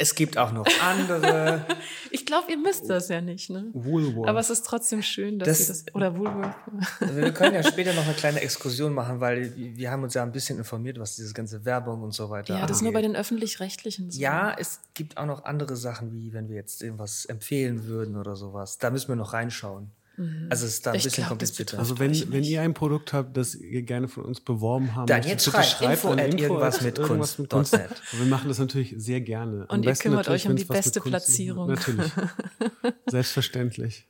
Es 0.00 0.14
gibt 0.14 0.38
auch 0.38 0.50
noch 0.50 0.66
andere. 0.82 1.66
ich 2.10 2.24
glaube, 2.24 2.50
ihr 2.50 2.56
müsst 2.56 2.88
das 2.88 3.10
ja 3.10 3.20
nicht, 3.20 3.50
ne? 3.50 3.66
Woolworth. 3.74 4.28
Aber 4.30 4.40
es 4.40 4.48
ist 4.48 4.64
trotzdem 4.64 5.02
schön, 5.02 5.38
dass 5.38 5.46
das, 5.46 5.60
ihr 5.60 5.84
das. 5.84 5.94
Oder 5.94 6.16
Woolworth. 6.16 6.54
Also 7.00 7.16
wir 7.16 7.32
können 7.34 7.54
ja 7.54 7.62
später 7.62 7.92
noch 7.92 8.06
eine 8.06 8.14
kleine 8.14 8.40
Exkursion 8.40 8.94
machen, 8.94 9.20
weil 9.20 9.52
wir 9.54 9.90
haben 9.90 10.02
uns 10.02 10.14
ja 10.14 10.22
ein 10.22 10.32
bisschen 10.32 10.56
informiert, 10.56 10.98
was 10.98 11.16
diese 11.16 11.34
ganze 11.34 11.66
Werbung 11.66 12.02
und 12.02 12.12
so 12.12 12.30
weiter 12.30 12.54
Ja, 12.54 12.60
das 12.66 12.78
angeht. 12.78 12.82
nur 12.84 12.92
bei 12.94 13.02
den 13.02 13.14
öffentlich-rechtlichen. 13.14 14.10
So. 14.10 14.18
Ja, 14.18 14.56
es 14.58 14.80
gibt 14.94 15.18
auch 15.18 15.26
noch 15.26 15.44
andere 15.44 15.76
Sachen, 15.76 16.14
wie 16.14 16.32
wenn 16.32 16.48
wir 16.48 16.56
jetzt 16.56 16.82
irgendwas 16.82 17.26
empfehlen 17.26 17.84
würden 17.84 18.16
oder 18.16 18.36
sowas. 18.36 18.78
Da 18.78 18.88
müssen 18.88 19.08
wir 19.08 19.16
noch 19.16 19.34
reinschauen. 19.34 19.90
Mhm. 20.20 20.46
Also 20.50 20.66
es 20.66 20.74
ist 20.74 20.86
da 20.86 20.90
ein 20.90 20.96
ich 20.98 21.04
bisschen 21.04 21.24
komplizierter. 21.24 21.78
Also 21.78 21.98
wenn, 21.98 22.12
wenn 22.30 22.44
ihr 22.44 22.60
ein 22.60 22.74
Produkt 22.74 23.14
habt, 23.14 23.36
das 23.36 23.54
ihr 23.54 23.82
gerne 23.82 24.06
von 24.06 24.24
uns 24.24 24.40
beworben 24.40 24.94
haben 24.94 25.06
dann 25.06 25.22
jetzt 25.22 25.46
schreibt, 25.46 25.66
schreibt 25.66 25.92
info, 25.92 26.12
info 26.12 26.42
irgendwas 26.42 26.82
mit 26.82 26.98
irgendwas 26.98 27.36
Kunst. 27.36 27.38
Mit 27.38 27.50
Kunst. 27.50 27.72
wir 27.72 28.26
machen 28.26 28.48
das 28.48 28.58
natürlich 28.58 28.94
sehr 28.98 29.22
gerne. 29.22 29.66
Und 29.68 29.86
ihr 29.86 29.94
kümmert 29.94 30.28
euch 30.28 30.46
um 30.46 30.56
die 30.56 30.64
beste 30.64 31.00
Platzierung. 31.00 31.68
Natürlich. 31.68 32.12
Selbstverständlich. 33.06 34.06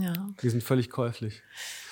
Ja. 0.00 0.12
Die 0.42 0.50
sind 0.50 0.62
völlig 0.62 0.90
käuflich. 0.90 1.42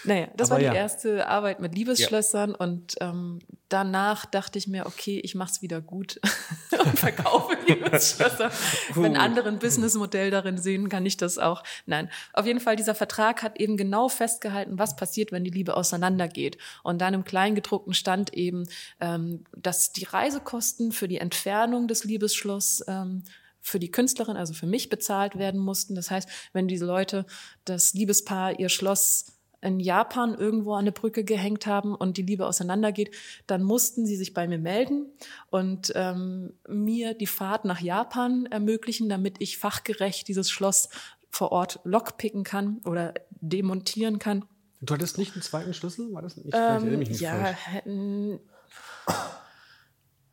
Naja, 0.04 0.28
das 0.36 0.50
Aber 0.50 0.54
war 0.54 0.58
die 0.60 0.66
ja. 0.66 0.74
erste 0.74 1.26
Arbeit 1.26 1.60
mit 1.60 1.74
Liebesschlössern 1.74 2.50
ja. 2.50 2.56
und 2.56 2.96
ähm, 3.00 3.40
danach 3.68 4.24
dachte 4.24 4.58
ich 4.58 4.66
mir, 4.66 4.86
okay, 4.86 5.20
ich 5.22 5.34
mache 5.34 5.50
es 5.52 5.62
wieder 5.62 5.80
gut 5.80 6.20
und 6.84 6.98
verkaufe 6.98 7.56
Liebesschlösser. 7.66 8.50
Wenn 8.94 9.16
andere 9.16 9.48
ein 9.48 9.58
Businessmodell 9.58 10.30
darin 10.30 10.56
sehen, 10.56 10.88
kann 10.88 11.04
ich 11.04 11.16
das 11.16 11.38
auch. 11.38 11.62
Nein, 11.86 12.10
auf 12.32 12.46
jeden 12.46 12.60
Fall, 12.60 12.76
dieser 12.76 12.94
Vertrag 12.94 13.42
hat 13.42 13.60
eben 13.60 13.76
genau 13.76 14.08
festgehalten, 14.08 14.78
was 14.78 14.96
passiert, 14.96 15.32
wenn 15.32 15.44
die 15.44 15.50
Liebe 15.50 15.76
auseinandergeht. 15.76 16.56
Und 16.82 17.00
dann 17.00 17.12
im 17.12 17.24
Kleingedruckten 17.24 17.92
stand 17.92 18.32
eben, 18.32 18.66
ähm, 19.00 19.44
dass 19.54 19.92
die 19.92 20.04
Reisekosten 20.04 20.92
für 20.92 21.08
die 21.08 21.18
Entfernung 21.18 21.88
des 21.88 22.04
Liebesschloss 22.04 22.82
ähm, 22.88 23.24
für 23.60 23.78
die 23.78 23.90
Künstlerin, 23.90 24.36
also 24.36 24.54
für 24.54 24.66
mich 24.66 24.88
bezahlt 24.88 25.38
werden 25.38 25.60
mussten. 25.60 25.94
Das 25.94 26.10
heißt, 26.10 26.28
wenn 26.52 26.68
diese 26.68 26.86
Leute, 26.86 27.26
das 27.64 27.94
Liebespaar, 27.94 28.58
ihr 28.58 28.68
Schloss 28.68 29.26
in 29.62 29.78
Japan 29.78 30.34
irgendwo 30.34 30.72
an 30.72 30.80
eine 30.80 30.92
Brücke 30.92 31.24
gehängt 31.24 31.66
haben 31.66 31.94
und 31.94 32.16
die 32.16 32.22
Liebe 32.22 32.46
auseinandergeht, 32.46 33.14
dann 33.46 33.62
mussten 33.62 34.06
sie 34.06 34.16
sich 34.16 34.32
bei 34.32 34.48
mir 34.48 34.58
melden 34.58 35.06
und 35.50 35.92
ähm, 35.94 36.54
mir 36.68 37.14
die 37.14 37.26
Fahrt 37.26 37.64
nach 37.64 37.80
Japan 37.80 38.46
ermöglichen, 38.46 39.08
damit 39.08 39.36
ich 39.40 39.58
fachgerecht 39.58 40.28
dieses 40.28 40.50
Schloss 40.50 40.88
vor 41.30 41.52
Ort 41.52 41.80
lockpicken 41.84 42.42
kann 42.42 42.80
oder 42.84 43.14
demontieren 43.30 44.18
kann. 44.18 44.44
Du 44.80 44.94
hattest 44.94 45.18
nicht 45.18 45.34
einen 45.34 45.42
zweiten 45.42 45.74
Schlüssel? 45.74 46.12
War 46.12 46.22
das 46.22 46.36
nicht? 46.36 46.54
Ähm, 46.54 46.98
nicht 46.98 47.20
ja, 47.20 47.34
hätten. 47.34 48.40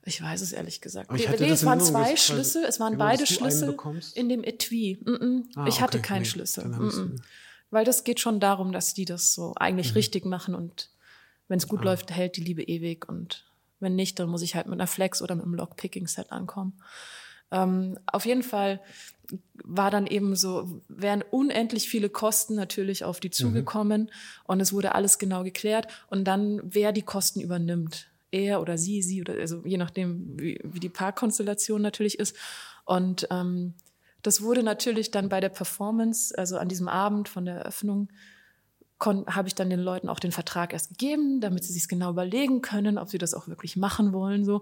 Ich 0.08 0.22
weiß 0.22 0.42
es 0.42 0.54
ehrlich 0.54 0.82
gesagt. 0.82 1.12
Nee, 1.12 1.28
nee 1.40 1.50
es 1.50 1.66
waren 1.66 1.82
zwei 1.82 2.16
Schlüssel, 2.16 2.64
es 2.64 2.80
waren 2.80 2.98
beide 2.98 3.28
Schlüssel 3.28 3.78
in 4.16 4.30
dem 4.30 4.44
Etui. 4.44 5.00
Mm 5.04 5.10
-mm. 5.10 5.44
Ah, 5.56 5.66
ich 5.68 5.82
hatte 5.82 6.02
keinen 6.02 6.22
nee, 6.22 6.26
Schlüssel. 6.26 6.66
Mm 6.66 7.16
weil 7.70 7.86
das 7.86 8.04
geht 8.04 8.20
schon 8.20 8.40
darum, 8.40 8.72
dass 8.72 8.94
die 8.94 9.06
das 9.06 9.34
so 9.34 9.54
eigentlich 9.56 9.90
mhm. 9.92 9.98
richtig 9.98 10.26
machen 10.26 10.56
und 10.56 10.90
wenn 11.48 11.58
es 11.58 11.68
gut 11.68 11.82
ah. 11.82 11.86
läuft, 11.86 12.12
hält 12.12 12.38
die 12.38 12.44
Liebe 12.44 12.64
ewig 12.64 13.08
und 13.08 13.46
wenn 13.80 13.96
nicht, 13.96 14.20
dann 14.20 14.30
muss 14.30 14.42
ich 14.42 14.56
halt 14.56 14.68
mit 14.68 14.80
einer 14.80 14.88
Flex 14.88 15.22
oder 15.22 15.36
mit 15.36 15.46
einem 15.46 15.54
Lockpicking-Set 15.54 16.32
ankommen. 16.32 16.82
Ähm, 17.52 18.00
auf 18.06 18.26
jeden 18.26 18.44
Fall 18.44 18.82
war 19.64 19.92
dann 19.92 20.08
eben 20.08 20.36
so, 20.36 20.82
wären 20.88 21.22
unendlich 21.22 21.88
viele 21.88 22.10
Kosten 22.10 22.56
natürlich 22.56 23.04
auf 23.04 23.20
die 23.20 23.28
mhm. 23.28 23.34
zugekommen 23.34 24.02
mhm. 24.04 24.10
und 24.46 24.62
es 24.62 24.74
wurde 24.74 24.96
alles 24.96 25.20
genau 25.20 25.44
geklärt 25.44 25.88
und 26.10 26.24
dann, 26.26 26.62
wer 26.64 26.92
die 26.92 27.04
Kosten 27.04 27.40
übernimmt. 27.40 28.08
Er 28.32 28.62
oder 28.62 28.78
sie, 28.78 29.02
sie 29.02 29.22
oder 29.22 29.34
also 29.34 29.62
je 29.66 29.78
nachdem, 29.78 30.40
wie, 30.40 30.60
wie 30.64 30.80
die 30.80 30.90
Paarkonstellation 30.90 31.82
natürlich 31.82 32.20
ist. 32.20 32.36
Und 32.86 33.28
ähm, 33.32 33.74
das 34.22 34.42
wurde 34.42 34.64
natürlich 34.64 35.12
dann 35.12 35.30
bei 35.30 35.40
der 35.40 35.50
Performance, 35.50 36.38
also 36.38 36.58
an 36.58 36.68
diesem 36.68 36.88
Abend 36.88 37.30
von 37.30 37.46
der 37.46 37.56
Eröffnung, 37.56 38.10
habe 39.00 39.48
ich 39.48 39.56
dann 39.56 39.70
den 39.70 39.80
Leuten 39.80 40.10
auch 40.10 40.20
den 40.20 40.32
Vertrag 40.32 40.74
erst 40.74 40.90
gegeben, 40.90 41.40
damit 41.40 41.64
sie 41.64 41.74
sich 41.74 41.88
genau 41.88 42.10
überlegen 42.10 42.62
können, 42.62 42.98
ob 42.98 43.10
sie 43.10 43.20
das 43.20 43.36
auch 43.36 43.48
wirklich 43.48 43.78
machen 43.78 44.12
wollen, 44.12 44.44
so. 44.44 44.62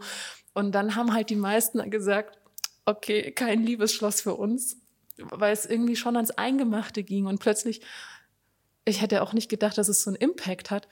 Und 0.53 0.73
dann 0.73 0.95
haben 0.95 1.13
halt 1.13 1.29
die 1.29 1.37
meisten 1.37 1.89
gesagt, 1.89 2.37
okay, 2.85 3.31
kein 3.31 3.63
Liebesschloss 3.63 4.21
für 4.21 4.35
uns, 4.35 4.77
weil 5.17 5.53
es 5.53 5.65
irgendwie 5.65 5.95
schon 5.95 6.15
ans 6.15 6.31
Eingemachte 6.31 7.03
ging 7.03 7.25
und 7.25 7.39
plötzlich, 7.39 7.81
ich 8.83 9.01
hätte 9.01 9.21
auch 9.21 9.33
nicht 9.33 9.49
gedacht, 9.49 9.77
dass 9.77 9.87
es 9.87 10.03
so 10.03 10.09
einen 10.09 10.17
Impact 10.17 10.69
hat. 10.69 10.87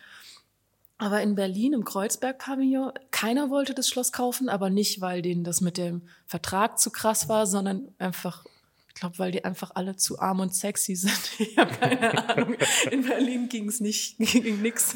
Aber 1.03 1.21
in 1.21 1.35
Berlin 1.35 1.73
im 1.73 1.83
Kreuzberg-Pavillon, 1.83 2.93
keiner 3.11 3.49
wollte 3.49 3.73
das 3.73 3.89
Schloss 3.89 4.13
kaufen, 4.13 4.47
aber 4.47 4.69
nicht, 4.69 5.01
weil 5.01 5.21
denen 5.21 5.43
das 5.43 5.59
mit 5.59 5.77
dem 5.77 6.07
Vertrag 6.25 6.79
zu 6.79 6.91
krass 6.91 7.27
war, 7.27 7.45
sondern 7.45 7.93
einfach 7.97 8.45
ich 8.87 8.93
glaube, 8.93 9.19
weil 9.19 9.31
die 9.33 9.43
einfach 9.43 9.71
alle 9.75 9.97
zu 9.97 10.19
arm 10.19 10.39
und 10.39 10.55
sexy 10.55 10.95
sind. 10.95 11.19
Ich 11.39 11.57
habe 11.57 11.73
keine 11.75 12.29
Ahnung. 12.29 12.55
In 12.89 13.03
Berlin 13.03 13.49
ging 13.49 13.67
es 13.67 13.81
nicht, 13.81 14.17
ging 14.19 14.61
nix. 14.61 14.95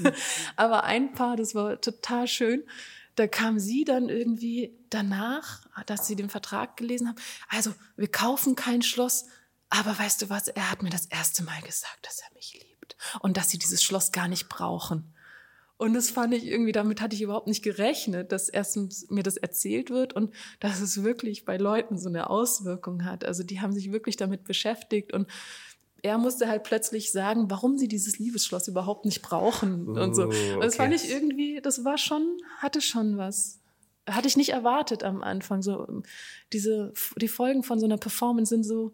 Aber 0.55 0.85
ein 0.85 1.11
Paar, 1.11 1.35
das 1.35 1.55
war 1.55 1.81
total 1.81 2.25
schön. 2.27 2.63
Da 3.15 3.27
kam 3.27 3.59
sie 3.59 3.83
dann 3.83 4.07
irgendwie 4.07 4.79
danach, 4.89 5.67
dass 5.87 6.07
sie 6.07 6.15
den 6.15 6.29
Vertrag 6.29 6.77
gelesen 6.77 7.09
haben. 7.09 7.17
Also, 7.49 7.73
wir 7.97 8.09
kaufen 8.09 8.55
kein 8.55 8.81
Schloss, 8.81 9.25
aber 9.69 9.99
weißt 9.99 10.21
du 10.21 10.29
was? 10.29 10.47
Er 10.47 10.71
hat 10.71 10.83
mir 10.83 10.89
das 10.89 11.07
erste 11.07 11.43
Mal 11.43 11.61
gesagt, 11.63 12.05
dass 12.05 12.19
er 12.19 12.33
mich 12.33 12.53
liebt 12.53 12.95
und 13.19 13.35
dass 13.35 13.49
sie 13.49 13.59
dieses 13.59 13.83
Schloss 13.83 14.13
gar 14.13 14.29
nicht 14.29 14.47
brauchen. 14.47 15.13
Und 15.77 15.93
das 15.93 16.09
fand 16.09 16.33
ich 16.33 16.47
irgendwie, 16.47 16.71
damit 16.71 17.01
hatte 17.01 17.15
ich 17.15 17.21
überhaupt 17.21 17.47
nicht 17.47 17.63
gerechnet, 17.63 18.31
dass 18.31 18.49
erstens 18.49 19.07
mir 19.09 19.21
das 19.21 19.37
erzählt 19.37 19.91
wird 19.91 20.13
und 20.13 20.33
dass 20.59 20.81
es 20.81 21.03
wirklich 21.03 21.45
bei 21.45 21.57
Leuten 21.57 21.99
so 21.99 22.09
eine 22.09 22.31
Auswirkung 22.31 23.05
hat. 23.05 23.23
Also 23.23 23.43
die 23.43 23.61
haben 23.61 23.73
sich 23.73 23.91
wirklich 23.91 24.17
damit 24.17 24.43
beschäftigt 24.43 25.13
und 25.13 25.27
er 26.01 26.17
musste 26.17 26.47
halt 26.47 26.63
plötzlich 26.63 27.11
sagen, 27.11 27.49
warum 27.49 27.77
sie 27.77 27.87
dieses 27.87 28.17
Liebesschloss 28.17 28.67
überhaupt 28.67 29.05
nicht 29.05 29.21
brauchen 29.21 29.87
und 29.87 30.15
so. 30.15 30.25
Okay. 30.25 30.55
Oh, 30.57 30.61
das 30.61 30.75
fand 30.75 30.93
ich 30.93 31.09
irgendwie, 31.09 31.59
das 31.61 31.85
war 31.85 31.97
schon, 31.97 32.37
hatte 32.59 32.81
schon 32.81 33.17
was. 33.17 33.59
Hatte 34.07 34.27
ich 34.27 34.37
nicht 34.37 34.49
erwartet 34.49 35.03
am 35.03 35.21
Anfang. 35.21 35.61
So 35.61 36.01
diese, 36.53 36.93
die 37.17 37.27
Folgen 37.27 37.63
von 37.63 37.79
so 37.79 37.85
einer 37.85 37.97
Performance 37.97 38.49
sind 38.49 38.63
so, 38.63 38.93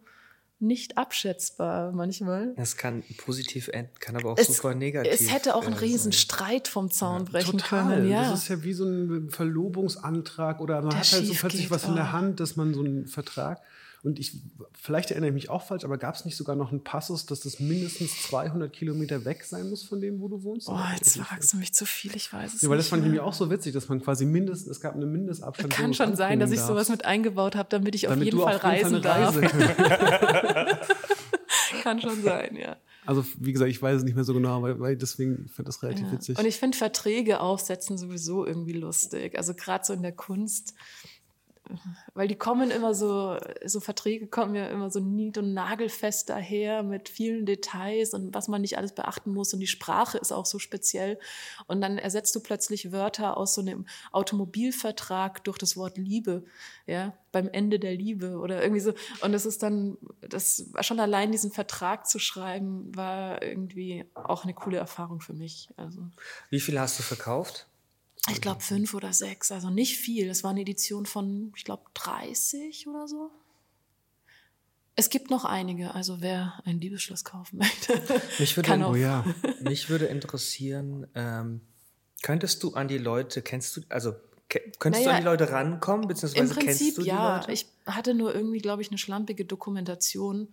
nicht 0.64 0.98
abschätzbar 0.98 1.92
manchmal. 1.92 2.54
Es 2.56 2.78
kann 2.78 3.04
positiv 3.18 3.68
enden, 3.68 3.92
kann 4.00 4.16
aber 4.16 4.32
auch 4.32 4.38
es, 4.38 4.48
super 4.48 4.74
negativ. 4.74 5.12
Es 5.12 5.32
hätte 5.32 5.56
auch 5.56 5.66
einen 5.66 5.76
riesen 5.76 6.12
Streit 6.12 6.68
vom 6.68 6.90
Zaun 6.90 7.26
ja, 7.26 7.32
brechen 7.32 7.60
total. 7.60 7.96
können. 7.96 8.10
Ja. 8.10 8.32
Das 8.32 8.44
ist 8.44 8.48
ja 8.48 8.64
wie 8.64 8.74
so 8.74 8.86
ein 8.86 9.30
Verlobungsantrag 9.30 10.60
oder 10.62 10.82
man 10.82 10.92
Der 10.92 11.00
hat 11.00 11.12
halt 11.12 11.28
so 11.28 11.34
plötzlich 11.34 11.70
was 11.70 11.84
in 11.84 11.96
der 11.96 12.12
Hand, 12.12 12.40
dass 12.40 12.56
man 12.56 12.74
so 12.74 12.80
einen 12.80 13.08
Vertrag 13.08 13.62
und 14.04 14.20
ich, 14.20 14.42
vielleicht 14.74 15.12
erinnere 15.12 15.30
ich 15.30 15.34
mich 15.34 15.50
auch 15.50 15.62
falsch, 15.64 15.86
aber 15.86 15.98
gab 15.98 16.16
es 16.16 16.26
nicht 16.26 16.36
sogar 16.36 16.58
noch 16.58 16.72
einen 16.72 16.84
Passus, 16.84 17.26
dass 17.26 17.40
das 17.40 17.62
mindestens 17.62 18.22
200 18.24 18.72
Kilometer 18.72 19.24
weg 19.24 19.46
sein 19.46 19.70
muss 19.70 19.84
von 19.84 20.02
dem, 20.02 20.20
wo 20.20 20.28
du 20.28 20.44
wohnst? 20.44 20.68
Oh, 20.68 20.78
jetzt 20.94 21.18
fragst 21.18 21.54
du 21.54 21.58
mich 21.58 21.74
zu 21.74 21.86
viel, 21.86 22.14
ich 22.16 22.32
weiß 22.34 22.56
es 22.56 22.62
ja, 22.62 22.70
weil 22.70 22.78
das 22.78 22.90
fand 22.90 23.02
ich 23.02 23.06
nämlich 23.06 23.22
auch 23.22 23.34
so 23.34 23.50
witzig, 23.50 23.74
dass 23.74 23.88
man 23.88 24.02
quasi 24.02 24.26
mindestens, 24.26 24.72
es 24.72 24.82
gab 24.82 24.96
einen 24.96 25.10
Mindestabstand. 25.10 25.72
Kann 25.72 25.94
schon 25.94 26.18
sein, 26.18 26.40
dass 26.40 26.52
ich 26.52 26.60
sowas 26.60 26.90
mit 26.90 27.06
eingebaut 27.06 27.56
habe, 27.56 27.70
damit 27.70 27.96
ich 27.96 28.02
damit 28.02 28.18
auf 28.20 28.26
jeden 28.26 28.40
Fall 28.40 28.56
auf 28.58 28.64
reisen 28.64 28.94
jeden 28.96 29.04
Fall 29.04 29.34
darf. 29.34 30.88
Kann 31.84 32.02
schon 32.02 32.22
sein, 32.22 32.56
ja. 32.56 32.78
Also 33.06 33.26
wie 33.38 33.52
gesagt, 33.52 33.70
ich 33.70 33.82
weiß 33.82 33.98
es 33.98 34.04
nicht 34.04 34.16
mehr 34.16 34.24
so 34.24 34.34
genau, 34.34 34.62
weil, 34.62 34.80
weil 34.80 34.96
deswegen 34.96 35.50
finde 35.50 35.62
ich 35.62 35.66
das 35.66 35.84
relativ 35.84 36.06
ja. 36.08 36.12
witzig. 36.14 36.40
Und 36.40 36.46
ich 36.46 36.58
finde 36.58 36.78
Verträge 36.78 37.40
aufsetzen 37.40 37.98
sowieso 37.98 38.46
irgendwie 38.46 38.74
lustig. 38.74 39.38
Also 39.38 39.54
gerade 39.54 39.86
so 39.86 39.94
in 39.94 40.02
der 40.02 40.14
Kunst 40.14 40.74
weil 42.14 42.28
die 42.28 42.36
kommen 42.36 42.72
immer 42.72 42.94
so, 42.94 43.38
so 43.66 43.80
Verträge 43.80 44.28
kommen 44.28 44.56
ja 44.56 44.68
immer 44.68 44.90
so 44.90 45.00
nied- 45.00 45.38
und 45.38 45.54
nagelfest 45.54 46.30
daher 46.30 46.84
mit 46.84 47.10
vielen 47.10 47.46
Details 47.46 48.14
und 48.14 48.34
was 48.34 48.48
man 48.48 48.62
nicht 48.62 48.78
alles 48.78 48.94
beachten 48.94 49.34
muss 49.34 49.54
und 49.54 49.60
die 49.60 49.68
Sprache 49.68 50.18
ist 50.18 50.32
auch 50.32 50.46
so 50.46 50.60
speziell 50.60 51.20
und 51.68 51.82
dann 51.82 51.98
ersetzt 51.98 52.36
du 52.36 52.42
plötzlich 52.42 52.92
Wörter 52.92 53.38
aus 53.38 53.56
so 53.56 53.62
einem 53.62 53.86
Automobilvertrag 54.12 55.44
durch 55.44 55.58
das 55.58 55.78
Wort 55.78 55.98
Liebe, 55.98 56.44
ja, 56.86 57.14
beim 57.32 57.48
Ende 57.48 57.80
der 57.80 57.96
Liebe 57.96 58.38
oder 58.38 58.62
irgendwie 58.62 58.82
so 58.82 58.94
und 59.22 59.32
das 59.32 59.46
ist 59.46 59.64
dann, 59.64 59.98
das 60.22 60.74
war 60.74 60.84
schon 60.84 61.00
allein 61.00 61.32
diesen 61.32 61.52
Vertrag 61.52 62.08
zu 62.08 62.20
schreiben, 62.20 62.96
war 62.96 63.42
irgendwie 63.42 64.06
auch 64.14 64.44
eine 64.44 64.54
coole 64.54 64.78
Erfahrung 64.78 65.22
für 65.22 65.34
mich. 65.34 65.70
Also. 65.78 66.02
Wie 66.50 66.60
viel 66.60 66.80
hast 66.80 67.00
du 67.00 67.04
verkauft? 67.04 67.68
Ich 68.32 68.40
glaube 68.40 68.62
fünf 68.62 68.94
oder 68.94 69.12
sechs, 69.12 69.52
also 69.52 69.70
nicht 69.70 69.98
viel. 69.98 70.30
Es 70.30 70.44
war 70.44 70.52
eine 70.52 70.62
Edition 70.62 71.06
von, 71.06 71.52
ich 71.56 71.66
glaube, 71.66 71.84
30 71.94 72.88
oder 72.88 73.08
so. 73.08 73.32
Es 74.96 75.10
gibt 75.10 75.30
noch 75.30 75.44
einige, 75.44 75.94
also 75.94 76.22
wer 76.22 76.62
ein 76.66 76.80
Liebesschloss 76.80 77.24
kaufen 77.24 77.58
möchte. 77.60 78.02
Mich 78.40 78.56
würde, 78.56 78.86
oh 78.88 78.96
ja. 78.96 79.26
mich 79.62 79.90
würde 79.90 80.06
interessieren, 80.06 81.08
ähm, 81.16 81.62
könntest 82.22 82.64
du 82.64 82.74
an 82.74 82.88
die 82.88 82.98
Leute, 82.98 83.42
kennst 83.42 83.76
du, 83.76 83.82
also 83.90 84.14
könntest 84.80 85.06
naja, 85.06 85.06
du 85.06 85.10
an 85.10 85.18
die 85.18 85.26
Leute 85.26 85.52
rankommen, 85.52 86.08
beziehungsweise 86.08 86.44
im 86.44 86.50
Prinzip, 86.50 86.66
kennst 86.68 86.98
du 86.98 87.02
die 87.02 87.08
ja. 87.08 87.38
Leute? 87.38 87.52
Ich 87.52 87.68
hatte 87.86 88.14
nur 88.14 88.34
irgendwie, 88.34 88.60
glaube 88.60 88.82
ich, 88.84 88.90
eine 88.90 88.98
schlampige 89.00 89.46
Dokumentation. 89.46 90.50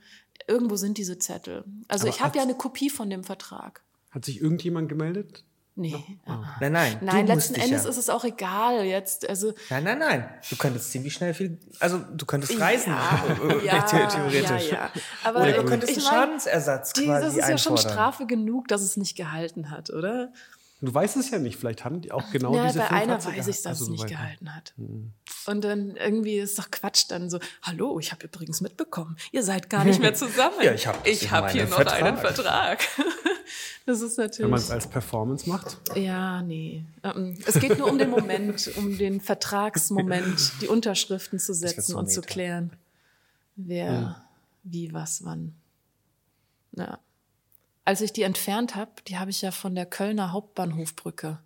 Irgendwo 0.49 0.77
sind 0.77 0.99
diese 0.99 1.19
Zettel. 1.19 1.65
Also 1.87 2.07
Aber 2.07 2.17
ich 2.17 2.23
habe 2.23 2.37
ja 2.39 2.43
eine 2.43 2.55
Kopie 2.55 2.91
von 2.91 3.11
dem 3.11 3.23
Vertrag. 3.25 3.83
Hat 4.11 4.25
sich 4.25 4.41
irgendjemand 4.41 4.89
gemeldet? 4.89 5.45
Nee. 5.81 6.05
Oh. 6.27 6.33
Nein, 6.61 6.73
nein. 6.73 6.99
Nein, 7.01 7.27
letzten 7.27 7.55
Endes 7.55 7.85
ja. 7.85 7.89
ist 7.89 7.97
es 7.97 8.11
auch 8.11 8.23
egal 8.23 8.85
jetzt. 8.85 9.27
Also 9.27 9.55
nein, 9.71 9.83
nein, 9.85 9.99
nein. 9.99 10.29
Du 10.51 10.57
könntest 10.57 10.91
ziemlich 10.91 11.15
schnell 11.15 11.33
viel, 11.33 11.59
also 11.79 11.99
du 11.99 12.27
könntest 12.27 12.61
reisen, 12.61 12.93
ja, 12.93 13.65
ja, 13.65 13.83
theoretisch. 13.83 14.71
Ja, 14.71 14.77
ja. 14.77 14.91
Aber 15.25 15.41
oder 15.41 15.53
du 15.53 15.65
könntest 15.65 15.93
einen 15.93 16.03
Schadensersatz 16.03 16.93
die, 16.93 17.07
quasi 17.07 17.25
Das 17.25 17.35
ist 17.35 17.43
einfordern. 17.43 17.53
ja 17.53 17.59
schon 17.59 17.79
Strafe 17.79 18.27
genug, 18.27 18.69
dass 18.69 18.83
es 18.83 18.99
nicht 18.99 19.17
gehalten 19.17 19.71
hat, 19.71 19.89
oder? 19.89 20.35
Du 20.83 20.95
weißt 20.95 21.17
es 21.19 21.31
ja 21.31 21.39
nicht. 21.39 21.59
Vielleicht 21.59 21.85
haben 21.85 22.01
die 22.01 22.11
auch 22.11 22.31
genau 22.31 22.55
ja, 22.55 22.67
diese 22.67 22.79
bei 22.79 22.91
einer 22.91 23.15
Hatze 23.15 23.29
weiß 23.29 23.49
ich, 23.49 23.57
dass 23.57 23.67
also, 23.67 23.85
es 23.85 23.91
nicht 23.91 24.07
gehalten 24.07 24.55
hat. 24.55 24.73
Hm. 24.77 25.13
Und 25.47 25.65
dann 25.65 25.97
irgendwie 25.97 26.39
ist 26.39 26.59
doch 26.59 26.71
Quatsch 26.71 27.05
dann 27.09 27.29
so, 27.29 27.39
hallo, 27.63 27.99
ich 27.99 28.13
habe 28.13 28.25
übrigens 28.25 28.63
mitbekommen, 28.63 29.17
ihr 29.31 29.43
seid 29.43 29.69
gar 29.69 29.85
nicht 29.85 30.01
mehr 30.01 30.15
zusammen. 30.15 30.57
Ja, 30.63 30.73
ich 30.73 30.87
hab 30.87 31.05
das 31.05 31.13
ich 31.13 31.25
in 31.25 31.31
hab 31.31 31.51
hier 31.51 31.67
meinem 31.67 31.85
noch 31.85 31.93
einen 31.93 32.17
Vertrag. 32.17 32.83
Vertrag. 32.83 33.07
das 33.87 34.01
ist 34.01 34.17
natürlich. 34.17 34.45
Wenn 34.45 34.51
man 34.51 34.61
es 34.61 34.71
als 34.71 34.87
Performance 34.87 35.49
macht. 35.49 35.79
Ja, 35.97 36.41
nee. 36.41 36.85
Ähm, 37.03 37.37
Es 37.45 37.61
geht 37.61 37.79
nur 37.79 37.91
um 37.91 37.99
den 37.99 38.11
Moment, 38.11 38.71
um 38.77 38.97
den 38.97 39.21
Vertragsmoment, 39.21 40.53
die 40.63 40.69
Unterschriften 40.69 41.39
zu 41.39 41.53
setzen 41.53 41.93
so 41.93 41.99
und 41.99 42.11
zu 42.11 42.23
klären, 42.23 42.73
wer, 43.57 44.23
wie, 44.63 44.95
was, 44.95 45.25
wann. 45.25 45.55
Ja. 46.73 46.99
Als 47.85 48.01
ich 48.01 48.13
die 48.13 48.23
entfernt 48.23 48.77
habe, 48.77 48.91
die 49.09 49.19
habe 49.19 49.31
ich 49.31 49.43
ja 49.43 49.51
von 49.51 49.75
der 49.75 49.87
Kölner 49.87 50.33
Hauptbahnhofbrücke, 50.33 51.39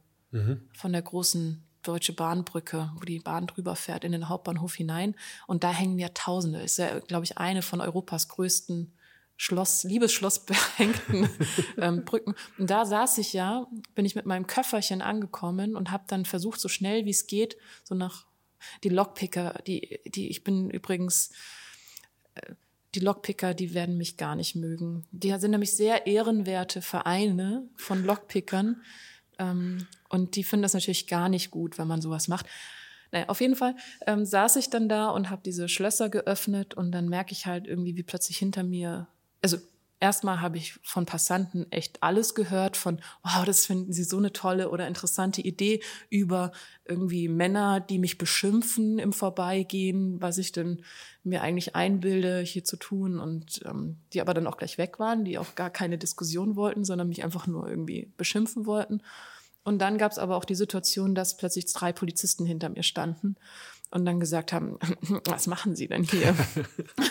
von 0.74 0.92
der 0.92 1.02
großen 1.02 1.64
Deutsche 1.82 2.12
Bahnbrücke, 2.12 2.90
wo 2.96 3.00
die 3.00 3.20
Bahn 3.20 3.46
drüber 3.46 3.76
fährt, 3.76 4.04
in 4.04 4.12
den 4.12 4.28
Hauptbahnhof 4.28 4.74
hinein. 4.74 5.14
Und 5.46 5.64
da 5.64 5.70
hängen 5.70 5.98
ja 5.98 6.08
Tausende. 6.08 6.60
Ist 6.60 6.78
ja, 6.78 6.98
glaube 7.00 7.24
ich, 7.24 7.38
eine 7.38 7.62
von 7.62 7.80
Europas 7.80 8.28
größten 8.28 8.92
Schloss, 9.36 9.84
Liebesschloss 9.84 10.46
behängten 10.46 11.28
ähm, 11.76 12.04
Brücken. 12.04 12.34
Und 12.58 12.70
da 12.70 12.84
saß 12.86 13.18
ich 13.18 13.32
ja, 13.32 13.66
bin 13.94 14.04
ich 14.04 14.14
mit 14.14 14.26
meinem 14.26 14.46
Köfferchen 14.46 15.02
angekommen 15.02 15.76
und 15.76 15.90
habe 15.90 16.04
dann 16.06 16.24
versucht, 16.24 16.60
so 16.60 16.68
schnell 16.68 17.04
wie 17.04 17.10
es 17.10 17.26
geht, 17.26 17.56
so 17.82 17.94
nach 17.94 18.26
die 18.82 18.88
Lockpicker, 18.88 19.60
die, 19.66 20.00
die, 20.06 20.28
ich 20.28 20.44
bin 20.44 20.70
übrigens, 20.70 21.30
äh, 22.34 22.54
die 22.94 23.00
Lockpicker, 23.00 23.54
die 23.54 23.74
werden 23.74 23.96
mich 23.96 24.16
gar 24.16 24.36
nicht 24.36 24.54
mögen. 24.54 25.04
Die 25.10 25.36
sind 25.38 25.50
nämlich 25.50 25.76
sehr 25.76 26.06
ehrenwerte 26.06 26.82
Vereine 26.82 27.68
von 27.76 28.04
Lockpickern. 28.04 28.82
Ähm, 29.38 29.86
und 30.08 30.36
die 30.36 30.44
finden 30.44 30.62
das 30.62 30.74
natürlich 30.74 31.06
gar 31.06 31.28
nicht 31.28 31.50
gut, 31.50 31.78
wenn 31.78 31.88
man 31.88 32.00
sowas 32.00 32.28
macht. 32.28 32.46
Naja, 33.10 33.28
auf 33.28 33.40
jeden 33.40 33.56
Fall 33.56 33.76
ähm, 34.06 34.24
saß 34.24 34.56
ich 34.56 34.70
dann 34.70 34.88
da 34.88 35.10
und 35.10 35.30
habe 35.30 35.42
diese 35.44 35.68
Schlösser 35.68 36.08
geöffnet 36.08 36.74
und 36.74 36.92
dann 36.92 37.08
merke 37.08 37.32
ich 37.32 37.46
halt 37.46 37.66
irgendwie, 37.66 37.96
wie 37.96 38.02
plötzlich 38.02 38.38
hinter 38.38 38.62
mir, 38.62 39.08
also 39.42 39.58
erstmal 40.04 40.42
habe 40.42 40.58
ich 40.58 40.74
von 40.82 41.06
Passanten 41.06 41.66
echt 41.72 42.02
alles 42.02 42.34
gehört, 42.34 42.76
von, 42.76 43.00
wow, 43.22 43.42
das 43.46 43.64
finden 43.64 43.94
sie 43.94 44.04
so 44.04 44.18
eine 44.18 44.34
tolle 44.34 44.68
oder 44.68 44.86
interessante 44.86 45.40
Idee 45.40 45.82
über 46.10 46.52
irgendwie 46.84 47.28
Männer, 47.28 47.80
die 47.80 47.98
mich 47.98 48.18
beschimpfen 48.18 48.98
im 48.98 49.14
Vorbeigehen, 49.14 50.20
was 50.20 50.36
ich 50.36 50.52
denn 50.52 50.82
mir 51.22 51.40
eigentlich 51.40 51.74
einbilde, 51.74 52.40
hier 52.40 52.64
zu 52.64 52.76
tun 52.76 53.18
und 53.18 53.62
ähm, 53.64 53.96
die 54.12 54.20
aber 54.20 54.34
dann 54.34 54.46
auch 54.46 54.58
gleich 54.58 54.76
weg 54.76 54.98
waren, 54.98 55.24
die 55.24 55.38
auch 55.38 55.54
gar 55.54 55.70
keine 55.70 55.96
Diskussion 55.96 56.54
wollten, 56.54 56.84
sondern 56.84 57.08
mich 57.08 57.24
einfach 57.24 57.46
nur 57.46 57.66
irgendwie 57.66 58.12
beschimpfen 58.18 58.66
wollten. 58.66 59.00
Und 59.62 59.78
dann 59.78 59.96
gab 59.96 60.12
es 60.12 60.18
aber 60.18 60.36
auch 60.36 60.44
die 60.44 60.54
Situation, 60.54 61.14
dass 61.14 61.38
plötzlich 61.38 61.72
drei 61.72 61.94
Polizisten 61.94 62.44
hinter 62.44 62.68
mir 62.68 62.82
standen 62.82 63.36
und 63.94 64.04
dann 64.04 64.18
gesagt 64.18 64.52
haben, 64.52 64.76
was 65.24 65.46
machen 65.46 65.76
Sie 65.76 65.86
denn 65.86 66.02
hier? 66.02 66.34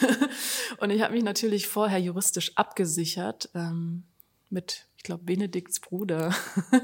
und 0.78 0.90
ich 0.90 1.02
habe 1.02 1.14
mich 1.14 1.24
natürlich 1.24 1.68
vorher 1.68 1.98
juristisch 1.98 2.52
abgesichert 2.58 3.50
ähm, 3.56 4.04
mit, 4.50 4.86
ich 4.98 5.04
glaube, 5.04 5.24
Benedikts 5.24 5.80
Bruder, 5.80 6.36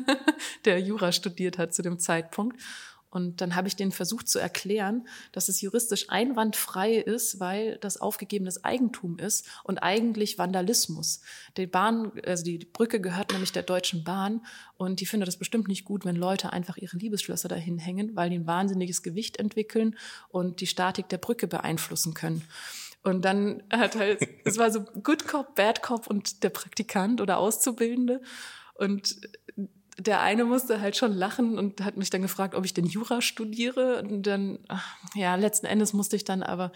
der 0.65 0.79
Jura 0.79 1.11
studiert 1.11 1.57
hat 1.57 1.73
zu 1.73 1.81
dem 1.81 1.99
Zeitpunkt. 1.99 2.59
Und 3.09 3.41
dann 3.41 3.55
habe 3.55 3.67
ich 3.67 3.75
denen 3.75 3.91
versucht 3.91 4.27
zu 4.27 4.39
erklären, 4.39 5.07
dass 5.31 5.49
es 5.49 5.61
juristisch 5.61 6.09
einwandfrei 6.09 6.95
ist, 6.95 7.39
weil 7.39 7.77
das 7.77 7.97
aufgegebenes 7.97 8.63
Eigentum 8.63 9.17
ist 9.17 9.47
und 9.63 9.79
eigentlich 9.79 10.37
Vandalismus. 10.37 11.21
Die 11.57 11.65
Bahn, 11.65 12.11
also 12.25 12.43
die 12.43 12.59
Brücke 12.59 13.01
gehört 13.01 13.31
nämlich 13.31 13.51
der 13.51 13.63
Deutschen 13.63 14.03
Bahn 14.03 14.45
und 14.77 14.99
die 14.99 15.05
findet 15.05 15.27
das 15.27 15.37
bestimmt 15.37 15.67
nicht 15.67 15.85
gut, 15.85 16.05
wenn 16.05 16.15
Leute 16.15 16.53
einfach 16.53 16.77
ihre 16.77 16.97
Liebesschlösser 16.97 17.47
dahin 17.47 17.79
hängen, 17.79 18.15
weil 18.15 18.29
die 18.29 18.37
ein 18.37 18.47
wahnsinniges 18.47 19.01
Gewicht 19.01 19.37
entwickeln 19.37 19.97
und 20.29 20.61
die 20.61 20.67
Statik 20.67 21.09
der 21.09 21.17
Brücke 21.17 21.47
beeinflussen 21.47 22.13
können. 22.13 22.43
Und 23.01 23.23
dann 23.23 23.63
hat 23.71 23.95
halt, 23.95 24.19
es 24.45 24.57
war 24.57 24.71
so 24.71 24.81
Good 24.81 25.27
Cop, 25.27 25.55
Bad 25.55 25.81
Cop 25.81 26.07
und 26.07 26.43
der 26.43 26.49
Praktikant 26.49 27.21
oder 27.21 27.37
Auszubildende. 27.37 28.21
Und 28.75 29.15
der 29.99 30.21
eine 30.21 30.45
musste 30.45 30.81
halt 30.81 30.95
schon 30.95 31.13
lachen 31.13 31.57
und 31.57 31.81
hat 31.81 31.97
mich 31.97 32.09
dann 32.09 32.21
gefragt, 32.21 32.55
ob 32.55 32.65
ich 32.65 32.73
denn 32.73 32.85
Jura 32.85 33.21
studiere. 33.21 34.01
Und 34.01 34.23
dann, 34.23 34.59
ja, 35.13 35.35
letzten 35.35 35.65
Endes 35.65 35.93
musste 35.93 36.15
ich 36.15 36.23
dann 36.23 36.43
aber 36.43 36.71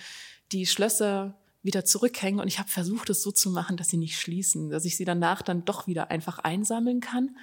die 0.52 0.66
Schlösser 0.66 1.40
wieder 1.62 1.86
zurückhängen 1.86 2.42
und 2.42 2.48
ich 2.48 2.60
habe 2.60 2.70
versucht, 2.70 3.10
es 3.10 3.24
so 3.24 3.32
zu 3.32 3.50
machen, 3.50 3.78
dass 3.78 3.88
sie 3.88 3.98
nicht 3.98 4.20
schließen, 4.20 4.70
dass 4.70 4.84
ich 4.84 4.98
sie 4.98 5.06
danach 5.06 5.42
dann 5.42 5.64
doch 5.64 5.88
wieder 5.88 6.12
einfach 6.12 6.40
einsammeln 6.40 7.00
kann. 7.00 7.38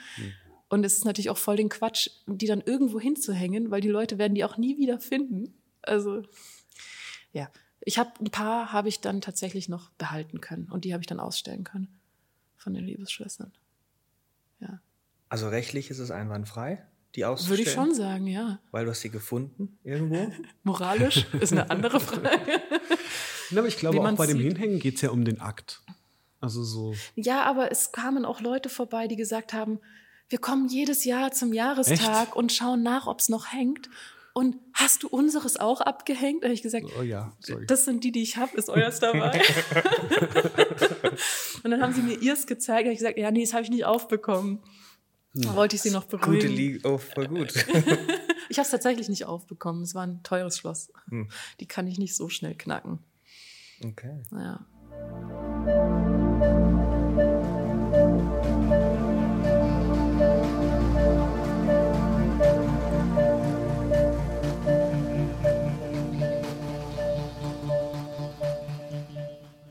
Und 0.68 0.84
es 0.84 0.98
ist 0.98 1.06
natürlich 1.06 1.30
auch 1.30 1.38
voll 1.38 1.56
den 1.56 1.70
Quatsch, 1.70 2.10
die 2.26 2.46
dann 2.46 2.60
irgendwo 2.60 3.00
hinzuhängen, 3.00 3.70
weil 3.70 3.80
die 3.80 3.88
Leute 3.88 4.18
werden 4.18 4.34
die 4.34 4.44
auch 4.44 4.58
nie 4.58 4.76
wieder 4.76 5.00
finden. 5.00 5.54
Also, 5.82 6.22
ja. 7.32 7.50
Ich 7.82 7.98
habe 7.98 8.10
ein 8.20 8.30
paar 8.30 8.74
habe 8.74 8.90
ich 8.90 9.00
dann 9.00 9.22
tatsächlich 9.22 9.70
noch 9.70 9.88
behalten 9.92 10.42
können 10.42 10.70
und 10.70 10.84
die 10.84 10.92
habe 10.92 11.02
ich 11.02 11.06
dann 11.06 11.18
ausstellen 11.18 11.64
können 11.64 11.88
von 12.58 12.74
den 12.74 12.84
Liebesschwestern. 12.84 13.52
Ja. 14.60 14.80
Also 15.30 15.48
rechtlich 15.48 15.88
ist 15.90 15.98
es 16.00 16.10
einwandfrei, 16.10 16.84
die 17.14 17.20
Würde 17.20 17.30
auszustellen? 17.30 17.60
ich 17.62 17.72
schon 17.72 17.94
sagen, 17.94 18.26
ja. 18.26 18.58
Weil 18.72 18.84
du 18.84 18.90
hast 18.90 19.00
sie 19.00 19.10
gefunden 19.10 19.78
irgendwo? 19.84 20.30
Moralisch 20.64 21.24
ist 21.40 21.52
eine 21.52 21.70
andere 21.70 21.98
Frage. 22.00 22.60
Ja, 23.50 23.58
aber 23.60 23.68
ich 23.68 23.78
glaube, 23.78 24.00
auch 24.00 24.12
bei 24.16 24.26
dem 24.26 24.36
sieht. 24.38 24.48
Hinhängen 24.48 24.78
geht 24.80 24.96
es 24.96 25.00
ja 25.00 25.10
um 25.10 25.24
den 25.24 25.40
Akt. 25.40 25.80
Also 26.40 26.62
so. 26.62 26.94
Ja, 27.14 27.44
aber 27.44 27.70
es 27.72 27.92
kamen 27.92 28.24
auch 28.24 28.40
Leute 28.40 28.68
vorbei, 28.68 29.08
die 29.08 29.16
gesagt 29.16 29.52
haben, 29.52 29.80
wir 30.28 30.38
kommen 30.38 30.68
jedes 30.68 31.04
Jahr 31.04 31.32
zum 31.32 31.52
Jahrestag 31.52 32.28
Echt? 32.28 32.36
und 32.36 32.52
schauen 32.52 32.82
nach, 32.82 33.06
ob 33.06 33.20
es 33.20 33.28
noch 33.28 33.52
hängt. 33.52 33.88
Und 34.32 34.56
hast 34.72 35.02
du 35.02 35.08
unseres 35.08 35.58
auch 35.58 35.80
abgehängt? 35.80 36.42
Da 36.42 36.46
habe 36.46 36.54
ich 36.54 36.62
gesagt, 36.62 36.86
Oh 36.98 37.02
ja, 37.02 37.32
sorry. 37.40 37.66
das 37.66 37.84
sind 37.84 38.04
die, 38.04 38.12
die 38.12 38.22
ich 38.22 38.36
habe, 38.36 38.56
ist 38.56 38.70
euers 38.70 39.00
dabei? 39.00 39.40
und 41.64 41.70
dann 41.70 41.82
haben 41.82 41.92
sie 41.92 42.02
mir 42.02 42.16
ihrs 42.20 42.46
gezeigt. 42.46 42.82
Da 42.82 42.84
habe 42.86 42.92
ich 42.92 42.98
gesagt, 42.98 43.18
ja, 43.18 43.30
nee, 43.30 43.42
das 43.42 43.52
habe 43.52 43.64
ich 43.64 43.70
nicht 43.70 43.84
aufbekommen. 43.84 44.60
Da 45.34 45.54
wollte 45.54 45.76
ich 45.76 45.82
sie 45.82 45.90
noch 45.90 46.08
Gute 46.08 46.18
beruhigen. 46.18 46.52
Liga, 46.52 46.88
oh, 46.88 46.98
voll 46.98 47.28
gut. 47.28 47.54
Ich 48.50 48.58
habe 48.58 48.64
es 48.64 48.70
tatsächlich 48.72 49.08
nicht 49.08 49.26
aufbekommen. 49.26 49.84
Es 49.84 49.94
war 49.94 50.04
ein 50.04 50.24
teures 50.24 50.58
Schloss. 50.58 50.92
Hm. 51.08 51.28
Die 51.60 51.66
kann 51.66 51.86
ich 51.86 51.98
nicht 51.98 52.16
so 52.16 52.28
schnell 52.28 52.56
knacken. 52.56 52.98
Okay. 53.80 54.22
Ja. 54.32 54.66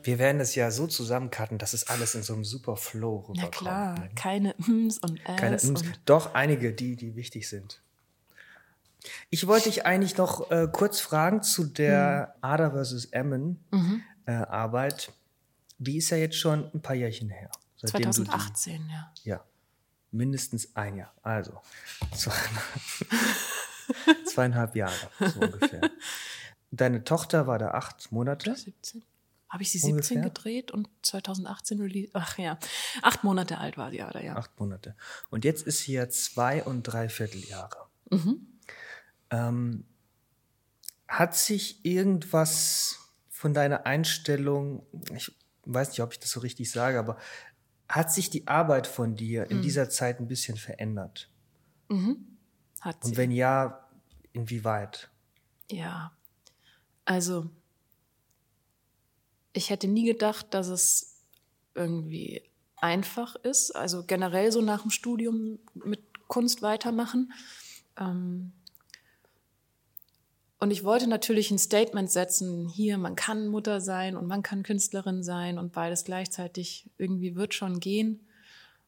Wir 0.02 0.18
werden 0.18 0.40
es 0.40 0.54
ja 0.54 0.70
so 0.70 0.86
zusammencutten, 0.86 1.58
dass 1.58 1.72
es 1.72 1.88
alles 1.88 2.14
in 2.14 2.22
so 2.22 2.32
einem 2.34 2.44
super 2.44 2.76
Flow 2.76 3.16
rüberkommt. 3.28 3.38
Ja 3.42 3.48
klar, 3.48 3.98
ne? 3.98 4.10
keine 4.14 4.54
Ms 4.58 4.98
und 4.98 5.18
Äs. 5.26 5.36
Keine 5.40 5.56
Ms. 5.56 5.64
und 5.64 6.00
Doch, 6.06 6.34
einige, 6.34 6.72
die, 6.72 6.96
die 6.96 7.16
wichtig 7.16 7.48
sind. 7.48 7.82
Ich 9.30 9.46
wollte 9.46 9.70
dich 9.70 9.86
eigentlich 9.86 10.16
noch 10.18 10.50
äh, 10.50 10.68
kurz 10.70 11.00
fragen 11.00 11.42
zu 11.42 11.64
der 11.64 12.34
Mhm. 12.36 12.44
Ada 12.44 12.70
vs. 12.84 13.06
Emmen 13.06 13.64
äh, 14.26 14.32
Arbeit. 14.32 15.12
Die 15.78 15.96
ist 15.96 16.10
ja 16.10 16.18
jetzt 16.18 16.36
schon 16.36 16.70
ein 16.74 16.82
paar 16.82 16.94
Jährchen 16.96 17.30
her. 17.30 17.50
seitdem 17.76 18.10
du 18.10 18.24
die- 18.24 18.28
2018, 18.28 18.88
ja. 18.90 19.12
Ja, 19.24 19.44
mindestens 20.10 20.76
ein 20.76 20.96
Jahr. 20.96 21.14
Also 21.22 21.60
zweieinhalb, 22.14 22.60
zweieinhalb 24.26 24.76
Jahre 24.76 24.94
so 25.18 25.40
ungefähr. 25.40 25.80
Deine 26.70 27.02
Tochter 27.04 27.46
war 27.46 27.58
da 27.58 27.70
acht 27.72 28.12
Monate. 28.12 28.54
17. 28.54 29.02
Habe 29.50 29.62
ich 29.64 29.72
sie 29.72 29.78
17 29.78 29.92
Ungefähr? 30.18 30.22
gedreht 30.22 30.70
und 30.70 30.88
2018 31.02 31.80
release? 31.80 32.10
Ach 32.14 32.38
ja, 32.38 32.58
acht 33.02 33.24
Monate 33.24 33.58
alt 33.58 33.76
war 33.76 33.90
sie, 33.90 34.00
oder 34.02 34.22
ja. 34.24 34.36
Acht 34.36 34.58
Monate. 34.60 34.96
Und 35.28 35.44
jetzt 35.44 35.66
ist 35.66 35.80
sie 35.80 35.92
ja 35.94 36.08
zwei 36.08 36.62
und 36.62 36.84
dreiviertel 36.84 37.40
Jahre. 37.44 37.88
Mhm. 38.10 38.46
Ähm, 39.30 39.84
hat 41.08 41.36
sich 41.36 41.84
irgendwas 41.84 42.96
von 43.28 43.52
deiner 43.52 43.86
Einstellung, 43.86 44.86
ich 45.14 45.36
weiß 45.64 45.90
nicht, 45.90 46.00
ob 46.00 46.12
ich 46.12 46.20
das 46.20 46.30
so 46.30 46.40
richtig 46.40 46.70
sage, 46.70 46.98
aber 46.98 47.18
hat 47.88 48.12
sich 48.12 48.30
die 48.30 48.46
Arbeit 48.46 48.86
von 48.86 49.16
dir 49.16 49.44
Mhm. 49.46 49.50
in 49.50 49.62
dieser 49.62 49.90
Zeit 49.90 50.20
ein 50.20 50.28
bisschen 50.28 50.56
verändert? 50.56 51.28
Hat 52.80 53.02
sie. 53.02 53.10
Und 53.10 53.16
wenn 53.16 53.32
ja, 53.32 53.88
inwieweit? 54.32 55.10
Ja, 55.70 56.12
also 57.04 57.50
ich 59.52 59.70
hätte 59.70 59.88
nie 59.88 60.04
gedacht, 60.04 60.46
dass 60.50 60.68
es 60.68 61.22
irgendwie 61.74 62.42
einfach 62.76 63.36
ist. 63.36 63.74
Also 63.74 64.04
generell 64.04 64.52
so 64.52 64.60
nach 64.60 64.82
dem 64.82 64.90
Studium 64.90 65.58
mit 65.74 66.00
Kunst 66.28 66.62
weitermachen. 66.62 67.32
Ähm, 67.98 68.52
und 70.58 70.70
ich 70.70 70.84
wollte 70.84 71.06
natürlich 71.06 71.50
ein 71.50 71.58
Statement 71.58 72.10
setzen, 72.10 72.68
hier, 72.68 72.98
man 72.98 73.16
kann 73.16 73.48
Mutter 73.48 73.80
sein 73.80 74.14
und 74.14 74.26
man 74.26 74.42
kann 74.42 74.62
Künstlerin 74.62 75.22
sein 75.22 75.58
und 75.58 75.72
beides 75.72 76.04
gleichzeitig 76.04 76.90
irgendwie 76.98 77.34
wird 77.34 77.54
schon 77.54 77.80
gehen. 77.80 78.26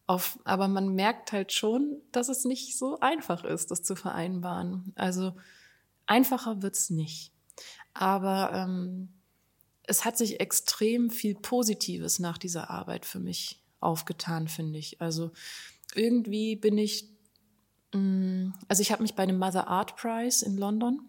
Auf, 0.07 0.39
aber 0.45 0.69
man 0.69 0.95
merkt 0.95 1.33
halt 1.33 1.53
schon, 1.53 1.97
dass 2.11 2.29
es 2.29 2.45
nicht 2.45 2.77
so 2.77 3.01
einfach 3.01 3.45
ist, 3.45 3.71
das 3.71 3.83
zu 3.83 3.97
vereinbaren. 3.97 4.93
Also 4.97 5.33
einfacher 6.07 6.61
wird's 6.61 6.91
nicht. 6.91 7.33
Aber 7.95 8.53
ähm, 8.53 9.09
es 9.85 10.05
hat 10.05 10.17
sich 10.17 10.41
extrem 10.41 11.11
viel 11.11 11.35
Positives 11.35 12.19
nach 12.19 12.39
dieser 12.39 12.71
Arbeit 12.71 13.05
für 13.05 13.19
mich 13.19 13.61
aufgetan, 13.81 14.49
finde 14.49 14.79
ich. 14.79 15.01
Also 15.01 15.33
irgendwie 15.95 16.57
bin 16.57 16.79
ich, 16.79 17.09
mm, 17.93 18.51
also 18.69 18.81
ich 18.81 18.93
habe 18.93 19.03
mich 19.03 19.15
bei 19.15 19.27
dem 19.27 19.39
Mother 19.39 19.69
Art 19.69 19.97
Prize 19.97 20.45
in 20.45 20.57
London 20.57 21.09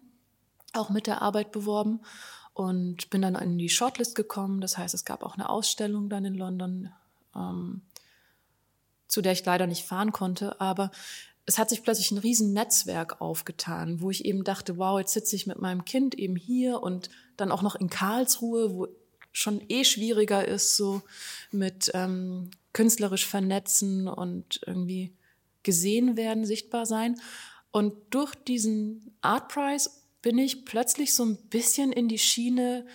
auch 0.72 0.90
mit 0.90 1.06
der 1.06 1.22
Arbeit 1.22 1.52
beworben 1.52 2.00
und 2.52 3.10
bin 3.10 3.22
dann 3.22 3.36
in 3.36 3.58
die 3.58 3.68
Shortlist 3.68 4.14
gekommen. 4.14 4.60
Das 4.60 4.76
heißt, 4.76 4.94
es 4.94 5.04
gab 5.04 5.22
auch 5.22 5.34
eine 5.34 5.48
Ausstellung 5.48 6.08
dann 6.08 6.24
in 6.24 6.34
London, 6.34 6.90
ähm, 7.34 7.82
zu 9.06 9.22
der 9.22 9.32
ich 9.32 9.44
leider 9.44 9.66
nicht 9.66 9.84
fahren 9.84 10.12
konnte. 10.12 10.60
Aber 10.60 10.90
es 11.46 11.58
hat 11.58 11.68
sich 11.68 11.82
plötzlich 11.82 12.10
ein 12.10 12.18
riesen 12.18 12.52
Netzwerk 12.52 13.20
aufgetan, 13.20 14.00
wo 14.00 14.10
ich 14.10 14.24
eben 14.24 14.44
dachte, 14.44 14.78
wow, 14.78 14.98
jetzt 14.98 15.12
sitze 15.12 15.36
ich 15.36 15.46
mit 15.46 15.60
meinem 15.60 15.84
Kind 15.84 16.14
eben 16.14 16.36
hier 16.36 16.82
und 16.82 17.10
dann 17.36 17.52
auch 17.52 17.62
noch 17.62 17.74
in 17.74 17.90
Karlsruhe, 17.90 18.74
wo 18.74 18.88
schon 19.32 19.62
eh 19.68 19.84
schwieriger 19.84 20.46
ist, 20.46 20.76
so 20.76 21.02
mit 21.50 21.90
ähm, 21.92 22.50
künstlerisch 22.72 23.26
vernetzen 23.26 24.08
und 24.08 24.60
irgendwie 24.66 25.12
gesehen 25.62 26.16
werden, 26.16 26.46
sichtbar 26.46 26.86
sein. 26.86 27.20
Und 27.72 27.94
durch 28.10 28.34
diesen 28.34 29.16
Art 29.20 29.48
Prize 29.48 29.90
bin 30.22 30.38
ich 30.38 30.64
plötzlich 30.64 31.12
so 31.12 31.24
ein 31.24 31.36
bisschen 31.48 31.92
in 31.92 32.08
die 32.08 32.18
Schiene 32.18 32.86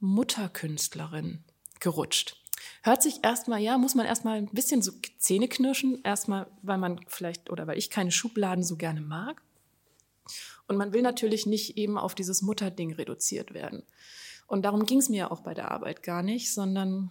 Mutterkünstlerin 0.00 1.44
gerutscht. 1.80 2.43
Hört 2.84 3.02
sich 3.02 3.24
erstmal, 3.24 3.62
ja, 3.62 3.78
muss 3.78 3.94
man 3.94 4.04
erstmal 4.04 4.36
ein 4.36 4.44
bisschen 4.52 4.82
so 4.82 4.92
Zähne 5.16 5.48
knirschen, 5.48 6.02
erstmal, 6.04 6.46
weil 6.60 6.76
man 6.76 7.00
vielleicht 7.08 7.50
oder 7.50 7.66
weil 7.66 7.78
ich 7.78 7.88
keine 7.88 8.12
Schubladen 8.12 8.62
so 8.62 8.76
gerne 8.76 9.00
mag. 9.00 9.40
Und 10.68 10.76
man 10.76 10.92
will 10.92 11.00
natürlich 11.00 11.46
nicht 11.46 11.78
eben 11.78 11.96
auf 11.96 12.14
dieses 12.14 12.42
Mutterding 12.42 12.92
reduziert 12.92 13.54
werden. 13.54 13.84
Und 14.46 14.66
darum 14.66 14.84
ging 14.84 14.98
es 14.98 15.08
mir 15.08 15.32
auch 15.32 15.40
bei 15.40 15.54
der 15.54 15.70
Arbeit 15.70 16.02
gar 16.02 16.22
nicht, 16.22 16.52
sondern 16.52 17.10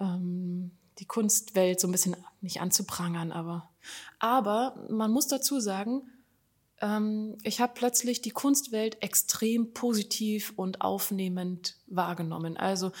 ähm, 0.00 0.70
die 1.00 1.04
Kunstwelt 1.04 1.78
so 1.78 1.86
ein 1.86 1.92
bisschen 1.92 2.16
nicht 2.40 2.62
anzuprangern, 2.62 3.30
aber, 3.30 3.68
aber 4.20 4.86
man 4.88 5.10
muss 5.10 5.26
dazu 5.26 5.60
sagen, 5.60 6.10
ähm, 6.80 7.36
ich 7.42 7.60
habe 7.60 7.74
plötzlich 7.74 8.22
die 8.22 8.30
Kunstwelt 8.30 9.02
extrem 9.02 9.74
positiv 9.74 10.54
und 10.56 10.80
aufnehmend 10.80 11.76
wahrgenommen. 11.88 12.56
Also 12.56 12.92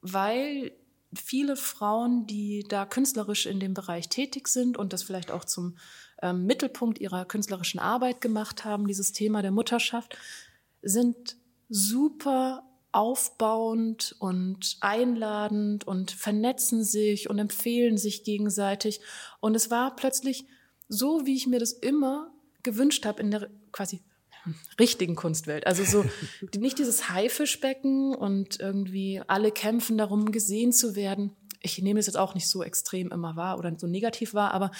weil 0.00 0.72
viele 1.14 1.56
Frauen, 1.56 2.26
die 2.26 2.64
da 2.68 2.86
künstlerisch 2.86 3.46
in 3.46 3.60
dem 3.60 3.74
Bereich 3.74 4.08
tätig 4.08 4.48
sind 4.48 4.76
und 4.76 4.92
das 4.92 5.02
vielleicht 5.02 5.30
auch 5.30 5.44
zum 5.44 5.76
ähm, 6.22 6.46
Mittelpunkt 6.46 7.00
ihrer 7.00 7.24
künstlerischen 7.24 7.80
Arbeit 7.80 8.20
gemacht 8.20 8.64
haben, 8.64 8.86
dieses 8.86 9.12
Thema 9.12 9.42
der 9.42 9.50
Mutterschaft, 9.50 10.16
sind 10.82 11.36
super 11.68 12.62
aufbauend 12.92 14.16
und 14.18 14.76
einladend 14.80 15.86
und 15.86 16.10
vernetzen 16.10 16.82
sich 16.82 17.30
und 17.30 17.38
empfehlen 17.38 17.98
sich 17.98 18.24
gegenseitig. 18.24 19.00
Und 19.40 19.54
es 19.54 19.70
war 19.70 19.94
plötzlich 19.94 20.46
so, 20.88 21.24
wie 21.24 21.36
ich 21.36 21.46
mir 21.46 21.60
das 21.60 21.72
immer 21.72 22.32
gewünscht 22.62 23.06
habe 23.06 23.22
in 23.22 23.30
der 23.30 23.48
quasi 23.72 24.02
richtigen 24.78 25.16
Kunstwelt. 25.16 25.66
Also 25.66 25.84
so 25.84 26.04
nicht 26.56 26.78
dieses 26.78 27.10
Haifischbecken 27.10 28.14
und 28.14 28.60
irgendwie 28.60 29.22
alle 29.26 29.52
kämpfen 29.52 29.98
darum, 29.98 30.32
gesehen 30.32 30.72
zu 30.72 30.96
werden. 30.96 31.36
Ich 31.62 31.80
nehme 31.82 32.00
es 32.00 32.06
jetzt 32.06 32.16
auch 32.16 32.34
nicht 32.34 32.48
so 32.48 32.62
extrem 32.62 33.10
immer 33.10 33.36
wahr 33.36 33.58
oder 33.58 33.78
so 33.78 33.86
negativ 33.86 34.32
wahr, 34.32 34.52
aber 34.52 34.70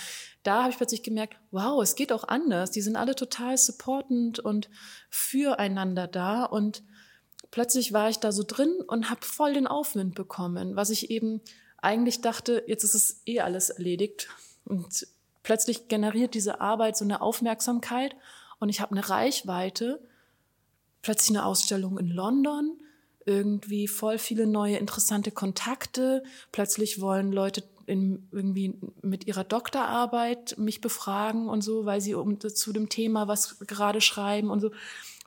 da 0.42 0.62
habe 0.62 0.70
ich 0.70 0.78
plötzlich 0.78 1.02
gemerkt, 1.02 1.36
wow, 1.50 1.82
es 1.82 1.94
geht 1.94 2.12
auch 2.12 2.24
anders. 2.24 2.70
Die 2.70 2.80
sind 2.80 2.96
alle 2.96 3.14
total 3.14 3.58
supportend 3.58 4.38
und 4.38 4.70
füreinander 5.10 6.06
da 6.06 6.44
und 6.44 6.82
plötzlich 7.50 7.92
war 7.92 8.08
ich 8.08 8.18
da 8.18 8.32
so 8.32 8.44
drin 8.46 8.72
und 8.86 9.10
habe 9.10 9.24
voll 9.24 9.52
den 9.52 9.66
Aufwind 9.66 10.14
bekommen, 10.14 10.76
was 10.76 10.90
ich 10.90 11.10
eben 11.10 11.42
eigentlich 11.82 12.20
dachte, 12.20 12.62
jetzt 12.66 12.84
ist 12.84 12.94
es 12.94 13.22
eh 13.26 13.40
alles 13.40 13.70
erledigt 13.70 14.28
und 14.64 15.06
plötzlich 15.42 15.88
generiert 15.88 16.34
diese 16.34 16.60
Arbeit 16.60 16.96
so 16.96 17.04
eine 17.04 17.20
Aufmerksamkeit 17.20 18.14
und 18.60 18.68
ich 18.68 18.80
habe 18.80 18.92
eine 18.92 19.08
Reichweite, 19.08 20.00
plötzlich 21.02 21.36
eine 21.36 21.46
Ausstellung 21.46 21.98
in 21.98 22.08
London, 22.08 22.78
irgendwie 23.26 23.88
voll 23.88 24.18
viele 24.18 24.46
neue 24.46 24.76
interessante 24.76 25.30
Kontakte, 25.30 26.22
plötzlich 26.52 27.00
wollen 27.00 27.32
Leute 27.32 27.64
in, 27.86 28.28
irgendwie 28.30 28.78
mit 29.02 29.26
ihrer 29.26 29.44
Doktorarbeit 29.44 30.56
mich 30.58 30.80
befragen 30.80 31.48
und 31.48 31.62
so, 31.62 31.86
weil 31.86 32.00
sie 32.00 32.14
um, 32.14 32.38
zu 32.38 32.72
dem 32.72 32.88
Thema 32.88 33.26
was 33.26 33.58
gerade 33.60 34.00
schreiben 34.00 34.50
und 34.50 34.60
so. 34.60 34.70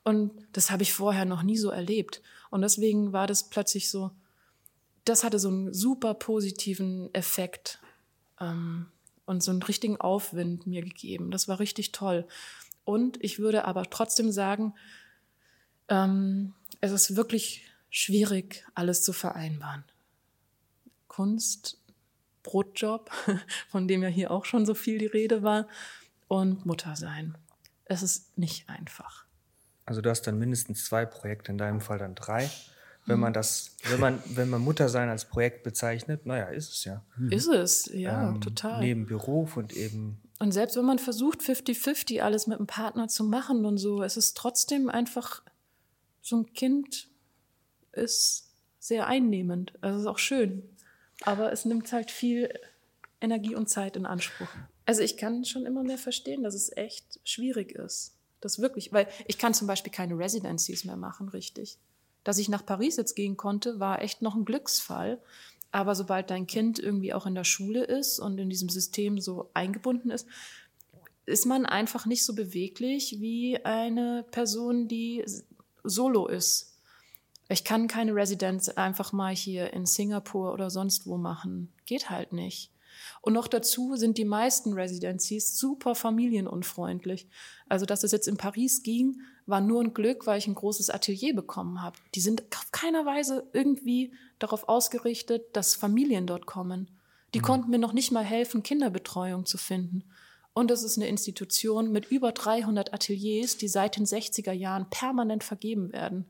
Und 0.03 0.31
das 0.53 0.71
habe 0.71 0.83
ich 0.83 0.93
vorher 0.93 1.25
noch 1.25 1.43
nie 1.43 1.57
so 1.57 1.69
erlebt. 1.69 2.21
Und 2.49 2.61
deswegen 2.61 3.13
war 3.13 3.27
das 3.27 3.49
plötzlich 3.49 3.89
so, 3.89 4.11
das 5.05 5.23
hatte 5.23 5.39
so 5.39 5.49
einen 5.49 5.73
super 5.73 6.13
positiven 6.13 7.13
Effekt. 7.13 7.79
Ähm, 8.39 8.87
und 9.25 9.43
so 9.43 9.51
einen 9.51 9.63
richtigen 9.63 9.99
Aufwind 9.99 10.67
mir 10.67 10.81
gegeben. 10.81 11.31
Das 11.31 11.47
war 11.47 11.59
richtig 11.59 11.91
toll. 11.91 12.25
Und 12.85 13.23
ich 13.23 13.39
würde 13.39 13.65
aber 13.65 13.89
trotzdem 13.89 14.31
sagen, 14.31 14.73
ähm, 15.87 16.53
es 16.81 16.91
ist 16.91 17.15
wirklich 17.15 17.65
schwierig, 17.89 18.65
alles 18.75 19.03
zu 19.03 19.13
vereinbaren. 19.13 19.83
Kunst, 21.07 21.81
Brotjob, 22.41 23.11
von 23.69 23.87
dem 23.87 24.03
ja 24.03 24.09
hier 24.09 24.31
auch 24.31 24.45
schon 24.45 24.65
so 24.65 24.73
viel 24.73 24.97
die 24.97 25.05
Rede 25.05 25.43
war, 25.43 25.67
und 26.27 26.65
Mutter 26.65 26.95
sein. 26.95 27.37
Es 27.85 28.01
ist 28.01 28.37
nicht 28.37 28.67
einfach. 28.67 29.25
Also 29.85 30.01
du 30.01 30.09
hast 30.09 30.23
dann 30.23 30.39
mindestens 30.39 30.85
zwei 30.85 31.05
Projekte, 31.05 31.51
in 31.51 31.57
deinem 31.57 31.79
Fall 31.79 31.99
dann 31.99 32.15
drei 32.15 32.49
wenn 33.05 33.19
man 33.19 33.33
das, 33.33 33.75
wenn 33.89 33.99
man, 33.99 34.19
wenn 34.33 34.49
man 34.49 34.61
Muttersein 34.61 35.09
als 35.09 35.25
Projekt 35.25 35.63
bezeichnet, 35.63 36.25
naja, 36.25 36.45
ist 36.45 36.71
es 36.71 36.83
ja. 36.85 37.03
Ist 37.29 37.47
es, 37.47 37.89
ja, 37.93 38.29
ähm, 38.29 38.41
total. 38.41 38.79
Neben 38.79 39.05
Beruf 39.05 39.57
und 39.57 39.73
eben. 39.73 40.19
Und 40.43 40.51
selbst 40.51 40.75
wenn 40.75 40.83
man 40.83 40.99
versucht, 40.99 41.39
50-50 41.39 42.19
alles 42.19 42.47
mit 42.47 42.57
einem 42.57 42.67
Partner 42.67 43.07
zu 43.07 43.23
machen 43.23 43.63
und 43.63 43.77
so, 43.77 44.03
es 44.03 44.17
ist 44.17 44.35
trotzdem 44.35 44.89
einfach, 44.89 45.41
so 46.21 46.35
ein 46.35 46.51
Kind 46.51 47.07
ist 47.93 48.51
sehr 48.77 49.07
einnehmend. 49.07 49.71
Also 49.79 50.01
ist 50.01 50.05
auch 50.05 50.19
schön. 50.19 50.69
Aber 51.21 51.53
es 51.53 51.63
nimmt 51.63 51.89
halt 51.93 52.11
viel 52.11 52.53
Energie 53.21 53.55
und 53.55 53.69
Zeit 53.69 53.95
in 53.95 54.05
Anspruch. 54.05 54.49
Also 54.85 55.01
ich 55.01 55.15
kann 55.15 55.45
schon 55.45 55.65
immer 55.65 55.81
mehr 55.81 55.97
verstehen, 55.97 56.43
dass 56.43 56.55
es 56.55 56.75
echt 56.75 57.21
schwierig 57.23 57.71
ist. 57.71 58.17
Das 58.41 58.59
wirklich, 58.59 58.91
weil 58.91 59.07
ich 59.27 59.37
kann 59.37 59.53
zum 59.53 59.67
Beispiel 59.67 59.93
keine 59.93 60.17
Residencies 60.17 60.83
mehr 60.83 60.97
machen, 60.97 61.29
richtig. 61.29 61.77
Dass 62.25 62.37
ich 62.37 62.49
nach 62.49 62.65
Paris 62.65 62.97
jetzt 62.97 63.15
gehen 63.15 63.37
konnte, 63.37 63.79
war 63.79 64.01
echt 64.01 64.21
noch 64.21 64.35
ein 64.35 64.43
Glücksfall. 64.43 65.21
Aber 65.73 65.95
sobald 65.95 66.29
dein 66.29 66.45
Kind 66.45 66.77
irgendwie 66.77 67.15
auch 67.15 67.25
in 67.25 67.33
der 67.33 67.43
Schule 67.43 67.83
ist 67.83 68.19
und 68.19 68.37
in 68.37 68.47
diesem 68.47 68.69
System 68.69 69.19
so 69.19 69.49
eingebunden 69.55 70.11
ist, 70.11 70.27
ist 71.25 71.47
man 71.47 71.65
einfach 71.65 72.05
nicht 72.05 72.23
so 72.23 72.35
beweglich 72.35 73.19
wie 73.19 73.57
eine 73.65 74.23
Person, 74.29 74.87
die 74.87 75.25
solo 75.83 76.27
ist. 76.27 76.77
Ich 77.49 77.63
kann 77.63 77.87
keine 77.87 78.13
Residenz 78.13 78.69
einfach 78.69 79.13
mal 79.13 79.33
hier 79.35 79.73
in 79.73 79.87
Singapur 79.87 80.53
oder 80.53 80.69
sonst 80.69 81.07
wo 81.07 81.17
machen. 81.17 81.73
Geht 81.87 82.11
halt 82.11 82.33
nicht. 82.33 82.69
Und 83.21 83.33
noch 83.33 83.47
dazu 83.47 83.95
sind 83.95 84.17
die 84.17 84.25
meisten 84.25 84.73
Residencies 84.73 85.57
super 85.57 85.95
familienunfreundlich. 85.95 87.27
Also, 87.69 87.85
dass 87.85 88.03
es 88.03 88.11
jetzt 88.11 88.27
in 88.27 88.37
Paris 88.37 88.83
ging, 88.83 89.21
war 89.45 89.61
nur 89.61 89.81
ein 89.81 89.93
Glück, 89.93 90.25
weil 90.25 90.37
ich 90.37 90.47
ein 90.47 90.55
großes 90.55 90.89
Atelier 90.89 91.35
bekommen 91.35 91.81
habe. 91.81 91.97
Die 92.15 92.21
sind 92.21 92.43
auf 92.55 92.71
keiner 92.71 93.05
Weise 93.05 93.47
irgendwie 93.53 94.13
darauf 94.39 94.67
ausgerichtet, 94.69 95.43
dass 95.53 95.75
Familien 95.75 96.27
dort 96.27 96.45
kommen. 96.45 96.89
Die 97.33 97.39
mhm. 97.39 97.43
konnten 97.43 97.69
mir 97.71 97.79
noch 97.79 97.93
nicht 97.93 98.11
mal 98.11 98.23
helfen, 98.23 98.63
Kinderbetreuung 98.63 99.45
zu 99.45 99.57
finden. 99.57 100.03
Und 100.53 100.69
es 100.69 100.83
ist 100.83 100.97
eine 100.97 101.07
Institution 101.07 101.91
mit 101.91 102.11
über 102.11 102.31
300 102.31 102.93
Ateliers, 102.93 103.57
die 103.57 103.67
seit 103.67 103.97
den 103.97 104.05
60er 104.05 104.51
Jahren 104.51 104.89
permanent 104.89 105.43
vergeben 105.43 105.91
werden. 105.91 106.27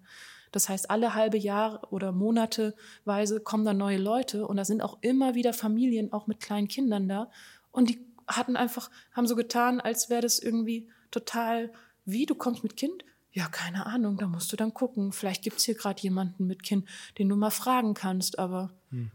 Das 0.53 0.69
heißt, 0.69 0.89
alle 0.89 1.15
halbe 1.15 1.37
Jahr 1.37 1.91
oder 1.91 2.11
monateweise 2.11 3.41
kommen 3.41 3.65
da 3.65 3.73
neue 3.73 3.97
Leute 3.97 4.47
und 4.47 4.55
da 4.55 4.63
sind 4.63 4.81
auch 4.81 4.99
immer 5.01 5.35
wieder 5.35 5.51
Familien, 5.51 6.13
auch 6.13 6.27
mit 6.27 6.39
kleinen 6.39 6.67
Kindern 6.67 7.09
da. 7.09 7.29
Und 7.71 7.89
die 7.89 7.99
hatten 8.27 8.55
einfach, 8.55 8.89
haben 9.11 9.27
so 9.27 9.35
getan, 9.35 9.81
als 9.81 10.09
wäre 10.09 10.21
das 10.21 10.39
irgendwie 10.39 10.87
total 11.11 11.73
wie, 12.05 12.25
du 12.25 12.35
kommst 12.35 12.63
mit 12.63 12.77
Kind? 12.77 13.03
Ja, 13.31 13.47
keine 13.47 13.87
Ahnung, 13.87 14.17
da 14.17 14.27
musst 14.27 14.51
du 14.51 14.55
dann 14.55 14.73
gucken. 14.73 15.11
Vielleicht 15.11 15.41
gibt 15.41 15.57
es 15.57 15.63
hier 15.63 15.75
gerade 15.75 16.01
jemanden 16.01 16.45
mit 16.45 16.61
Kind, 16.61 16.87
den 17.17 17.29
du 17.29 17.35
mal 17.35 17.49
fragen 17.49 17.95
kannst, 17.95 18.37
aber. 18.37 18.71
Hm. 18.91 19.11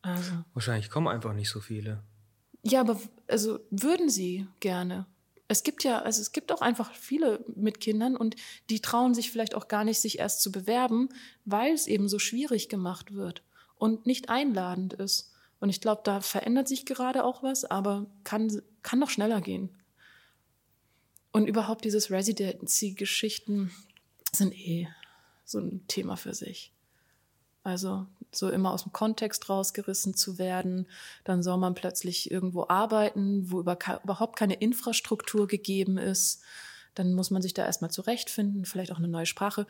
Also. 0.00 0.32
Wahrscheinlich 0.54 0.90
kommen 0.90 1.08
einfach 1.08 1.32
nicht 1.32 1.50
so 1.50 1.60
viele. 1.60 2.04
Ja, 2.62 2.80
aber 2.80 3.00
also 3.26 3.58
würden 3.70 4.08
sie 4.08 4.46
gerne. 4.60 5.06
Es 5.52 5.64
gibt 5.64 5.84
ja, 5.84 6.00
also 6.00 6.22
es 6.22 6.32
gibt 6.32 6.50
auch 6.50 6.62
einfach 6.62 6.94
viele 6.94 7.44
mit 7.54 7.78
Kindern 7.78 8.16
und 8.16 8.36
die 8.70 8.80
trauen 8.80 9.12
sich 9.12 9.30
vielleicht 9.30 9.54
auch 9.54 9.68
gar 9.68 9.84
nicht, 9.84 10.00
sich 10.00 10.18
erst 10.18 10.40
zu 10.40 10.50
bewerben, 10.50 11.10
weil 11.44 11.74
es 11.74 11.86
eben 11.86 12.08
so 12.08 12.18
schwierig 12.18 12.70
gemacht 12.70 13.12
wird 13.12 13.42
und 13.76 14.06
nicht 14.06 14.30
einladend 14.30 14.94
ist. 14.94 15.30
Und 15.60 15.68
ich 15.68 15.82
glaube, 15.82 16.00
da 16.04 16.22
verändert 16.22 16.68
sich 16.68 16.86
gerade 16.86 17.22
auch 17.22 17.42
was, 17.42 17.66
aber 17.66 18.06
kann, 18.24 18.62
kann 18.82 18.98
noch 18.98 19.10
schneller 19.10 19.42
gehen. 19.42 19.68
Und 21.32 21.46
überhaupt 21.46 21.84
dieses 21.84 22.10
Residency-Geschichten 22.10 23.72
sind 24.32 24.54
eh 24.54 24.88
so 25.44 25.58
ein 25.58 25.86
Thema 25.86 26.16
für 26.16 26.32
sich. 26.32 26.72
Also 27.62 28.06
so 28.34 28.48
immer 28.50 28.72
aus 28.72 28.84
dem 28.84 28.92
Kontext 28.92 29.48
rausgerissen 29.48 30.14
zu 30.14 30.38
werden. 30.38 30.86
Dann 31.24 31.42
soll 31.42 31.58
man 31.58 31.74
plötzlich 31.74 32.30
irgendwo 32.30 32.66
arbeiten, 32.68 33.50
wo 33.50 33.60
überhaupt 33.60 34.36
keine 34.36 34.54
Infrastruktur 34.54 35.46
gegeben 35.46 35.98
ist. 35.98 36.42
Dann 36.94 37.14
muss 37.14 37.30
man 37.30 37.42
sich 37.42 37.54
da 37.54 37.64
erstmal 37.64 37.90
zurechtfinden, 37.90 38.64
vielleicht 38.64 38.92
auch 38.92 38.98
eine 38.98 39.08
neue 39.08 39.26
Sprache. 39.26 39.66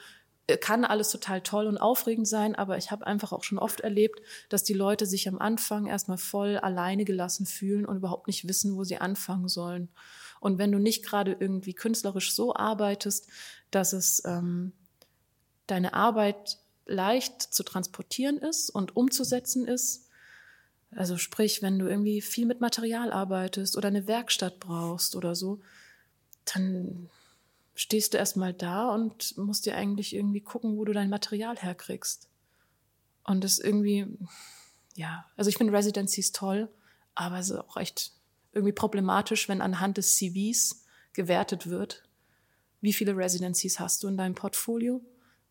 Äh, 0.47 0.57
kann 0.57 0.85
alles 0.85 1.11
total 1.11 1.41
toll 1.41 1.67
und 1.67 1.79
aufregend 1.79 2.27
sein, 2.27 2.55
aber 2.55 2.77
ich 2.77 2.91
habe 2.91 3.07
einfach 3.07 3.33
auch 3.33 3.45
schon 3.45 3.59
oft 3.59 3.81
erlebt, 3.81 4.21
dass 4.49 4.65
die 4.65 4.75
Leute 4.75 5.07
sich 5.07 5.29
am 5.29 5.39
Anfang 5.39 5.87
erstmal 5.87 6.19
voll 6.19 6.59
alleine 6.59 7.05
gelassen 7.05 7.47
fühlen 7.47 7.87
und 7.87 7.97
überhaupt 7.97 8.27
nicht 8.27 8.49
wissen, 8.49 8.77
wo 8.77 8.85
sie 8.85 8.99
anfangen 8.99 9.49
sollen. 9.49 9.89
Und 10.41 10.59
wenn 10.59 10.73
du 10.73 10.79
nicht 10.79 11.05
gerade 11.05 11.37
irgendwie 11.39 11.75
künstlerisch 11.75 12.35
so 12.35 12.55
arbeitest, 12.55 13.29
dass 13.71 13.93
es 13.93 14.23
ähm, 14.25 14.73
deine 15.69 15.95
Arbeit 15.95 16.59
leicht 16.93 17.43
zu 17.43 17.63
transportieren 17.63 18.39
ist 18.39 18.71
und 18.71 18.97
umzusetzen 18.97 19.67
ist. 19.67 20.09
Also 20.95 21.17
sprich, 21.17 21.63
wenn 21.63 21.79
du 21.79 21.87
irgendwie 21.87 22.21
viel 22.21 22.47
mit 22.47 22.61
Material 22.61 23.13
arbeitest 23.13 23.77
oder 23.77 23.89
eine 23.89 24.07
Werkstatt 24.07 24.61
brauchst 24.61 25.17
oder 25.17 25.35
so, 25.35 25.61
dann 26.45 27.09
stehst 27.75 28.13
du 28.13 28.19
erstmal 28.19 28.53
da 28.53 28.91
und 28.91 29.37
musst 29.39 29.65
dir 29.65 29.77
eigentlich 29.77 30.15
irgendwie 30.15 30.43
gucken, 30.43 30.77
wo 30.77 30.85
du 30.85 30.93
dein 30.93 31.09
Material 31.09 31.57
herkriegst. 31.57 32.29
Und 33.25 33.43
das 33.43 33.59
irgendwie, 33.59 34.07
ja, 34.95 35.25
also 35.37 35.49
ich 35.49 35.57
finde 35.57 35.73
Residencies 35.73 36.33
toll, 36.33 36.69
aber 37.15 37.39
es 37.39 37.51
ist 37.51 37.57
auch 37.57 37.77
echt 37.77 38.13
irgendwie 38.53 38.73
problematisch, 38.73 39.49
wenn 39.49 39.63
anhand 39.63 39.97
des 39.97 40.17
CVs 40.17 40.85
gewertet 41.15 41.69
wird. 41.69 42.03
Wie 42.81 42.93
viele 42.93 43.17
Residencies 43.17 43.81
hast 43.81 44.03
du 44.03 44.09
in 44.09 44.17
deinem 44.17 44.35
Portfolio, 44.35 45.01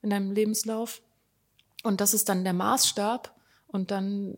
in 0.01 0.11
deinem 0.11 0.31
Lebenslauf? 0.31 1.01
Und 1.83 2.01
das 2.01 2.13
ist 2.13 2.29
dann 2.29 2.43
der 2.43 2.53
Maßstab. 2.53 3.35
Und 3.67 3.91
dann 3.91 4.37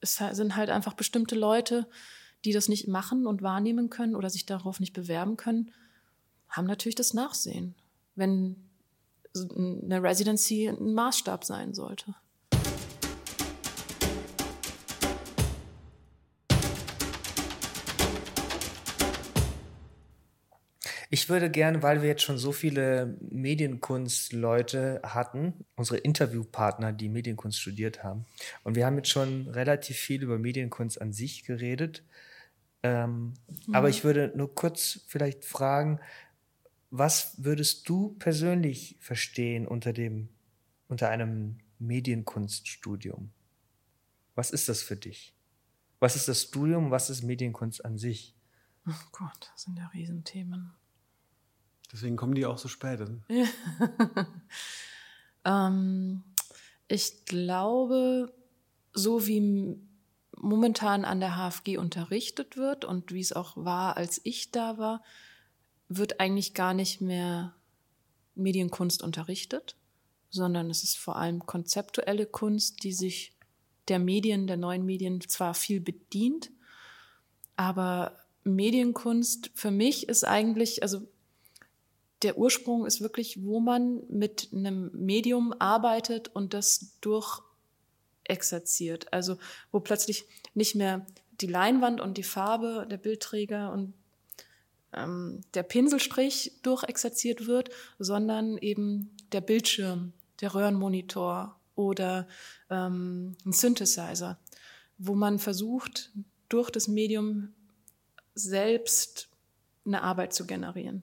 ist, 0.00 0.16
sind 0.16 0.56
halt 0.56 0.70
einfach 0.70 0.94
bestimmte 0.94 1.34
Leute, 1.34 1.86
die 2.44 2.52
das 2.52 2.68
nicht 2.68 2.88
machen 2.88 3.26
und 3.26 3.42
wahrnehmen 3.42 3.90
können 3.90 4.14
oder 4.14 4.30
sich 4.30 4.46
darauf 4.46 4.80
nicht 4.80 4.92
bewerben 4.92 5.36
können, 5.36 5.72
haben 6.48 6.66
natürlich 6.66 6.94
das 6.94 7.14
Nachsehen, 7.14 7.74
wenn 8.14 8.56
eine 9.34 10.02
Residency 10.02 10.68
ein 10.68 10.94
Maßstab 10.94 11.44
sein 11.44 11.74
sollte. 11.74 12.14
Ich 21.10 21.30
würde 21.30 21.50
gerne, 21.50 21.82
weil 21.82 22.02
wir 22.02 22.08
jetzt 22.08 22.22
schon 22.22 22.36
so 22.36 22.52
viele 22.52 23.16
Medienkunstleute 23.30 25.00
hatten, 25.02 25.54
unsere 25.74 25.98
Interviewpartner, 25.98 26.92
die 26.92 27.08
Medienkunst 27.08 27.58
studiert 27.58 28.04
haben, 28.04 28.26
und 28.62 28.74
wir 28.76 28.84
haben 28.84 28.96
jetzt 28.96 29.08
schon 29.08 29.48
relativ 29.48 29.96
viel 29.96 30.22
über 30.22 30.38
Medienkunst 30.38 31.00
an 31.00 31.12
sich 31.12 31.44
geredet. 31.44 32.04
Ähm, 32.82 33.34
mhm. 33.66 33.74
Aber 33.74 33.88
ich 33.88 34.04
würde 34.04 34.32
nur 34.36 34.54
kurz 34.54 35.00
vielleicht 35.06 35.44
fragen, 35.44 35.98
was 36.90 37.34
würdest 37.38 37.88
du 37.88 38.16
persönlich 38.18 38.96
verstehen 39.00 39.66
unter 39.66 39.92
dem, 39.92 40.28
unter 40.88 41.08
einem 41.08 41.58
Medienkunststudium? 41.78 43.30
Was 44.34 44.50
ist 44.50 44.68
das 44.68 44.82
für 44.82 44.96
dich? 44.96 45.34
Was 46.00 46.16
ist 46.16 46.28
das 46.28 46.42
Studium? 46.42 46.90
Was 46.90 47.10
ist 47.10 47.22
Medienkunst 47.22 47.84
an 47.84 47.98
sich? 47.98 48.34
Oh 48.86 48.92
Gott, 49.12 49.50
das 49.52 49.62
sind 49.64 49.76
ja 49.76 49.86
Riesenthemen. 49.88 50.72
Deswegen 51.92 52.16
kommen 52.16 52.34
die 52.34 52.46
auch 52.46 52.58
so 52.58 52.68
spät. 52.68 53.00
ähm, 55.44 56.22
ich 56.86 57.24
glaube, 57.24 58.32
so 58.92 59.26
wie 59.26 59.78
momentan 60.36 61.04
an 61.04 61.20
der 61.20 61.36
HFG 61.36 61.78
unterrichtet 61.78 62.56
wird 62.56 62.84
und 62.84 63.12
wie 63.12 63.20
es 63.20 63.32
auch 63.32 63.56
war, 63.56 63.96
als 63.96 64.20
ich 64.24 64.50
da 64.50 64.78
war, 64.78 65.02
wird 65.88 66.20
eigentlich 66.20 66.54
gar 66.54 66.74
nicht 66.74 67.00
mehr 67.00 67.54
Medienkunst 68.34 69.02
unterrichtet, 69.02 69.76
sondern 70.30 70.70
es 70.70 70.84
ist 70.84 70.98
vor 70.98 71.16
allem 71.16 71.46
konzeptuelle 71.46 72.26
Kunst, 72.26 72.84
die 72.84 72.92
sich 72.92 73.32
der 73.88 73.98
Medien, 73.98 74.46
der 74.46 74.58
neuen 74.58 74.84
Medien 74.84 75.20
zwar 75.22 75.54
viel 75.54 75.80
bedient, 75.80 76.50
aber 77.56 78.16
Medienkunst 78.44 79.50
für 79.54 79.70
mich 79.70 80.08
ist 80.08 80.24
eigentlich, 80.24 80.82
also 80.82 81.08
der 82.22 82.38
Ursprung 82.38 82.86
ist 82.86 83.00
wirklich, 83.00 83.44
wo 83.44 83.60
man 83.60 84.02
mit 84.08 84.48
einem 84.52 84.90
Medium 84.92 85.54
arbeitet 85.58 86.28
und 86.28 86.52
das 86.52 86.98
durchexerziert. 87.00 89.12
Also 89.12 89.38
wo 89.70 89.80
plötzlich 89.80 90.26
nicht 90.54 90.74
mehr 90.74 91.06
die 91.40 91.46
Leinwand 91.46 92.00
und 92.00 92.18
die 92.18 92.24
Farbe, 92.24 92.86
der 92.90 92.96
Bildträger 92.96 93.72
und 93.72 93.94
ähm, 94.92 95.42
der 95.54 95.62
Pinselstrich 95.62 96.60
durchexerziert 96.62 97.46
wird, 97.46 97.70
sondern 97.98 98.58
eben 98.58 99.14
der 99.32 99.40
Bildschirm, 99.40 100.12
der 100.40 100.54
Röhrenmonitor 100.54 101.58
oder 101.76 102.26
ähm, 102.70 103.36
ein 103.44 103.52
Synthesizer, 103.52 104.38
wo 104.98 105.14
man 105.14 105.38
versucht, 105.38 106.10
durch 106.48 106.70
das 106.70 106.88
Medium 106.88 107.52
selbst 108.34 109.28
eine 109.84 110.02
Arbeit 110.02 110.32
zu 110.32 110.46
generieren. 110.46 111.02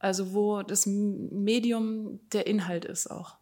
Also 0.00 0.32
wo 0.32 0.62
das 0.62 0.86
Medium 0.86 2.20
der 2.30 2.46
Inhalt 2.46 2.86
ist 2.86 3.08
auch. 3.10 3.36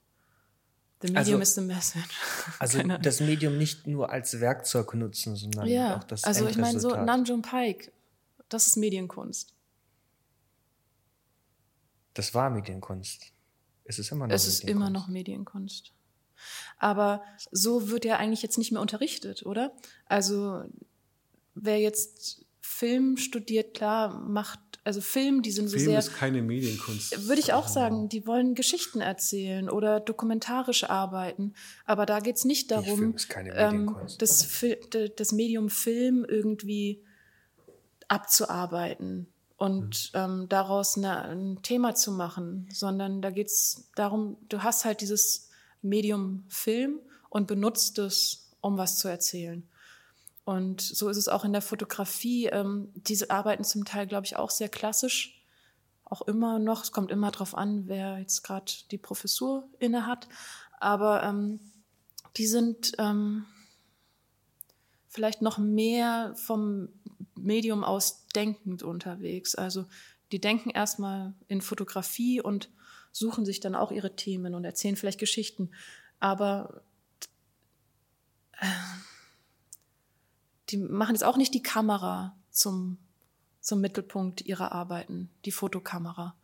The 1.01 1.13
medium 1.13 1.19
also, 1.19 1.39
is 1.39 1.55
the 1.55 1.61
message. 1.61 2.17
Also 2.59 2.83
das 2.83 3.21
Medium 3.21 3.57
nicht 3.57 3.87
nur 3.87 4.11
als 4.11 4.41
Werkzeug 4.41 4.93
nutzen, 4.95 5.37
sondern 5.37 5.69
ja, 5.69 5.97
auch 5.97 6.05
das 6.05 6.25
Also 6.25 6.49
ich 6.49 6.59
meine 6.59 6.81
so 6.81 6.91
Namjoon 6.91 7.43
Pike, 7.43 7.93
das 8.49 8.67
ist 8.67 8.77
Medienkunst. 8.77 9.55
Das 12.15 12.35
war 12.35 12.51
Medienkunst. 12.51 13.33
Es 13.85 14.01
ist 14.01 14.11
immer 14.11 14.27
noch 14.27 14.35
Es 14.35 14.49
ist 14.49 14.65
immer 14.65 14.91
noch 14.91 15.07
Medienkunst. 15.07 15.93
Aber 16.79 17.23
so 17.53 17.89
wird 17.91 18.05
ja 18.05 18.17
eigentlich 18.17 18.43
jetzt 18.43 18.59
nicht 18.59 18.73
mehr 18.73 18.81
unterrichtet, 18.81 19.47
oder? 19.47 19.73
Also 20.07 20.65
wer 21.55 21.79
jetzt 21.79 22.45
Film 22.61 23.17
studiert, 23.17 23.75
klar, 23.75 24.21
macht 24.21 24.61
also 24.85 25.01
Film, 25.01 25.43
die 25.43 25.51
sind 25.51 25.69
Film 25.69 25.81
so 25.81 25.85
sehr. 25.85 26.03
Film 26.03 26.13
ist 26.13 26.19
keine 26.19 26.43
Medienkunst. 26.43 27.29
Würde 27.29 27.41
ich 27.41 27.53
auch 27.53 27.69
sagen, 27.69 28.09
die 28.09 28.27
wollen 28.27 28.55
Geschichten 28.55 29.01
erzählen 29.01 29.69
oder 29.69 30.01
dokumentarisch 30.01 30.85
arbeiten. 30.85 31.55
Aber 31.85 32.07
da 32.07 32.21
geht 32.21 32.37
es 32.37 32.45
nicht 32.45 32.71
darum, 32.71 33.15
ähm, 33.55 33.97
das, 34.19 34.49
das, 35.17 35.33
Medium 35.33 35.69
Film 35.69 36.25
irgendwie 36.27 37.03
abzuarbeiten 38.09 39.27
und 39.57 40.13
mhm. 40.15 40.21
ähm, 40.21 40.47
daraus 40.49 40.97
eine, 40.97 41.23
ein 41.25 41.63
Thema 41.63 41.95
zu 41.95 42.13
machen, 42.13 42.69
sondern 42.73 43.21
da 43.21 43.31
geht 43.31 43.49
es 43.49 43.91
darum, 43.95 44.39
du 44.49 44.63
hast 44.63 44.85
halt 44.85 45.01
dieses 45.01 45.51
Medium 45.83 46.45
Film 46.49 47.01
und 47.29 47.47
benutzt 47.47 47.99
es, 47.99 48.51
um 48.61 48.79
was 48.79 48.99
zu 48.99 49.09
erzählen. 49.09 49.69
Und 50.49 50.81
so 50.81 51.11
ist 51.11 51.19
es 51.19 51.29
auch 51.29 51.45
in 51.45 51.53
der 51.53 51.61
Fotografie. 51.61 52.47
Ähm, 52.47 52.89
diese 52.95 53.31
arbeiten 53.31 53.65
zum 53.65 53.85
Teil, 53.85 54.07
glaube 54.07 54.25
ich, 54.25 54.37
auch 54.37 54.49
sehr 54.49 54.71
klassisch. 54.71 55.45
Auch 56.07 56.23
immer 56.23 56.59
noch. 56.59 56.83
Es 56.83 56.91
kommt 56.91 57.11
immer 57.11 57.31
darauf 57.31 57.55
an, 57.55 57.87
wer 57.87 58.19
jetzt 58.19 58.45
gerade 58.45 58.73
die 58.91 58.97
Professur 58.97 59.69
inne 59.79 60.07
hat. 60.07 60.27
Aber 60.81 61.23
ähm, 61.23 61.61
die 62.39 62.47
sind 62.47 62.95
ähm, 62.97 63.45
vielleicht 65.11 65.43
noch 65.43 65.59
mehr 65.59 66.33
vom 66.35 66.89
Medium 67.35 67.85
aus 67.85 68.27
denkend 68.29 68.83
unterwegs. 68.83 69.55
Also 69.55 69.85
die 70.33 70.41
denken 70.41 70.71
erstmal 70.71 71.35
in 71.49 71.61
Fotografie 71.61 72.41
und 72.41 72.71
suchen 73.13 73.45
sich 73.45 73.61
dann 73.61 73.75
auch 73.75 73.93
ihre 73.93 74.17
Themen 74.17 74.55
und 74.55 74.65
erzählen 74.65 74.97
vielleicht 74.97 75.21
Geschichten. 75.21 75.73
Aber 76.21 76.81
äh, 78.59 78.67
die 80.71 80.77
machen 80.77 81.15
jetzt 81.15 81.25
auch 81.25 81.37
nicht 81.37 81.55
die 81.55 81.63
Kamera 81.63 82.37
zum, 82.51 82.99
zum 83.61 83.81
Mittelpunkt 83.81 84.43
ihrer 84.43 84.73
Arbeiten, 84.73 85.31
die 85.45 85.53
Fotokamera 85.53 86.35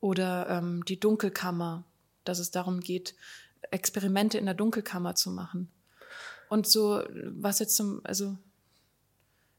oder 0.00 0.48
ähm, 0.48 0.84
die 0.84 1.00
Dunkelkammer, 1.00 1.84
dass 2.24 2.38
es 2.38 2.50
darum 2.50 2.80
geht, 2.80 3.14
Experimente 3.70 4.38
in 4.38 4.44
der 4.46 4.54
Dunkelkammer 4.54 5.14
zu 5.14 5.30
machen. 5.30 5.68
Und 6.48 6.66
so, 6.66 7.02
was 7.12 7.58
jetzt 7.58 7.76
zum, 7.76 8.00
also 8.04 8.36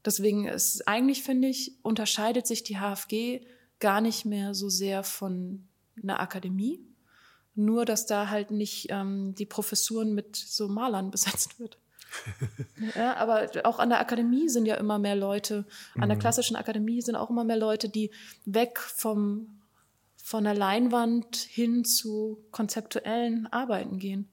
Deswegen 0.04 0.46
ist 0.46 0.88
eigentlich, 0.88 1.22
finde 1.22 1.48
ich, 1.48 1.72
unterscheidet 1.82 2.46
sich 2.46 2.62
die 2.62 2.78
HFG 2.78 3.40
gar 3.80 4.00
nicht 4.00 4.24
mehr 4.24 4.54
so 4.54 4.68
sehr 4.68 5.02
von 5.02 5.66
einer 6.02 6.20
Akademie. 6.20 6.80
Nur, 7.54 7.84
dass 7.84 8.06
da 8.06 8.30
halt 8.30 8.50
nicht 8.50 8.86
ähm, 8.90 9.34
die 9.34 9.46
Professuren 9.46 10.14
mit 10.14 10.36
so 10.36 10.68
Malern 10.68 11.10
besetzt 11.10 11.58
wird. 11.58 11.78
Ja, 12.96 13.16
aber 13.16 13.48
auch 13.64 13.78
an 13.78 13.90
der 13.90 14.00
Akademie 14.00 14.48
sind 14.48 14.66
ja 14.66 14.76
immer 14.76 14.98
mehr 14.98 15.16
Leute, 15.16 15.64
an 15.94 16.08
der 16.08 16.16
mhm. 16.16 16.20
klassischen 16.20 16.56
Akademie 16.56 17.02
sind 17.02 17.16
auch 17.16 17.30
immer 17.30 17.44
mehr 17.44 17.56
Leute, 17.56 17.88
die 17.88 18.10
weg 18.44 18.78
vom, 18.78 19.60
von 20.16 20.44
der 20.44 20.54
Leinwand 20.54 21.36
hin 21.36 21.84
zu 21.84 22.44
konzeptuellen 22.50 23.46
Arbeiten 23.52 23.98
gehen. 23.98 24.28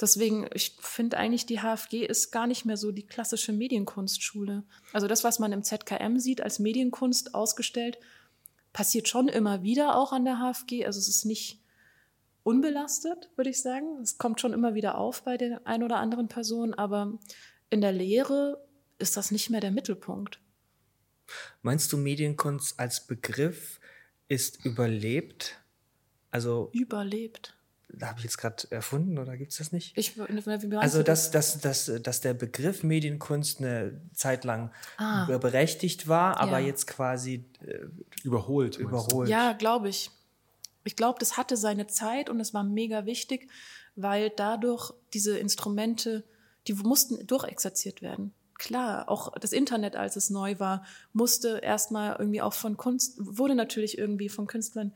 Deswegen, 0.00 0.48
ich 0.52 0.76
finde 0.80 1.18
eigentlich, 1.18 1.46
die 1.46 1.60
HFG 1.60 2.04
ist 2.04 2.32
gar 2.32 2.46
nicht 2.46 2.64
mehr 2.64 2.76
so 2.76 2.90
die 2.90 3.06
klassische 3.06 3.52
Medienkunstschule. 3.52 4.64
Also 4.92 5.06
das, 5.06 5.22
was 5.22 5.38
man 5.38 5.52
im 5.52 5.62
ZKM 5.62 6.18
sieht 6.18 6.40
als 6.40 6.58
Medienkunst 6.58 7.34
ausgestellt, 7.34 7.98
passiert 8.72 9.08
schon 9.08 9.28
immer 9.28 9.62
wieder 9.62 9.96
auch 9.96 10.12
an 10.12 10.24
der 10.24 10.38
HFG. 10.38 10.84
Also 10.84 10.98
es 10.98 11.08
ist 11.08 11.24
nicht 11.24 11.60
unbelastet, 12.44 13.30
würde 13.34 13.50
ich 13.50 13.60
sagen. 13.60 13.98
Es 14.00 14.18
kommt 14.18 14.40
schon 14.40 14.52
immer 14.52 14.74
wieder 14.74 14.96
auf 14.96 15.24
bei 15.24 15.36
der 15.36 15.66
ein 15.66 15.82
oder 15.82 15.96
anderen 15.96 16.28
Person, 16.28 16.74
aber 16.74 17.18
in 17.70 17.80
der 17.80 17.92
Lehre 17.92 18.64
ist 18.98 19.16
das 19.16 19.32
nicht 19.32 19.50
mehr 19.50 19.60
der 19.60 19.72
Mittelpunkt. 19.72 20.40
Meinst 21.62 21.92
du, 21.92 21.96
Medienkunst 21.96 22.78
als 22.78 23.06
Begriff 23.06 23.80
ist 24.28 24.64
überlebt? 24.64 25.58
Also 26.30 26.70
überlebt. 26.72 27.56
Da 27.88 28.08
habe 28.08 28.18
ich 28.18 28.24
jetzt 28.24 28.38
gerade 28.38 28.70
erfunden 28.70 29.18
oder 29.18 29.36
gibt 29.36 29.52
es 29.52 29.58
das 29.58 29.72
nicht? 29.72 29.96
Ich, 29.96 30.18
also, 30.18 31.02
dass, 31.02 31.30
dass, 31.30 31.60
dass, 31.60 31.90
dass 32.02 32.20
der 32.20 32.34
Begriff 32.34 32.82
Medienkunst 32.82 33.60
eine 33.60 34.00
Zeit 34.12 34.44
lang 34.44 34.72
ah. 34.96 35.26
berechtigt 35.38 36.08
war, 36.08 36.40
aber 36.40 36.58
ja. 36.58 36.66
jetzt 36.66 36.86
quasi 36.88 37.44
äh, 37.64 37.86
überholt. 38.24 38.78
überholt. 38.78 39.28
Ja, 39.28 39.52
glaube 39.52 39.90
ich. 39.90 40.10
Ich 40.84 40.96
glaube, 40.96 41.18
das 41.18 41.36
hatte 41.36 41.56
seine 41.56 41.86
Zeit 41.86 42.28
und 42.28 42.40
es 42.40 42.54
war 42.54 42.62
mega 42.62 43.06
wichtig, 43.06 43.50
weil 43.96 44.30
dadurch 44.30 44.92
diese 45.12 45.38
Instrumente, 45.38 46.24
die 46.66 46.74
mussten 46.74 47.26
durchexerziert 47.26 48.02
werden. 48.02 48.34
Klar, 48.58 49.08
auch 49.08 49.32
das 49.38 49.52
Internet, 49.52 49.96
als 49.96 50.16
es 50.16 50.30
neu 50.30 50.58
war, 50.60 50.84
musste 51.12 51.58
erstmal 51.58 52.16
irgendwie 52.18 52.42
auch 52.42 52.52
von 52.52 52.76
Kunst, 52.76 53.16
wurde 53.18 53.54
natürlich 53.54 53.98
irgendwie 53.98 54.28
von 54.28 54.46
Künstlern 54.46 54.94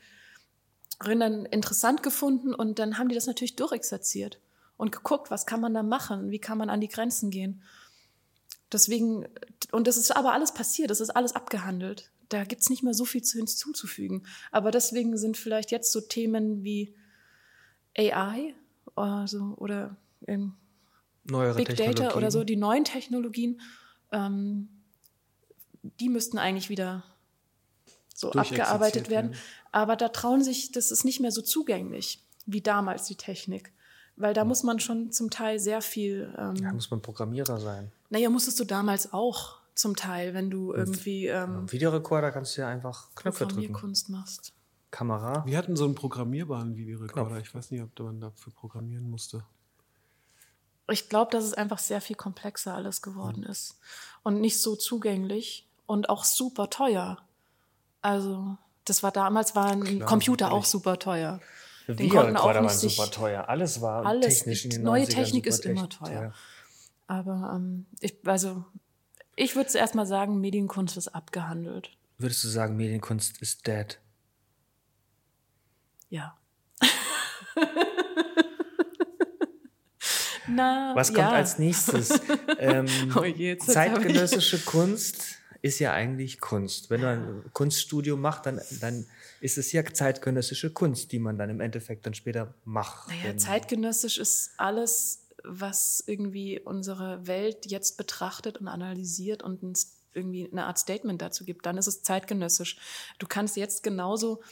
interessant 1.04 2.02
gefunden 2.02 2.54
und 2.54 2.78
dann 2.78 2.98
haben 2.98 3.08
die 3.08 3.14
das 3.14 3.26
natürlich 3.26 3.56
durchexerziert 3.56 4.40
und 4.76 4.92
geguckt, 4.92 5.30
was 5.30 5.46
kann 5.46 5.60
man 5.60 5.74
da 5.74 5.82
machen, 5.82 6.30
wie 6.30 6.38
kann 6.38 6.58
man 6.58 6.70
an 6.70 6.80
die 6.80 6.88
Grenzen 6.88 7.30
gehen. 7.30 7.62
Deswegen, 8.72 9.26
und 9.72 9.86
das 9.86 9.96
ist 9.96 10.14
aber 10.14 10.32
alles 10.32 10.52
passiert, 10.52 10.90
das 10.90 11.00
ist 11.00 11.10
alles 11.10 11.34
abgehandelt 11.34 12.10
da 12.28 12.44
gibt 12.44 12.62
es 12.62 12.70
nicht 12.70 12.82
mehr 12.82 12.94
so 12.94 13.04
viel 13.04 13.22
hinzuzufügen. 13.24 14.26
Aber 14.52 14.70
deswegen 14.70 15.16
sind 15.16 15.36
vielleicht 15.36 15.70
jetzt 15.70 15.92
so 15.92 16.00
Themen 16.00 16.62
wie 16.62 16.94
AI 17.96 18.54
also, 18.96 19.54
oder 19.56 19.96
ähm, 20.26 20.54
Big 21.24 21.76
Data 21.76 22.16
oder 22.16 22.30
so, 22.30 22.44
die 22.44 22.56
neuen 22.56 22.84
Technologien, 22.84 23.60
ähm, 24.12 24.68
die 25.82 26.08
müssten 26.08 26.38
eigentlich 26.38 26.70
wieder 26.70 27.04
so 28.14 28.32
abgearbeitet 28.32 29.10
werden. 29.10 29.32
werden. 29.32 29.42
Aber 29.70 29.96
da 29.96 30.08
trauen 30.08 30.42
sich, 30.42 30.72
das 30.72 30.90
ist 30.90 31.04
nicht 31.04 31.20
mehr 31.20 31.30
so 31.30 31.42
zugänglich 31.42 32.24
wie 32.46 32.62
damals 32.62 33.04
die 33.04 33.16
Technik. 33.16 33.72
Weil 34.16 34.34
da 34.34 34.40
ja. 34.40 34.44
muss 34.44 34.64
man 34.64 34.80
schon 34.80 35.12
zum 35.12 35.30
Teil 35.30 35.60
sehr 35.60 35.80
viel. 35.80 36.34
Ähm, 36.36 36.56
ja, 36.56 36.72
muss 36.72 36.90
man 36.90 37.00
Programmierer 37.00 37.60
sein. 37.60 37.92
Naja, 38.10 38.30
musstest 38.30 38.58
du 38.58 38.64
damals 38.64 39.12
auch 39.12 39.57
zum 39.78 39.96
Teil, 39.96 40.34
wenn 40.34 40.50
du 40.50 40.74
irgendwie. 40.74 41.26
Ähm, 41.26 41.70
Videorekorder 41.70 42.32
kannst 42.32 42.56
du 42.56 42.62
ja 42.62 42.68
einfach 42.68 43.14
Knöpfe 43.14 43.46
drücken. 43.46 43.72
Kunst 43.72 44.08
machst. 44.08 44.52
Kamera. 44.90 45.44
Wir 45.46 45.58
hatten 45.58 45.76
so 45.76 45.84
einen 45.84 45.94
programmierbaren 45.94 46.76
Videorekorder. 46.76 47.30
Knopf. 47.30 47.46
Ich 47.46 47.54
weiß 47.54 47.70
nicht, 47.70 47.82
ob 47.82 47.98
man 48.00 48.20
dafür 48.20 48.52
programmieren 48.52 49.08
musste. 49.08 49.44
Ich 50.90 51.08
glaube, 51.08 51.30
dass 51.30 51.44
es 51.44 51.54
einfach 51.54 51.78
sehr 51.78 52.00
viel 52.00 52.16
komplexer 52.16 52.74
alles 52.74 53.02
geworden 53.02 53.42
mhm. 53.42 53.50
ist. 53.50 53.78
Und 54.22 54.40
nicht 54.40 54.60
so 54.60 54.74
zugänglich 54.74 55.68
und 55.86 56.08
auch 56.08 56.24
super 56.24 56.70
teuer. 56.70 57.18
Also, 58.00 58.56
das 58.84 59.02
war 59.02 59.12
damals, 59.12 59.54
war 59.54 59.66
ein 59.66 59.84
Klar, 59.84 60.08
Computer 60.08 60.46
natürlich. 60.46 60.64
auch 60.64 60.66
super 60.66 60.98
teuer. 60.98 61.40
Den 61.86 62.08
konnten 62.10 62.36
auch 62.36 62.48
nicht 62.48 62.62
waren 62.62 62.68
super 62.68 63.10
teuer. 63.10 63.48
Alles 63.48 63.80
war 63.80 64.04
alles, 64.04 64.38
technisch 64.38 64.64
in 64.64 64.70
den 64.70 64.82
Neue 64.82 65.06
Technik 65.06 65.46
ist 65.46 65.64
immer 65.64 65.88
teuer. 65.88 66.08
teuer. 66.08 66.34
Aber 67.06 67.52
ähm, 67.54 67.86
ich, 68.00 68.16
also 68.26 68.64
ich 69.38 69.56
würde 69.56 69.68
zuerst 69.68 69.94
mal 69.94 70.06
sagen, 70.06 70.40
Medienkunst 70.40 70.96
ist 70.96 71.08
abgehandelt. 71.08 71.90
Würdest 72.18 72.42
du 72.44 72.48
sagen, 72.48 72.76
Medienkunst 72.76 73.40
ist 73.40 73.66
dead? 73.66 73.98
Ja. 76.10 76.36
Na, 80.48 80.92
Was 80.94 81.08
kommt 81.08 81.18
ja. 81.18 81.30
als 81.30 81.58
nächstes? 81.58 82.20
Ähm, 82.60 82.86
oh 83.14 83.22
je, 83.22 83.56
zeitgenössische 83.56 84.58
Kunst 84.58 85.38
ist 85.62 85.78
ja 85.78 85.92
eigentlich 85.92 86.40
Kunst. 86.40 86.90
Wenn 86.90 87.02
man 87.02 87.18
ein 87.18 87.44
Kunststudium 87.52 88.20
macht, 88.20 88.46
dann, 88.46 88.60
dann 88.80 89.06
ist 89.40 89.58
es 89.58 89.70
ja 89.70 89.84
zeitgenössische 89.84 90.72
Kunst, 90.72 91.12
die 91.12 91.20
man 91.20 91.38
dann 91.38 91.50
im 91.50 91.60
Endeffekt 91.60 92.04
dann 92.04 92.14
später 92.14 92.52
macht. 92.64 93.10
Naja, 93.10 93.36
zeitgenössisch 93.36 94.18
ist 94.18 94.54
alles 94.56 95.27
was 95.48 96.02
irgendwie 96.06 96.60
unsere 96.60 97.26
Welt 97.26 97.66
jetzt 97.66 97.96
betrachtet 97.96 98.58
und 98.58 98.68
analysiert 98.68 99.42
und 99.42 99.62
uns 99.62 99.96
irgendwie 100.12 100.50
eine 100.50 100.66
Art 100.66 100.78
Statement 100.78 101.20
dazu 101.22 101.44
gibt, 101.44 101.66
dann 101.66 101.78
ist 101.78 101.86
es 101.86 102.02
zeitgenössisch. 102.02 102.78
Du 103.18 103.26
kannst 103.26 103.56
jetzt 103.56 103.82
genauso 103.82 104.42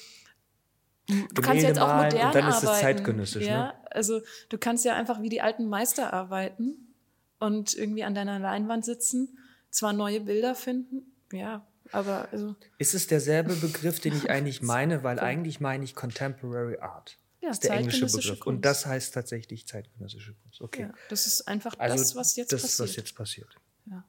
Du 1.09 1.40
kannst 1.40 1.62
jetzt 1.62 1.78
auch 1.78 2.03
modern 2.03 2.26
und 2.26 2.34
dann 2.34 2.49
ist 2.49 2.64
es 2.64 2.80
zeitgenössisch, 2.80 3.47
ja? 3.47 3.66
Ne? 3.66 3.74
Also 3.92 4.22
du 4.49 4.59
kannst 4.59 4.84
ja 4.84 4.97
einfach 4.97 5.22
wie 5.22 5.28
die 5.28 5.40
alten 5.40 5.68
Meister 5.68 6.12
arbeiten 6.12 6.94
und 7.38 7.74
irgendwie 7.74 8.03
an 8.03 8.14
deiner 8.14 8.40
Leinwand 8.40 8.84
sitzen, 8.84 9.38
zwar 9.70 9.92
neue 9.92 10.22
Bilder 10.22 10.57
finden, 10.57 11.12
ja, 11.30 11.64
aber 11.92 12.28
also 12.32 12.57
ist 12.78 12.94
es 12.94 13.07
derselbe 13.07 13.55
Begriff, 13.55 14.01
den 14.01 14.16
ich 14.16 14.30
eigentlich 14.30 14.62
meine, 14.62 15.05
weil 15.05 15.20
eigentlich 15.20 15.61
meine 15.61 15.84
ich 15.84 15.94
Contemporary 15.94 16.78
Art. 16.78 17.18
Ja, 17.41 17.51
ist 17.51 17.64
der 17.64 17.72
englische 17.72 18.07
Begriff. 18.07 18.41
Kunst. 18.41 18.47
Und 18.47 18.64
das 18.64 18.87
heißt 18.87 19.14
tatsächlich 19.14 19.66
zeitgenössische 19.66 20.34
Kunst. 20.34 20.61
Okay. 20.61 20.82
Ja, 20.82 20.95
das 21.09 21.26
ist 21.26 21.47
einfach 21.47 21.78
also 21.78 21.97
das, 21.97 22.14
was 22.16 22.37
jetzt 22.37 22.53
das, 22.53 22.62
passiert. 22.62 22.89
was 22.89 22.97
jetzt 22.97 23.14
passiert. 23.14 23.57
Ja. 23.87 24.05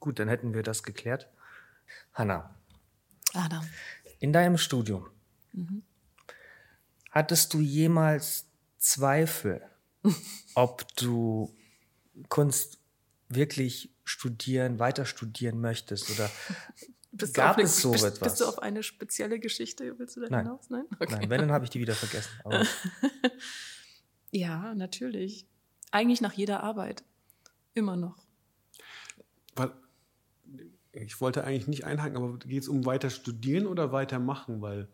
Gut, 0.00 0.18
dann 0.18 0.28
hätten 0.28 0.54
wir 0.54 0.62
das 0.62 0.82
geklärt. 0.82 1.28
Hanna. 2.12 2.54
Adam. 3.32 3.66
In 4.18 4.32
deinem 4.32 4.58
Studium 4.58 5.08
mhm. 5.52 5.82
hattest 7.10 7.52
du 7.52 7.60
jemals 7.60 8.46
Zweifel, 8.78 9.62
ob 10.54 10.86
du 10.96 11.54
Kunst 12.28 12.78
wirklich 13.28 13.94
studieren, 14.04 14.78
weiter 14.78 15.06
studieren 15.06 15.60
möchtest 15.60 16.10
oder 16.10 16.30
bist 17.16 17.34
Gab 17.34 17.56
eine, 17.56 17.64
es 17.64 17.80
so 17.80 17.92
bist, 17.92 18.04
etwas? 18.04 18.32
Bist 18.32 18.40
du 18.40 18.46
auf 18.46 18.60
eine 18.60 18.82
spezielle 18.82 19.38
Geschichte, 19.38 19.98
willst 19.98 20.16
du 20.16 20.20
da 20.20 20.28
Nein. 20.28 20.46
hinaus? 20.46 20.70
Nein? 20.70 20.84
Okay. 20.98 21.16
Nein, 21.18 21.30
wenn, 21.30 21.40
dann 21.40 21.52
habe 21.52 21.64
ich 21.64 21.70
die 21.70 21.80
wieder 21.80 21.94
vergessen. 21.94 22.30
ja, 24.30 24.74
natürlich. 24.74 25.46
Eigentlich 25.90 26.20
nach 26.20 26.32
jeder 26.32 26.62
Arbeit. 26.62 27.04
Immer 27.74 27.96
noch. 27.96 28.16
Weil, 29.54 29.70
ich 30.92 31.20
wollte 31.20 31.44
eigentlich 31.44 31.68
nicht 31.68 31.84
einhaken, 31.84 32.16
aber 32.16 32.38
geht 32.38 32.62
es 32.62 32.68
um 32.68 32.84
weiter 32.86 33.10
studieren 33.10 33.66
oder 33.66 33.92
weitermachen? 33.92 34.60
Weil 34.60 34.88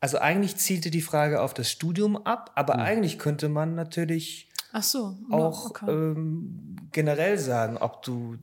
also 0.00 0.18
eigentlich 0.18 0.56
zielte 0.56 0.90
die 0.90 1.00
Frage 1.00 1.40
auf 1.40 1.54
das 1.54 1.70
Studium 1.70 2.16
ab, 2.16 2.52
aber 2.56 2.74
hm. 2.74 2.80
eigentlich 2.80 3.18
könnte 3.18 3.48
man 3.48 3.74
natürlich 3.74 4.50
Ach 4.72 4.82
so, 4.82 5.16
auch 5.30 5.70
okay. 5.70 5.90
ähm, 5.90 6.76
generell 6.92 7.38
sagen, 7.38 7.78
ob 7.78 8.02
du 8.02 8.36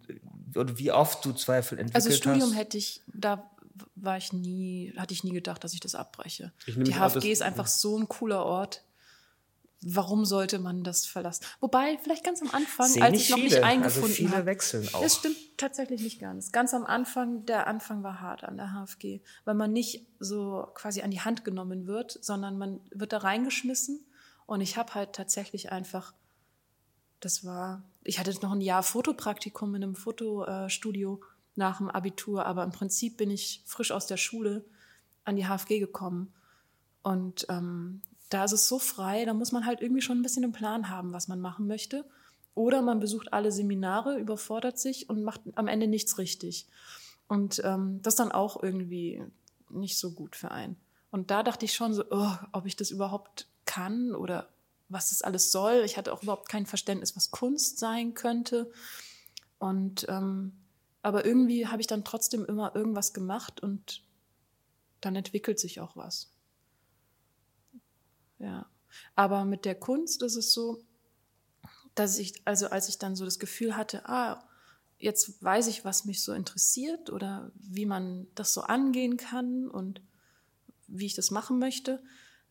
oder 0.56 0.78
wie 0.78 0.92
oft 0.92 1.24
du 1.26 1.34
Zweifel 1.34 1.80
entwickelt 1.80 2.06
hast? 2.06 2.12
Also 2.12 2.18
Studium 2.18 2.54
hätte 2.54 2.78
ich, 2.78 3.02
da 3.08 3.50
war 3.96 4.18
ich 4.18 4.34
nie, 4.34 4.94
hatte 4.98 5.14
ich 5.14 5.24
nie 5.24 5.32
gedacht, 5.32 5.64
dass 5.64 5.74
ich 5.74 5.80
das 5.80 5.96
abbreche. 5.96 6.52
Ich 6.66 6.76
Die 6.76 6.96
HFG 6.96 7.32
ist 7.32 7.42
einfach 7.42 7.68
so 7.68 7.98
ein 7.98 8.08
cooler 8.08 8.46
Ort. 8.46 8.84
Warum 9.84 10.26
sollte 10.26 10.60
man 10.60 10.84
das 10.84 11.08
verlassen? 11.08 11.44
Wobei, 11.60 11.98
vielleicht 12.04 12.24
ganz 12.24 12.40
am 12.42 12.52
Anfang, 12.52 13.02
als 13.02 13.16
ich 13.20 13.30
noch 13.30 13.38
viele. 13.38 13.48
nicht 13.50 13.56
also 13.56 13.66
eingefunden 13.66 14.10
also 14.10 14.28
viele 14.28 14.46
wechseln 14.46 14.88
auch. 14.94 15.02
Das 15.02 15.16
stimmt 15.16 15.38
tatsächlich 15.58 16.02
nicht 16.02 16.20
ganz. 16.20 16.52
Ganz 16.52 16.76
am 16.76 16.86
Anfang, 16.86 17.48
der 17.48 17.66
Anfang 17.66 18.04
war 18.04 18.22
hart 18.22 18.44
an 18.44 18.58
der 18.58 18.74
HFG, 18.74 19.22
weil 19.44 19.56
man 19.56 19.74
nicht 19.74 20.06
so 20.20 20.68
quasi 20.76 21.02
an 21.02 21.10
die 21.10 21.22
Hand 21.22 21.44
genommen 21.44 21.88
wird, 21.88 22.20
sondern 22.22 22.60
man 22.60 22.80
wird 22.92 23.12
da 23.12 23.20
reingeschmissen. 23.20 24.06
Und 24.46 24.62
ich 24.62 24.78
habe 24.78 24.94
halt 24.94 25.14
tatsächlich 25.14 25.72
einfach, 25.72 26.14
das 27.20 27.44
war 27.44 27.82
ich 28.04 28.20
hatte 28.20 28.34
noch 28.42 28.52
ein 28.52 28.62
Jahr 28.62 28.84
Fotopraktikum 28.84 29.76
in 29.76 29.84
einem 29.84 29.96
Fotostudio 29.96 31.22
nach 31.56 31.78
dem 31.78 31.90
Abitur, 31.90 32.46
aber 32.46 32.64
im 32.64 32.72
Prinzip 32.72 33.18
bin 33.18 33.30
ich 33.30 33.62
frisch 33.66 33.92
aus 33.92 34.08
der 34.08 34.18
Schule 34.18 34.66
an 35.24 35.36
die 35.36 35.46
HFG 35.46 35.80
gekommen. 35.80 36.34
Und 37.04 37.46
ähm, 37.50 38.02
da 38.30 38.46
ist 38.46 38.54
es 38.54 38.68
so 38.68 38.80
frei, 38.80 39.26
da 39.26 39.34
muss 39.34 39.52
man 39.52 39.66
halt 39.66 39.82
irgendwie 39.82 40.02
schon 40.02 40.20
ein 40.20 40.24
bisschen 40.24 40.44
einen 40.44 40.54
Plan 40.54 40.90
haben, 40.90 41.14
was 41.14 41.28
man 41.28 41.42
machen 41.42 41.68
möchte. 41.68 42.06
Oder 42.54 42.82
man 42.82 43.00
besucht 43.00 43.34
alle 43.34 43.52
Seminare, 43.52 44.18
überfordert 44.18 44.80
sich 44.80 45.10
und 45.10 45.24
macht 45.24 45.42
am 45.56 45.68
Ende 45.68 45.88
nichts 45.88 46.18
richtig. 46.18 46.68
Und 47.28 47.62
ähm, 47.64 48.02
das 48.02 48.16
dann 48.16 48.32
auch 48.32 48.62
irgendwie 48.62 49.24
nicht 49.70 49.98
so 49.98 50.12
gut 50.12 50.36
für 50.36 50.52
einen. 50.52 50.76
Und 51.12 51.32
da 51.32 51.44
dachte 51.44 51.66
ich 51.66 51.74
schon 51.74 51.94
so, 51.94 52.04
oh, 52.10 52.34
ob 52.52 52.66
ich 52.66 52.76
das 52.76 52.92
überhaupt 52.92 53.48
kann 53.66 54.16
oder 54.16 54.50
was 54.92 55.10
das 55.10 55.22
alles 55.22 55.52
soll. 55.52 55.84
Ich 55.86 55.98
hatte 55.98 56.14
auch 56.14 56.24
überhaupt 56.24 56.50
kein 56.50 56.66
Verständnis, 56.66 57.16
was 57.16 57.32
Kunst 57.32 57.80
sein 57.80 58.14
könnte. 58.14 58.72
Und 59.60 60.06
ähm, 60.10 60.54
aber 61.02 61.26
irgendwie 61.26 61.68
habe 61.68 61.82
ich 61.82 61.88
dann 61.88 62.04
trotzdem 62.04 62.46
immer 62.46 62.76
irgendwas 62.76 63.14
gemacht 63.14 63.62
und 63.62 64.04
dann 65.00 65.16
entwickelt 65.16 65.60
sich 65.60 65.80
auch 65.80 65.96
was. 65.96 66.32
Ja. 68.38 68.68
Aber 69.16 69.46
mit 69.46 69.66
der 69.66 69.76
Kunst 69.76 70.22
ist 70.22 70.36
es 70.36 70.54
so, 70.54 70.84
dass 71.96 72.18
ich, 72.18 72.42
also 72.46 72.68
als 72.68 72.90
ich 72.90 73.00
dann 73.00 73.16
so 73.16 73.26
das 73.26 73.40
Gefühl 73.40 73.76
hatte, 73.76 74.08
ah, 74.08 74.48
jetzt 75.00 75.42
weiß 75.44 75.68
ich, 75.68 75.84
was 75.84 76.06
mich 76.06 76.24
so 76.24 76.34
interessiert 76.34 77.10
oder 77.10 77.52
wie 77.56 77.86
man 77.86 78.28
das 78.36 78.54
so 78.54 78.62
angehen 78.62 79.18
kann 79.18 79.68
und 79.68 80.02
wie 80.88 81.06
ich 81.06 81.16
das 81.16 81.32
machen 81.32 81.58
möchte. 81.58 82.04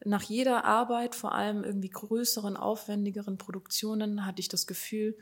Nach 0.05 0.22
jeder 0.22 0.64
Arbeit, 0.64 1.14
vor 1.14 1.32
allem 1.35 1.62
irgendwie 1.62 1.90
größeren, 1.90 2.56
aufwendigeren 2.56 3.36
Produktionen, 3.36 4.24
hatte 4.24 4.40
ich 4.40 4.48
das 4.48 4.66
Gefühl, 4.66 5.16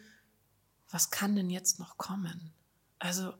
was 0.91 1.11
kann 1.11 1.35
denn 1.37 1.51
jetzt 1.51 1.79
noch 1.79 1.99
kommen? 1.99 2.53
Also 2.99 3.35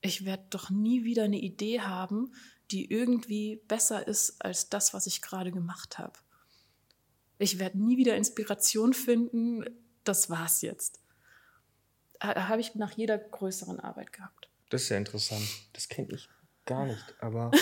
ich 0.00 0.24
werde 0.24 0.44
doch 0.50 0.70
nie 0.70 1.04
wieder 1.04 1.24
eine 1.24 1.38
Idee 1.38 1.80
haben, 1.80 2.32
die 2.70 2.90
irgendwie 2.90 3.62
besser 3.68 4.06
ist 4.06 4.42
als 4.44 4.68
das, 4.68 4.92
was 4.92 5.06
ich 5.06 5.22
gerade 5.22 5.50
gemacht 5.50 5.98
habe. 5.98 6.18
Ich 7.38 7.58
werde 7.58 7.78
nie 7.78 7.96
wieder 7.96 8.16
Inspiration 8.16 8.92
finden. 8.92 9.64
Das 10.04 10.30
war's 10.30 10.62
jetzt. 10.62 11.00
Habe 12.20 12.60
ich 12.60 12.74
nach 12.74 12.92
jeder 12.92 13.18
größeren 13.18 13.80
Arbeit 13.80 14.12
gehabt. 14.12 14.48
Das 14.70 14.82
ist 14.82 14.88
ja 14.88 14.96
interessant. 14.96 15.46
Das 15.72 15.88
kenne 15.88 16.08
ich 16.12 16.28
gar 16.64 16.86
nicht, 16.86 17.14
aber. 17.20 17.50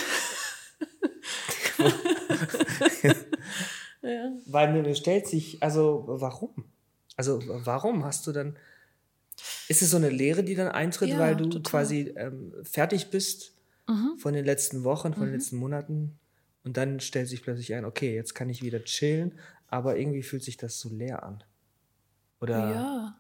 ja. 4.02 4.32
Weil 4.46 4.72
mir 4.72 4.94
stellt 4.94 5.26
sich, 5.26 5.62
also 5.62 6.04
warum? 6.06 6.64
Also 7.16 7.40
warum 7.46 8.04
hast 8.04 8.26
du 8.26 8.32
dann 8.32 8.56
ist 9.68 9.82
es 9.82 9.90
so 9.90 9.96
eine 9.96 10.10
Lehre, 10.10 10.44
die 10.44 10.54
dann 10.54 10.68
eintritt, 10.68 11.10
ja, 11.10 11.18
weil 11.18 11.36
du 11.36 11.48
total. 11.48 11.70
quasi 11.70 12.14
ähm, 12.16 12.52
fertig 12.62 13.10
bist 13.10 13.52
mhm. 13.88 14.16
von 14.18 14.34
den 14.34 14.44
letzten 14.44 14.84
Wochen, 14.84 15.12
von 15.14 15.24
mhm. 15.24 15.26
den 15.26 15.34
letzten 15.34 15.56
Monaten 15.56 16.18
und 16.64 16.76
dann 16.76 17.00
stellt 17.00 17.28
sich 17.28 17.42
plötzlich 17.42 17.74
ein, 17.74 17.84
okay, 17.84 18.14
jetzt 18.14 18.34
kann 18.34 18.48
ich 18.48 18.62
wieder 18.62 18.82
chillen, 18.84 19.38
aber 19.68 19.96
irgendwie 19.96 20.22
fühlt 20.22 20.44
sich 20.44 20.56
das 20.56 20.78
so 20.78 20.88
leer 20.88 21.22
an. 21.22 21.42
Oder? 22.40 22.70
Ja. 22.70 23.18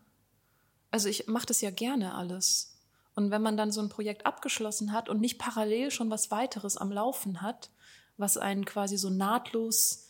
Also 0.90 1.08
ich 1.08 1.26
mache 1.26 1.46
das 1.46 1.60
ja 1.60 1.70
gerne 1.70 2.14
alles. 2.14 2.78
Und 3.14 3.30
wenn 3.30 3.42
man 3.42 3.56
dann 3.56 3.70
so 3.70 3.80
ein 3.80 3.88
Projekt 3.88 4.26
abgeschlossen 4.26 4.92
hat 4.92 5.08
und 5.08 5.20
nicht 5.20 5.38
parallel 5.38 5.90
schon 5.90 6.10
was 6.10 6.30
weiteres 6.30 6.76
am 6.76 6.90
Laufen 6.90 7.42
hat, 7.42 7.70
was 8.16 8.36
einen 8.36 8.64
quasi 8.64 8.96
so 8.96 9.10
nahtlos 9.10 10.08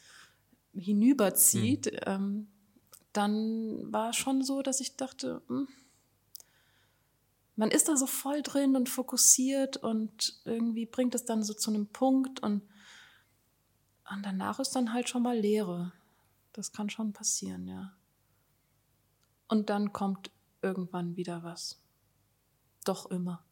hinüberzieht, 0.75 1.87
mhm. 1.87 1.99
ähm, 2.07 2.49
dann 3.13 3.93
war 3.93 4.13
schon 4.13 4.43
so, 4.43 4.63
dass 4.63 4.81
ich 4.81 4.97
dachte, 4.97 5.43
mh, 5.49 5.59
hm, 5.61 5.69
man 7.57 7.71
ist 7.71 7.89
da 7.89 7.97
so 7.97 8.07
voll 8.07 8.43
drin 8.43 8.75
und 8.75 8.89
fokussiert 8.89 9.77
und 9.77 10.41
irgendwie 10.45 10.87
bringt 10.87 11.15
es 11.15 11.25
dann 11.25 11.45
so 11.45 11.55
zu 11.55 11.71
einem 11.71 11.87
Punkt 11.87 12.41
und, 12.41 12.63
und 14.11 14.23
danach 14.23 14.59
ist 14.59 14.73
dann 14.73 14.93
halt 14.93 15.09
schon 15.09 15.23
mal 15.23 15.39
Leere. 15.39 15.93
Das 16.53 16.73
kann 16.73 16.91
schon 16.91 17.13
passieren, 17.13 17.69
ja. 17.69 17.93
Und 19.47 19.71
dann 19.71 19.93
kommt 19.93 20.33
irgendwann 20.63 21.17
wieder 21.17 21.45
was. 21.45 21.81
Doch 22.85 23.11
immer. 23.11 23.45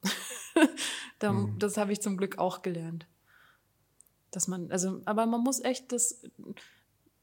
mhm. 1.22 1.58
Das 1.58 1.76
habe 1.76 1.92
ich 1.92 2.00
zum 2.00 2.16
Glück 2.16 2.38
auch 2.38 2.62
gelernt. 2.62 3.06
Dass 4.32 4.48
man, 4.48 4.72
also, 4.72 5.00
aber 5.04 5.26
man 5.26 5.42
muss 5.42 5.60
echt 5.60 5.92
das 5.92 6.20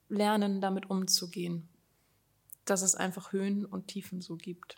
lernen, 0.08 0.62
damit 0.62 0.90
umzugehen. 0.90 1.68
Dass 2.64 2.82
es 2.82 2.96
einfach 2.96 3.34
Höhen 3.34 3.66
und 3.66 3.88
Tiefen 3.88 4.22
so 4.22 4.38
gibt. 4.38 4.78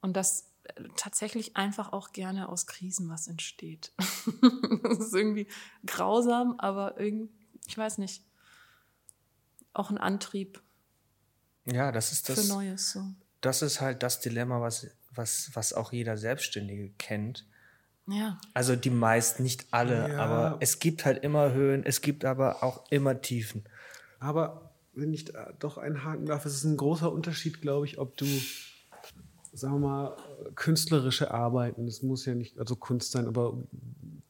Und 0.00 0.16
dass 0.16 0.50
tatsächlich 0.96 1.56
einfach 1.56 1.92
auch 1.92 2.12
gerne 2.12 2.48
aus 2.48 2.66
Krisen 2.66 3.08
was 3.08 3.28
entsteht. 3.28 3.92
das 4.82 4.98
ist 4.98 5.14
irgendwie 5.14 5.46
grausam, 5.84 6.58
aber 6.58 6.98
irgendwie, 6.98 7.32
ich 7.66 7.76
weiß 7.76 7.98
nicht, 7.98 8.24
auch 9.72 9.90
ein 9.90 9.98
Antrieb. 9.98 10.62
Ja, 11.66 11.92
das 11.92 12.12
ist 12.12 12.28
das. 12.28 12.40
Für 12.40 12.48
Neues. 12.48 12.92
So. 12.92 13.04
Das 13.40 13.62
ist 13.62 13.80
halt 13.80 14.02
das 14.02 14.20
Dilemma, 14.20 14.60
was, 14.60 14.88
was, 15.10 15.50
was 15.54 15.72
auch 15.72 15.92
jeder 15.92 16.16
Selbstständige 16.16 16.90
kennt. 16.98 17.46
Ja. 18.08 18.38
Also 18.54 18.76
die 18.76 18.90
meisten, 18.90 19.42
nicht 19.42 19.66
alle, 19.70 20.10
ja. 20.10 20.18
aber 20.18 20.56
es 20.60 20.78
gibt 20.78 21.04
halt 21.04 21.24
immer 21.24 21.52
Höhen, 21.52 21.84
es 21.84 22.00
gibt 22.00 22.24
aber 22.24 22.62
auch 22.62 22.84
immer 22.90 23.20
Tiefen. 23.20 23.64
Aber 24.20 24.70
wenn 24.94 25.12
ich 25.12 25.24
da 25.24 25.52
doch 25.58 25.76
einhaken 25.76 26.26
darf, 26.26 26.46
es 26.46 26.54
ist 26.54 26.64
ein 26.64 26.76
großer 26.76 27.12
Unterschied, 27.12 27.60
glaube 27.60 27.86
ich, 27.86 27.98
ob 27.98 28.16
du 28.16 28.26
sagen 29.56 29.80
wir 29.80 29.88
mal, 29.88 30.16
künstlerische 30.54 31.30
Arbeiten, 31.30 31.86
das 31.86 32.02
muss 32.02 32.26
ja 32.26 32.34
nicht 32.34 32.58
also 32.58 32.76
Kunst 32.76 33.12
sein, 33.12 33.26
aber 33.26 33.56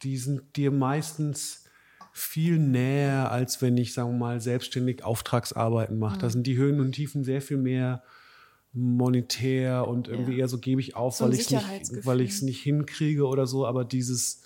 die 0.03 0.19
sind 0.19 0.57
dir 0.57 0.71
meistens 0.71 1.65
viel 2.13 2.59
näher, 2.59 3.31
als 3.31 3.61
wenn 3.61 3.77
ich, 3.77 3.93
sagen 3.93 4.13
wir 4.13 4.19
mal, 4.19 4.41
selbstständig 4.41 5.05
Auftragsarbeiten 5.05 5.99
mache. 5.99 6.17
Mhm. 6.17 6.21
Da 6.21 6.31
sind 6.31 6.47
die 6.47 6.57
Höhen 6.57 6.81
und 6.81 6.93
Tiefen 6.93 7.25
sehr 7.25 7.43
viel 7.43 7.59
mehr 7.59 8.03
monetär 8.77 9.89
und 9.89 10.07
irgendwie 10.07 10.33
ja. 10.33 10.39
eher 10.41 10.49
so 10.49 10.59
gebe 10.59 10.81
ich 10.81 10.95
auf, 10.95 11.17
so 11.17 11.25
weil 11.25 11.33
ich 11.33 11.51
es 11.51 11.51
nicht, 11.51 12.43
nicht 12.43 12.63
hinkriege 12.63 13.27
oder 13.27 13.47
so, 13.47 13.67
aber 13.67 13.85
dieses, 13.85 14.43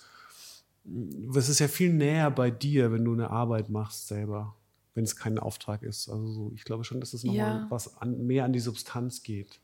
es 1.35 1.49
ist 1.49 1.59
ja 1.59 1.67
viel 1.67 1.93
näher 1.93 2.31
bei 2.31 2.49
dir, 2.49 2.91
wenn 2.93 3.03
du 3.03 3.13
eine 3.13 3.29
Arbeit 3.29 3.69
machst 3.69 4.07
selber, 4.07 4.55
wenn 4.93 5.03
es 5.03 5.17
kein 5.17 5.37
Auftrag 5.37 5.83
ist. 5.83 6.09
Also 6.09 6.27
so, 6.27 6.51
ich 6.55 6.63
glaube 6.63 6.85
schon, 6.85 7.01
dass 7.01 7.13
es 7.13 7.25
nochmal 7.25 7.61
ja. 7.61 7.67
was 7.69 7.97
an, 7.97 8.25
mehr 8.25 8.45
an 8.45 8.53
die 8.53 8.59
Substanz 8.59 9.21
geht. 9.21 9.59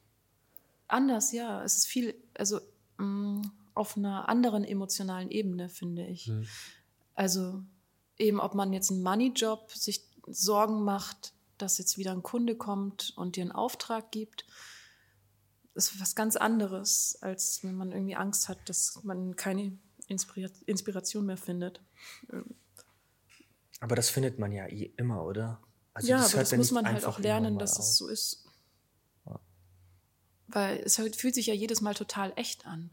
Anders, 0.89 1.31
ja. 1.31 1.63
Es 1.63 1.77
ist 1.77 1.87
viel, 1.87 2.13
also 2.37 2.59
mh, 2.97 3.05
mm, 3.05 3.41
auf 3.73 3.95
einer 3.95 4.27
anderen 4.27 4.63
emotionalen 4.63 5.29
Ebene, 5.29 5.69
finde 5.69 6.05
ich. 6.05 6.27
Mhm. 6.27 6.45
Also 7.15 7.63
eben, 8.17 8.39
ob 8.39 8.53
man 8.53 8.73
jetzt 8.73 8.91
einen 8.91 9.03
Money-Job 9.03 9.71
sich 9.71 10.03
Sorgen 10.27 10.83
macht, 10.83 11.33
dass 11.57 11.77
jetzt 11.77 11.97
wieder 11.97 12.11
ein 12.11 12.23
Kunde 12.23 12.55
kommt 12.55 13.13
und 13.15 13.35
dir 13.35 13.41
einen 13.41 13.51
Auftrag 13.51 14.11
gibt, 14.11 14.45
ist 15.73 15.99
was 16.01 16.15
ganz 16.15 16.35
anderes, 16.35 17.17
als 17.21 17.63
wenn 17.63 17.75
man 17.75 17.91
irgendwie 17.91 18.15
Angst 18.15 18.49
hat, 18.49 18.57
dass 18.67 18.99
man 19.03 19.35
keine 19.35 19.77
Inspira 20.07 20.49
Inspiration 20.65 21.25
mehr 21.25 21.37
findet. 21.37 21.81
Aber 23.79 23.95
das 23.95 24.09
findet 24.09 24.39
man 24.39 24.51
ja 24.51 24.67
eh 24.67 24.93
immer, 24.97 25.23
oder? 25.23 25.61
Also 25.93 26.07
ja, 26.09 26.17
das 26.17 26.33
aber 26.33 26.43
das 26.43 26.55
muss 26.55 26.71
man 26.71 26.87
halt 26.87 27.05
auch 27.05 27.19
lernen, 27.19 27.59
dass 27.59 27.77
auf. 27.77 27.85
es 27.85 27.97
so 27.97 28.07
ist. 28.07 28.45
Weil 30.47 30.77
es 30.77 30.95
fühlt 30.95 31.35
sich 31.35 31.47
ja 31.47 31.53
jedes 31.53 31.81
Mal 31.81 31.93
total 31.93 32.31
echt 32.37 32.65
an. 32.65 32.89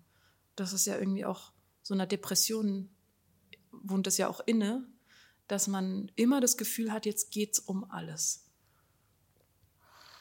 Das 0.57 0.73
ist 0.73 0.87
ja 0.87 0.99
irgendwie 0.99 1.25
auch 1.25 1.53
so 1.83 1.95
einer 1.95 2.07
Depression 2.07 2.91
wohnt 3.71 4.07
es 4.07 4.17
ja 4.17 4.29
auch 4.29 4.41
inne, 4.47 4.87
dass 5.49 5.67
man 5.67 6.11
immer 6.17 6.41
das 6.41 6.57
Gefühl 6.57 6.93
hat, 6.93 7.07
jetzt 7.07 7.31
geht's 7.31 7.59
um 7.59 7.91
alles. 7.91 8.44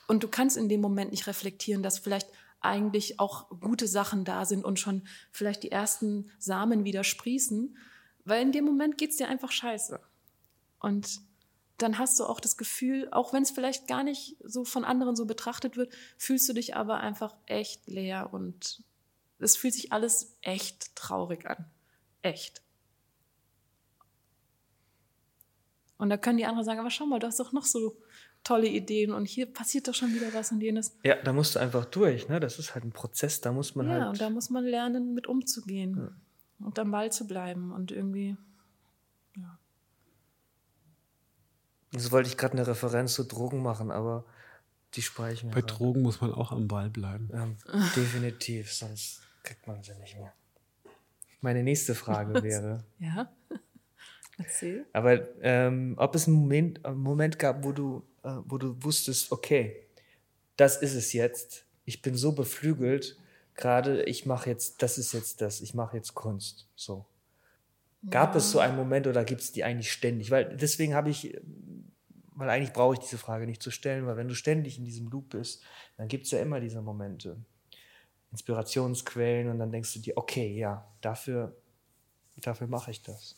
Und 0.08 0.24
du 0.24 0.28
kannst 0.28 0.58
in 0.58 0.70
dem 0.70 0.82
Moment 0.82 1.12
nicht 1.12 1.28
reflektieren, 1.28 1.84
dass 1.84 2.00
vielleicht 2.00 2.28
eigentlich 2.60 3.20
auch 3.20 3.50
gute 3.60 3.88
Sachen 3.88 4.26
da 4.26 4.46
sind 4.46 4.64
und 4.64 4.80
schon 4.80 5.08
vielleicht 5.32 5.64
die 5.64 5.72
ersten 5.72 6.32
Samen 6.40 6.86
wieder 6.86 7.04
sprießen, 7.04 7.78
weil 8.26 8.42
in 8.42 8.52
dem 8.52 8.66
Moment 8.66 8.98
geht's 8.98 9.18
dir 9.18 9.28
einfach 9.28 9.52
scheiße. 9.52 10.00
Und 10.80 11.22
dann 11.78 11.98
hast 11.98 12.20
du 12.20 12.26
auch 12.26 12.40
das 12.40 12.56
Gefühl, 12.58 13.10
auch 13.12 13.34
wenn 13.34 13.44
es 13.44 13.52
vielleicht 13.52 13.88
gar 13.88 14.04
nicht 14.04 14.38
so 14.44 14.64
von 14.64 14.86
anderen 14.86 15.16
so 15.16 15.26
betrachtet 15.26 15.76
wird, 15.76 15.94
fühlst 16.18 16.48
du 16.48 16.54
dich 16.54 16.76
aber 16.76 16.98
einfach 16.98 17.36
echt 17.46 17.88
leer 17.88 18.32
und 18.32 18.84
es 19.40 19.58
fühlt 19.58 19.74
sich 19.74 19.92
alles 19.92 20.38
echt 20.42 20.96
traurig 20.96 21.46
an. 21.46 21.66
Echt. 22.22 22.62
Und 25.98 26.10
da 26.10 26.18
können 26.18 26.38
die 26.38 26.46
anderen 26.46 26.66
sagen, 26.66 26.80
aber 26.80 26.92
schau 26.92 27.06
mal, 27.06 27.20
du 27.20 27.28
hast 27.28 27.40
doch 27.40 27.52
noch 27.52 27.66
so 27.66 27.98
tolle 28.44 28.68
Ideen 28.68 29.12
und 29.12 29.26
hier 29.26 29.46
passiert 29.46 29.88
doch 29.88 29.94
schon 29.94 30.14
wieder 30.14 30.34
was 30.34 30.52
und 30.52 30.62
jenes. 30.62 30.98
Ja, 31.04 31.16
da 31.16 31.34
musst 31.34 31.56
du 31.56 31.60
einfach 31.60 31.86
durch, 31.86 32.28
ne? 32.28 32.40
Das 32.40 32.60
ist 32.60 32.76
halt 32.76 32.84
ein 32.84 32.92
Prozess, 32.92 33.42
da 33.42 33.52
muss 33.52 33.76
man 33.76 33.88
ja, 33.88 33.94
halt. 33.94 34.02
Ja, 34.02 34.10
und 34.10 34.22
da 34.22 34.30
muss 34.30 34.50
man 34.50 34.66
lernen, 34.66 35.14
mit 35.14 35.28
umzugehen 35.28 35.98
ja. 35.98 36.66
und 36.66 36.78
am 36.80 36.92
Ball 36.92 37.12
zu 37.12 37.28
bleiben 37.28 37.72
und 37.72 37.92
irgendwie, 37.92 38.36
ja. 39.38 39.58
Jetzt 41.92 42.12
wollte 42.12 42.30
ich 42.30 42.38
gerade 42.38 42.54
eine 42.54 42.68
Referenz 42.68 43.14
zu 43.14 43.24
Drogen 43.24 43.62
machen, 43.62 43.92
aber 43.92 44.26
die 44.96 45.02
speichern. 45.02 45.52
Bei 45.52 45.62
Drogen 45.62 46.02
muss 46.02 46.22
man 46.22 46.34
auch 46.34 46.52
am 46.52 46.68
Ball 46.68 46.90
bleiben. 46.90 47.30
Ja, 47.32 47.48
definitiv, 47.96 48.72
sonst 48.72 49.22
kriegt 49.44 49.68
man 49.68 49.84
sie 49.84 49.94
nicht 49.96 50.18
mehr. 50.18 50.34
Meine 51.42 51.64
nächste 51.64 51.96
Frage 51.96 52.42
wäre. 52.44 52.84
ja. 53.00 53.32
Erzähl. 54.38 54.86
Aber 54.94 55.20
ähm, 55.42 55.94
ob 55.98 56.16
es 56.16 56.28
einen 56.28 56.38
Moment, 56.38 56.84
einen 56.86 56.98
Moment 56.98 57.38
gab, 57.38 57.64
wo 57.64 57.72
du, 57.72 58.04
wo 58.24 58.58
du 58.58 58.82
wusstest, 58.84 59.32
okay, 59.32 59.88
das 60.56 60.82
ist 60.82 60.96
es 60.96 61.14
jetzt. 61.14 61.66
Ich 61.86 62.02
bin 62.02 62.16
so 62.16 62.32
beflügelt, 62.32 63.18
gerade 63.56 64.04
ich 64.04 64.26
mache 64.26 64.50
jetzt, 64.50 64.82
das 64.82 64.98
ist 64.98 65.14
jetzt 65.14 65.42
das, 65.42 65.62
ich 65.62 65.74
mache 65.74 65.98
jetzt 65.98 66.14
Kunst. 66.14 66.68
So. 66.76 67.06
Gab 68.10 68.32
ja. 68.32 68.38
es 68.38 68.52
so 68.52 68.60
einen 68.60 68.76
Moment 68.76 69.08
oder 69.08 69.24
gibt 69.24 69.42
es 69.42 69.52
die 69.52 69.64
eigentlich 69.64 69.92
ständig? 69.92 70.32
Weil 70.32 70.56
deswegen 70.56 70.94
habe 70.94 71.10
ich, 71.10 71.40
weil 72.36 72.50
eigentlich 72.50 72.74
brauche 72.74 72.96
ich 72.96 73.00
diese 73.00 73.18
Frage 73.18 73.46
nicht 73.46 73.62
zu 73.62 73.72
stellen, 73.72 74.06
weil 74.06 74.18
wenn 74.18 74.28
du 74.28 74.36
ständig 74.36 74.78
in 74.78 74.86
diesem 74.86 75.08
Loop 75.08 75.30
bist, 75.30 75.64
dann 75.98 76.08
gibt 76.08 76.26
es 76.26 76.32
ja 76.32 76.40
immer 76.40 76.60
diese 76.60 76.82
Momente, 76.82 77.38
Inspirationsquellen 78.32 79.50
und 79.50 79.60
dann 79.60 79.72
denkst 79.72 79.94
du 79.94 80.00
dir, 80.00 80.18
okay, 80.18 80.56
ja, 80.56 80.88
dafür, 81.02 81.56
dafür 82.38 82.68
mache 82.68 82.92
ich 82.92 83.02
das. 83.02 83.36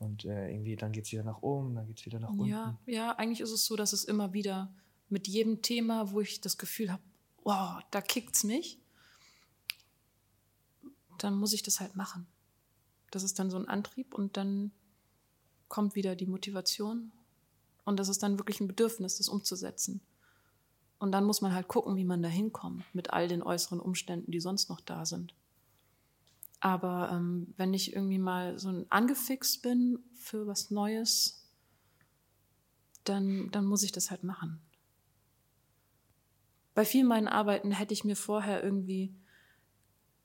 Und 0.00 0.24
äh, 0.24 0.50
irgendwie 0.50 0.76
dann 0.76 0.92
geht 0.92 1.04
es 1.04 1.12
wieder 1.12 1.22
nach 1.22 1.42
oben, 1.42 1.74
dann 1.74 1.86
geht 1.86 2.00
es 2.00 2.06
wieder 2.06 2.18
nach 2.18 2.30
unten. 2.30 2.46
Ja, 2.46 2.78
ja, 2.86 3.12
eigentlich 3.12 3.42
ist 3.42 3.52
es 3.52 3.66
so, 3.66 3.76
dass 3.76 3.92
es 3.92 4.02
immer 4.04 4.32
wieder 4.32 4.72
mit 5.10 5.28
jedem 5.28 5.60
Thema, 5.60 6.10
wo 6.10 6.22
ich 6.22 6.40
das 6.40 6.56
Gefühl 6.56 6.90
habe, 6.90 7.02
wow, 7.44 7.82
da 7.90 8.00
kickt 8.00 8.34
es 8.34 8.42
mich, 8.42 8.78
dann 11.18 11.34
muss 11.34 11.52
ich 11.52 11.62
das 11.62 11.80
halt 11.80 11.96
machen. 11.96 12.26
Das 13.10 13.22
ist 13.22 13.38
dann 13.38 13.50
so 13.50 13.58
ein 13.58 13.68
Antrieb 13.68 14.14
und 14.14 14.38
dann 14.38 14.70
kommt 15.68 15.94
wieder 15.94 16.16
die 16.16 16.26
Motivation 16.26 17.12
und 17.84 17.98
das 17.98 18.08
ist 18.08 18.22
dann 18.22 18.38
wirklich 18.38 18.60
ein 18.60 18.68
Bedürfnis, 18.68 19.18
das 19.18 19.28
umzusetzen. 19.28 20.00
Und 20.98 21.12
dann 21.12 21.24
muss 21.24 21.42
man 21.42 21.54
halt 21.54 21.68
gucken, 21.68 21.96
wie 21.96 22.04
man 22.04 22.22
da 22.22 22.28
hinkommt 22.28 22.84
mit 22.94 23.10
all 23.12 23.28
den 23.28 23.42
äußeren 23.42 23.80
Umständen, 23.80 24.32
die 24.32 24.40
sonst 24.40 24.70
noch 24.70 24.80
da 24.80 25.04
sind. 25.04 25.34
Aber 26.60 27.10
ähm, 27.12 27.54
wenn 27.56 27.72
ich 27.72 27.94
irgendwie 27.94 28.18
mal 28.18 28.58
so 28.58 28.86
angefixt 28.90 29.62
bin 29.62 29.98
für 30.14 30.46
was 30.46 30.70
Neues, 30.70 31.48
dann, 33.04 33.50
dann 33.50 33.64
muss 33.64 33.82
ich 33.82 33.92
das 33.92 34.10
halt 34.10 34.24
machen. 34.24 34.60
Bei 36.74 36.84
vielen 36.84 37.06
meinen 37.06 37.28
Arbeiten 37.28 37.72
hätte 37.72 37.94
ich 37.94 38.04
mir 38.04 38.16
vorher 38.16 38.62
irgendwie 38.62 39.14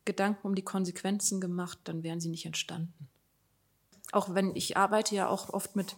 Gedanken 0.04 0.46
um 0.46 0.56
die 0.56 0.62
Konsequenzen 0.62 1.42
gemacht, 1.42 1.80
dann 1.86 2.04
wären 2.04 2.20
sie 2.20 2.30
nicht 2.30 2.46
entstanden. 2.46 3.10
Auch 4.12 4.34
wenn 4.34 4.56
ich 4.56 4.78
arbeite 4.78 5.16
ja 5.16 5.28
auch 5.28 5.50
oft 5.50 5.76
mit, 5.76 5.98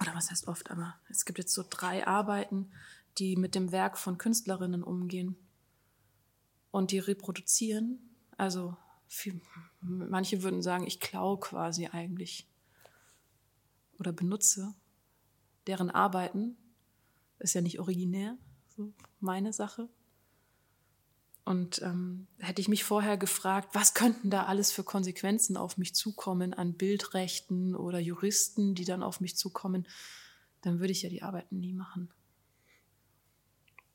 oder 0.00 0.14
was 0.14 0.30
heißt 0.30 0.48
oft, 0.48 0.70
aber 0.70 0.94
es 1.10 1.24
gibt 1.24 1.38
jetzt 1.38 1.52
so 1.52 1.64
drei 1.68 2.06
Arbeiten, 2.06 2.70
die 3.18 3.36
mit 3.36 3.54
dem 3.54 3.70
Werk 3.70 3.98
von 3.98 4.18
Künstlerinnen 4.18 4.82
umgehen 4.82 5.36
und 6.70 6.90
die 6.90 6.98
reproduzieren. 6.98 7.98
Also 8.36 8.76
viel, 9.14 9.40
manche 9.80 10.42
würden 10.42 10.62
sagen, 10.62 10.86
ich 10.86 11.00
klaue 11.00 11.38
quasi 11.38 11.86
eigentlich 11.86 12.48
oder 13.98 14.12
benutze 14.12 14.74
deren 15.66 15.90
Arbeiten. 15.90 16.56
Ist 17.38 17.54
ja 17.54 17.60
nicht 17.60 17.78
originär, 17.78 18.36
so 18.68 18.92
meine 19.20 19.52
Sache. 19.52 19.88
Und 21.44 21.82
ähm, 21.82 22.26
hätte 22.38 22.62
ich 22.62 22.68
mich 22.68 22.84
vorher 22.84 23.18
gefragt, 23.18 23.74
was 23.74 23.92
könnten 23.92 24.30
da 24.30 24.44
alles 24.44 24.72
für 24.72 24.82
Konsequenzen 24.82 25.56
auf 25.56 25.76
mich 25.76 25.94
zukommen 25.94 26.54
an 26.54 26.74
Bildrechten 26.74 27.74
oder 27.74 27.98
Juristen, 27.98 28.74
die 28.74 28.86
dann 28.86 29.02
auf 29.02 29.20
mich 29.20 29.36
zukommen, 29.36 29.86
dann 30.62 30.80
würde 30.80 30.92
ich 30.92 31.02
ja 31.02 31.10
die 31.10 31.22
Arbeiten 31.22 31.60
nie 31.60 31.74
machen. 31.74 32.10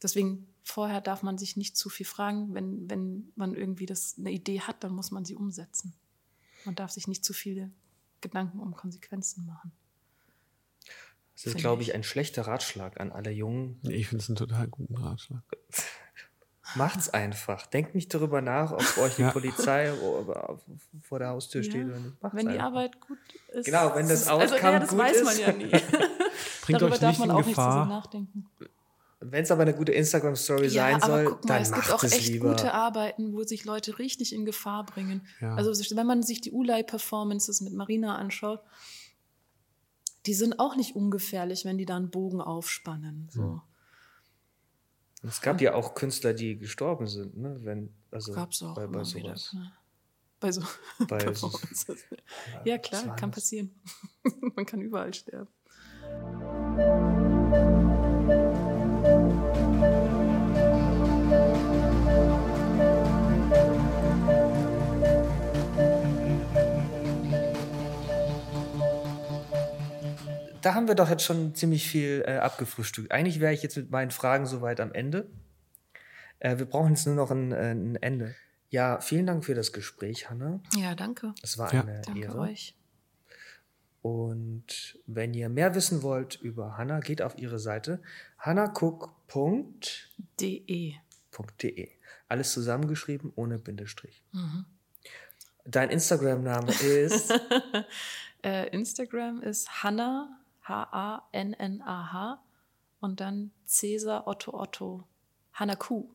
Deswegen 0.01 0.47
vorher 0.69 1.01
darf 1.01 1.23
man 1.23 1.37
sich 1.37 1.57
nicht 1.57 1.75
zu 1.75 1.89
viel 1.89 2.05
fragen. 2.05 2.53
Wenn, 2.53 2.89
wenn 2.89 3.31
man 3.35 3.55
irgendwie 3.55 3.85
das, 3.85 4.15
eine 4.17 4.31
Idee 4.31 4.61
hat, 4.61 4.83
dann 4.83 4.93
muss 4.93 5.11
man 5.11 5.25
sie 5.25 5.35
umsetzen. 5.35 5.93
Man 6.65 6.75
darf 6.75 6.91
sich 6.91 7.07
nicht 7.07 7.25
zu 7.25 7.33
viele 7.33 7.71
Gedanken 8.21 8.59
um 8.59 8.75
Konsequenzen 8.75 9.45
machen. 9.45 9.71
Das 11.35 11.45
ist, 11.45 11.57
glaube 11.57 11.81
ich, 11.81 11.95
ein 11.95 12.03
schlechter 12.03 12.47
Ratschlag 12.47 12.99
an 12.99 13.13
alle 13.13 13.31
Jungen. 13.31 13.79
Ich 13.83 14.09
finde 14.09 14.23
es 14.23 14.29
einen 14.29 14.35
total 14.35 14.67
guten 14.67 14.97
Ratschlag. 14.97 15.41
Macht's 16.75 17.09
einfach. 17.09 17.65
Denkt 17.65 17.95
nicht 17.95 18.13
darüber 18.13 18.41
nach, 18.41 18.71
ob 18.71 18.97
euch 18.97 19.15
die 19.15 19.23
ja. 19.23 19.31
Polizei 19.31 19.91
vor 21.01 21.19
der 21.19 21.29
Haustür 21.29 21.63
ja. 21.63 21.69
steht 21.69 21.85
oder 21.87 21.99
nicht. 21.99 22.21
Macht's 22.21 22.35
wenn 22.35 22.49
die 22.49 22.59
Arbeit 22.59 22.99
gut 22.99 23.17
ist. 23.53 23.65
Genau, 23.65 23.95
wenn 23.95 24.07
das 24.07 24.27
Outcome 24.27 24.51
also, 24.51 24.55
ja, 24.55 24.79
das 24.79 24.89
gut 24.89 24.99
weiß 24.99 25.23
man 25.23 25.39
ja 25.39 25.51
nie. 25.53 25.69
Bringt 26.61 26.81
darüber 26.81 26.93
euch 26.93 26.99
darf 26.99 27.19
man 27.19 27.31
auch 27.31 27.45
Gefahr. 27.45 27.85
nicht 27.85 27.89
so 27.89 27.95
nachdenken. 27.95 28.45
Wenn 29.21 29.43
es 29.43 29.51
aber 29.51 29.63
eine 29.63 29.73
gute 29.73 29.91
Instagram-Story 29.91 30.67
ja, 30.67 30.91
sein 30.91 31.01
soll, 31.01 31.23
mal, 31.25 31.39
dann 31.45 31.61
es 31.61 31.71
gibt 31.73 31.91
auch 31.91 32.03
echt 32.03 32.29
lieber. 32.29 32.51
gute 32.51 32.73
Arbeiten, 32.73 33.33
wo 33.33 33.43
sich 33.43 33.65
Leute 33.65 33.99
richtig 33.99 34.33
in 34.33 34.45
Gefahr 34.45 34.85
bringen. 34.85 35.27
Ja. 35.41 35.55
Also 35.55 35.71
wenn 35.95 36.07
man 36.07 36.23
sich 36.23 36.39
die 36.39 36.51
Ulay-Performances 36.51 37.59
mit 37.59 37.73
Marina 37.73 38.15
anschaut, 38.15 38.61
die 40.25 40.33
sind 40.33 40.59
auch 40.59 40.77
nicht 40.77 40.95
ungefährlich, 40.95 41.65
wenn 41.65 41.77
die 41.77 41.85
da 41.85 41.97
einen 41.97 42.11
Bogen 42.11 42.39
aufspannen. 42.39 43.27
So. 43.29 43.41
Hm. 43.41 43.61
Es 45.23 45.41
gab 45.41 45.59
ja 45.59 45.73
auch 45.73 45.95
Künstler, 45.95 46.33
die 46.33 46.57
gestorben 46.57 47.07
sind, 47.07 47.37
ne? 47.37 47.57
Wenn, 47.61 47.93
also 48.11 48.31
Gab's 48.31 48.63
auch 48.63 48.75
bei, 48.75 48.87
bei 48.87 49.03
sowas. 49.03 49.53
Wieder, 49.53 49.73
bei 50.39 50.51
so 50.51 50.61
bei 51.07 51.17
Performances. 51.17 51.81
So, 51.81 51.93
ja, 52.65 52.77
klar, 52.77 53.15
kann 53.17 53.31
passieren. 53.31 53.75
Man 54.55 54.65
kann 54.65 54.81
überall 54.81 55.13
sterben. 55.13 55.49
Da 70.61 70.73
haben 70.75 70.87
wir 70.87 70.95
doch 70.95 71.09
jetzt 71.09 71.23
schon 71.23 71.55
ziemlich 71.55 71.87
viel 71.87 72.23
äh, 72.25 72.37
abgefrühstückt. 72.37 73.11
Eigentlich 73.11 73.39
wäre 73.39 73.53
ich 73.53 73.63
jetzt 73.63 73.77
mit 73.77 73.91
meinen 73.91 74.11
Fragen 74.11 74.45
soweit 74.45 74.79
am 74.79 74.93
Ende. 74.93 75.29
Äh, 76.39 76.57
wir 76.57 76.65
brauchen 76.65 76.89
jetzt 76.89 77.05
nur 77.05 77.15
noch 77.15 77.31
ein, 77.31 77.51
äh, 77.51 77.71
ein, 77.71 77.95
Ende. 77.97 78.35
Ja, 78.69 78.99
vielen 79.01 79.25
Dank 79.25 79.45
für 79.45 79.55
das 79.55 79.73
Gespräch, 79.73 80.29
Hanna. 80.29 80.59
Ja, 80.75 80.95
danke. 80.95 81.33
Es 81.41 81.57
war 81.57 81.73
ja. 81.73 81.81
eine 81.81 82.01
danke 82.01 82.21
Ehre. 82.21 82.37
euch. 82.39 82.75
Und 84.01 84.97
wenn 85.07 85.33
ihr 85.33 85.49
mehr 85.49 85.75
wissen 85.75 86.03
wollt 86.03 86.35
über 86.41 86.77
Hanna, 86.77 86.99
geht 87.01 87.21
auf 87.21 87.37
ihre 87.37 87.59
Seite 87.59 88.01
hannacook.de. 88.37 89.83
.de. 91.61 91.89
Alles 92.27 92.51
zusammengeschrieben, 92.53 93.31
ohne 93.35 93.59
Bindestrich. 93.59 94.23
Mhm. 94.31 94.65
Dein 95.65 95.89
Instagram-Name 95.89 96.71
ist? 96.81 97.33
äh, 98.43 98.69
Instagram 98.69 99.41
ist 99.41 99.83
Hanna 99.83 100.38
H-A-N-N-A-H 100.69 102.43
und 102.99 103.19
dann 103.19 103.51
Cäsar 103.65 104.27
Otto 104.27 104.53
Otto 104.53 105.03
Hanaku. 105.53 106.07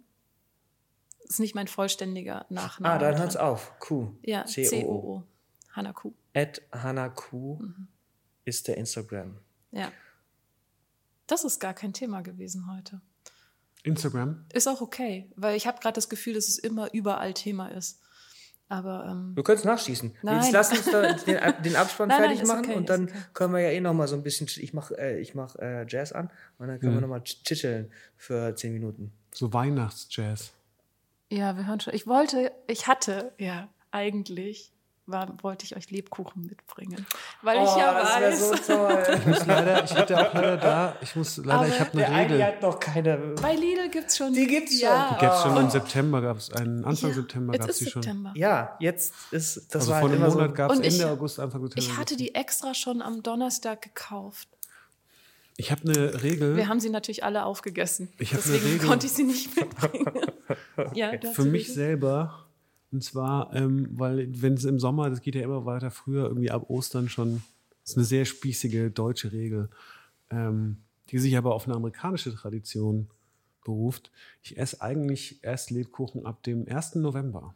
Ist 1.25 1.41
nicht 1.41 1.55
mein 1.55 1.69
vollständiger 1.69 2.47
Nachname. 2.51 2.95
Ah, 2.95 2.99
dann 2.99 3.19
hört's 3.19 3.37
auf. 3.37 3.79
Q. 3.81 4.15
Ja, 4.23 4.45
C-O-O. 4.45 5.25
Hanaku. 5.73 6.13
At 6.35 6.63
Hanaku 6.73 7.57
mhm. 7.57 7.89
ist 8.45 8.69
der 8.69 8.77
Instagram. 8.77 9.39
Ja. 9.73 9.91
Das 11.27 11.45
ist 11.45 11.59
gar 11.59 11.75
kein 11.75 11.93
Thema 11.93 12.21
gewesen 12.21 12.71
heute. 12.71 13.01
Instagram? 13.83 14.45
Ist 14.53 14.69
auch 14.69 14.81
okay, 14.81 15.31
weil 15.37 15.57
ich 15.57 15.67
habe 15.67 15.81
gerade 15.81 15.95
das 15.95 16.09
Gefühl, 16.09 16.35
dass 16.35 16.49
es 16.49 16.59
immer 16.59 16.93
überall 16.93 17.35
Thema 17.35 17.69
ist. 17.69 18.01
Aber, 18.75 19.07
ähm, 19.09 19.37
wir 19.37 19.45
können 19.45 19.59
es 19.59 19.65
nachschießen. 19.65 20.17
Nein. 20.23 20.43
Jetzt 20.43 20.53
lass 20.53 20.73
uns 20.73 20.91
da 20.91 21.13
den, 21.27 21.63
den 21.63 21.77
Abspann 21.77 22.09
nein, 22.09 22.23
fertig 22.23 22.39
nein, 22.39 22.47
machen 22.49 22.65
okay, 22.65 22.75
und 22.75 22.89
dann 22.89 23.05
okay. 23.05 23.15
können 23.33 23.55
wir 23.55 23.61
ja 23.61 23.71
eh 23.71 23.81
noch 23.81 23.95
mal 23.95 24.09
so 24.09 24.17
ein 24.17 24.25
bisschen, 24.25 24.49
ich 24.49 24.75
mache 24.75 24.99
äh, 24.99 25.21
ich 25.21 25.37
mach, 25.37 25.55
äh, 25.57 25.87
Jazz 25.89 26.11
an 26.11 26.29
und 26.59 26.67
dann 26.67 26.81
können 26.81 26.93
mhm. 26.93 26.97
wir 26.97 27.01
noch 27.03 27.09
mal 27.09 27.23
chitcheln 27.23 27.93
für 28.17 28.57
zehn 28.57 28.73
Minuten. 28.73 29.13
So 29.33 29.53
Weihnachtsjazz. 29.53 30.53
Ja, 31.31 31.57
wir 31.57 31.69
hören 31.69 31.79
schon. 31.79 31.95
Ich 31.95 32.09
wollte, 32.09 32.51
ich 32.67 32.89
hatte 32.89 33.33
ja 33.39 33.69
eigentlich 33.93 34.73
war, 35.07 35.29
wollte 35.43 35.65
ich 35.65 35.77
euch 35.77 35.91
Lebkuchen 35.91 36.47
mitbringen. 36.47 37.07
Weil 37.43 37.59
oh, 37.59 37.65
ich 37.65 37.77
ja 37.77 37.93
das 37.93 38.15
weiß. 38.15 38.67
So 38.67 38.75
toll. 38.75 39.05
ich 39.19 39.27
muss 39.27 39.47
leider, 39.47 39.85
ich 39.85 39.95
hatte 39.95 40.17
auch 40.17 40.35
leider 40.35 40.57
da, 40.57 40.97
ich 41.01 41.17
muss 41.17 41.37
leider, 41.37 41.53
Aber 41.55 41.69
ich 41.69 41.81
habe 41.81 41.93
eine 41.93 42.19
Regel. 42.19 42.39
Der 42.39 42.47
hat 42.47 42.63
noch 42.63 42.81
keine. 42.81 43.17
Bei 43.41 43.55
Lidl 43.55 43.91
gibt 43.91 44.09
es 44.09 44.17
schon. 44.17 44.33
Die 44.33 44.47
gibt's 44.47 44.81
schon. 44.81 44.89
Ja. 44.89 45.15
Die 45.15 45.21
gibt's 45.21 45.43
schon 45.43 45.57
oh. 45.57 45.61
im 45.61 45.71
September 45.71 46.23
gab 46.23 46.39
es 46.39 46.53
einen, 46.53 46.85
Anfang 46.85 47.11
ja, 47.11 47.17
September 47.17 47.59
gab 47.59 47.69
es 47.69 47.79
die 47.79 47.85
September. 47.85 48.31
schon. 48.31 48.41
Ja, 48.41 48.77
jetzt 48.81 49.15
ist, 49.31 49.75
das 49.75 49.83
also 49.83 49.93
war 49.93 50.01
vor 50.01 50.11
halt 50.11 50.21
einem 50.21 50.31
Monat 50.33 50.51
so. 50.51 50.55
gab 50.55 50.71
es 50.71 50.77
Ende 50.79 50.89
ich, 50.89 51.05
August, 51.05 51.41
Anfang 51.41 51.63
September. 51.63 51.91
Ich 51.93 51.99
hatte 51.99 52.17
die 52.17 52.35
extra 52.35 52.75
schon 52.75 53.03
am 53.03 53.23
Donnerstag 53.23 53.83
gekauft. 53.83 54.49
Ich 55.57 55.71
habe 55.71 55.83
eine 55.83 56.23
Regel. 56.23 56.57
Wir 56.57 56.69
haben 56.69 56.81
sie 56.81 56.91
natürlich 56.91 57.23
alle 57.23 57.45
aufgegessen. 57.45 58.13
Ich 58.19 58.31
Deswegen 58.31 58.65
eine 58.65 58.75
Regel. 58.75 58.89
konnte 58.89 59.07
ich 59.07 59.13
sie 59.13 59.23
nicht 59.23 59.55
mitbringen. 59.55 60.07
okay. 60.77 60.91
ja, 60.95 61.33
Für 61.33 61.45
mich 61.45 61.65
Regel? 61.65 61.75
selber 61.75 62.44
und 62.95 63.03
zwar, 63.05 63.53
ähm, 63.55 63.89
weil 63.93 64.29
wenn 64.41 64.55
es 64.55 64.65
im 64.65 64.79
Sommer, 64.79 65.11
das 65.11 65.21
geht 65.21 65.35
ja 65.35 65.43
immer 65.43 65.67
weiter 65.67 65.91
früher, 65.91 66.25
irgendwie 66.29 66.51
ab 66.51 66.71
Ostern 66.71 67.09
schon, 67.09 67.43
das 67.83 67.91
ist 67.91 67.97
eine 67.99 68.07
sehr 68.07 68.25
spießige 68.25 68.91
deutsche 68.91 69.33
Regel, 69.33 69.69
ähm, 70.31 70.79
die 71.11 71.19
sich 71.19 71.37
aber 71.37 71.55
auf 71.55 71.67
eine 71.67 71.77
amerikanische 71.77 72.33
Tradition 72.35 73.09
beruft. 73.65 74.11
Ich 74.43 74.57
esse 74.57 74.81
eigentlich 74.81 75.43
erst 75.43 75.71
Lebkuchen 75.71 76.25
ab 76.25 76.43
dem 76.45 76.67
1. 76.69 76.97
November. 76.97 77.55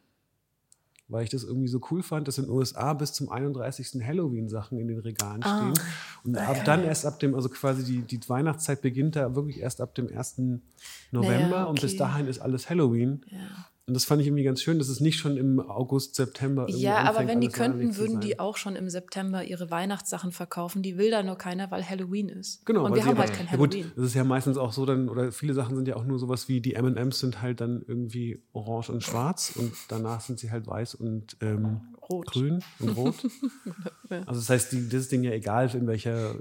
weil 1.11 1.25
ich 1.25 1.31
das 1.31 1.43
irgendwie 1.43 1.69
so 1.69 1.81
cool 1.91 2.03
fand, 2.03 2.29
dass 2.29 2.37
in 2.37 2.45
den 2.45 2.51
USA 2.53 2.93
bis 2.93 3.15
zum 3.15 3.31
31. 3.33 4.05
Halloween 4.05 4.51
Sachen 4.51 4.79
in 4.79 4.89
den 4.89 4.99
Regalen 4.99 5.43
Ah. 5.43 5.73
stehen. 5.73 5.87
Und 6.23 6.37
ab 6.37 6.63
dann 6.67 6.85
erst 6.85 7.07
ab 7.07 7.19
dem, 7.19 7.35
also 7.35 7.49
quasi 7.49 7.83
die, 7.83 8.03
die 8.03 8.29
Weihnachtszeit 8.29 8.83
beginnt 8.83 9.17
da 9.17 9.35
wirklich 9.35 9.59
erst 9.61 9.81
ab 9.81 9.95
dem 9.95 10.09
1. 10.15 10.61
November 11.11 11.49
Naja, 11.49 11.65
und 11.65 11.81
bis 11.81 11.93
okay. 11.93 11.99
dahin 12.01 12.27
ist 12.27 12.41
alles 12.41 12.69
Halloween. 12.69 13.25
Und 13.89 13.95
das 13.95 14.05
fand 14.05 14.21
ich 14.21 14.27
irgendwie 14.29 14.45
ganz 14.45 14.61
schön, 14.63 14.79
dass 14.79 14.89
es 14.89 15.01
nicht 15.01 15.19
schon 15.19 15.37
im 15.39 15.59
August, 15.61 16.15
September 16.15 16.63
irgendwie 16.69 16.83
Ja, 16.83 16.99
aber 16.99 17.09
anfängt, 17.21 17.29
wenn 17.31 17.41
die 17.41 17.49
könnten, 17.49 17.97
würden 17.97 18.21
die 18.21 18.39
auch 18.39 18.57
schon 18.59 18.77
im 18.77 18.89
September 18.91 19.43
ihre 19.43 19.71
Weihnachtssachen 19.71 20.31
verkaufen. 20.31 20.83
Die 20.83 20.99
will 20.99 21.11
da 21.11 21.23
nur 21.23 21.37
keiner, 21.39 21.71
weil 21.71 21.83
Halloween 21.89 22.29
ist. 22.29 22.65
Genau, 22.67 22.85
Und 22.85 22.95
wir 22.95 23.03
haben 23.05 23.13
aber- 23.13 23.21
halt 23.21 23.33
kein 23.33 23.47
ja 23.47 23.57
gut, 23.57 23.73
Halloween. 23.75 23.93
das 23.97 24.05
ist 24.05 24.15
ja 24.15 24.25
meistens 24.25 24.59
auch 24.59 24.73
so 24.73 24.85
dann, 24.85 25.09
oder 25.09 25.33
viele 25.33 25.55
Sachen 25.55 25.75
sind 25.75 25.89
ja 25.89 25.97
auch 25.97 26.05
nur 26.05 26.19
sowas 26.19 26.49
wie 26.49 26.61
die 26.61 26.75
M&M's 26.75 27.19
sind 27.19 27.41
halt 27.43 27.61
dann 27.63 27.83
irgendwie 27.89 28.43
orange 28.53 28.91
und 28.91 29.03
schwarz 29.03 29.55
und 29.57 29.73
danach 29.89 30.21
sind 30.21 30.39
sie 30.39 30.51
halt 30.51 30.67
weiß 30.67 30.95
und 30.95 31.37
ähm, 31.41 31.81
Rot. 32.11 32.27
grün 32.31 32.63
und 32.81 32.91
rot. 32.91 33.15
Also 34.11 34.41
das 34.41 34.49
heißt, 34.51 34.73
die, 34.73 34.89
das 34.89 35.03
ist 35.03 35.13
denen 35.13 35.25
ja 35.25 35.33
egal, 35.33 35.69
in 35.75 35.87
welcher, 35.87 36.35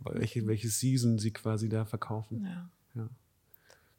welche, 0.00 0.46
welche 0.46 0.68
Season 0.68 1.18
sie 1.18 1.32
quasi 1.32 1.68
da 1.68 1.84
verkaufen. 1.84 2.44
Ja. 2.44 2.70
Das 2.94 3.08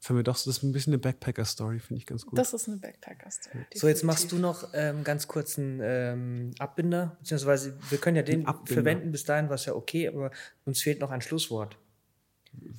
haben 0.08 0.16
wir 0.16 0.22
doch, 0.22 0.36
so- 0.36 0.50
das 0.50 0.58
ist 0.58 0.62
ein 0.62 0.72
bisschen 0.72 0.92
eine 0.92 0.98
Backpacker-Story, 0.98 1.78
finde 1.80 1.98
ich 2.00 2.06
ganz 2.06 2.24
gut. 2.26 2.38
Das 2.38 2.52
ist 2.52 2.68
eine 2.68 2.76
Backpacker-Story. 2.78 3.64
So, 3.74 3.88
jetzt 3.88 4.04
machst 4.04 4.30
du 4.32 4.36
noch 4.38 4.68
ähm, 4.74 5.04
ganz 5.04 5.26
kurz 5.28 5.58
einen 5.58 5.80
ähm, 5.82 6.50
Abbinder, 6.58 7.16
beziehungsweise 7.20 7.76
wir 7.90 7.98
können 7.98 8.16
ja 8.16 8.22
den 8.22 8.46
verwenden 8.64 9.10
bis 9.12 9.24
dahin, 9.24 9.48
was 9.50 9.64
ja 9.66 9.74
okay, 9.74 10.08
aber 10.08 10.30
uns 10.64 10.80
fehlt 10.82 11.00
noch 11.00 11.10
ein 11.10 11.20
Schlusswort. 11.20 11.76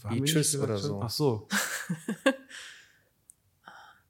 Haben 0.03 0.15
wie 0.15 0.23
Tschüss 0.23 0.51
gesagt 0.53 0.69
oder 0.69 0.77
so. 0.79 1.01
Ach 1.01 1.09
so, 1.09 1.47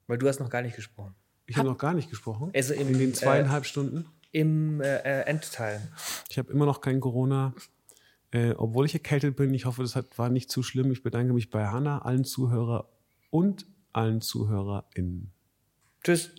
Weil 0.06 0.18
du 0.18 0.26
hast 0.28 0.40
noch 0.40 0.48
gar 0.50 0.62
nicht 0.62 0.76
gesprochen. 0.76 1.14
ich 1.46 1.56
habe 1.56 1.68
noch 1.68 1.78
gar 1.78 1.94
nicht 1.94 2.08
gesprochen. 2.10 2.50
Also 2.54 2.74
im, 2.74 2.88
in 2.88 2.98
den 2.98 3.10
äh, 3.10 3.12
zweieinhalb 3.14 3.66
Stunden. 3.66 4.06
Im 4.32 4.80
äh, 4.80 4.96
äh, 4.98 5.20
Endteil. 5.26 5.80
Ich 6.30 6.38
habe 6.38 6.52
immer 6.52 6.66
noch 6.66 6.80
kein 6.80 7.00
Corona. 7.00 7.54
Äh, 8.30 8.52
obwohl 8.52 8.84
ich 8.86 8.92
erkältet 8.94 9.36
bin, 9.36 9.54
ich 9.54 9.64
hoffe, 9.64 9.82
das 9.82 9.96
hat, 9.96 10.18
war 10.18 10.28
nicht 10.28 10.50
zu 10.50 10.62
schlimm. 10.62 10.90
Ich 10.92 11.02
bedanke 11.02 11.32
mich 11.32 11.50
bei 11.50 11.66
Hanna, 11.68 12.02
allen 12.02 12.24
Zuhörer 12.24 12.88
und 13.30 13.66
allen 13.92 14.20
ZuhörerInnen. 14.20 15.32
Tschüss. 16.02 16.30